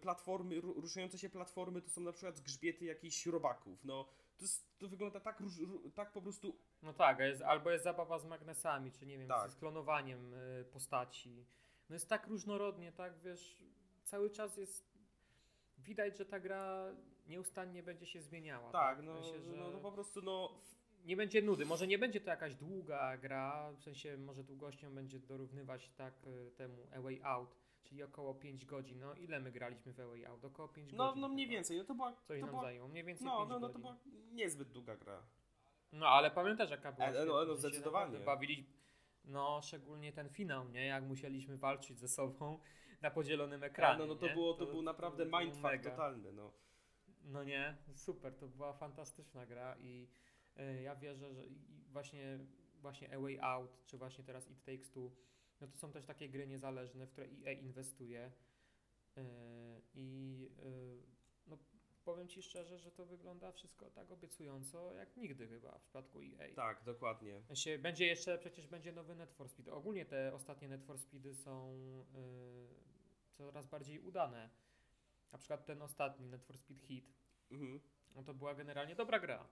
platformy, 0.00 0.60
ru, 0.60 0.80
ruszające 0.80 1.18
się 1.18 1.30
platformy 1.30 1.82
to 1.82 1.90
są 1.90 2.00
na 2.00 2.12
przykład 2.12 2.40
grzbiety 2.40 2.84
jakichś 2.84 3.26
robaków. 3.26 3.84
No, 3.84 4.08
to, 4.42 4.44
jest, 4.46 4.78
to 4.78 4.88
wygląda 4.88 5.20
tak, 5.20 5.40
róż, 5.40 5.58
ró- 5.58 5.92
tak 5.94 6.12
po 6.12 6.22
prostu. 6.22 6.56
No 6.82 6.92
tak, 6.92 7.18
jest, 7.18 7.42
albo 7.42 7.70
jest 7.70 7.84
zabawa 7.84 8.18
z 8.18 8.26
magnesami, 8.26 8.92
czy 8.92 9.06
nie 9.06 9.18
wiem, 9.18 9.28
Tak. 9.28 9.50
z 9.50 9.56
klonowaniem 9.56 10.34
y, 10.34 10.64
postaci. 10.72 11.46
No 11.88 11.94
jest 11.94 12.08
tak 12.08 12.26
różnorodnie, 12.26 12.92
tak 12.92 13.18
wiesz, 13.18 13.62
cały 14.04 14.30
czas 14.30 14.56
jest. 14.56 14.92
Widać, 15.78 16.18
że 16.18 16.24
ta 16.26 16.40
gra 16.40 16.84
nieustannie 17.26 17.82
będzie 17.82 18.06
się 18.06 18.22
zmieniała. 18.22 18.70
Tak, 18.70 19.00
W 19.00 19.02
no, 19.04 19.22
sensie, 19.22 19.40
że 19.40 19.56
no, 19.56 19.70
no 19.70 19.78
po 19.78 19.92
prostu, 19.92 20.22
no. 20.22 20.60
Nie 21.04 21.16
będzie 21.16 21.42
nudy. 21.42 21.66
Może 21.66 21.86
nie 21.86 21.98
będzie 21.98 22.20
to 22.20 22.30
jakaś 22.30 22.54
długa 22.54 23.16
gra, 23.16 23.72
w 23.72 23.82
sensie 23.82 24.16
może 24.16 24.44
długością 24.44 24.94
będzie 24.94 25.18
dorównywać 25.20 25.90
tak 25.96 26.14
y, 26.26 26.50
temu 26.56 26.86
A 26.96 27.00
Way 27.00 27.20
Out, 27.22 27.56
czyli 27.92 28.02
około 28.02 28.34
5 28.34 28.64
godzin. 28.64 29.00
No 29.00 29.14
ile 29.14 29.40
my 29.40 29.52
graliśmy 29.52 29.92
w 29.92 30.00
A 30.00 30.06
Way 30.06 30.26
Out? 30.26 30.44
Około 30.44 30.68
5 30.68 30.92
No, 30.92 31.06
godzin. 31.06 31.20
no 31.20 31.28
mniej 31.28 31.46
chyba. 31.46 31.54
więcej. 31.56 31.78
No 31.78 31.84
to 31.84 31.94
była. 31.94 32.12
Coś 32.12 32.40
to 32.40 32.46
nam 32.46 32.50
była 32.50 32.62
zajęło, 32.62 32.88
mniej 32.88 33.04
więcej 33.04 33.26
no, 33.26 33.36
5 33.38 33.48
no, 33.50 33.58
no 33.58 33.68
to 33.68 33.78
godzin. 33.78 33.80
była 33.82 33.96
niezbyt 34.32 34.68
długa 34.68 34.96
gra. 34.96 35.22
No 35.92 36.08
ale 36.08 36.30
pamiętasz 36.30 36.70
jaka 36.70 36.92
była 36.92 37.06
E, 37.08 37.24
no, 37.24 37.44
no, 37.44 37.56
zdecydowanie. 37.56 38.18
Bawili, 38.18 38.66
no 39.24 39.60
szczególnie 39.62 40.12
ten 40.12 40.28
finał, 40.28 40.68
nie? 40.68 40.86
Jak 40.86 41.04
musieliśmy 41.04 41.56
walczyć 41.58 41.98
ze 41.98 42.08
sobą 42.08 42.58
na 43.00 43.10
podzielonym 43.10 43.62
ekranie. 43.62 43.98
no, 43.98 44.06
no 44.06 44.14
to 44.14 44.26
nie? 44.26 44.34
było, 44.34 44.54
to, 44.54 44.66
był 44.66 44.82
naprawdę 44.82 45.26
było 45.26 45.40
mindfuck 45.40 45.64
mega. 45.64 45.90
totalny, 45.90 46.32
no. 46.32 46.52
No 47.24 47.44
nie, 47.44 47.76
super, 47.94 48.34
to 48.36 48.48
była 48.48 48.72
fantastyczna 48.72 49.46
gra 49.46 49.76
i 49.78 50.08
y, 50.58 50.82
ja 50.82 50.96
wierzę, 50.96 51.34
że 51.34 51.42
właśnie, 51.88 52.38
właśnie 52.80 53.16
A 53.16 53.20
Way 53.20 53.38
Out, 53.40 53.84
czy 53.86 53.98
właśnie 53.98 54.24
teraz 54.24 54.50
It 54.50 54.64
Takes 54.64 54.90
Two, 54.90 55.10
no 55.62 55.68
to 55.68 55.76
są 55.78 55.92
też 55.92 56.06
takie 56.06 56.28
gry 56.28 56.46
niezależne, 56.46 57.06
w 57.06 57.10
które 57.10 57.26
EA 57.46 57.52
inwestuje 57.52 58.32
y, 59.18 59.22
i 59.94 60.48
y, 60.64 61.02
no 61.46 61.58
powiem 62.04 62.28
Ci 62.28 62.42
szczerze, 62.42 62.78
że 62.78 62.90
to 62.90 63.06
wygląda 63.06 63.52
wszystko 63.52 63.90
tak 63.90 64.10
obiecująco 64.10 64.92
jak 64.94 65.16
nigdy 65.16 65.48
chyba 65.48 65.78
w 65.78 65.82
przypadku 65.82 66.18
EA. 66.20 66.54
Tak, 66.54 66.82
dokładnie. 66.84 67.42
Będzie 67.78 68.06
jeszcze, 68.06 68.38
przecież 68.38 68.66
będzie 68.66 68.92
nowy 68.92 69.14
Net 69.14 69.32
for 69.32 69.48
Speed. 69.48 69.72
Ogólnie 69.72 70.04
te 70.06 70.34
ostatnie 70.34 70.68
Net 70.68 70.84
for 70.84 70.98
Speedy 70.98 71.34
są 71.34 71.74
y, 72.14 73.34
coraz 73.36 73.66
bardziej 73.66 74.00
udane. 74.00 74.50
Na 75.32 75.38
przykład 75.38 75.64
ten 75.66 75.82
ostatni 75.82 76.26
Net 76.26 76.44
for 76.44 76.58
Speed 76.58 76.80
Hit, 76.86 77.12
Mhm. 77.50 77.80
no 78.14 78.22
to 78.22 78.34
była 78.34 78.54
generalnie 78.54 78.94
dobra 78.94 79.20
gra. 79.20 79.48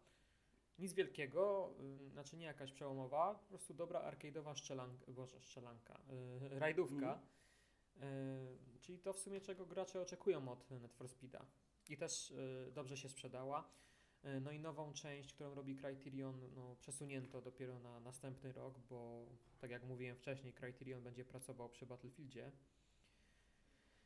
Nic 0.80 0.92
wielkiego, 0.92 1.74
y, 2.06 2.10
znaczy 2.10 2.36
nie 2.36 2.46
jakaś 2.46 2.72
przełomowa, 2.72 3.34
po 3.34 3.48
prostu 3.48 3.74
dobra 3.74 4.00
arcade'owa 4.10 4.54
szczelanka, 4.56 5.12
boże 5.12 5.40
szczelanka, 5.40 6.00
y, 6.10 6.48
rajdówka. 6.58 7.20
Y, 7.96 8.00
czyli 8.82 8.98
to 8.98 9.12
w 9.12 9.18
sumie 9.18 9.40
czego 9.40 9.66
gracze 9.66 10.00
oczekują 10.00 10.48
od 10.48 10.70
Net 10.70 10.92
for 10.94 11.08
Speeda. 11.08 11.46
I 11.88 11.96
też 11.96 12.30
y, 12.30 12.70
dobrze 12.74 12.96
się 12.96 13.08
sprzedała. 13.08 13.68
Y, 14.24 14.40
No 14.40 14.50
i 14.50 14.60
nową 14.60 14.92
część, 14.92 15.32
którą 15.32 15.54
robi 15.54 15.76
Criterion, 15.76 16.40
no, 16.54 16.76
przesunięto 16.76 17.40
dopiero 17.42 17.78
na 17.78 18.00
następny 18.00 18.52
rok, 18.52 18.78
bo 18.78 19.26
tak 19.58 19.70
jak 19.70 19.84
mówiłem 19.84 20.16
wcześniej, 20.16 20.52
Criterion 20.52 21.02
będzie 21.02 21.24
pracował 21.24 21.68
przy 21.68 21.86
Battlefieldzie 21.86 22.52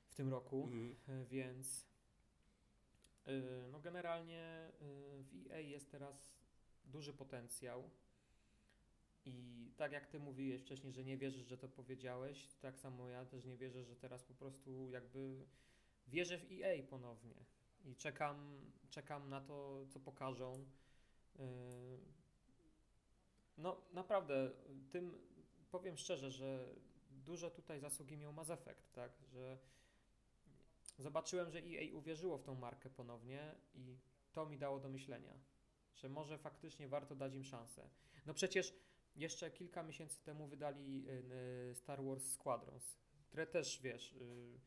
w 0.08 0.14
tym 0.14 0.28
roku, 0.30 0.62
Mhm. 0.62 0.96
y, 1.22 1.26
więc 1.26 1.86
no 3.72 3.80
generalnie 3.80 4.70
w 5.20 5.46
EA 5.50 5.58
jest 5.58 5.90
teraz 5.90 6.34
duży 6.84 7.12
potencjał. 7.12 7.90
I 9.24 9.70
tak 9.76 9.92
jak 9.92 10.06
ty 10.06 10.18
mówiłeś 10.18 10.60
wcześniej, 10.62 10.92
że 10.92 11.04
nie 11.04 11.16
wierzysz, 11.16 11.46
że 11.46 11.58
to 11.58 11.68
powiedziałeś, 11.68 12.48
tak 12.60 12.78
samo 12.78 13.08
ja 13.08 13.24
też 13.24 13.44
nie 13.44 13.56
wierzę, 13.56 13.84
że 13.84 13.96
teraz 13.96 14.24
po 14.24 14.34
prostu 14.34 14.90
jakby 14.90 15.46
wierzę 16.08 16.38
w 16.38 16.52
EA 16.52 16.82
ponownie. 16.90 17.44
I 17.84 17.96
czekam, 17.96 18.60
czekam 18.90 19.28
na 19.28 19.40
to, 19.40 19.86
co 19.88 20.00
pokażą. 20.00 20.64
Yy, 21.38 21.44
No 23.58 23.80
naprawdę, 23.92 24.50
tym 24.90 25.18
powiem 25.70 25.96
szczerze, 25.96 26.30
że 26.30 26.74
duże 27.10 27.50
tutaj 27.50 27.80
zasługi 27.80 28.16
miał 28.16 28.32
Mass 28.32 28.50
Effect, 28.50 28.92
tak, 28.92 29.12
że 29.32 29.58
zobaczyłem, 30.98 31.50
że 31.50 31.58
EA 31.58 31.94
uwierzyło 31.94 32.38
w 32.38 32.42
tą 32.42 32.54
markę 32.54 32.90
ponownie 32.90 33.54
i 33.74 33.98
to 34.32 34.46
mi 34.46 34.58
dało 34.58 34.80
do 34.80 34.88
myślenia, 34.88 35.34
że 35.94 36.08
może 36.08 36.38
faktycznie 36.38 36.88
warto 36.88 37.14
dać 37.14 37.34
im 37.34 37.44
szansę. 37.44 37.88
No 38.26 38.34
przecież 38.34 38.74
jeszcze 39.16 39.50
kilka 39.50 39.82
miesięcy 39.82 40.22
temu 40.22 40.46
wydali 40.46 41.08
y, 41.08 41.12
y, 41.70 41.74
Star 41.74 42.04
Wars 42.04 42.32
Squadrons, 42.32 42.98
które 43.26 43.46
też, 43.46 43.80
wiesz, 43.82 44.12
y, 44.12 44.60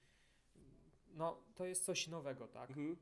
no 1.08 1.44
to 1.56 1.66
jest 1.66 1.86
coś 1.86 2.08
nowego, 2.08 2.48
tak? 2.48 2.70
Mhm. 2.70 2.98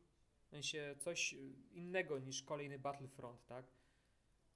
W 0.45 0.49
sensie 0.49 0.95
coś 0.99 1.35
innego 1.71 2.19
niż 2.19 2.43
kolejny 2.43 2.79
Battlefront, 2.79 3.45
tak? 3.45 3.65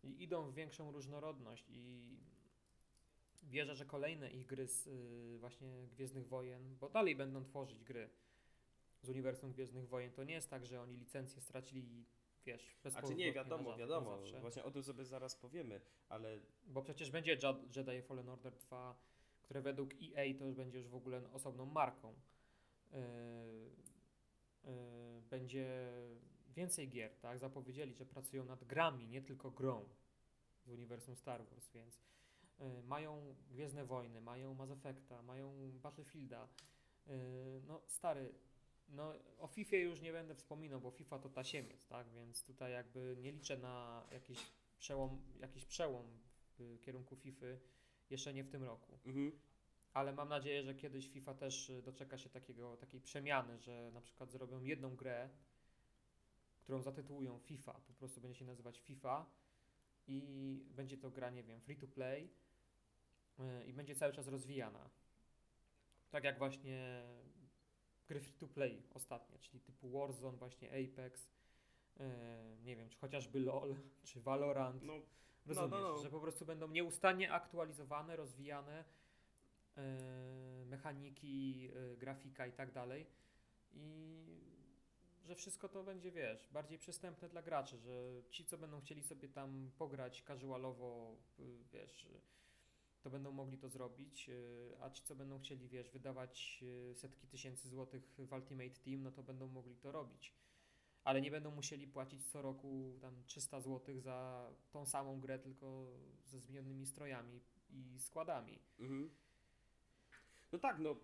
I 0.04 0.24
idą 0.24 0.52
w 0.52 0.54
większą 0.54 0.92
różnorodność 0.92 1.66
i 1.70 2.18
wierzę, 3.44 3.76
że 3.76 3.86
kolejne 3.86 4.32
ich 4.32 4.46
gry 4.46 4.68
z 4.68 4.90
właśnie 5.40 5.88
Gwiezdnych 5.88 6.28
Wojen, 6.28 6.76
bo 6.76 6.90
dalej 6.90 7.16
będą 7.16 7.44
tworzyć 7.44 7.84
gry 7.84 8.10
z 9.02 9.10
uniwersum 9.10 9.52
Gwiezdnych 9.52 9.88
Wojen. 9.88 10.12
To 10.12 10.24
nie 10.24 10.34
jest 10.34 10.50
tak, 10.50 10.66
że 10.66 10.82
oni 10.82 10.98
licencję 10.98 11.42
stracili 11.42 12.00
i 12.00 12.06
wiesz, 12.54 12.66
bez 12.84 12.96
A 12.96 13.02
czy 13.02 13.16
nie, 13.16 13.34
wiadomo, 13.34 13.78
wiadomo. 13.78 14.18
zawsze. 14.18 14.40
Właśnie 14.42 14.64
o 14.64 14.72
tym 14.72 14.84
sobie 14.84 15.06
zaraz 15.06 15.36
powiemy, 15.36 15.82
ale 16.10 16.40
Bo 16.68 16.82
przecież 16.82 17.12
będzie 17.12 17.38
Jed- 17.38 17.78
Jedi 17.78 18.02
Fallen 18.02 18.30
Order 18.30 18.56
2, 18.58 18.96
które 19.42 19.62
według 19.62 19.90
EA 19.94 20.38
to 20.40 20.46
już 20.46 20.56
będzie 20.56 20.78
już 20.78 20.88
w 20.88 20.96
ogóle 20.96 21.22
osobną 21.34 21.66
marką. 21.66 22.14
Yy, 22.92 23.00
yy, 24.64 24.72
będzie 25.30 25.92
więcej 26.56 26.90
gier, 26.90 27.16
tak? 27.20 27.40
Zapowiedzieli, 27.40 27.94
że 27.96 28.06
pracują 28.06 28.46
nad 28.46 28.64
grami, 28.64 29.08
nie 29.08 29.22
tylko 29.22 29.52
grą 29.52 29.90
z 30.66 30.70
uniwersum 30.70 31.16
Star 31.16 31.46
Wars, 31.46 31.70
więc 31.72 32.02
yy, 32.60 32.84
mają 32.84 33.36
Gwiezdne 33.52 33.86
Wojny, 33.86 34.22
mają 34.22 34.54
Mass 34.54 34.72
Effecta, 34.72 35.22
mają 35.22 35.72
Battlefielda. 35.84 36.48
No 37.68 37.82
stary, 37.88 38.34
no 38.90 39.14
o 39.40 39.48
FIFA 39.48 39.76
już 39.76 40.02
nie 40.02 40.12
będę 40.12 40.36
wspominał, 40.36 40.82
bo 40.82 40.92
FIFA 40.92 41.20
to 41.20 41.30
tasiemiec, 41.30 41.88
tak? 41.88 42.10
Więc 42.10 42.44
tutaj 42.44 42.72
jakby 42.72 43.18
nie 43.20 43.32
liczę 43.32 43.58
na 43.58 44.08
jakiś 44.12 44.52
przełom, 44.80 45.22
jakiś 45.40 45.66
przełom 45.66 46.06
w 46.60 46.80
kierunku 46.82 47.16
FIFA 47.16 47.46
jeszcze 48.10 48.34
nie 48.34 48.44
w 48.44 48.50
tym 48.50 48.64
roku. 48.64 49.00
mhm. 49.06 49.32
Ale 49.94 50.14
mam 50.14 50.30
nadzieję, 50.30 50.64
że 50.64 50.76
kiedyś 50.76 51.10
FIFA 51.10 51.34
też 51.34 51.72
doczeka 51.84 52.18
się 52.18 52.30
takiego, 52.30 52.78
takiej 52.78 53.02
przemiany, 53.02 53.60
że 53.60 53.92
na 53.94 54.02
przykład 54.02 54.32
zrobią 54.32 54.62
jedną 54.62 54.96
grę, 54.96 55.30
którą 56.60 56.82
zatytułują 56.82 57.40
FIFA, 57.40 57.74
po 57.74 57.94
prostu 57.94 58.22
będzie 58.22 58.40
się 58.40 58.46
nazywać 58.46 58.80
FIFA 58.80 59.26
i 60.08 60.66
będzie 60.70 60.98
to 60.98 61.12
gra, 61.12 61.30
nie 61.30 61.44
wiem, 61.44 61.62
free 61.62 61.76
to 61.76 61.88
play 61.88 62.30
y, 63.40 63.66
i 63.66 63.74
będzie 63.74 63.96
cały 63.96 64.14
czas 64.14 64.28
rozwijana. 64.28 64.90
Tak 66.10 66.24
jak 66.24 66.38
właśnie 66.38 67.04
gry 68.10 68.20
free 68.20 68.34
to 68.34 68.48
play 68.48 68.84
ostatnie, 68.94 69.40
czyli 69.40 69.60
typu 69.60 69.90
Warzone, 69.90 70.38
właśnie 70.38 70.70
Apex, 70.70 71.30
y, 72.00 72.04
nie 72.64 72.76
wiem, 72.76 72.90
czy 72.90 72.98
chociażby 72.98 73.40
LOL, 73.40 73.76
czy 74.04 74.22
Valorant. 74.22 74.84
no 74.84 74.94
Rozumiesz, 75.46 75.72
no, 75.72 75.80
no. 75.80 75.98
że 75.98 76.10
po 76.10 76.20
prostu 76.20 76.46
będą 76.46 76.68
nieustannie 76.68 77.32
aktualizowane, 77.32 78.16
rozwijane 78.16 78.84
e, 79.78 80.66
mechaniki, 80.66 81.70
e, 81.76 81.98
grafika 81.98 82.48
i 82.48 82.52
tak 82.52 82.72
dalej. 82.72 83.06
I 83.74 84.26
że 85.26 85.36
wszystko 85.36 85.70
to 85.70 85.84
będzie, 85.84 86.12
wiesz, 86.12 86.50
bardziej 86.52 86.78
przystępne 86.78 87.30
dla 87.30 87.42
graczy, 87.42 87.78
że 87.78 88.22
ci, 88.30 88.46
co 88.46 88.58
będą 88.58 88.82
chcieli 88.82 89.04
sobie 89.04 89.30
tam 89.30 89.72
pograć 89.78 90.24
casualowo, 90.24 91.16
wiesz, 91.74 92.08
to 93.02 93.10
będą 93.10 93.32
mogli 93.32 93.58
to 93.58 93.70
zrobić, 93.70 94.30
y, 94.30 94.72
a 94.82 94.90
ci, 94.90 95.04
co 95.04 95.16
będą 95.16 95.40
chcieli, 95.40 95.68
wiesz, 95.68 95.90
wydawać 95.92 96.64
y, 96.92 96.96
setki 96.96 97.28
tysięcy 97.28 97.70
złotych 97.70 98.04
w 98.18 98.34
Ultimate 98.34 98.70
Team, 98.70 99.04
no 99.04 99.12
to 99.12 99.24
będą 99.24 99.48
mogli 99.48 99.76
to 99.76 99.92
robić. 99.92 100.34
Ale 101.04 101.22
nie 101.22 101.32
będą 101.32 101.52
musieli 101.52 101.88
płacić 101.88 102.32
co 102.32 102.42
roku 102.42 102.98
tam 103.02 103.24
300 103.26 103.62
zł 103.62 104.00
za 104.00 104.50
tą 104.72 104.86
samą 104.86 105.20
grę, 105.20 105.40
tylko 105.40 105.88
ze 106.26 106.40
zmiennymi 106.40 106.86
strojami 106.86 107.42
i 107.70 108.00
składami. 108.00 108.60
Mhm. 108.80 109.10
No 110.52 110.60
tak, 110.60 110.80
no 110.80 110.96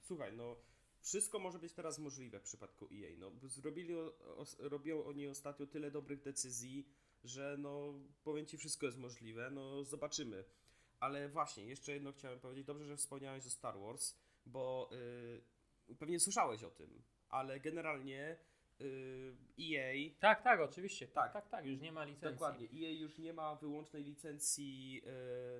słuchaj, 0.00 0.36
no 0.36 0.56
wszystko 1.00 1.38
może 1.38 1.58
być 1.58 1.72
teraz 1.72 1.98
możliwe 1.98 2.40
w 2.40 2.42
przypadku 2.42 2.88
EA. 2.92 3.16
No, 3.18 3.32
zrobili, 3.42 3.94
o, 3.94 4.14
robią 4.58 5.04
oni 5.04 5.28
ostatnio 5.28 5.66
tyle 5.66 5.90
dobrych 5.90 6.22
decyzji, 6.22 6.88
że 7.24 7.56
no 7.58 7.94
powiem 8.24 8.46
Ci, 8.46 8.56
wszystko 8.56 8.86
jest 8.86 8.98
możliwe, 8.98 9.50
no 9.50 9.84
zobaczymy. 9.84 10.44
Ale 11.00 11.28
właśnie, 11.28 11.64
jeszcze 11.64 11.92
jedno 11.92 12.12
chciałem 12.12 12.40
powiedzieć, 12.40 12.66
dobrze, 12.66 12.84
że 12.86 12.96
wspomniałeś 12.96 13.46
o 13.46 13.50
Star 13.50 13.78
Wars, 13.78 14.14
bo 14.46 14.90
y, 15.90 15.94
pewnie 15.94 16.20
słyszałeś 16.20 16.64
o 16.64 16.70
tym, 16.70 17.02
ale 17.28 17.60
generalnie 17.60 18.36
y, 18.80 19.36
EA 19.60 20.10
Tak, 20.20 20.42
tak, 20.42 20.60
oczywiście. 20.60 21.08
Tak. 21.08 21.32
Tak, 21.32 21.32
tak, 21.32 21.50
tak, 21.50 21.66
już 21.66 21.80
nie 21.80 21.92
ma 21.92 22.04
licencji. 22.04 22.32
Dokładnie. 22.32 22.66
EA 22.66 22.90
już 23.00 23.18
nie 23.18 23.32
ma 23.32 23.54
wyłącznej 23.54 24.04
licencji 24.04 25.02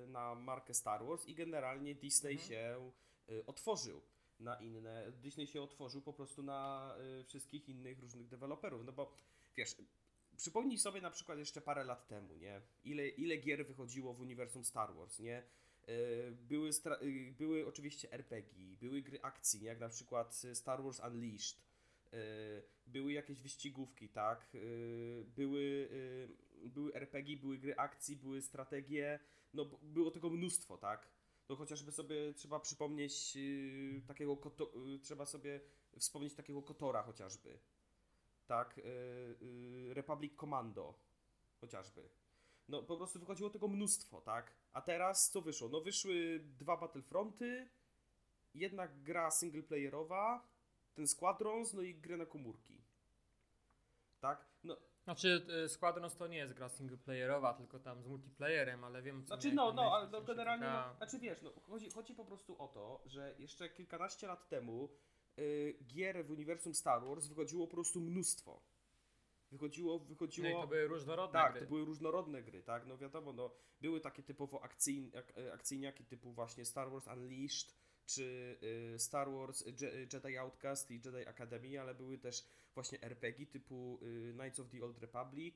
e, 0.03 0.07
na 0.07 0.35
markę 0.35 0.73
Star 0.73 1.05
Wars 1.05 1.25
i 1.27 1.35
generalnie 1.35 1.95
Disney 1.95 2.33
Mhm. 2.33 2.49
się 2.49 2.91
e, 3.29 3.45
otworzył 3.45 4.01
na 4.39 4.55
inne. 4.55 5.11
Disney 5.11 5.47
się 5.47 5.61
otworzył 5.61 6.01
po 6.01 6.13
prostu 6.13 6.43
na 6.43 6.93
e, 7.19 7.23
wszystkich 7.23 7.69
innych 7.69 7.99
różnych 7.99 8.27
deweloperów. 8.27 8.85
No 8.85 8.91
bo 8.91 9.11
wiesz, 9.55 9.75
przypomnij 10.37 10.77
sobie 10.77 11.01
na 11.01 11.11
przykład 11.11 11.37
jeszcze 11.39 11.61
parę 11.61 11.83
lat 11.83 12.07
temu, 12.07 12.35
nie? 12.35 12.61
Ile, 12.83 13.07
ile 13.07 13.37
gier 13.37 13.67
wychodziło 13.67 14.13
w 14.13 14.21
uniwersum 14.21 14.65
Star 14.65 14.93
Wars, 14.95 15.19
nie? 15.19 15.37
E, 15.87 16.31
Były, 16.31 16.69
e, 16.85 17.31
były 17.31 17.67
oczywiście 17.67 18.11
RPG, 18.11 18.75
były 18.79 19.01
gry 19.01 19.21
akcji, 19.21 19.63
jak 19.63 19.79
na 19.79 19.89
przykład 19.89 20.41
Star 20.53 20.83
Wars 20.83 20.99
Unleashed. 20.99 21.57
e, 22.13 22.17
Były 22.87 23.13
jakieś 23.13 23.41
wyścigówki, 23.41 24.09
tak? 24.09 24.47
e, 24.55 24.59
Były, 25.23 25.89
e, 26.65 26.67
były 26.69 26.93
RPG, 26.93 27.37
były 27.37 27.57
gry 27.57 27.75
akcji, 27.75 28.15
były 28.15 28.41
strategie. 28.41 29.19
No, 29.53 29.65
było 29.83 30.11
tego 30.11 30.29
mnóstwo, 30.29 30.77
tak? 30.77 31.07
No 31.49 31.55
chociażby 31.55 31.91
sobie 31.91 32.33
trzeba 32.33 32.59
przypomnieć 32.59 33.37
e, 33.97 34.07
takiego, 34.07 34.37
e, 34.95 34.99
trzeba 34.99 35.25
sobie 35.25 35.59
wspomnieć 35.99 36.33
takiego 36.33 36.61
Kotora 36.61 37.03
chociażby. 37.03 37.59
Tak? 38.47 38.77
e, 38.77 38.81
e, 38.81 39.93
Republic 39.93 40.35
Commando 40.35 40.93
chociażby. 41.61 42.09
No 42.69 42.83
po 42.83 42.97
prostu 42.97 43.19
wychodziło 43.19 43.49
tego 43.49 43.67
mnóstwo, 43.67 44.21
tak? 44.21 44.53
A 44.73 44.81
teraz 44.81 45.29
co 45.29 45.41
wyszło? 45.41 45.69
No 45.69 45.81
wyszły 45.81 46.39
dwa 46.59 46.77
Battlefronty, 46.77 47.69
jedna 48.53 48.87
gra 48.87 49.31
singleplayerowa, 49.31 50.47
ten 50.95 51.07
Squadrons, 51.07 51.73
no 51.73 51.81
i 51.81 51.95
grę 51.95 52.17
na 52.17 52.25
komórki. 52.25 52.81
Tak? 54.19 54.45
No, 54.63 54.77
Znaczy, 55.03 55.45
y, 55.65 55.69
Squadrons 55.69 56.15
to 56.15 56.27
nie 56.27 56.37
jest 56.37 56.53
gra 56.53 56.69
singleplayerowa, 56.69 57.53
tylko 57.53 57.79
tam 57.79 58.03
z 58.03 58.07
multiplayerem, 58.07 58.83
ale 58.83 59.01
wiem, 59.01 59.21
co 59.23 59.27
znaczy 59.27 59.51
no, 59.51 59.73
no, 59.73 59.95
ale 59.95 60.07
w 60.07 60.11
no, 60.11 60.21
generalnie, 60.21 60.65
taka- 60.65 60.87
no, 60.89 60.97
znaczy 60.97 61.19
wiesz, 61.19 61.41
no, 61.41 61.51
chodzi, 61.67 61.91
chodzi 61.91 62.13
po 62.15 62.25
prostu 62.25 62.61
o 62.61 62.67
to, 62.67 63.01
że 63.05 63.35
jeszcze 63.39 63.69
kilkanaście 63.69 64.27
lat 64.27 64.49
temu 64.49 64.89
gier 65.87 66.25
w 66.25 66.31
uniwersum 66.31 66.73
Star 66.73 67.05
Wars 67.05 67.27
wychodziło 67.27 67.67
po 67.67 67.73
prostu 67.73 68.01
mnóstwo. 68.01 68.61
Wychodziło, 69.51 69.99
wychodziło... 69.99 70.49
No 70.49 70.57
i 70.57 70.61
to 70.61 70.67
były 70.67 70.87
różnorodne 70.87 71.39
Tak, 71.39 71.51
gry. 71.51 71.61
to 71.61 71.67
były 71.67 71.85
różnorodne 71.85 72.43
gry, 72.43 72.63
tak? 72.63 72.85
No 72.85 72.97
wiadomo, 72.97 73.33
no, 73.33 73.51
były 73.81 73.99
takie 74.01 74.23
typowo 74.23 74.63
akcyjn, 74.63 75.11
ak, 75.17 75.37
e, 75.37 75.53
akcyjniaki 75.53 76.05
typu 76.05 76.31
właśnie 76.33 76.65
Star 76.65 76.91
Wars 76.91 77.07
Unleashed, 77.07 77.75
czy 78.05 78.57
y, 78.95 78.99
Star 78.99 79.31
Wars 79.31 79.63
Je, 79.81 80.07
Jedi 80.13 80.37
Outcast 80.37 80.91
i 80.91 80.93
Jedi 80.93 81.27
Academy, 81.27 81.81
ale 81.81 81.95
były 81.95 82.17
też 82.17 82.47
właśnie 82.73 83.01
RPG 83.01 83.45
typu 83.45 83.99
y, 84.01 84.33
Knights 84.33 84.59
of 84.59 84.69
the 84.69 84.83
Old 84.85 84.97
Republic, 84.99 85.55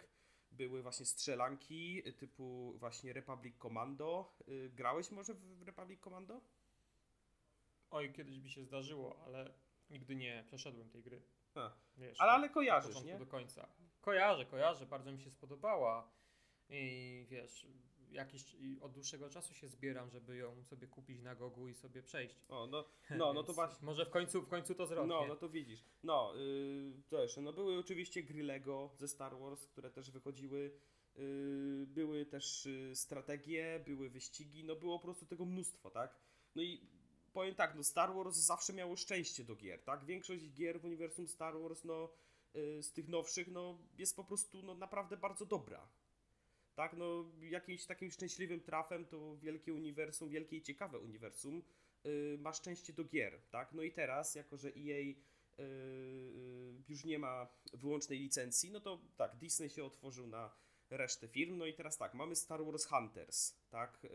były 0.51 0.81
właśnie 0.81 1.05
strzelanki 1.05 2.07
y, 2.07 2.13
typu 2.13 2.73
właśnie 2.77 3.13
Republic 3.13 3.55
Commando. 3.57 4.35
Y, 4.47 4.69
grałeś 4.75 5.11
może 5.11 5.33
w 5.33 5.61
Republic 5.61 5.99
Commando? 6.01 6.41
Oj, 7.91 8.13
kiedyś 8.13 8.39
mi 8.39 8.49
się 8.49 8.63
zdarzyło, 8.63 9.23
ale 9.25 9.53
nigdy 9.91 10.15
nie 10.15 10.43
przeszedłem 10.47 10.89
tej 10.89 11.03
gry. 11.03 11.22
A, 11.55 11.72
Wiesz, 11.97 12.22
ale, 12.22 12.31
od- 12.31 12.38
ale 12.38 12.49
kojarzysz, 12.49 13.03
nie? 13.03 13.18
do 13.18 13.26
końca. 13.26 13.68
Kojarzę, 14.01 14.45
kojarzę, 14.45 14.85
bardzo 14.85 15.11
mi 15.11 15.22
się 15.22 15.30
spodobała. 15.31 16.11
I 16.69 17.26
wiesz, 17.30 17.68
jakiś 18.11 18.53
i 18.53 18.80
od 18.81 18.91
dłuższego 18.91 19.30
czasu 19.30 19.53
się 19.53 19.68
zbieram, 19.69 20.09
żeby 20.09 20.38
ją 20.38 20.63
sobie 20.63 20.88
kupić 20.88 21.22
na 21.22 21.35
gogu 21.35 21.68
i 21.68 21.73
sobie 21.76 22.03
przejść. 22.03 22.35
O, 22.49 22.68
no, 22.68 22.85
no, 23.09 23.34
no 23.34 23.43
to 23.47 23.53
właśnie. 23.53 23.85
Może 23.85 24.05
w 24.05 24.09
końcu, 24.09 24.41
w 24.41 24.47
końcu 24.47 24.76
to 24.76 24.85
zrobię. 24.85 25.07
No, 25.07 25.26
no 25.27 25.35
to 25.35 25.49
widzisz. 25.49 25.85
No, 26.03 26.34
yy, 26.35 27.01
też, 27.09 27.38
no 27.38 27.53
były 27.53 27.77
oczywiście 27.77 28.23
gry 28.23 28.43
Lego 28.43 28.91
ze 28.97 29.07
Star 29.07 29.38
Wars, 29.39 29.68
które 29.68 29.91
też 29.91 30.11
wychodziły. 30.11 30.80
Yy, 31.15 31.85
były 31.88 32.26
też 32.26 32.65
yy, 32.65 32.95
strategie, 32.95 33.84
były 33.85 34.09
wyścigi, 34.09 34.63
no 34.63 34.76
było 34.76 34.99
po 34.99 35.05
prostu 35.05 35.26
tego 35.26 35.45
mnóstwo, 35.45 35.89
tak? 35.91 36.19
No 36.55 36.61
i 36.61 36.89
powiem 37.33 37.55
tak, 37.55 37.75
no 37.75 37.83
Star 37.83 38.13
Wars 38.13 38.37
zawsze 38.37 38.73
miało 38.73 38.95
szczęście 38.95 39.43
do 39.43 39.55
gier, 39.55 39.83
tak? 39.83 40.05
Większość 40.05 40.53
gier 40.53 40.81
w 40.81 40.85
uniwersum 40.85 41.27
Star 41.27 41.59
Wars, 41.59 41.83
no 41.83 42.09
yy, 42.53 42.83
z 42.83 42.93
tych 42.93 43.07
nowszych, 43.07 43.47
no 43.47 43.77
jest 43.97 44.15
po 44.15 44.23
prostu 44.23 44.63
no 44.63 44.75
naprawdę 44.75 45.17
bardzo 45.17 45.45
dobra. 45.45 45.87
Tak, 46.75 46.93
no 46.97 47.25
jakimś 47.41 47.85
takim 47.85 48.11
szczęśliwym 48.11 48.59
trafem 48.59 49.05
to 49.05 49.37
wielkie 49.37 49.73
uniwersum, 49.73 50.29
wielkie 50.29 50.57
i 50.57 50.61
ciekawe 50.61 50.99
uniwersum 50.99 51.63
y, 52.05 52.37
ma 52.39 52.53
szczęście 52.53 52.93
do 52.93 53.03
gier, 53.03 53.41
tak? 53.49 53.73
No 53.73 53.83
i 53.83 53.91
teraz, 53.91 54.35
jako 54.35 54.57
że 54.57 54.67
EA 54.69 54.99
y, 54.99 55.15
y, 55.59 56.83
już 56.89 57.05
nie 57.05 57.19
ma 57.19 57.47
wyłącznej 57.73 58.19
licencji, 58.19 58.71
no 58.71 58.79
to 58.79 59.01
tak, 59.17 59.35
Disney 59.35 59.69
się 59.69 59.83
otworzył 59.83 60.27
na 60.27 60.51
resztę 60.89 61.27
firm, 61.27 61.57
no 61.57 61.65
i 61.65 61.73
teraz 61.73 61.97
tak, 61.97 62.13
mamy 62.13 62.35
Star 62.35 62.65
Wars 62.65 62.85
Hunters, 62.85 63.53
tak? 63.69 64.05
Y, 64.05 64.09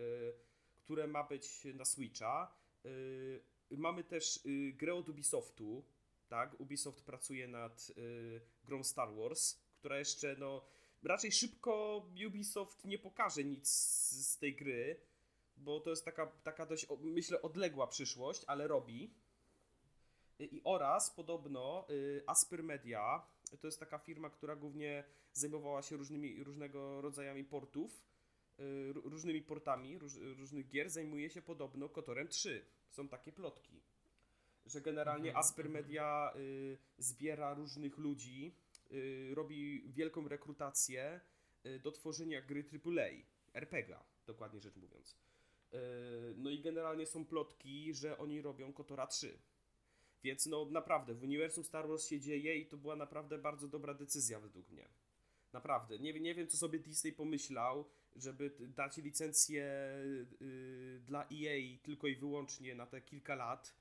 które 0.76 1.06
ma 1.06 1.24
być 1.24 1.64
na 1.74 1.84
Switcha. 1.84 2.56
Y, 2.86 3.76
mamy 3.76 4.04
też 4.04 4.40
y, 4.46 4.72
grę 4.72 4.94
od 4.94 5.08
Ubisoftu, 5.08 5.84
tak? 6.28 6.60
Ubisoft 6.60 7.04
pracuje 7.04 7.48
nad 7.48 7.92
y, 7.98 8.40
grą 8.64 8.84
Star 8.84 9.14
Wars, 9.14 9.58
która 9.78 9.98
jeszcze, 9.98 10.36
no, 10.38 10.62
raczej 11.02 11.32
szybko 11.32 12.02
Ubisoft 12.26 12.84
nie 12.84 12.98
pokaże 12.98 13.44
nic 13.44 13.68
z, 13.68 14.38
tej 14.38 14.56
gry, 14.56 15.00
bo 15.56 15.80
to 15.80 15.90
jest 15.90 16.04
taka, 16.04 16.26
taka 16.26 16.66
dość, 16.66 16.86
myślę, 17.00 17.42
odległa 17.42 17.86
przyszłość, 17.86 18.44
ale 18.46 18.68
robi. 18.68 19.14
I 20.38 20.60
oraz 20.64 21.10
podobno 21.10 21.86
Asper 22.26 22.62
Media, 22.62 23.26
to 23.60 23.66
jest 23.66 23.80
taka 23.80 23.98
firma, 23.98 24.30
która 24.30 24.56
głównie 24.56 25.04
zajmowała 25.32 25.82
się 25.82 25.96
różnymi, 25.96 26.44
różnego 26.44 27.00
rodzajami 27.00 27.44
portów, 27.44 28.04
ró- 28.92 29.02
różnymi 29.04 29.42
portami 29.42 29.98
róż, 29.98 30.12
różnych 30.36 30.68
gier, 30.68 30.90
zajmuje 30.90 31.30
się 31.30 31.42
podobno 31.42 31.88
Kotorem 31.88 32.28
3. 32.28 32.66
Są 32.90 33.08
takie 33.08 33.32
plotki, 33.32 33.80
że 34.66 34.80
generalnie 34.80 35.28
Mhm, 35.30 35.44
Asper. 35.44 35.68
Media 35.68 36.32
y, 36.36 36.78
zbiera 36.98 37.54
różnych 37.54 37.98
ludzi, 37.98 38.54
y, 38.92 39.32
robi 39.34 39.82
wielką 39.92 40.28
rekrutację 40.28 41.20
y, 41.66 41.78
do 41.78 41.92
tworzenia 41.92 42.42
gry 42.42 42.64
AAA, 42.84 43.08
RPGa, 43.54 44.04
dokładnie 44.26 44.60
rzecz 44.60 44.76
mówiąc. 44.76 45.16
Y, 45.74 45.76
No 46.36 46.50
i 46.50 46.60
generalnie 46.60 47.06
są 47.06 47.24
plotki, 47.24 47.94
że 47.94 48.18
oni 48.18 48.42
robią 48.42 48.72
Kotora 48.72 49.06
3. 49.06 49.38
Więc 50.22 50.46
no 50.46 50.64
naprawdę, 50.64 51.14
w 51.14 51.22
uniwersum 51.22 51.64
Star 51.64 51.88
Wars 51.88 52.06
się 52.06 52.20
dzieje 52.20 52.56
i 52.56 52.66
to 52.66 52.76
była 52.76 52.96
naprawdę 52.96 53.38
bardzo 53.38 53.68
dobra 53.68 53.94
decyzja 53.94 54.40
według 54.40 54.70
mnie. 54.70 54.88
Naprawdę. 55.52 55.98
Nie, 55.98 56.20
nie 56.20 56.34
wiem, 56.34 56.48
co 56.48 56.56
sobie 56.56 56.78
Disney 56.78 57.12
pomyślał, 57.12 57.84
żeby 58.16 58.50
dać 58.60 58.96
licencję 58.96 59.64
y, 60.42 61.00
dla 61.06 61.22
EA 61.22 61.78
tylko 61.82 62.06
i 62.06 62.16
wyłącznie 62.16 62.74
na 62.74 62.86
te 62.86 63.00
kilka 63.00 63.34
lat. 63.34 63.74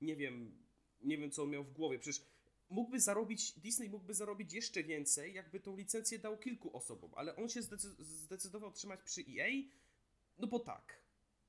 Nie 0.00 0.16
wiem, 0.16 0.66
nie 1.02 1.18
wiem, 1.18 1.30
co 1.30 1.42
on 1.42 1.50
miał 1.50 1.64
w 1.64 1.72
głowie. 1.72 1.98
Przecież 1.98 2.22
mógłby 2.70 3.00
zarobić, 3.00 3.52
Disney 3.52 3.88
mógłby 3.90 4.14
zarobić 4.14 4.52
jeszcze 4.52 4.82
więcej, 4.82 5.34
jakby 5.34 5.60
tą 5.60 5.76
licencję 5.76 6.18
dał 6.18 6.38
kilku 6.38 6.76
osobom, 6.76 7.10
ale 7.14 7.36
on 7.36 7.48
się 7.48 7.60
zdecy- 7.60 8.04
zdecydował 8.04 8.72
trzymać 8.72 9.00
przy 9.02 9.20
EA, 9.20 9.48
no 10.38 10.46
bo 10.46 10.58
tak. 10.58 11.02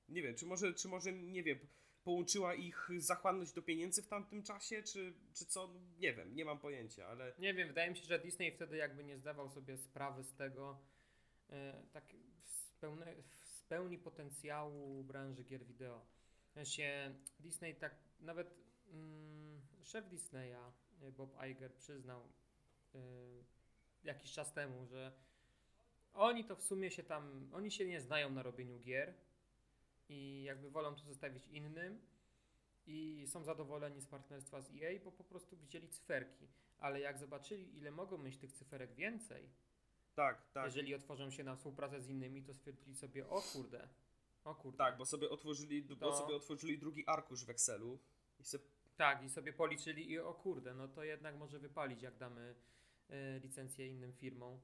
Nie 0.09 0.21
wiem, 0.21 0.35
czy 0.35 0.45
może, 0.45 0.73
czy 0.73 0.87
może, 0.87 1.13
nie 1.13 1.43
wiem, 1.43 1.59
połączyła 2.03 2.55
ich 2.55 2.89
zachłanność 2.97 3.53
do 3.53 3.61
pieniędzy 3.61 4.03
w 4.03 4.07
tamtym 4.07 4.43
czasie, 4.43 4.83
czy, 4.83 5.13
czy 5.33 5.45
co, 5.45 5.73
nie 5.99 6.13
wiem, 6.13 6.35
nie 6.35 6.45
mam 6.45 6.59
pojęcia, 6.59 7.07
ale 7.07 7.33
Nie 7.39 7.53
wiem, 7.53 7.67
wydaje 7.67 7.91
mi 7.91 7.97
się, 7.97 8.03
że 8.03 8.19
Disney 8.19 8.51
wtedy 8.51 8.77
jakby 8.77 9.03
nie 9.03 9.17
zdawał 9.17 9.49
sobie 9.49 9.77
sprawy 9.77 10.23
z 10.23 10.33
tego, 10.35 10.81
tak 11.91 12.13
z, 12.43 12.71
pełne, 12.71 13.13
z 13.23 13.63
pełni 13.63 13.97
potencjału 13.97 15.03
branży 15.03 15.43
gier 15.43 15.65
wideo. 15.65 16.05
W 16.49 16.53
sensie 16.53 17.15
Disney 17.39 17.75
tak, 17.75 17.95
nawet 18.19 18.55
mm, 18.91 19.61
szef 19.83 20.09
Disneya, 20.09 20.71
e, 21.01 21.11
Bob 21.11 21.43
Iger, 21.51 21.73
przyznał 21.75 22.21
e, 22.95 22.99
jakiś 24.03 24.31
czas 24.31 24.53
temu, 24.53 24.85
że 24.85 25.11
oni 26.13 26.45
to 26.45 26.55
w 26.55 26.63
sumie 26.63 26.91
się 26.91 27.03
tam, 27.03 27.49
oni 27.53 27.71
się 27.71 27.85
nie 27.85 28.01
znają 28.01 28.29
na 28.29 28.43
robieniu 28.43 28.79
gier 28.79 29.13
i 30.09 30.43
jakby 30.43 30.69
wolą 30.69 30.95
to 30.95 31.03
zostawić 31.03 31.47
innym 31.47 32.01
i 32.87 33.25
są 33.27 33.43
zadowoleni 33.43 34.01
z 34.01 34.07
partnerstwa 34.07 34.61
z 34.61 34.71
EA, 34.71 34.99
bo 35.03 35.11
po 35.11 35.23
prostu 35.23 35.57
widzieli 35.57 35.89
cyferki. 35.89 36.47
Ale 36.79 36.99
jak 36.99 37.17
zobaczyli, 37.17 37.77
ile 37.77 37.91
mogą 37.91 38.17
mieć 38.17 38.37
tych 38.37 38.51
cyferek 38.51 38.93
więcej, 38.93 39.49
tak, 40.17 40.51
tak. 40.51 40.65
jeżeli 40.65 40.95
otworzą 40.95 41.31
się 41.31 41.43
na 41.43 41.55
współpracę 41.55 42.01
z 42.01 42.09
innymi, 42.09 42.43
to 42.43 42.53
stwierdzili 42.53 42.95
sobie, 42.95 43.29
o 43.29 43.41
kurde, 43.41 43.87
o 44.43 44.55
kurde. 44.55 44.77
Tak, 44.77 44.97
bo 44.97 45.05
sobie 45.05 45.29
otworzyli, 45.29 45.81
bo 45.83 45.95
To- 45.95 46.17
sobie 46.17 46.35
otworzyli 46.35 46.79
drugi 46.79 47.07
arkusz 47.07 47.45
w 47.45 47.49
Excelu 47.49 47.99
i 48.39 48.43
Tak, 48.95 49.23
i 49.23 49.29
sobie 49.29 49.53
policzyli 49.53 50.11
i 50.11 50.19
o 50.19 50.33
kurde, 50.33 50.73
no 50.73 50.87
to 50.87 51.03
jednak 51.03 51.37
może 51.37 51.59
wypalić, 51.59 52.01
jak 52.01 52.17
damy 52.17 52.55
e, 53.09 53.39
licencję 53.39 53.87
innym 53.87 54.13
firmom. 54.13 54.59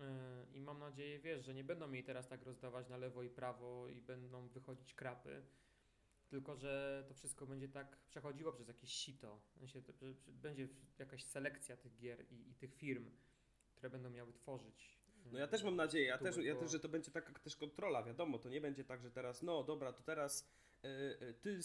E, 0.00 0.46
I 0.52 0.60
mam 0.60 0.78
nadzieję, 0.78 1.18
wiesz, 1.18 1.44
że 1.44 1.54
nie 1.54 1.64
będą 1.64 1.88
mieli 1.88 2.04
teraz 2.04 2.28
tak 2.28 2.42
rozdawać 2.42 2.88
na 2.88 2.96
lewo 2.96 3.22
i 3.22 3.30
prawo 3.30 3.88
i 3.88 4.00
będą 4.00 4.48
wychodzić 4.48 4.94
krapy, 4.94 5.42
tylko 6.28 6.56
że 6.56 7.04
to 7.08 7.14
wszystko 7.14 7.46
będzie 7.46 7.68
tak 7.68 7.96
przechodziło 7.96 8.52
przez 8.52 8.68
jakieś 8.68 8.92
sito. 8.92 9.40
Będzie 10.26 10.68
jakaś 10.98 11.24
selekcja 11.24 11.76
tych 11.76 11.96
gier 11.96 12.26
i, 12.30 12.50
i 12.50 12.54
tych 12.54 12.74
firm, 12.74 13.10
które 13.76 13.90
będą 13.90 14.10
miały 14.10 14.32
tworzyć. 14.32 14.96
No 15.32 15.38
ja 15.38 15.46
też 15.46 15.64
mam 15.64 15.76
nadzieję, 15.76 16.06
ja 16.06 16.18
też, 16.18 16.36
ja 16.36 16.54
też, 16.54 16.70
że 16.70 16.80
to 16.80 16.88
będzie 16.88 17.10
taka 17.10 17.32
też 17.32 17.56
kontrola, 17.56 18.02
wiadomo, 18.02 18.38
to 18.38 18.48
nie 18.48 18.60
będzie 18.60 18.84
tak, 18.84 19.02
że 19.02 19.10
teraz, 19.10 19.42
no 19.42 19.64
dobra, 19.64 19.92
to 19.92 20.02
teraz 20.02 20.48
y, 20.84 20.88
y, 20.88 21.34
ty, 21.42 21.60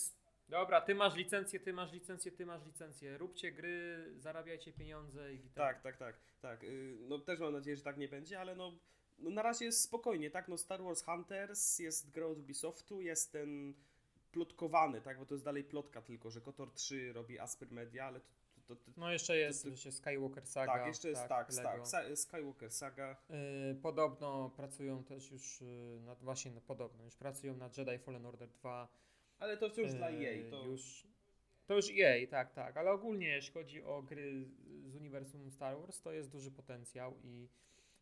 Dobra, 0.49 0.81
ty 0.81 0.95
masz 0.95 1.15
licencję, 1.15 1.59
ty 1.59 1.73
masz 1.73 1.91
licencję, 1.91 2.31
ty 2.31 2.45
masz 2.45 2.65
licencję. 2.65 3.17
Róbcie 3.17 3.51
gry, 3.51 4.05
zarabiajcie 4.17 4.73
pieniądze 4.73 5.33
i 5.33 5.39
witam. 5.39 5.53
tak, 5.55 5.81
tak, 5.81 5.97
tak, 5.97 6.15
tak, 6.41 6.63
y, 6.63 6.97
no 6.99 7.19
też 7.19 7.39
mam 7.39 7.53
nadzieję, 7.53 7.77
że 7.77 7.83
tak 7.83 7.97
nie 7.97 8.07
będzie, 8.07 8.39
ale 8.39 8.55
no, 8.55 8.71
no 9.19 9.29
na 9.29 9.41
razie 9.41 9.65
jest 9.65 9.81
spokojnie, 9.81 10.31
tak, 10.31 10.47
no 10.47 10.57
Star 10.57 10.83
Wars 10.83 11.03
Hunters 11.03 11.79
jest 11.79 12.11
grą 12.11 12.31
od 12.31 12.37
Ubisoftu, 12.37 13.01
jest 13.01 13.31
ten 13.31 13.73
plotkowany, 14.31 15.01
tak, 15.01 15.19
bo 15.19 15.25
to 15.25 15.35
jest 15.35 15.45
dalej 15.45 15.63
plotka 15.63 16.01
tylko, 16.01 16.31
że 16.31 16.41
KOTOR 16.41 16.71
3 16.71 17.13
robi 17.13 17.39
Asper 17.39 17.71
Media, 17.71 18.05
ale 18.05 18.19
to, 18.19 18.27
to, 18.75 18.85
to, 18.85 18.91
to 18.91 19.01
No 19.01 19.11
jeszcze 19.11 19.37
jest 19.37 19.63
to- 19.63 19.69
jeszcze 19.69 19.91
Skywalker 19.91 20.45
Saga. 20.47 20.73
tak, 20.73 20.87
jeszcze 20.87 21.09
jest, 21.09 21.27
tak, 21.27 21.53
tak, 21.55 21.81
Sa- 21.81 22.15
Skywalker 22.15 22.71
Saga, 22.71 23.15
Y, 23.71 23.75
podobno 23.75 24.49
pracują 24.49 25.03
też 25.03 25.31
już 25.31 25.61
y, 25.61 25.99
nad, 26.05 26.23
właśnie 26.23 26.51
no, 26.51 26.61
podobno, 26.61 27.03
już 27.03 27.15
pracują 27.15 27.55
nad 27.57 27.77
Jedi 27.77 27.97
Fallen 27.97 28.25
Order 28.25 28.49
2. 28.49 28.87
ale 29.39 29.57
to 29.57 29.69
wciąż 29.69 29.93
dla 29.93 30.09
y, 30.11 30.13
EA, 30.13 30.49
to... 30.51 30.65
Już, 30.65 31.07
to 31.65 31.75
już 31.75 31.85
EA, 31.99 32.27
tak, 32.27 32.51
tak, 32.53 32.77
ale 32.77 32.91
ogólnie 32.91 33.27
jeśli 33.27 33.53
chodzi 33.53 33.83
o 33.83 34.01
gry 34.01 34.45
z 34.87 34.95
uniwersum 34.95 35.51
Star 35.51 35.77
Wars, 35.79 36.01
to 36.01 36.11
jest 36.11 36.29
duży 36.29 36.51
potencjał 36.51 37.17
i 37.23 37.49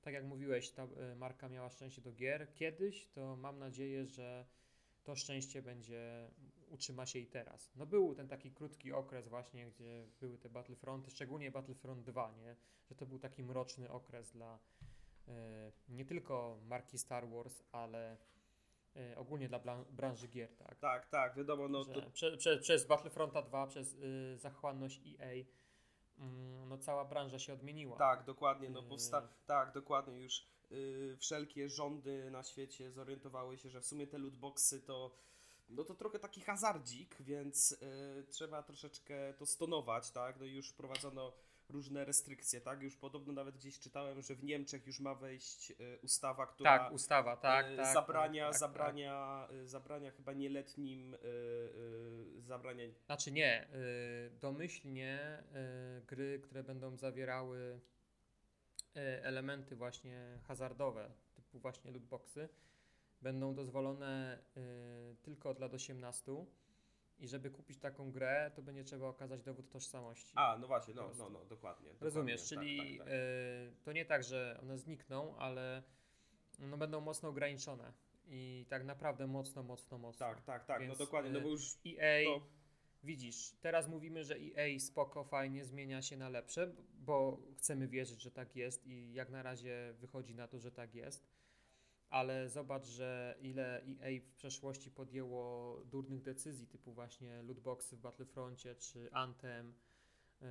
tak 0.02 0.14
jak 0.14 0.24
mówiłeś, 0.26 0.72
ta 0.72 0.84
y, 1.12 1.16
marka 1.16 1.50
miała 1.50 1.70
szczęście 1.70 2.02
do 2.02 2.12
gier 2.14 2.54
kiedyś, 2.54 3.08
to 3.08 3.36
mam 3.36 3.60
nadzieję, 3.60 4.06
że 4.06 4.46
to 5.04 5.16
szczęście 5.16 5.62
będzie, 5.62 6.30
utrzyma 6.70 7.06
się 7.06 7.20
i 7.20 7.28
teraz. 7.28 7.72
No 7.76 7.86
był 7.86 8.16
ten 8.16 8.28
taki 8.28 8.52
krótki 8.52 8.94
okres 8.94 9.28
właśnie, 9.28 9.72
gdzie 9.72 10.08
były 10.20 10.38
te 10.38 10.50
Battlefronty, 10.50 11.12
szczególnie 11.12 11.52
Battlefront 11.52 12.04
2, 12.04 12.32
nie? 12.32 12.56
Że 12.90 12.96
to 12.96 13.06
był 13.06 13.20
taki 13.20 13.44
mroczny 13.44 13.92
okres 13.92 14.32
dla 14.32 14.60
e, 15.28 15.72
nie 15.90 16.06
tylko 16.06 16.60
marki 16.68 16.98
Star 16.98 17.30
Wars, 17.30 17.64
ale 17.72 18.18
e, 18.96 19.18
ogólnie 19.18 19.50
dla 19.50 19.60
branży 19.90 20.28
gier, 20.28 20.56
tak? 20.56 20.80
Tak, 20.80 21.08
tak, 21.10 21.36
wiadomo, 21.36 21.68
no 21.68 21.86
to, 21.86 22.12
prze, 22.12 22.38
prze, 22.38 22.58
przez 22.58 22.88
Battlefronta 22.88 23.42
2, 23.42 23.68
przez 23.68 23.94
y, 23.94 24.38
zachłanność 24.38 25.02
EA, 25.20 25.46
mm, 26.18 26.70
no 26.70 26.78
cała 26.78 27.06
branża 27.06 27.40
się 27.40 27.54
odmieniła. 27.54 27.98
Tak, 27.98 28.24
dokładnie, 28.24 28.70
no 28.70 28.82
Yy. 28.82 28.88
powsta- 28.88 29.28
tak, 29.46 29.74
dokładnie, 29.74 30.20
już 30.22 30.48
yy, 30.70 31.18
wszelkie 31.18 31.70
rządy 31.70 32.32
na 32.32 32.44
świecie 32.44 32.92
zorientowały 32.92 33.58
się, 33.58 33.70
że 33.70 33.82
w 33.82 33.86
sumie 33.86 34.08
te 34.08 34.18
lootboxy 34.18 34.82
to 34.82 35.16
no 35.70 35.84
to 35.84 35.96
trochę 35.96 36.20
taki 36.20 36.42
hazardzik, 36.42 37.16
więc 37.20 37.72
yy, 37.72 38.24
trzeba 38.30 38.64
troszeczkę 38.64 39.34
to 39.34 39.46
stonować, 39.46 40.12
tak, 40.12 40.40
no 40.40 40.46
i 40.46 40.54
już 40.54 40.70
wprowadzono 40.70 41.34
różne 41.70 42.06
restrykcje, 42.06 42.62
tak, 42.62 42.82
już 42.82 42.96
podobno 42.96 43.34
nawet 43.34 43.56
gdzieś 43.56 43.80
czytałem, 43.80 44.22
że 44.22 44.36
w 44.36 44.44
Niemczech 44.44 44.88
już 44.88 45.00
ma 45.00 45.16
wejść 45.16 45.70
yy, 45.70 46.00
ustawa, 46.02 46.48
która 46.48 46.80
Tak, 46.80 46.94
ustawa, 46.94 47.38
tak, 47.38 47.70
yy, 47.70 47.78
tak. 47.78 47.94
zabrania, 47.94 48.44
tak, 48.44 48.52
tak, 48.52 48.60
zabrania, 48.60 49.48
yy, 49.52 49.68
zabrania 49.68 50.12
chyba 50.12 50.34
nieletnim, 50.34 51.16
zabrania 52.40 52.88
Tak. 52.88 53.06
Znaczy 53.06 53.32
nie, 53.32 53.68
y, 53.74 54.40
domyślnie 54.40 55.44
y, 56.00 56.06
gry, 56.06 56.40
które 56.40 56.64
będą 56.64 56.98
zawierały 56.98 57.80
y, 58.98 59.00
elementy 59.24 59.76
właśnie 59.76 60.40
hazardowe, 60.48 61.12
typu 61.36 61.60
właśnie 61.60 61.92
lootboxy, 61.92 62.50
będą 63.22 63.56
dozwolone 63.56 64.40
y, 64.58 65.16
tylko 65.22 65.50
od 65.50 65.60
lat 65.60 65.74
18 65.74 66.46
i 67.20 67.28
żeby 67.28 67.50
kupić 67.52 67.80
taką 67.80 68.12
grę, 68.12 68.52
to 68.56 68.62
będzie 68.62 68.84
trzeba 68.84 69.08
okazać 69.08 69.44
dowód 69.44 69.70
tożsamości. 69.70 70.34
A, 70.36 70.58
no 70.62 70.68
właśnie, 70.68 70.94
no, 70.94 71.12
no, 71.18 71.30
no, 71.30 71.46
dokładnie. 71.46 71.90
Rozumiesz, 72.02 72.50
dokładnie, 72.50 72.72
czyli 72.72 72.98
tak, 72.98 72.98
tak, 72.98 73.08
tak. 73.08 73.14
y, 73.14 73.84
to 73.84 73.92
nie 73.92 74.06
tak, 74.06 74.24
że 74.24 74.60
one 74.62 74.78
znikną, 74.78 75.38
ale 75.38 75.84
no, 76.60 76.78
będą 76.78 77.02
mocno 77.02 77.30
ograniczone 77.30 77.94
i 78.28 78.66
tak 78.70 78.84
naprawdę 78.84 79.28
mocno, 79.28 79.64
mocno, 79.64 79.98
mocno. 79.98 80.20
Tak, 80.20 80.42
tak, 80.42 80.66
tak, 80.66 80.82
no 80.82 80.88
Więc, 80.88 81.00
dokładnie, 81.00 81.32
no 81.32 81.40
y, 81.40 81.42
bo 81.42 81.50
już 81.50 81.78
EA, 81.86 82.26
to, 82.26 82.48
widzisz, 83.04 83.56
teraz 83.62 83.88
mówimy, 83.88 84.24
że 84.24 84.36
EA 84.36 84.80
spoko, 84.80 85.24
fajnie, 85.24 85.66
zmienia 85.66 86.02
się 86.02 86.18
na 86.18 86.30
lepsze, 86.30 86.76
bo 86.94 87.42
chcemy 87.58 87.88
wierzyć, 87.88 88.22
że 88.22 88.32
tak 88.32 88.56
jest 88.56 88.88
i 88.88 89.14
jak 89.14 89.30
na 89.30 89.44
razie 89.44 89.94
wychodzi 90.00 90.36
na 90.36 90.48
to, 90.48 90.60
że 90.60 90.72
tak 90.72 90.96
jest. 90.96 91.39
Ale 92.10 92.50
zobacz, 92.50 92.86
że 92.86 93.36
ile 93.42 93.82
EA 93.84 94.22
w 94.22 94.34
przeszłości 94.36 94.92
podjęło 94.92 95.76
durnych 95.86 96.22
decyzji, 96.22 96.68
typu 96.68 96.94
właśnie 96.94 97.42
lootboxy 97.42 97.98
w 97.98 98.00
Battlefroncie 98.00 98.76
czy 98.76 99.12
Anthem. 99.12 99.74
Yy, 100.42 100.48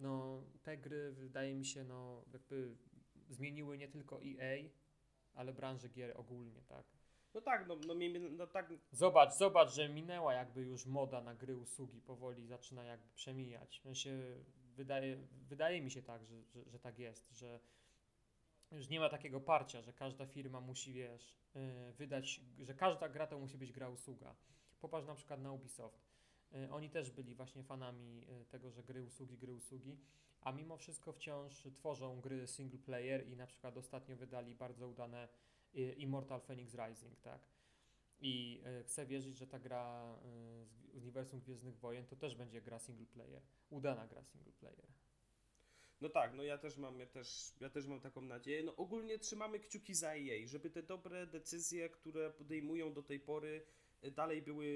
No, 0.00 0.42
te 0.62 0.76
gry 0.76 1.12
wydaje 1.12 1.54
mi 1.54 1.64
się, 1.64 1.84
no, 1.84 2.24
jakby 2.32 2.76
zmieniły 3.28 3.78
nie 3.78 3.88
tylko 3.88 4.20
EA, 4.22 4.68
ale 5.34 5.52
branżę 5.52 5.88
gier 5.88 6.12
ogólnie, 6.16 6.62
tak? 6.62 6.86
No 7.34 7.40
tak, 7.40 7.68
no, 7.68 7.76
no 7.86 7.94
no 8.30 8.46
tak, 8.46 8.72
Zobacz, 8.92 9.34
zobacz, 9.34 9.70
że 9.74 9.88
minęła 9.88 10.34
jakby 10.34 10.62
już 10.62 10.86
moda 10.86 11.20
na 11.20 11.34
gry 11.34 11.56
usługi, 11.56 12.00
powoli 12.00 12.46
zaczyna 12.46 12.84
jakby 12.84 13.08
przemijać. 13.14 13.82
W 13.84 13.94
się 13.94 14.44
wydaje, 14.76 15.16
wydaje 15.48 15.82
mi 15.82 15.90
się 15.90 16.02
tak, 16.02 16.24
że, 16.24 16.42
że, 16.44 16.64
że 16.70 16.78
tak 16.78 16.98
jest, 16.98 17.30
że 17.30 17.60
już 18.72 18.88
nie 18.88 19.00
ma 19.00 19.08
takiego 19.08 19.40
parcia, 19.40 19.82
że 19.82 19.92
każda 19.92 20.26
firma 20.26 20.60
musi, 20.60 20.92
wiesz, 20.92 21.34
yy, 21.54 21.92
wydać, 21.92 22.40
że 22.58 22.74
każda 22.74 23.08
gra 23.08 23.26
to 23.26 23.38
musi 23.38 23.58
być 23.58 23.72
gra 23.72 23.88
usługa. 23.88 24.34
Popatrz 24.80 25.06
na 25.06 25.14
przykład 25.14 25.40
na 25.40 25.52
Ubisoft. 25.52 26.08
Yy, 26.52 26.72
oni 26.72 26.90
też 26.90 27.10
byli 27.10 27.34
właśnie 27.34 27.62
fanami 27.62 28.20
yy, 28.20 28.44
tego, 28.44 28.70
że 28.70 28.82
gry 28.82 29.02
usługi, 29.02 29.38
gry 29.38 29.54
usługi, 29.54 29.98
a 30.40 30.52
mimo 30.52 30.76
wszystko 30.76 31.12
wciąż 31.12 31.68
tworzą 31.74 32.20
gry 32.20 32.46
single 32.46 32.78
player 32.78 33.28
i 33.28 33.36
na 33.36 33.46
przykład 33.46 33.76
ostatnio 33.76 34.16
wydali 34.16 34.54
bardzo 34.54 34.88
udane 34.88 35.28
y, 35.74 35.92
Immortal 35.92 36.40
Phoenix 36.40 36.74
Rising, 36.74 37.20
tak? 37.20 37.40
I 38.20 38.62
y, 38.80 38.84
chcę 38.84 39.06
wierzyć, 39.06 39.36
że 39.36 39.46
ta 39.46 39.58
gra 39.58 40.16
y, 40.62 40.66
z 40.66 40.94
uniwersum 40.94 41.40
Gwiezdnych 41.40 41.78
Wojen 41.78 42.06
to 42.06 42.16
też 42.16 42.34
będzie 42.34 42.60
gra 42.60 42.78
single 42.78 43.06
player, 43.06 43.42
udana 43.70 44.06
gra 44.06 44.24
single 44.24 44.52
player. 44.52 44.86
No 46.00 46.08
tak, 46.08 46.34
no 46.34 46.42
ja 46.42 46.58
też 46.58 46.76
mam, 46.76 47.00
ja 47.00 47.06
też, 47.06 47.52
ja 47.60 47.70
też 47.70 47.86
mam 47.86 48.00
taką 48.00 48.20
nadzieję. 48.20 48.62
No 48.62 48.76
ogólnie 48.76 49.18
trzymamy 49.18 49.60
kciuki 49.60 49.94
za 49.94 50.14
EA, 50.14 50.46
żeby 50.46 50.70
te 50.70 50.82
dobre 50.82 51.26
decyzje, 51.26 51.88
które 51.88 52.30
podejmują 52.30 52.92
do 52.92 53.02
tej 53.02 53.20
pory, 53.20 53.66
y, 54.04 54.10
dalej 54.10 54.42
były 54.42 54.68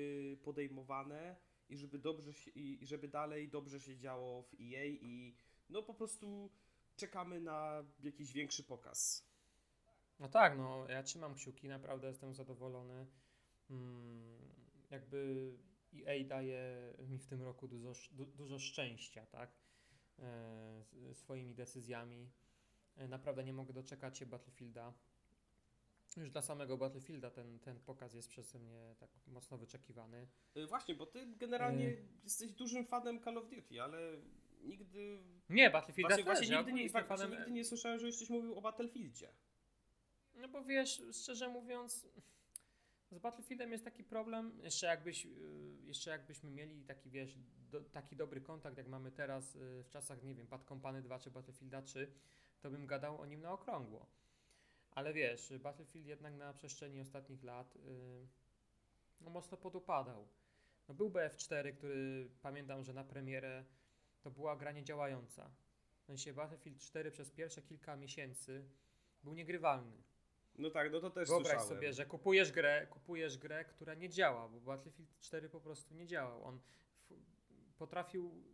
podejmowane 0.42 1.36
i 1.68 1.76
żeby 1.76 1.98
dobrze 1.98 2.32
się, 2.32 2.50
i 2.50 2.86
żeby 2.86 3.08
dalej 3.08 3.48
dobrze 3.48 3.80
się 3.80 3.96
działo 3.96 4.42
w 4.42 4.54
EA 4.54 4.84
i 4.84 5.36
no 5.68 5.82
po 5.82 5.94
prostu 5.94 6.50
czekamy 6.96 7.40
na 7.40 7.84
jakiś 8.02 8.32
większy 8.32 8.64
pokaz. 8.64 9.28
No 10.18 10.28
tak, 10.28 10.58
no 10.58 10.88
ja 10.88 11.02
trzymam 11.02 11.34
kciuki, 11.34 11.68
naprawdę 11.68 12.08
jestem 12.08 12.34
zadowolony. 12.34 13.06
Mm, 13.70 14.38
jakby 14.90 15.52
EA 16.06 16.24
daje 16.24 16.94
mi 17.08 17.18
w 17.18 17.26
tym 17.26 17.42
roku 17.42 17.68
dużo, 17.68 17.92
dużo 18.12 18.58
szczęścia, 18.58 19.26
tak? 19.26 19.61
E, 20.18 21.14
swoimi 21.14 21.54
decyzjami. 21.54 22.30
E, 22.96 23.08
naprawdę 23.08 23.44
nie 23.44 23.52
mogę 23.52 23.72
doczekać 23.72 24.18
się 24.18 24.26
Battlefielda. 24.26 24.92
Już 26.16 26.30
dla 26.30 26.42
samego 26.42 26.76
Battlefielda 26.76 27.30
ten, 27.30 27.58
ten 27.58 27.80
pokaz 27.80 28.14
jest 28.14 28.28
przeze 28.28 28.58
mnie 28.58 28.94
tak 28.98 29.10
mocno 29.26 29.58
wyczekiwany. 29.58 30.26
Y, 30.56 30.66
Właśnie, 30.66 30.94
bo 30.94 31.06
ty 31.06 31.26
generalnie 31.26 31.86
Y. 31.88 32.06
jesteś 32.24 32.52
dużym 32.52 32.86
fanem 32.86 33.20
Call 33.22 33.38
of 33.38 33.48
Duty, 33.48 33.82
ale 33.82 33.98
nigdy 34.62 35.22
Nie, 35.50 35.70
Battlefielda 35.70 36.08
Właśnie, 36.08 36.24
też. 36.24 36.38
właśnie, 36.38 36.54
ja 36.54 36.60
nigdy, 36.62 36.72
nie, 36.72 36.88
właśnie 36.88 37.08
fanem- 37.16 37.30
nigdy 37.30 37.50
nie 37.50 37.64
słyszałem, 37.64 37.98
żebyś 37.98 38.18
coś 38.18 38.30
mówił 38.30 38.58
o 38.58 38.60
Battlefieldzie. 38.60 39.28
No 40.34 40.48
bo 40.48 40.64
wiesz, 40.64 41.02
szczerze 41.12 41.48
mówiąc, 41.48 42.06
z 43.12 43.18
Battlefieldem 43.18 43.72
jest 43.72 43.84
taki 43.84 44.04
problem, 44.04 44.60
jeszcze 44.62 44.86
jakbyś, 44.86 45.26
y, 45.26 45.28
jeszcze 45.84 46.10
jakbyśmy 46.10 46.50
mieli 46.50 46.84
taki, 46.84 47.10
wiesz, 47.10 47.38
do, 47.70 47.80
taki 47.80 48.16
dobry 48.16 48.40
kontakt, 48.40 48.76
jak 48.76 48.88
mamy 48.88 49.12
teraz 49.12 49.56
y, 49.56 49.82
w 49.84 49.88
czasach, 49.88 50.22
nie 50.22 50.34
wiem, 50.34 50.46
Bad 50.46 50.64
Company 50.64 51.02
2 51.02 51.18
czy 51.18 51.30
Battlefielda 51.30 51.82
3, 51.82 52.12
to 52.60 52.70
bym 52.70 52.86
gadał 52.86 53.20
o 53.20 53.26
nim 53.26 53.40
na 53.40 53.52
okrągło. 53.52 54.06
Ale 54.90 55.12
wiesz, 55.12 55.52
Battlefield 55.58 56.06
jednak 56.06 56.34
na 56.34 56.52
przestrzeni 56.52 57.00
ostatnich 57.00 57.42
lat 57.42 57.76
y, 57.76 58.28
no 59.20 59.30
mocno 59.30 59.56
podupadał. 59.56 60.28
No 60.88 60.94
był 60.94 61.10
BF4, 61.10 61.72
który 61.72 62.30
pamiętam, 62.42 62.84
że 62.84 62.92
na 62.92 63.04
premierę 63.04 63.64
to 64.20 64.30
była 64.30 64.56
gra 64.56 64.72
niedziałająca. 64.72 65.50
W 66.02 66.04
sensie 66.04 66.32
Battlefield 66.32 66.78
4 66.78 67.10
przez 67.10 67.30
pierwsze 67.30 67.62
kilka 67.62 67.96
miesięcy 67.96 68.64
był 69.24 69.34
niegrywalny. 69.34 70.02
No 70.58 70.70
tak, 70.70 70.92
no 70.92 71.00
to 71.00 71.10
też 71.10 71.28
Wyobraź 71.28 71.48
słyszałem. 71.50 71.68
sobie, 71.68 71.92
że 71.92 72.06
kupujesz 72.06 72.52
grę, 72.52 72.86
kupujesz 72.90 73.38
grę, 73.38 73.64
która 73.64 73.94
nie 73.94 74.08
działa, 74.08 74.48
bo 74.48 74.60
Battlefield 74.60 75.18
4 75.20 75.48
po 75.48 75.60
prostu 75.60 75.94
nie 75.94 76.06
działał. 76.06 76.44
On 76.44 76.60
potrafił. 77.78 78.44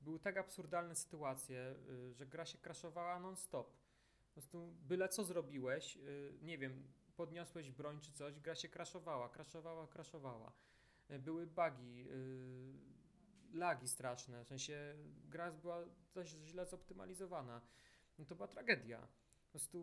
Były 0.00 0.18
tak 0.20 0.36
absurdalne 0.36 0.94
sytuacje, 0.94 1.74
y, 1.90 2.14
że 2.14 2.26
gra 2.26 2.46
się 2.46 2.58
crashowała 2.58 3.20
non-stop. 3.20 3.70
Po 4.28 4.32
prostu 4.32 4.72
byle 4.80 5.08
co 5.08 5.24
zrobiłeś, 5.24 5.96
y, 5.96 6.38
nie 6.42 6.58
wiem, 6.58 6.92
podniosłeś 7.16 7.70
broń 7.70 8.00
czy 8.00 8.12
coś, 8.12 8.40
gra 8.40 8.54
się 8.54 8.68
crashowała, 8.68 9.28
crashowała, 9.28 9.86
crashowała. 9.86 10.52
Y, 11.10 11.18
Były 11.18 11.46
bugi, 11.46 12.08
lagi 13.52 13.88
straszne, 13.88 14.44
w 14.44 14.48
sensie 14.48 14.94
gra 15.28 15.52
była 15.52 15.84
dość 16.14 16.30
źle 16.44 16.66
zoptymalizowana. 16.66 17.60
No 18.18 18.24
to 18.24 18.34
była 18.34 18.48
tragedia. 18.48 19.08
Po 19.44 19.50
prostu 19.50 19.78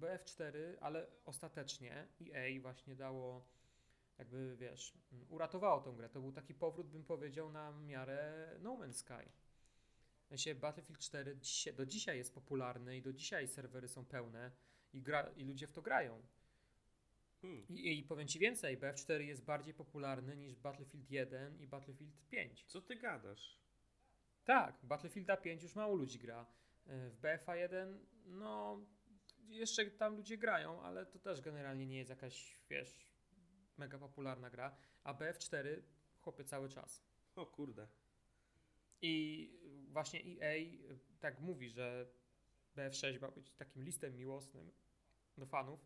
BF4, 0.00 0.56
ale 0.80 1.06
ostatecznie 1.24 2.08
EA 2.20 2.60
właśnie 2.60 2.96
dało, 2.96 3.46
jakby 4.18 4.56
wiesz, 4.56 4.94
mm, 5.12 5.26
uratowało 5.28 5.80
tą 5.80 5.96
grę. 5.96 6.08
To 6.08 6.20
był 6.20 6.32
taki 6.32 6.54
powrót, 6.54 6.90
bym 6.90 7.04
powiedział, 7.04 7.52
na 7.52 7.72
miarę 7.72 8.50
No 8.60 8.76
Man's 8.76 8.92
Sky. 8.92 9.30
W 10.24 10.28
sensie 10.28 10.54
Battlefield 10.54 11.00
4 11.00 11.36
dzisiaj, 11.36 11.74
do 11.74 11.86
dzisiaj 11.86 12.18
jest 12.18 12.34
popularny 12.34 12.96
i 12.96 13.02
do 13.02 13.12
dzisiaj 13.12 13.48
serwery 13.48 13.88
są 13.88 14.04
pełne 14.04 14.50
i, 14.92 15.02
gra, 15.02 15.30
i 15.36 15.44
ludzie 15.44 15.66
w 15.66 15.72
to 15.72 15.82
grają. 15.82 16.22
Hmm. 17.42 17.66
I, 17.68 17.98
I 17.98 18.02
powiem 18.02 18.28
Ci 18.28 18.38
więcej, 18.38 18.78
BF4 18.78 19.20
jest 19.20 19.44
bardziej 19.44 19.74
popularny 19.74 20.36
niż 20.36 20.56
Battlefield 20.56 21.10
1 21.10 21.60
i 21.60 21.66
Battlefield 21.66 22.12
5. 22.28 22.64
Co 22.64 22.80
ty 22.80 22.96
gadasz? 22.96 23.60
Tak, 24.44 24.78
Battlefielda 24.82 25.36
5 25.36 25.62
już 25.62 25.74
mało 25.74 25.94
ludzi 25.94 26.18
gra. 26.18 26.46
Y, 26.86 27.10
W 27.10 27.16
BFA 27.20 27.56
1, 27.56 28.06
no, 28.26 28.80
jeszcze 29.50 29.90
tam 29.90 30.16
ludzie 30.16 30.38
grają, 30.38 30.82
ale 30.82 31.06
to 31.06 31.18
też 31.18 31.40
generalnie 31.40 31.86
nie 31.86 31.98
jest 31.98 32.10
jakaś, 32.10 32.58
wiesz, 32.70 33.06
mega 33.76 33.98
popularna 33.98 34.50
gra. 34.50 34.76
A 35.04 35.14
BF4 35.14 35.82
chłopie 36.20 36.44
cały 36.44 36.68
czas. 36.68 37.04
O 37.36 37.46
kurde. 37.46 37.88
I 39.02 39.46
właśnie 39.88 40.20
EA 40.40 40.54
tak 41.20 41.40
mówi, 41.40 41.70
że 41.70 42.06
BF6 42.76 43.20
ma 43.20 43.30
być 43.30 43.52
takim 43.52 43.82
listem 43.82 44.16
miłosnym 44.16 44.70
do 45.38 45.46
fanów. 45.46 45.80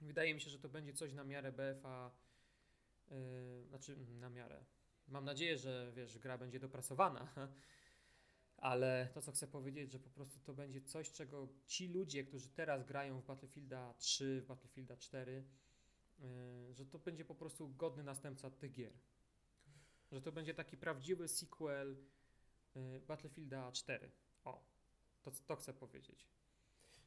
Wydaje 0.00 0.34
mi 0.34 0.40
się, 0.40 0.50
że 0.50 0.58
to 0.58 0.68
będzie 0.68 0.92
coś 0.92 1.12
na 1.12 1.24
miarę 1.24 1.52
BFA, 1.52 2.10
yy, 3.10 3.16
znaczy 3.68 3.92
mm, 3.92 4.20
na 4.20 4.30
miarę. 4.30 4.64
Mam 5.08 5.24
nadzieję, 5.24 5.58
że 5.58 5.92
wiesz, 5.94 6.18
gra 6.18 6.38
będzie 6.38 6.60
dopracowana, 6.60 7.28
ale 8.56 9.08
to 9.14 9.22
co 9.22 9.32
chcę 9.32 9.46
powiedzieć, 9.46 9.92
że 9.92 9.98
po 9.98 10.10
prostu 10.10 10.40
to 10.40 10.54
będzie 10.54 10.80
coś, 10.82 11.12
czego 11.12 11.48
ci 11.66 11.88
ludzie, 11.88 12.24
którzy 12.24 12.48
teraz 12.48 12.84
grają 12.84 13.20
w 13.20 13.24
Battlefielda 13.24 13.94
3, 13.98 14.40
w 14.40 14.46
Battlefielda 14.46 14.96
4, 14.96 15.44
yy, 16.18 16.74
że 16.74 16.86
to 16.86 16.98
będzie 16.98 17.24
po 17.24 17.34
prostu 17.34 17.68
godny 17.68 18.02
następca 18.02 18.50
tych 18.50 18.72
gier. 18.72 18.92
Że 20.12 20.22
to 20.22 20.32
będzie 20.32 20.54
taki 20.54 20.76
prawdziwy 20.76 21.28
sequel 21.28 21.96
yy, 22.74 23.00
Battlefielda 23.00 23.72
4. 23.72 24.10
O, 24.44 24.64
to, 25.22 25.30
to 25.46 25.56
chcę 25.56 25.74
powiedzieć. 25.74 26.26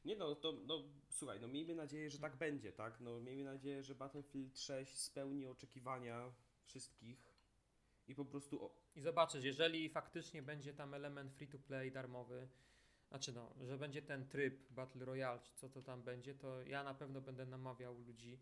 Nie 0.05 0.15
no, 0.15 0.35
to 0.35 0.51
no 0.51 0.83
słuchaj, 1.09 1.39
no 1.39 1.47
miejmy 1.47 1.75
nadzieję, 1.75 2.09
że 2.09 2.19
tak 2.19 2.35
będzie, 2.35 2.71
tak? 2.71 2.99
No 2.99 3.19
miejmy 3.19 3.43
nadzieję, 3.43 3.83
że 3.83 3.95
Battlefield 3.95 4.59
6 4.59 4.97
spełni 4.97 5.47
oczekiwania 5.47 6.31
wszystkich 6.63 7.28
i 8.09 8.15
po 8.15 8.25
prostu 8.25 8.65
o, 8.65 8.75
I 8.95 9.01
zobaczysz, 9.01 9.43
jeżeli 9.43 9.89
faktycznie 9.89 10.41
będzie 10.41 10.73
tam 10.73 10.93
element 10.93 11.33
free 11.33 11.47
to 11.47 11.59
play 11.59 11.91
darmowy, 11.91 12.47
znaczy 13.09 13.31
no, 13.33 13.55
że 13.61 13.77
będzie 13.77 14.01
ten 14.01 14.27
tryb 14.27 14.71
Battle 14.71 15.05
Royale, 15.05 15.39
czy 15.39 15.53
co 15.55 15.69
to 15.69 15.81
tam 15.81 16.03
będzie, 16.03 16.35
to 16.35 16.61
ja 16.63 16.83
na 16.83 16.93
pewno 16.93 17.21
będę 17.21 17.45
namawiał 17.45 17.99
ludzi, 17.99 18.39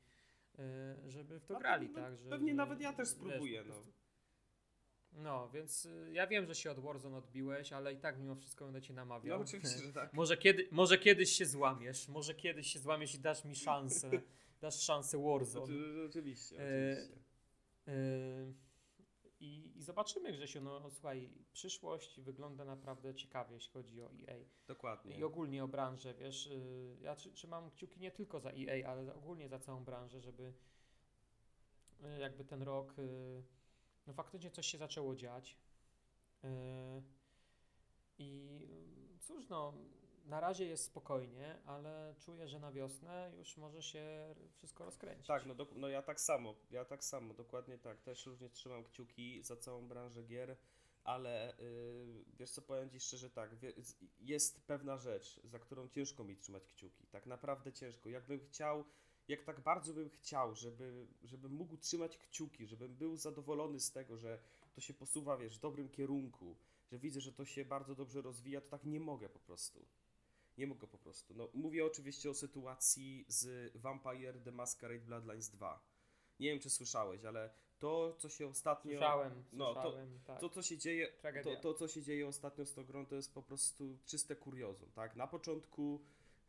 yy, 0.57 0.63
żeby 1.11 1.39
w 1.39 1.45
to 1.45 1.55
A 1.57 1.59
grali, 1.59 1.89
no, 1.89 1.95
tak? 1.95 2.17
Że, 2.17 2.29
pewnie 2.29 2.53
nawet 2.53 2.81
ja 2.81 2.93
też 2.93 3.07
wiesz, 3.09 3.17
spróbuję, 3.17 3.63
po 3.63 3.69
no. 3.69 3.81
No, 5.11 5.49
więc 5.49 5.85
y, 5.85 6.09
ja 6.13 6.27
wiem, 6.27 6.45
że 6.45 6.55
się 6.55 6.71
od 6.71 6.79
Warzone 6.79 7.17
odbiłeś, 7.17 7.73
ale 7.73 7.93
i 7.93 7.97
tak 7.97 8.19
mimo 8.19 8.35
wszystko 8.35 8.65
będę 8.65 8.81
cię 8.81 8.93
No 8.93 9.01
namawiał. 9.01 9.41
oczywiście, 9.41 9.79
że 9.79 9.93
tak. 9.93 10.13
Może, 10.21 10.37
kiedy, 10.37 10.67
może 10.71 10.97
kiedyś 10.97 11.31
się 11.31 11.45
złamiesz, 11.45 12.07
może 12.07 12.35
kiedyś 12.35 12.67
się 12.67 12.79
złamiesz 12.79 13.15
i 13.15 13.19
dasz 13.19 13.45
mi 13.45 13.55
szansę, 13.55 14.09
dasz 14.61 14.79
szansę 14.81 15.17
Warzone. 15.17 15.63
Oczy- 15.65 16.05
Oczywiście, 16.09 16.55
E, 16.59 16.91
oczywiście. 16.93 17.17
I, 19.39 19.71
I 19.77 19.83
zobaczymy, 19.83 20.31
Grzesiu, 20.31 20.61
no 20.61 20.89
słuchaj, 20.89 21.29
przyszłość 21.51 22.19
wygląda 22.19 22.65
naprawdę 22.65 23.15
ciekawie, 23.15 23.53
jeśli 23.55 23.71
chodzi 23.71 24.01
o 24.01 24.05
EA. 24.11 24.37
Dokładnie. 24.67 25.17
I 25.17 25.23
ogólnie 25.23 25.63
o 25.63 25.67
branżę, 25.67 26.13
wiesz, 26.13 26.45
yy, 26.47 26.97
ja 27.01 27.15
trzy- 27.15 27.31
trzymam 27.31 27.71
kciuki 27.71 27.99
nie 27.99 28.11
tylko 28.11 28.39
za 28.39 28.49
EA, 28.51 28.89
ale 28.89 29.13
ogólnie 29.15 29.49
za 29.49 29.59
całą 29.59 29.83
branżę, 29.83 30.21
żeby 30.21 30.53
yy, 32.01 32.19
jakby 32.19 32.45
ten 32.45 32.61
rok, 32.63 32.97
yy, 32.97 33.43
no 34.07 34.13
faktycznie 34.13 34.51
coś 34.51 34.67
się 34.67 34.77
zaczęło 34.77 35.15
dziać. 35.15 35.57
I 38.17 38.59
cóż, 39.19 39.49
no, 39.49 39.73
na 40.27 40.39
razie 40.39 40.65
jest 40.65 40.83
spokojnie, 40.83 41.61
ale 41.65 42.15
czuję, 42.19 42.47
że 42.47 42.59
na 42.59 42.71
wiosnę 42.71 43.31
już 43.37 43.57
może 43.57 43.81
się 43.81 44.35
wszystko 44.55 44.85
rozkręcić. 44.85 45.27
Tak, 45.27 45.45
no, 45.45 45.55
dok- 45.55 45.75
no 45.75 45.89
ja 45.89 46.01
tak 46.01 46.21
samo, 46.21 46.55
ja 46.71 46.85
tak 46.85 47.03
samo, 47.03 47.33
dokładnie 47.33 47.77
tak. 47.77 48.01
Też 48.01 48.25
również 48.25 48.51
trzymam 48.51 48.83
kciuki 48.83 49.43
za 49.43 49.55
całą 49.55 49.87
branżę 49.87 50.23
gier, 50.23 50.57
ale 51.03 51.53
yy, 51.59 52.25
wiesz 52.39 52.51
co, 52.51 52.61
powiem 52.61 52.89
Ci 52.89 52.99
szczerze 52.99 53.29
tak, 53.29 53.55
jest 54.19 54.61
pewna 54.61 54.97
rzecz, 54.97 55.41
za 55.43 55.59
którą 55.59 55.89
ciężko 55.89 56.23
mi 56.23 56.37
trzymać 56.37 56.65
kciuki. 56.65 57.07
Tak 57.07 57.25
naprawdę 57.25 57.73
ciężko. 57.73 58.09
Jakbym 58.09 58.39
chciał, 58.39 58.85
jak 59.27 59.43
tak 59.43 59.59
bardzo 59.59 59.93
bym 59.93 60.09
chciał, 60.09 60.55
żeby, 60.55 61.07
żebym 61.23 61.51
mógł 61.51 61.77
trzymać 61.77 62.17
kciuki, 62.17 62.67
żebym 62.67 62.95
był 62.95 63.15
zadowolony 63.15 63.79
z 63.79 63.91
tego, 63.91 64.17
że 64.17 64.39
to 64.75 64.81
się 64.81 64.93
posuwa, 64.93 65.37
wiesz, 65.37 65.57
w 65.57 65.61
dobrym 65.61 65.89
kierunku, 65.89 66.55
że 66.91 66.99
widzę, 66.99 67.21
że 67.21 67.33
to 67.33 67.45
się 67.45 67.65
bardzo 67.65 67.95
dobrze 67.95 68.21
rozwija, 68.21 68.61
to 68.61 68.69
tak 68.69 68.83
nie 68.83 68.99
mogę 68.99 69.29
po 69.29 69.39
prostu. 69.39 69.85
Nie 70.57 70.67
mogę 70.67 70.87
po 70.87 70.97
prostu. 70.97 71.33
No, 71.33 71.49
mówię 71.53 71.85
oczywiście 71.85 72.29
o 72.29 72.33
sytuacji 72.33 73.25
z 73.27 73.71
Vampire 73.75 74.39
The 74.43 74.51
Masquerade 74.51 75.05
Bloodlines 75.05 75.49
2. 75.49 75.83
Nie 76.39 76.49
wiem, 76.49 76.59
czy 76.59 76.69
słyszałeś, 76.69 77.25
ale 77.25 77.49
to, 77.79 78.15
co 78.19 78.29
się 78.29 78.47
ostatnio... 78.47 78.91
Słyszałem, 78.91 79.43
no, 79.53 79.73
to- 79.73 79.81
słyszałem, 79.81 80.19
tak. 80.25 80.39
To, 80.39 80.49
co 80.49 80.61
się 80.63 80.77
dzieje, 80.77 81.07
to, 81.43 81.55
to, 81.55 81.73
co 81.73 81.87
się 81.87 82.01
dzieje 82.03 82.27
ostatnio 82.27 82.65
z 82.65 82.73
tą 82.73 82.83
grą, 82.85 83.05
to 83.05 83.15
jest 83.15 83.33
po 83.33 83.41
prostu 83.43 83.97
czyste 84.05 84.35
kuriozum, 84.35 84.91
tak? 84.91 85.15
Na 85.15 85.27
początku 85.27 86.01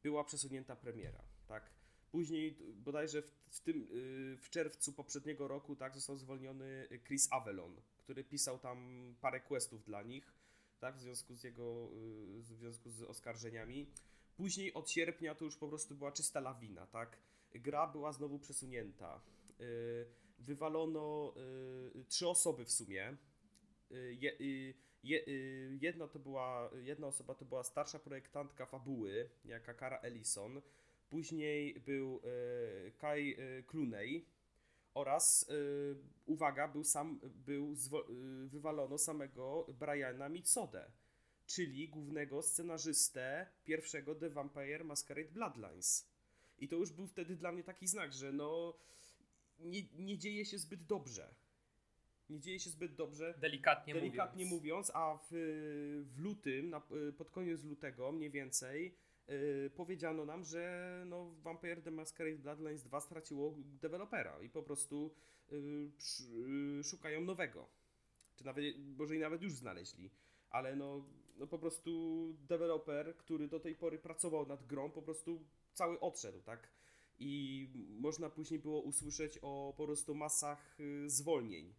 była 0.02 0.24
przesunięta 0.24 0.76
premiera, 0.76 1.22
tak? 1.46 1.70
Później 2.10 2.58
bodajże 2.74 3.22
w, 3.22 3.30
w 3.48 3.60
tym, 3.60 3.80
yy, 3.80 4.36
w 4.36 4.50
czerwcu 4.50 4.92
poprzedniego 4.92 5.48
roku, 5.48 5.76
tak, 5.76 5.94
został 5.94 6.16
zwolniony 6.16 6.88
Chris 7.06 7.28
Avelon, 7.32 7.80
który 7.98 8.24
pisał 8.24 8.58
tam 8.58 9.14
parę 9.20 9.40
questów 9.40 9.84
dla 9.84 10.02
nich, 10.02 10.32
tak, 10.80 10.96
w 10.96 11.00
związku 11.00 11.34
z 11.34 11.44
jego, 11.44 11.90
yy, 11.92 12.42
w 12.42 12.46
związku 12.46 12.90
z 12.90 13.02
oskarżeniami. 13.02 13.86
Później 14.36 14.74
od 14.74 14.90
sierpnia 14.90 15.34
to 15.34 15.44
już 15.44 15.56
po 15.56 15.68
prostu 15.68 15.94
była 15.94 16.12
czysta 16.12 16.40
lawina, 16.40 16.86
tak? 16.86 17.18
Gra 17.54 17.86
była 17.86 18.12
znowu 18.12 18.38
przesunięta. 18.38 19.20
Yy, 19.58 19.66
wywalono 20.38 21.34
yy, 21.94 22.04
trzy 22.04 22.28
osoby 22.28 22.64
w 22.64 22.70
sumie. 22.70 23.16
Je, 23.90 24.36
je, 25.02 25.24
jedna 25.80 26.08
to 26.08 26.18
była, 26.18 26.70
jedna 26.82 27.06
osoba 27.06 27.34
to 27.34 27.44
była 27.44 27.62
starsza 27.64 27.98
projektantka 27.98 28.66
fabuły, 28.66 29.30
jaka 29.44 29.74
Kara 29.74 29.98
Ellison. 29.98 30.62
Później 31.10 31.80
był 31.80 32.20
Kai 32.98 33.36
Clooney 33.66 34.26
oraz, 34.98 35.46
yy, 35.48 35.96
uwaga, 36.26 36.68
był 36.68 36.84
sam, 36.84 37.20
był 37.46 37.74
zwo, 37.74 38.04
yy, 38.08 38.48
wywalono 38.48 38.98
samego 38.98 39.66
Briana 39.78 40.28
Mitsodę, 40.28 40.90
czyli 41.46 41.88
głównego 41.88 42.42
scenarzystę 42.42 43.46
pierwszego 43.64 44.14
The 44.14 44.30
Vampire 44.30 44.84
Masquerade 44.84 45.30
Bloodlines. 45.32 46.08
I 46.58 46.68
to 46.68 46.76
już 46.76 46.92
był 46.92 47.06
wtedy 47.06 47.36
dla 47.36 47.52
mnie 47.52 47.64
taki 47.64 47.86
znak, 47.86 48.12
że 48.12 48.32
no 48.32 48.74
nie, 49.58 49.82
nie 49.98 50.18
dzieje 50.18 50.44
się 50.44 50.58
zbyt 50.58 50.86
dobrze. 50.86 51.34
Nie 52.30 52.40
dzieje 52.40 52.60
się 52.60 52.70
zbyt 52.70 52.94
dobrze. 52.94 53.34
Delikatnie, 53.38 53.94
Delikatnie 53.94 54.44
mówiąc. 54.44 54.62
mówiąc, 54.62 54.90
a 54.94 55.18
w, 55.22 55.28
w 56.14 56.18
lutym, 56.18 56.70
na, 56.70 56.82
pod 57.18 57.30
koniec 57.30 57.64
lutego 57.64 58.12
mniej 58.12 58.30
więcej, 58.30 58.94
yy, 59.28 59.70
powiedziano 59.76 60.24
nam, 60.24 60.44
że 60.44 61.02
no, 61.06 61.30
Vampire 61.42 61.82
The 61.82 61.90
Masquerade 61.90 62.38
Bloodlines 62.38 62.82
2 62.82 63.00
straciło 63.00 63.54
dewelopera 63.58 64.42
i 64.42 64.50
po 64.50 64.62
prostu 64.62 65.14
yy, 65.50 65.90
sz- 65.98 66.86
szukają 66.86 67.20
nowego. 67.20 67.68
Czy 68.36 68.44
nawet, 68.44 68.64
może 68.98 69.16
i 69.16 69.18
nawet 69.18 69.42
już 69.42 69.52
znaleźli. 69.54 70.10
Ale 70.50 70.76
no, 70.76 71.04
no 71.36 71.46
po 71.46 71.58
prostu 71.58 72.34
deweloper, 72.48 73.16
który 73.16 73.48
do 73.48 73.60
tej 73.60 73.74
pory 73.74 73.98
pracował 73.98 74.46
nad 74.46 74.66
grą, 74.66 74.90
po 74.90 75.02
prostu 75.02 75.44
cały 75.72 76.00
odszedł, 76.00 76.42
tak? 76.42 76.68
I 77.18 77.68
można 78.00 78.30
później 78.30 78.60
było 78.60 78.80
usłyszeć 78.80 79.38
o 79.42 79.74
po 79.76 79.86
prostu 79.86 80.14
masach 80.14 80.80
y, 80.80 81.10
zwolnień 81.10 81.74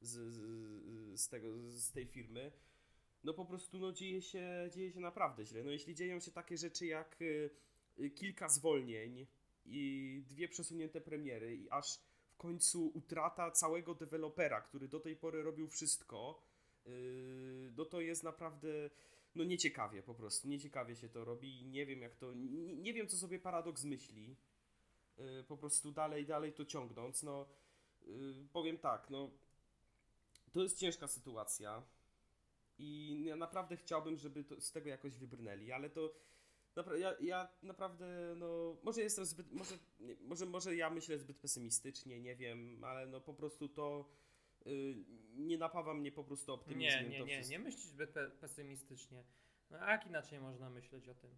z, 0.00 0.10
z, 0.10 1.20
z, 1.20 1.28
tego, 1.28 1.48
z 1.70 1.92
tej 1.92 2.06
firmy. 2.06 2.52
No 3.24 3.34
po 3.34 3.44
prostu 3.44 3.78
no, 3.78 3.92
dzieje, 3.92 4.22
się, 4.22 4.70
dzieje 4.72 4.92
się 4.92 5.00
naprawdę 5.00 5.44
źle. 5.44 5.64
No 5.64 5.70
jeśli 5.70 5.94
dzieją 5.94 6.20
się 6.20 6.30
takie 6.30 6.56
rzeczy 6.56 6.86
jak 6.86 7.22
y, 7.22 7.50
y, 7.98 8.10
kilka 8.10 8.48
zwolnień 8.48 9.26
i 9.66 10.22
dwie 10.28 10.48
przesunięte 10.48 11.00
premiery 11.00 11.56
i 11.56 11.70
aż 11.70 11.98
w 12.28 12.36
końcu 12.36 12.90
utrata 12.94 13.50
całego 13.50 13.94
dewelopera, 13.94 14.60
który 14.60 14.88
do 14.88 15.00
tej 15.00 15.16
pory 15.16 15.42
robił 15.42 15.68
wszystko, 15.68 16.42
yy, 16.86 16.92
no 17.76 17.84
to 17.84 18.00
jest 18.00 18.22
naprawdę 18.22 18.90
no 19.34 19.44
nieciekawie 19.44 20.02
po 20.02 20.14
prostu, 20.14 20.48
nieciekawie 20.48 20.96
się 20.96 21.08
to 21.08 21.24
robi 21.24 21.60
i 21.60 21.66
nie 21.66 21.86
wiem 21.86 22.02
jak 22.02 22.16
to, 22.16 22.34
nie, 22.34 22.76
nie 22.76 22.92
wiem 22.92 23.08
co 23.08 23.16
sobie 23.16 23.38
Paradox 23.38 23.84
myśli, 23.84 24.36
po 25.48 25.56
prostu 25.56 25.92
dalej, 25.92 26.26
dalej 26.26 26.52
to 26.52 26.64
ciągnąc, 26.64 27.22
no 27.22 27.48
powiem 28.52 28.78
tak, 28.78 29.10
no 29.10 29.30
to 30.52 30.62
jest 30.62 30.78
ciężka 30.78 31.08
sytuacja 31.08 31.82
i 32.78 33.22
ja 33.24 33.36
naprawdę 33.36 33.76
chciałbym, 33.76 34.18
żeby 34.18 34.44
to, 34.44 34.60
z 34.60 34.72
tego 34.72 34.88
jakoś 34.88 35.16
wybrnęli, 35.16 35.72
ale 35.72 35.90
to 35.90 36.14
napra- 36.76 36.96
ja, 36.98 37.14
ja 37.20 37.48
naprawdę, 37.62 38.34
no 38.36 38.76
może 38.82 39.00
jestem 39.00 39.24
zbyt, 39.24 39.52
może, 39.52 39.74
może, 40.20 40.46
może 40.46 40.76
ja 40.76 40.90
myślę 40.90 41.18
zbyt 41.18 41.38
pesymistycznie, 41.38 42.20
nie 42.20 42.36
wiem, 42.36 42.84
ale 42.84 43.06
no 43.06 43.20
po 43.20 43.34
prostu 43.34 43.68
to 43.68 44.08
yy, 44.64 44.96
nie 45.34 45.58
napawa 45.58 45.94
mnie 45.94 46.12
po 46.12 46.24
prostu 46.24 46.52
optymizmem. 46.52 47.04
Nie, 47.04 47.18
nie, 47.18 47.24
nie, 47.24 47.34
wszystko. 47.34 47.52
nie 47.52 47.58
myślisz 47.58 47.84
zbyt 47.84 48.12
pe- 48.12 48.30
pesymistycznie. 48.30 49.24
No 49.70 49.78
a 49.78 49.90
jak 49.90 50.06
inaczej 50.06 50.40
można 50.40 50.70
myśleć 50.70 51.08
o 51.08 51.14
tym? 51.14 51.30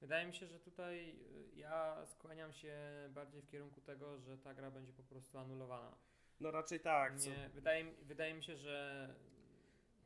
Wydaje 0.00 0.26
mi 0.26 0.34
się, 0.34 0.46
że 0.46 0.60
tutaj 0.60 1.10
y, 1.10 1.56
ja 1.56 2.06
skłaniam 2.06 2.52
się 2.52 2.76
bardziej 3.10 3.42
w 3.42 3.48
kierunku 3.48 3.80
tego, 3.80 4.18
że 4.18 4.38
ta 4.38 4.54
gra 4.54 4.70
będzie 4.70 4.92
po 4.92 5.02
prostu 5.02 5.38
anulowana. 5.38 5.96
No 6.40 6.50
raczej 6.50 6.80
tak? 6.80 7.20
Nie, 7.20 7.50
wydaje, 7.54 7.94
wydaje 8.02 8.34
mi 8.34 8.44
się, 8.44 8.56
że 8.56 9.14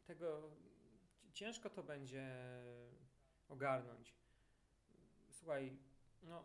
tego 0.07 0.51
ciężko 1.41 1.71
to 1.71 1.83
będzie 1.83 2.27
ogarnąć. 3.49 4.15
Słuchaj, 5.31 5.77
no, 6.23 6.45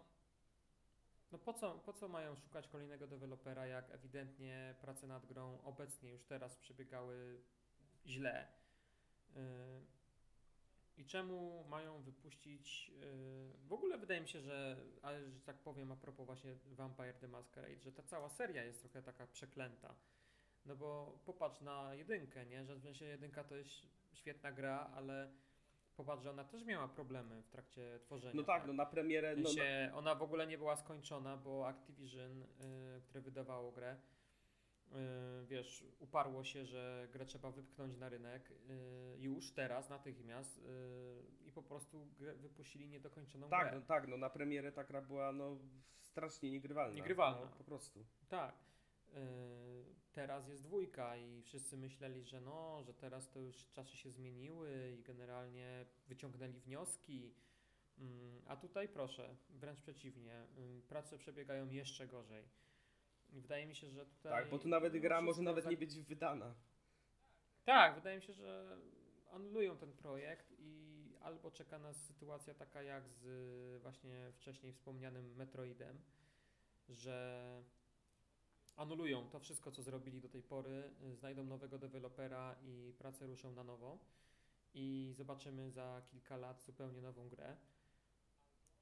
no 1.32 1.38
po, 1.40 1.54
co, 1.54 1.80
po 1.80 1.94
co 1.94 2.08
mają 2.08 2.36
szukać 2.36 2.68
kolejnego 2.68 3.08
dewelopera, 3.08 3.68
jak 3.68 3.92
ewidentnie 3.92 4.76
prace 4.82 5.08
nad 5.08 5.26
grą 5.26 5.62
obecnie 5.64 6.10
już 6.10 6.24
teraz 6.24 6.58
przebiegały 6.58 7.42
źle. 8.06 8.48
Yy, 9.36 9.42
I 10.98 11.06
czemu 11.06 11.66
mają 11.70 12.02
wypuścić. 12.02 12.90
Yy, 12.90 13.68
w 13.68 13.74
ogóle 13.74 13.98
wydaje 13.98 14.22
mi 14.22 14.28
się, 14.28 14.42
że, 14.42 14.78
ale 15.02 15.32
że 15.32 15.42
tak 15.42 15.58
powiem, 15.58 15.92
a 15.92 15.96
propos 15.96 16.26
właśnie 16.26 16.56
Vampire 16.66 17.14
the 17.14 17.28
Masquerade, 17.28 17.82
że 17.82 17.92
ta 17.92 18.04
cała 18.04 18.30
seria 18.30 18.64
jest 18.64 18.82
trochę 18.82 19.04
taka 19.04 19.28
przeklęta. 19.28 19.96
No 20.66 20.76
bo 20.76 21.20
popatrz 21.26 21.62
na 21.62 21.96
jedynkę, 21.96 22.46
nie? 22.46 22.66
Że 22.66 22.76
w 22.76 22.82
sensie 22.82 23.06
jedynka 23.06 23.44
to 23.44 23.56
jest 23.56 23.95
świetna 24.16 24.52
gra, 24.52 24.90
ale 24.96 25.32
popatrz, 25.96 26.24
że 26.24 26.32
ona 26.32 26.44
też 26.44 26.64
miała 26.64 26.88
problemy 26.88 27.42
w 27.42 27.50
trakcie 27.50 28.00
tworzenia. 28.00 28.34
No 28.36 28.44
tak, 28.44 28.68
no 28.68 28.74
na 28.74 28.86
premierę, 28.86 29.36
no, 29.36 29.42
no, 29.42 29.50
sensie 29.50 29.92
ona 29.94 30.16
w 30.16 30.22
ogóle 30.22 30.48
nie 30.48 30.58
była 30.58 30.76
skończona, 30.76 31.38
bo 31.38 31.68
Activision, 31.68 32.42
y, 32.42 33.02
które 33.02 33.22
wydawało 33.22 33.72
grę, 33.72 33.96
y, 33.96 34.96
wiesz, 35.46 35.86
uparło 36.00 36.44
się, 36.44 36.66
że 36.66 37.08
grę 37.12 37.26
trzeba 37.26 37.52
wypchnąć 37.52 37.98
na 37.98 38.10
rynek 38.10 38.52
y, 38.52 39.18
już, 39.20 39.52
teraz, 39.52 39.90
natychmiast 39.90 40.58
y, 40.58 41.46
i 41.46 41.52
po 41.52 41.64
prostu 41.64 42.08
grę 42.20 42.36
wypuścili 42.36 42.90
niedokończoną 42.90 43.50
tak, 43.50 43.70
grę. 43.70 43.80
no 43.80 43.86
tak, 43.86 44.08
no 44.08 44.18
na 44.18 44.30
premierę 44.30 44.72
ta 44.72 44.84
gra 44.84 45.02
była 45.02 45.32
no 45.32 45.58
strasznie 46.00 46.52
niegrywalna. 46.52 46.96
Niegrywalna. 46.96 47.42
No, 47.42 47.58
po 47.58 47.64
prostu. 47.64 48.06
Tak. 48.30 48.56
Teraz 50.16 50.48
jest 50.48 50.64
dwójka 50.64 51.18
i 51.18 51.42
wszyscy 51.42 51.78
myśleli, 51.78 52.24
że 52.24 52.42
no, 52.42 52.84
że 52.84 52.94
teraz 52.94 53.30
to 53.30 53.40
już 53.40 53.66
czasy 53.74 53.98
się 53.98 54.12
zmieniły 54.12 54.96
i 55.00 55.04
generalnie 55.04 55.86
wyciągnęli 56.08 56.60
wnioski. 56.60 57.34
Mm, 58.00 58.42
A 58.48 58.56
tutaj 58.56 58.90
proszę, 58.90 59.36
wręcz 59.50 59.82
przeciwnie, 59.82 60.44
y, 60.58 60.82
prace 60.88 61.18
przebiegają 61.18 61.70
jeszcze 61.70 62.08
gorzej. 62.08 62.44
I 63.34 63.42
wydaje 63.42 63.66
mi 63.68 63.76
się, 63.76 63.90
że 63.90 64.06
tutaj. 64.06 64.32
Tak, 64.32 64.50
bo 64.50 64.60
tu 64.60 64.68
nawet 64.68 64.98
gra 64.98 65.22
może 65.22 65.42
nawet 65.42 65.64
za- 65.64 65.70
nie 65.70 65.78
być 65.78 66.02
wydana. 66.02 66.56
Tak, 67.64 67.96
wydaje 67.96 68.16
mi 68.18 68.24
się, 68.24 68.34
że 68.34 68.78
anulują 69.32 69.78
ten 69.78 69.94
projekt 69.94 70.54
i 70.60 70.96
albo 71.22 71.52
czeka 71.52 71.80
nas 71.80 72.06
sytuacja 72.06 72.54
taka 72.54 72.82
jak 72.84 73.10
z 73.10 73.26
y, 73.26 73.80
właśnie 73.80 74.32
wcześniej 74.34 74.74
wspomnianym 74.74 75.36
Metroidem, 75.36 76.02
że 76.90 77.64
anulują 78.76 79.30
to 79.30 79.40
wszystko, 79.40 79.72
co 79.72 79.84
zrobili 79.84 80.22
do 80.22 80.30
tej 80.30 80.44
pory, 80.44 80.92
y, 81.04 81.16
znajdą 81.16 81.44
nowego 81.44 81.78
dewelopera 81.78 82.56
i 82.64 82.94
prace 82.98 83.28
ruszą 83.28 83.52
na 83.52 83.64
nowo 83.64 84.00
i 84.74 85.14
zobaczymy 85.18 85.72
za 85.72 86.02
kilka 86.06 86.38
lat 86.38 86.64
zupełnie 86.64 87.02
nową 87.02 87.30
grę. 87.30 87.58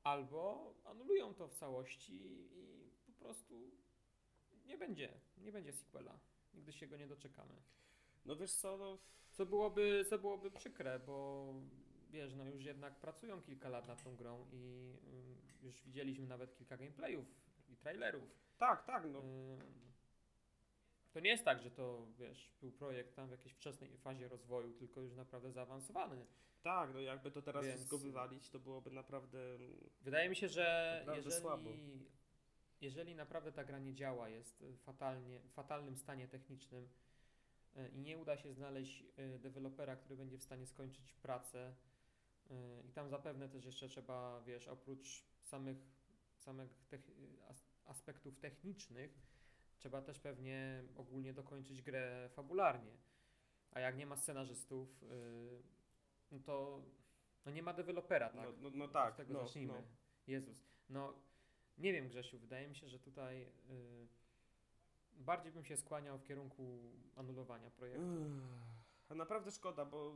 Albo 0.03 0.73
anulują 0.83 1.33
to 1.33 1.47
w 1.47 1.53
całości 1.53 2.13
i 2.53 2.91
po 3.05 3.11
prostu 3.13 3.71
nie 4.65 4.77
będzie, 4.77 5.13
nie 5.37 5.51
będzie 5.51 5.73
sequela. 5.73 6.19
Nigdy 6.53 6.73
się 6.73 6.87
go 6.87 6.97
nie 6.97 7.07
doczekamy. 7.07 7.55
No 8.25 8.35
wiesz 8.35 8.53
co, 8.53 8.77
no, 8.77 8.97
Co 9.31 9.45
byłoby, 9.45 10.05
co 10.09 10.19
byłoby 10.19 10.51
przykre, 10.51 10.99
bo 10.99 11.47
wiesz, 12.11 12.35
no 12.35 12.45
już 12.45 12.65
jednak 12.65 12.99
pracują 12.99 13.41
kilka 13.41 13.69
lat 13.69 13.87
nad 13.87 14.03
tą 14.03 14.15
grą 14.15 14.45
i 14.51 14.93
ym, 15.13 15.37
już 15.63 15.83
widzieliśmy 15.83 16.27
nawet 16.27 16.55
kilka 16.55 16.77
gameplayów 16.77 17.25
trailerów. 17.83 18.29
tak, 18.57 18.83
tak, 18.85 19.03
no. 19.05 19.19
Ym, 19.19 19.59
to 21.13 21.19
nie 21.19 21.29
jest 21.29 21.45
tak, 21.45 21.61
że 21.61 21.71
to 21.71 22.07
wiesz, 22.17 22.51
był 22.61 22.71
projekt 22.71 23.15
tam 23.15 23.27
w 23.27 23.31
jakiejś 23.31 23.53
wczesnej 23.53 23.97
fazie 23.97 24.27
rozwoju, 24.27 24.73
tylko 24.73 25.01
już 25.01 25.15
naprawdę 25.15 25.51
zaawansowany. 25.51 26.25
Tak, 26.61 26.93
no 26.93 26.99
jakby 26.99 27.31
to 27.31 27.41
teraz 27.41 27.65
Więc- 27.65 27.75
wszystko 27.75 27.97
wywalić, 27.97 28.49
to 28.49 28.59
byłoby 28.59 28.91
naprawdę... 28.91 29.37
Wydaje 30.01 30.29
mi 30.29 30.35
się, 30.35 30.47
że 30.49 31.05
jeżeli, 31.15 31.35
słabo. 31.41 31.69
jeżeli 32.81 33.15
naprawdę 33.15 33.51
ta 33.51 33.63
gra 33.63 33.79
nie 33.79 33.93
działa, 33.93 34.29
jest 34.29 34.61
y, 34.61 34.77
fatalnie, 34.77 35.39
w 35.39 35.51
fatalnym 35.51 35.97
stanie 35.97 36.27
technicznym 36.27 36.89
y, 37.77 37.89
i 37.89 38.01
nie 38.01 38.17
uda 38.17 38.37
się 38.37 38.53
znaleźć 38.53 39.03
y, 39.19 39.39
dewelopera, 39.39 39.95
który 39.95 40.15
będzie 40.15 40.37
w 40.37 40.43
stanie 40.43 40.67
skończyć 40.67 41.13
pracę 41.13 41.73
i 42.85 42.91
tam 42.91 43.09
zapewne 43.09 43.49
też 43.49 43.65
jeszcze 43.65 43.89
trzeba, 43.89 44.41
wiesz, 44.41 44.67
oprócz 44.67 45.23
samych, 45.41 45.77
samych 46.37 46.85
tech, 46.89 47.01
aspektów 47.85 48.39
technicznych, 48.39 49.19
trzeba 49.77 50.01
też 50.01 50.19
pewnie 50.19 50.83
ogólnie 50.95 51.33
dokończyć 51.33 51.81
grę 51.81 52.29
fabularnie. 52.33 52.97
A 53.71 53.79
jak 53.79 53.97
nie 53.97 54.05
ma 54.05 54.15
scenarzystów, 54.15 55.03
y, 55.03 55.63
no 56.31 56.39
to 56.39 56.81
no 57.45 57.51
nie 57.51 57.63
ma 57.63 57.73
dewelopera, 57.73 58.29
tak? 58.29 58.45
No, 58.45 58.51
no, 58.61 58.69
no 58.73 58.87
tak, 58.87 59.11
Od 59.11 59.17
tego 59.17 59.33
no, 59.33 59.39
zacznijmy. 59.45 59.73
no. 59.73 59.83
Jezus. 60.27 60.65
No, 60.89 61.13
nie 61.77 61.93
wiem, 61.93 62.07
Grzesiu, 62.07 62.39
wydaje 62.39 62.67
mi 62.67 62.75
się, 62.75 62.89
że 62.89 62.99
tutaj 62.99 63.43
y, 63.69 64.07
bardziej 65.11 65.51
bym 65.51 65.65
się 65.65 65.77
skłaniał 65.77 66.17
w 66.17 66.23
kierunku 66.23 66.91
anulowania 67.15 67.69
projektu. 67.69 68.21
Uff, 69.09 69.15
naprawdę 69.15 69.51
szkoda, 69.51 69.85
bo 69.85 70.15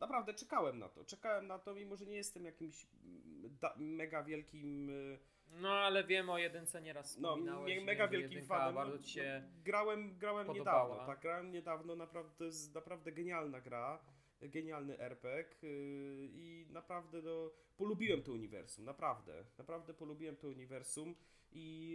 naprawdę 0.00 0.34
czekałem 0.34 0.78
na 0.78 0.88
to. 0.88 1.04
Czekałem 1.04 1.46
na 1.46 1.58
to, 1.58 1.74
mimo 1.74 1.96
że 1.96 2.06
nie 2.06 2.16
jestem 2.16 2.44
jakimś 2.44 2.86
mm, 3.04 3.96
mega 3.96 4.22
wielkim. 4.22 4.90
y, 4.90 5.18
No, 5.60 5.68
ale 5.70 6.04
wiem 6.04 6.30
o 6.30 6.38
jedynce 6.38 6.82
nieraz 6.82 7.18
No, 7.18 7.28
wspominałeś. 7.28 7.84
mega 7.84 8.08
wielkim 8.08 8.46
fanem. 8.46 8.74
Bardzo 8.74 8.96
no, 8.96 9.02
ci 9.02 9.10
się... 9.10 9.42
no, 9.44 9.62
grałem 9.64 10.18
grałem 10.18 10.46
podobała. 10.46 10.84
niedawno, 10.88 11.06
tak, 11.06 11.20
grałem 11.20 11.50
niedawno, 11.50 11.96
naprawdę 11.96 12.32
to 12.38 12.44
jest 12.44 12.74
naprawdę 12.74 13.12
genialna 13.12 13.60
gra, 13.60 14.04
genialny 14.40 14.98
RPG 14.98 15.44
yy, 15.62 16.28
i 16.32 16.66
naprawdę 16.70 17.22
no, 17.22 17.50
polubiłem 17.76 18.22
to 18.22 18.32
uniwersum, 18.32 18.84
naprawdę, 18.84 19.44
naprawdę 19.58 19.94
polubiłem 19.94 20.36
to 20.36 20.48
uniwersum 20.48 21.14
i 21.52 21.90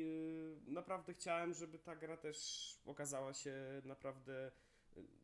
yy, 0.65 0.73
naprawdę 0.73 1.13
chciałem, 1.13 1.53
żeby 1.53 1.80
ta 1.80 1.95
gra 1.95 2.17
też 2.17 2.38
okazała 2.85 3.34
się 3.34 3.53
naprawdę 3.85 4.51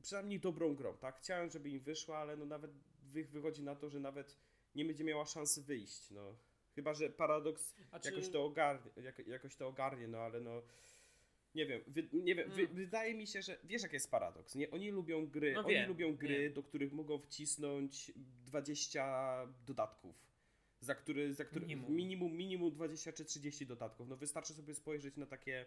przynajmniej 0.01 0.39
dobrą 0.39 0.75
grą, 0.75 0.97
tak, 0.97 1.17
chciałem, 1.17 1.49
żeby 1.49 1.69
im 1.69 1.79
wyszła, 1.79 2.17
ale 2.17 2.35
no 2.37 2.45
nawet 2.45 2.71
wy, 3.03 3.23
wychodzi 3.23 3.63
na 3.63 3.75
to, 3.75 3.89
że 3.89 3.99
nawet 3.99 4.37
nie 4.75 4.85
będzie 4.85 5.03
miała 5.03 5.25
szansy 5.25 5.61
wyjść, 5.63 6.11
no. 6.11 6.35
Chyba, 6.75 6.93
że 6.93 7.09
Paradox 7.09 7.75
A 7.91 7.99
czy- 7.99 8.09
jakoś 8.09 8.29
to 8.29 8.45
ogarnie, 8.45 8.91
jak, 9.03 9.27
jakoś 9.27 9.55
to 9.55 9.67
ogarnie, 9.67 10.07
no 10.07 10.17
ale 10.17 10.39
no 10.41 10.61
nie 11.55 11.65
wiem, 11.65 11.81
wy, 11.87 12.07
nie 12.13 12.35
wiem, 12.35 12.49
wy, 12.49 12.61
Mm. 12.61 12.75
wydaje 12.75 13.13
mi 13.13 13.27
się, 13.27 13.41
że 13.41 13.57
wiesz 13.63 13.83
jaki 13.83 13.95
jest 13.95 14.11
paradoks, 14.11 14.55
nie? 14.55 14.71
Oni 14.71 14.91
lubią 14.91 15.27
gry, 15.27 15.53
No 15.53 15.59
oni 15.59 15.69
wiem, 15.69 15.87
lubią 15.89 16.15
gry, 16.15 16.39
wiem. 16.39 16.53
do 16.53 16.63
których 16.63 16.93
mogą 16.93 17.19
wcisnąć 17.19 18.11
20 18.45 19.47
dodatków. 19.67 20.15
Za 20.79 20.95
który, 20.95 21.33
za 21.33 21.45
który 21.45 21.65
Minimum. 21.65 21.95
minimum. 21.95 22.33
minimum, 22.37 22.71
20 22.71 23.13
czy 23.13 23.25
30 23.25 23.65
dodatków. 23.65 24.07
No 24.07 24.15
wystarczy 24.17 24.53
sobie 24.53 24.73
spojrzeć 24.75 25.17
na 25.17 25.25
takie 25.25 25.65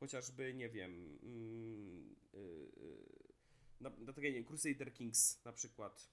chociażby, 0.00 0.54
nie 0.54 0.68
wiem, 0.68 1.18
mm, 1.22 2.14
y, 2.34 2.38
y, 2.38 3.03
na, 3.80 3.90
na 3.90 4.12
takie, 4.12 4.28
nie 4.28 4.34
wiem, 4.34 4.44
Crusader 4.44 4.94
Kings 4.94 5.44
na 5.44 5.52
przykład. 5.52 6.10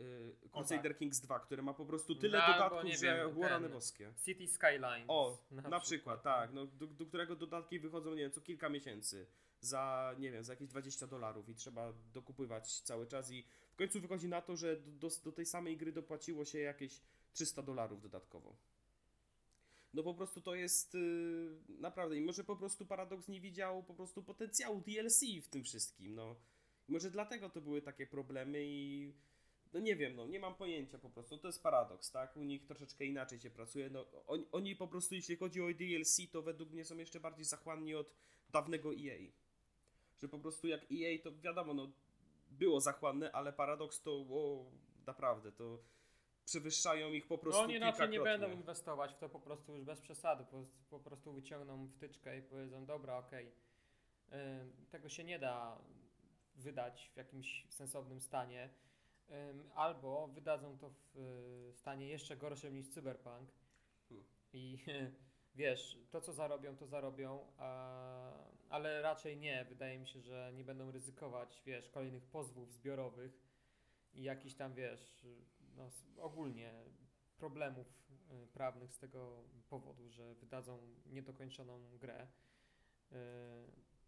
Y, 0.00 0.36
Crusader 0.52 0.98
Kings 0.98 1.20
2, 1.20 1.40
które 1.40 1.62
ma 1.62 1.74
po 1.74 1.86
prostu 1.86 2.14
tyle 2.14 2.38
No, 2.38 2.46
dodatków, 2.46 2.90
że 2.90 3.30
wiem, 3.36 3.72
boskie. 3.72 4.12
City 4.24 4.48
Skylines. 4.48 5.04
O, 5.08 5.46
na, 5.50 5.80
przykład, 5.80 6.22
tak, 6.22 6.52
no, 6.52 6.66
do, 6.66 6.86
do 6.86 7.06
którego 7.06 7.36
dodatki 7.36 7.80
wychodzą, 7.80 8.10
nie 8.10 8.22
wiem, 8.22 8.32
co 8.32 8.40
kilka 8.40 8.68
miesięcy 8.68 9.26
za, 9.60 10.14
nie 10.18 10.30
wiem, 10.30 10.44
za 10.44 10.52
jakieś 10.52 10.68
20 10.68 11.06
dolarów 11.06 11.48
i 11.48 11.54
trzeba 11.54 11.92
dokupywać 12.12 12.80
cały 12.80 13.06
czas 13.06 13.30
i 13.30 13.44
w 13.72 13.76
końcu 13.76 14.00
wychodzi 14.00 14.28
na 14.28 14.42
to, 14.42 14.56
że 14.56 14.76
do, 14.76 15.08
do, 15.08 15.14
do 15.24 15.32
tej 15.32 15.46
samej 15.46 15.76
gry 15.76 15.92
dopłaciło 15.92 16.44
się 16.44 16.58
jakieś 16.58 17.00
300 17.32 17.62
dolarów 17.62 18.02
dodatkowo. 18.02 18.56
No 19.96 20.02
po 20.02 20.14
prostu 20.14 20.40
to 20.40 20.54
jest 20.54 20.94
yy, 20.94 21.58
naprawdę 21.68 22.16
i 22.16 22.20
może 22.20 22.44
po 22.44 22.56
prostu 22.56 22.86
Paradox 22.86 23.28
nie 23.28 23.40
widział 23.40 23.82
po 23.82 23.94
prostu 23.94 24.22
potencjału 24.22 24.80
DLC 24.80 25.20
w 25.42 25.48
tym 25.48 25.64
wszystkim, 25.64 26.14
no. 26.14 26.36
I 26.88 26.92
może 26.92 27.10
dlatego 27.10 27.50
to 27.50 27.60
były 27.60 27.82
takie 27.82 28.06
problemy 28.06 28.58
i 28.64 29.12
no 29.72 29.80
nie 29.80 29.96
wiem, 29.96 30.16
no 30.16 30.26
nie 30.26 30.40
mam 30.40 30.54
pojęcia 30.54 30.98
po 30.98 31.10
prostu. 31.10 31.38
To 31.38 31.48
jest 31.48 31.62
paradoks, 31.62 32.10
tak? 32.10 32.36
U 32.36 32.44
nich 32.44 32.66
troszeczkę 32.66 33.04
inaczej 33.04 33.40
się 33.40 33.50
pracuje. 33.50 33.90
No, 33.90 34.06
oni, 34.26 34.46
oni 34.52 34.76
po 34.76 34.88
prostu, 34.88 35.14
jeśli 35.14 35.36
chodzi 35.36 35.62
o 35.62 35.74
DLC, 35.74 36.20
to 36.32 36.42
według 36.42 36.70
mnie 36.70 36.84
są 36.84 36.96
jeszcze 36.96 37.20
bardziej 37.20 37.44
zachłanni 37.44 37.94
od 37.94 38.14
dawnego 38.50 38.94
EA. 38.94 39.18
Że 40.16 40.28
po 40.28 40.38
prostu 40.38 40.68
jak 40.68 40.80
EA, 40.92 41.22
to 41.22 41.32
wiadomo, 41.32 41.74
no 41.74 41.92
było 42.50 42.80
zachłanne, 42.80 43.32
ale 43.32 43.52
paradoks 43.52 44.02
to 44.02 44.12
o, 44.12 44.70
naprawdę, 45.06 45.52
to 45.52 45.82
przewyższają 46.46 47.12
ich 47.12 47.26
po 47.26 47.38
prostu 47.38 47.60
No 47.60 47.64
oni 47.64 47.78
raczej 47.78 48.08
nie 48.08 48.20
będą 48.20 48.50
inwestować 48.50 49.14
w 49.14 49.18
to 49.18 49.28
po 49.28 49.40
prostu 49.40 49.74
już 49.74 49.84
bez 49.84 50.00
przesady. 50.00 50.44
Po, 50.44 50.64
po 50.90 51.00
prostu 51.00 51.32
wyciągną 51.32 51.88
wtyczkę 51.88 52.38
i 52.38 52.42
powiedzą, 52.42 52.86
dobra, 52.86 53.18
okej, 53.18 53.46
y, 53.46 54.32
tego 54.90 55.08
się 55.08 55.24
nie 55.24 55.38
da 55.38 55.78
wydać 56.54 57.10
w 57.14 57.16
jakimś 57.16 57.66
sensownym 57.68 58.20
stanie. 58.20 58.70
Ym, 59.30 59.70
albo 59.74 60.28
wydadzą 60.28 60.78
to 60.78 60.90
w 60.90 61.16
y, 61.16 61.72
stanie 61.74 62.08
jeszcze 62.08 62.36
gorszym 62.36 62.74
niż 62.74 62.88
Cyberpunk. 62.88 63.50
Hmm. 64.08 64.26
I 64.52 64.78
wiesz, 65.54 65.98
to 66.10 66.20
co 66.20 66.32
zarobią, 66.32 66.76
to 66.76 66.86
zarobią, 66.86 67.46
a, 67.58 68.32
ale 68.68 69.02
raczej 69.02 69.36
nie. 69.36 69.64
Wydaje 69.68 69.98
mi 69.98 70.08
się, 70.08 70.20
że 70.20 70.52
nie 70.54 70.64
będą 70.64 70.90
ryzykować, 70.90 71.62
wiesz, 71.66 71.90
kolejnych 71.90 72.26
pozwów 72.26 72.72
zbiorowych 72.72 73.46
i 74.14 74.22
jakichś 74.22 74.54
tam, 74.54 74.74
wiesz, 74.74 75.26
no, 75.76 75.90
ogólnie 76.16 76.72
problemów 77.36 77.86
y, 78.44 78.46
prawnych 78.46 78.92
z 78.92 78.98
tego 78.98 79.44
powodu, 79.68 80.10
że 80.10 80.34
wydadzą 80.34 80.78
niedokończoną 81.06 81.98
grę, 81.98 82.26
y, 83.12 83.16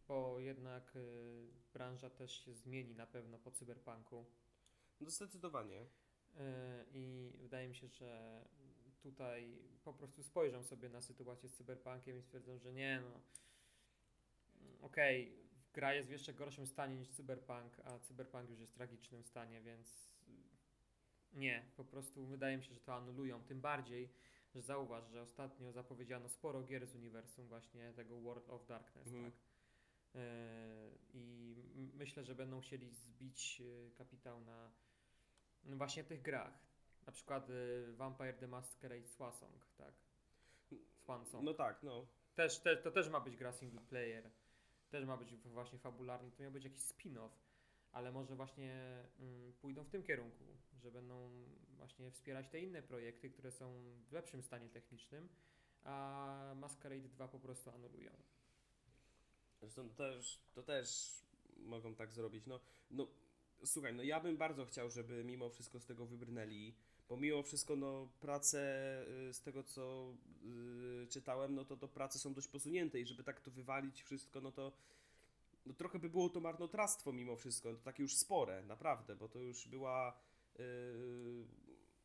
bo 0.08 0.40
jednak 0.40 0.96
y, 0.96 1.48
branża 1.72 2.10
też 2.10 2.44
się 2.44 2.54
zmieni 2.54 2.94
na 2.94 3.06
pewno 3.06 3.38
po 3.38 3.50
cyberpunku. 3.50 4.26
No 5.00 5.10
zdecydowanie. 5.10 5.86
I 6.92 7.32
wydaje 7.38 7.68
mi 7.68 7.74
się, 7.74 7.88
że 7.88 8.44
tutaj 9.00 9.58
po 9.84 9.92
prostu 9.92 10.22
spojrzą 10.22 10.64
sobie 10.64 10.88
na 10.88 11.00
sytuację 11.00 11.48
z 11.48 11.54
cyberpunkiem 11.54 12.18
i 12.18 12.22
stwierdzą, 12.22 12.58
że 12.58 12.72
nie 12.72 13.00
no. 13.00 13.20
mm, 14.60 14.78
Okej, 14.80 15.32
gra 15.72 15.94
jest 15.94 16.08
w 16.08 16.12
jeszcze 16.12 16.34
gorszym 16.34 16.66
stanie 16.66 16.96
niż 16.96 17.08
cyberpunk, 17.08 17.80
a 17.84 17.98
cyberpunk 17.98 18.50
już 18.50 18.60
jest 18.60 18.72
w 18.72 18.76
tragicznym 18.76 19.24
stanie, 19.24 19.60
więc 19.60 20.10
nie, 21.32 21.70
po 21.76 21.84
prostu 21.84 22.26
wydaje 22.26 22.56
mi 22.56 22.64
się, 22.64 22.74
że 22.74 22.80
to 22.80 22.94
anulują. 22.94 23.42
Tym 23.42 23.60
bardziej, 23.60 24.08
że 24.54 24.62
zauważ, 24.62 25.04
że 25.10 25.22
ostatnio 25.22 25.72
zapowiedziano 25.72 26.28
sporo 26.28 26.62
gier 26.62 26.86
z 26.86 26.94
uniwersum 26.94 27.48
właśnie 27.48 27.92
tego 27.92 28.20
World 28.20 28.50
of 28.50 28.66
Darkness, 28.66 29.06
Mhm. 29.06 29.24
tak? 29.32 29.40
Y, 30.16 30.98
I 31.14 31.56
myślę, 31.94 32.24
że 32.24 32.34
będą 32.34 32.60
chcieli 32.60 32.90
zbić 32.90 33.60
y, 33.60 33.92
kapitał 33.98 34.40
na 34.40 34.70
no 35.64 35.76
właśnie 35.76 36.04
tych 36.04 36.22
grach. 36.22 36.58
Na 37.06 37.12
przykład 37.12 37.50
y, 37.50 37.92
Vampire 37.96 38.32
the 38.34 38.48
Masquerade 38.48 39.06
Swansong, 39.06 39.66
tak? 39.76 39.94
Swansong. 40.94 41.44
No 41.44 41.54
tak, 41.54 41.82
no. 41.82 42.06
Też, 42.34 42.60
te, 42.60 42.76
to 42.76 42.90
też 42.90 43.08
ma 43.08 43.20
być 43.20 43.36
gra 43.36 43.52
single 43.52 43.80
player. 43.80 44.30
Też 44.90 45.04
ma 45.04 45.16
być 45.16 45.34
właśnie 45.34 45.78
fabularny. 45.78 46.30
To 46.30 46.42
miał 46.42 46.52
być 46.52 46.64
jakiś 46.64 46.80
spin-off. 46.80 47.30
Ale 47.92 48.12
może 48.12 48.36
właśnie 48.36 49.04
mm, 49.20 49.52
pójdą 49.52 49.84
w 49.84 49.90
tym 49.90 50.02
kierunku, 50.02 50.44
że 50.82 50.90
będą 50.90 51.30
właśnie 51.76 52.10
wspierać 52.10 52.48
te 52.48 52.60
inne 52.60 52.82
projekty, 52.82 53.30
które 53.30 53.52
są 53.52 53.94
w 54.08 54.12
lepszym 54.12 54.42
stanie 54.42 54.68
technicznym, 54.68 55.28
a 55.84 56.54
Masquerade 56.56 57.08
2 57.08 57.28
po 57.28 57.38
prostu 57.38 57.70
anulują. 57.70 58.10
Zresztą 59.60 59.88
to 59.88 59.94
też, 59.94 60.40
to 60.54 60.62
też 60.62 61.18
mogą 61.56 61.94
tak 61.94 62.12
zrobić. 62.12 62.46
No, 62.46 62.60
no, 62.90 63.08
słuchaj, 63.64 63.94
no 63.94 64.02
ja 64.02 64.20
bym 64.20 64.36
bardzo 64.36 64.64
chciał, 64.64 64.90
żeby 64.90 65.24
mimo 65.24 65.50
wszystko 65.50 65.80
z 65.80 65.86
tego 65.86 66.06
wybrnęli, 66.06 66.74
bo 67.08 67.16
mimo 67.16 67.42
wszystko, 67.42 67.76
no, 67.76 68.08
prace 68.20 68.60
y, 69.28 69.34
z 69.34 69.40
tego, 69.40 69.62
co 69.62 70.14
y, 71.02 71.06
czytałem, 71.06 71.54
no 71.54 71.64
to, 71.64 71.76
to 71.76 71.88
prace 71.88 72.18
są 72.18 72.34
dość 72.34 72.48
posunięte 72.48 73.00
i 73.00 73.06
żeby 73.06 73.24
tak 73.24 73.40
to 73.40 73.50
wywalić 73.50 74.02
wszystko, 74.02 74.40
no 74.40 74.52
to 74.52 74.72
no 75.66 75.74
trochę 75.74 75.98
by 75.98 76.10
było 76.10 76.28
to 76.28 76.40
marnotrawstwo 76.40 77.12
mimo 77.12 77.36
wszystko, 77.36 77.74
to 77.74 77.80
takie 77.80 78.02
już 78.02 78.16
spore, 78.16 78.62
naprawdę, 78.62 79.16
bo 79.16 79.28
to 79.28 79.38
już 79.38 79.68
była 79.68 80.18
y, 80.60 81.44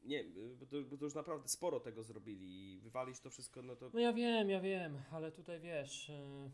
nie, 0.04 0.24
bo 0.60 0.66
to, 0.66 0.82
bo 0.82 0.98
to 0.98 1.06
już 1.06 1.16
naprawdę 1.16 1.48
sporo 1.48 1.80
tego 1.80 2.04
zrobili 2.04 2.74
i 2.74 2.80
wywalić 2.80 3.20
to 3.20 3.30
wszystko, 3.30 3.62
no 3.62 3.76
to 3.76 3.90
No 3.94 4.00
ja 4.00 4.14
wiem, 4.14 4.50
ja 4.50 4.62
wiem, 4.62 5.02
ale 5.12 5.32
tutaj 5.32 5.60
wiesz, 5.60 6.10
y, 6.10 6.52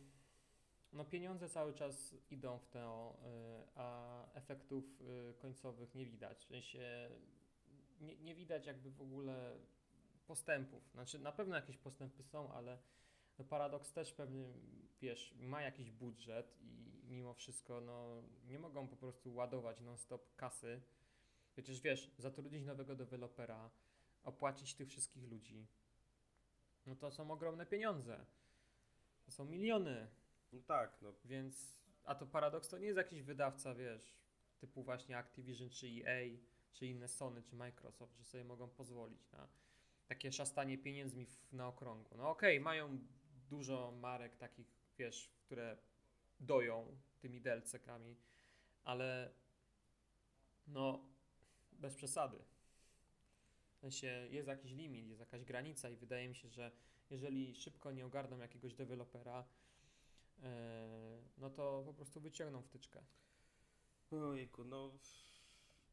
no 0.94 1.06
pieniądze 1.06 1.50
cały 1.50 1.74
czas 1.74 2.16
idą 2.32 2.58
w 2.60 2.68
to, 2.68 3.18
y, 3.66 3.70
a 3.76 4.26
efektów 4.34 5.02
y, 5.02 5.34
końcowych 5.34 5.96
nie 5.96 6.06
widać. 6.06 6.46
W 6.46 6.48
sensie 6.48 7.10
nie, 8.02 8.16
nie 8.16 8.36
widać 8.36 8.66
jakby 8.66 8.92
w 8.92 9.02
ogóle 9.02 9.60
postępów. 10.28 10.90
Znaczy 10.92 11.20
na 11.20 11.32
pewno 11.32 11.56
jakieś 11.56 11.78
postępy 11.78 12.24
są, 12.24 12.54
ale 12.54 12.78
no 13.40 13.46
Paradox 13.46 13.94
też 13.94 14.14
pewnie, 14.14 14.54
wiesz, 15.02 15.34
ma 15.40 15.62
jakiś 15.62 15.92
budżet 15.92 16.58
i 16.62 16.89
mimo 17.10 17.34
wszystko 17.34 17.82
no, 17.82 18.24
nie 18.48 18.60
mogą 18.60 18.88
po 18.88 18.96
prostu 18.96 19.34
ładować 19.34 19.82
non-stop 19.82 20.36
kasy. 20.36 20.82
Przecież 21.52 21.82
wiesz, 21.82 22.12
zatrudnić 22.18 22.66
nowego 22.66 22.96
dewelopera, 22.96 23.70
opłacić 24.24 24.76
tych 24.76 24.90
wszystkich 24.90 25.30
ludzi, 25.30 25.68
no 26.86 26.96
to 26.96 27.12
są 27.12 27.32
ogromne 27.32 27.66
pieniądze. 27.66 28.26
To 29.26 29.32
są 29.32 29.46
miliony, 29.46 30.08
No 30.52 30.60
tak, 30.62 30.98
no 31.02 31.14
więc... 31.26 31.80
A 32.04 32.16
to 32.16 32.28
Paradox 32.28 32.70
to 32.70 32.78
nie 32.78 32.86
jest 32.86 32.98
jakiś 32.98 33.22
wydawca, 33.22 33.76
wiesz, 33.76 34.18
typu 34.60 34.84
właśnie 34.84 35.18
Activision, 35.18 35.70
czy 35.70 35.88
EA, 35.88 36.38
czy 36.74 36.88
inne 36.88 37.08
Sony, 37.08 37.44
czy 37.44 37.56
Microsoft, 37.56 38.18
że 38.18 38.24
sobie 38.24 38.44
mogą 38.44 38.70
pozwolić 38.70 39.32
na 39.32 39.48
takie 40.08 40.32
szastanie 40.32 40.78
pieniędzmi 40.78 41.26
w, 41.26 41.54
na 41.54 41.68
okrągło. 41.68 42.18
No 42.18 42.30
okej, 42.30 42.60
mają 42.60 43.00
dużo 43.50 43.92
marek 43.92 44.36
takich, 44.36 44.68
wiesz, 44.98 45.30
które 45.46 45.78
doją 46.40 46.98
tymi 47.20 47.42
DLC-kami, 47.42 48.16
ale 48.84 49.34
no 50.68 51.06
bez 51.72 51.96
przesady. 51.96 52.38
W 53.76 53.80
sensie 53.80 54.28
jest 54.32 54.48
jakiś 54.48 54.72
limit, 54.72 55.08
jest 55.08 55.20
jakaś 55.20 55.46
granica 55.46 55.90
i 55.90 55.96
wydaje 55.96 56.30
mi 56.30 56.36
się, 56.36 56.50
że 56.50 56.72
jeżeli 57.10 57.56
szybko 57.56 57.92
nie 57.92 58.06
ogarną 58.06 58.40
jakiegoś 58.40 58.74
dewelopera, 58.74 59.46
e, 60.44 61.22
no 61.38 61.50
to 61.50 61.84
po 61.86 61.94
prostu 61.94 62.22
wyciągną 62.22 62.62
wtyczkę. 62.62 63.02
ojejku, 64.12 64.64
no 64.64 64.92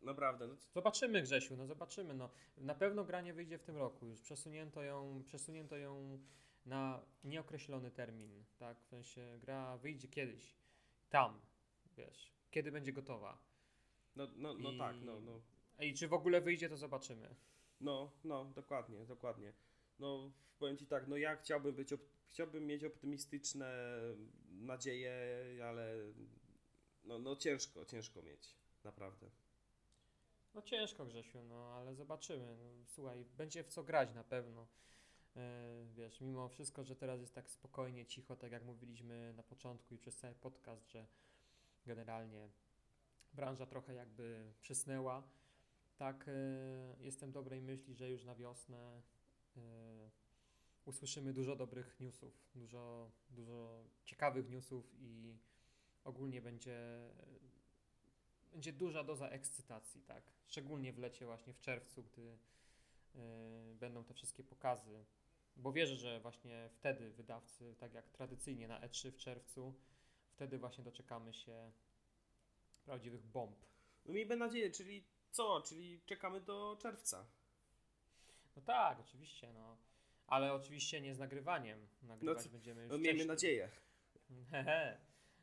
naprawdę, 0.03 0.47
no 0.47 0.57
Zobaczymy 0.75 1.23
Grzesiu, 1.23 1.57
no 1.57 1.67
zobaczymy. 1.67 2.15
No. 2.15 2.31
Na 2.57 2.75
pewno 2.75 3.05
gra 3.05 3.21
nie 3.21 3.35
wyjdzie 3.35 3.59
w 3.59 3.63
tym 3.63 3.77
roku 3.77 4.07
już. 4.07 4.21
Przesunięto 4.21 4.83
ją, 4.83 5.23
przesunięto 5.25 5.77
ją 5.77 6.19
na 6.67 7.03
nieokreślony 7.25 7.91
termin, 7.91 8.45
tak? 8.59 8.81
W 8.81 8.87
sensie 8.87 9.39
gra 9.41 9.77
wyjdzie 9.77 10.09
kiedyś. 10.09 10.55
Tam, 11.11 11.41
wiesz, 11.97 12.33
kiedy 12.51 12.73
będzie 12.73 12.93
gotowa. 12.93 13.39
no, 14.17 14.29
no, 14.37 14.55
no 14.55 14.73
I- 14.73 14.79
tak, 14.79 14.97
no, 15.03 15.21
no. 15.21 15.41
I 15.81 15.95
czy 15.95 16.09
w 16.09 16.13
ogóle 16.13 16.41
wyjdzie, 16.41 16.69
to 16.69 16.77
zobaczymy. 16.77 17.35
No, 17.81 18.13
no, 18.25 18.45
dokładnie, 18.45 19.05
dokładnie. 19.07 19.53
No, 19.99 20.33
powiem 20.59 20.77
Ci 20.77 20.87
tak, 20.87 21.09
no 21.09 21.17
ja 21.17 21.37
chciałbym 21.37 21.75
być, 21.75 21.89
chciałbym 22.29 22.67
mieć 22.67 22.85
optymistyczne 22.85 23.67
nadzieje, 24.49 25.15
ale 25.65 25.95
no, 27.05 27.19
no 27.19 27.37
ciężko, 27.37 27.85
ciężko 27.85 28.23
mieć, 28.23 28.55
naprawdę. 28.85 29.31
No 30.55 30.63
ciężko 30.63 31.07
Grzesiu, 31.07 31.43
no 31.43 31.73
ale 31.75 31.95
zobaczymy. 31.95 32.57
No, 32.57 32.85
słuchaj, 32.87 33.25
będzie 33.25 33.65
w 33.65 33.69
co 33.69 33.83
grać 33.85 34.15
na 34.15 34.25
pewno. 34.25 34.67
E, 35.37 35.85
wiesz, 35.95 36.21
mimo 36.21 36.49
wszystko, 36.49 36.85
że 36.85 36.97
teraz 36.97 37.21
jest 37.21 37.35
tak 37.35 37.51
spokojnie, 37.51 38.07
cicho, 38.07 38.37
tak 38.37 38.53
jak 38.53 38.65
mówiliśmy 38.65 39.33
na 39.37 39.43
początku 39.43 39.95
i 39.95 39.99
przez 39.99 40.17
cały 40.17 40.35
podcast, 40.35 40.91
że 40.91 41.07
generalnie 41.87 42.49
branża 43.33 43.67
trochę 43.67 43.95
jakby 43.95 44.53
przysnęła. 44.61 45.23
Tak, 45.97 46.29
e, 46.29 46.33
jestem 47.01 47.33
dobrej 47.33 47.63
myśli, 47.63 47.95
że 47.95 48.11
już 48.11 48.25
na 48.25 48.35
wiosnę 48.35 49.03
e, 49.57 50.11
usłyszymy 50.85 51.33
dużo 51.33 51.57
dobrych 51.57 52.01
newsów, 52.01 52.51
dużo, 52.55 53.11
dużo 53.31 53.85
ciekawych 54.05 54.51
newsów 54.51 54.95
i 54.99 55.39
ogólnie 56.05 56.43
będzie 56.43 57.11
będzie 58.53 58.73
duża 58.73 59.05
doza 59.05 59.29
ekscytacji, 59.29 60.03
tak? 60.03 60.25
Szczególnie 60.47 60.93
w 60.93 60.99
lecie, 60.99 61.27
właśnie 61.27 61.53
w 61.53 61.61
czerwcu, 61.61 62.03
gdy 62.03 62.39
będą 63.75 64.05
te 64.05 64.15
wszystkie 64.15 64.45
pokazy. 64.45 65.05
Bo 65.57 65.73
wierzę, 65.73 65.97
że 65.97 66.21
właśnie 66.21 66.69
wtedy 66.73 67.11
wydawcy, 67.11 67.75
tak 67.79 67.95
jak 67.95 68.09
tradycyjnie 68.11 68.69
na 68.69 68.81
E3 68.81 69.11
w 69.11 69.17
czerwcu, 69.17 69.75
wtedy 70.31 70.59
właśnie 70.59 70.85
doczekamy 70.85 71.35
się 71.35 71.71
prawdziwych 72.85 73.23
bomb. 73.27 73.57
No 74.05 74.15
miejmy 74.15 74.37
nadzieję, 74.37 74.71
czyli 74.71 75.05
co? 75.31 75.61
Czyli 75.61 76.01
czekamy 76.07 76.41
do 76.41 76.77
czerwca. 76.81 77.27
No 78.57 78.63
tak, 78.63 79.01
oczywiście, 79.01 79.53
no. 79.53 79.77
Ale 80.27 80.53
oczywiście 80.55 81.01
nie 81.01 81.15
z 81.15 81.19
nagrywaniem. 81.19 81.87
Nagrywać 82.03 82.43
co- 82.43 82.49
będziemy 82.49 82.83
już 82.83 82.91
No 82.93 82.99
miejmy 82.99 83.09
wcześniej. 83.25 83.29
nadzieję. 83.29 83.71
Hehe. 84.51 84.99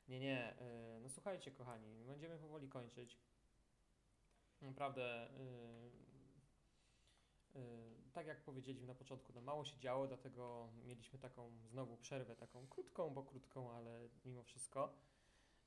Nie, 0.08 0.20
nie. 0.20 0.54
y, 0.98 1.00
No 1.02 1.10
słuchajcie, 1.10 1.52
kochani, 1.52 2.04
będziemy 2.06 2.38
powoli 2.38 2.70
kończyć. 2.70 3.18
Naprawdę, 4.62 5.30
y, 7.56 7.60
y, 7.60 8.03
tak 8.14 8.28
jak 8.28 8.42
powiedzieliśmy 8.44 8.88
na 8.88 8.96
początku, 8.96 9.34
no 9.36 9.42
mało 9.42 9.66
się 9.66 9.78
działo, 9.80 10.08
dlatego 10.08 10.70
mieliśmy 10.86 11.20
taką 11.20 11.52
znowu 11.72 11.98
przerwę, 11.98 12.36
taką 12.36 12.68
krótką, 12.68 13.10
bo 13.10 13.24
krótką, 13.24 13.72
ale 13.72 14.10
mimo 14.26 14.44
wszystko. 14.44 14.94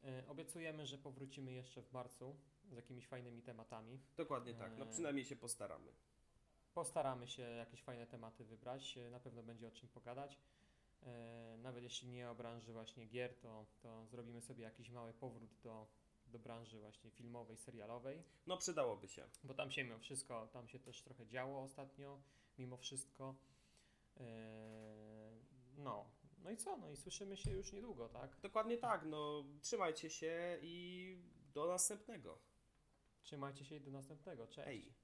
Y, 0.04 0.28
Obiecujemy, 0.28 0.86
że 0.86 0.98
powrócimy 0.98 1.52
jeszcze 1.52 1.82
w 1.82 1.92
marcu 1.92 2.36
z 2.72 2.72
jakimiś 2.76 3.06
fajnymi 3.06 3.42
tematami. 3.42 4.00
Dokładnie 4.16 4.54
tak, 4.54 4.78
no 4.78 4.84
Eee. 4.84 4.90
przynajmniej 4.92 5.24
się 5.24 5.36
postaramy. 5.36 5.92
Postaramy 6.74 7.28
się 7.28 7.42
jakieś 7.42 7.82
fajne 7.82 8.06
tematy 8.06 8.44
wybrać, 8.44 8.98
e, 8.98 9.10
na 9.10 9.20
pewno 9.20 9.42
będzie 9.42 9.68
o 9.68 9.70
czym 9.70 9.88
pogadać. 9.88 10.38
E, 11.02 11.56
Nawet 11.62 11.82
jeśli 11.82 12.08
nie 12.08 12.30
o 12.30 12.34
branży 12.34 12.72
właśnie 12.72 13.06
gier, 13.06 13.34
to, 13.38 13.66
to 13.82 14.06
zrobimy 14.06 14.40
sobie 14.42 14.64
jakiś 14.64 14.90
mały 14.90 15.12
powrót 15.12 15.50
do, 15.62 15.86
do 16.26 16.38
branży 16.38 16.78
właśnie 16.80 17.10
filmowej, 17.10 17.56
serialowej, 17.56 18.22
No 18.46 18.56
przydałoby 18.56 19.08
się. 19.08 19.28
bo 19.44 19.54
tam 19.54 19.70
się 19.70 19.84
mimo 19.84 19.98
wszystko, 19.98 20.46
tam 20.52 20.68
się 20.68 20.78
też 20.78 21.02
trochę 21.02 21.26
działo 21.26 21.62
ostatnio, 21.62 22.20
mimo 22.58 22.76
wszystko. 22.76 23.34
E, 24.16 24.26
No, 25.78 26.10
no 26.38 26.50
i 26.50 26.56
co? 26.56 26.76
No 26.76 26.90
i 26.90 26.96
słyszymy 26.96 27.36
się 27.36 27.50
już 27.50 27.72
niedługo, 27.72 28.08
tak? 28.08 28.36
Dokładnie 28.40 28.78
tak, 28.78 29.04
no 29.06 29.44
trzymajcie 29.60 30.10
się 30.10 30.58
i 30.62 31.18
do 31.54 31.66
następnego. 31.66 32.38
Trzymajcie 33.22 33.64
się 33.64 33.76
i 33.76 33.80
do 33.80 33.90
następnego. 33.90 34.46
Cześć. 34.46 34.66
Hej. 34.68 34.94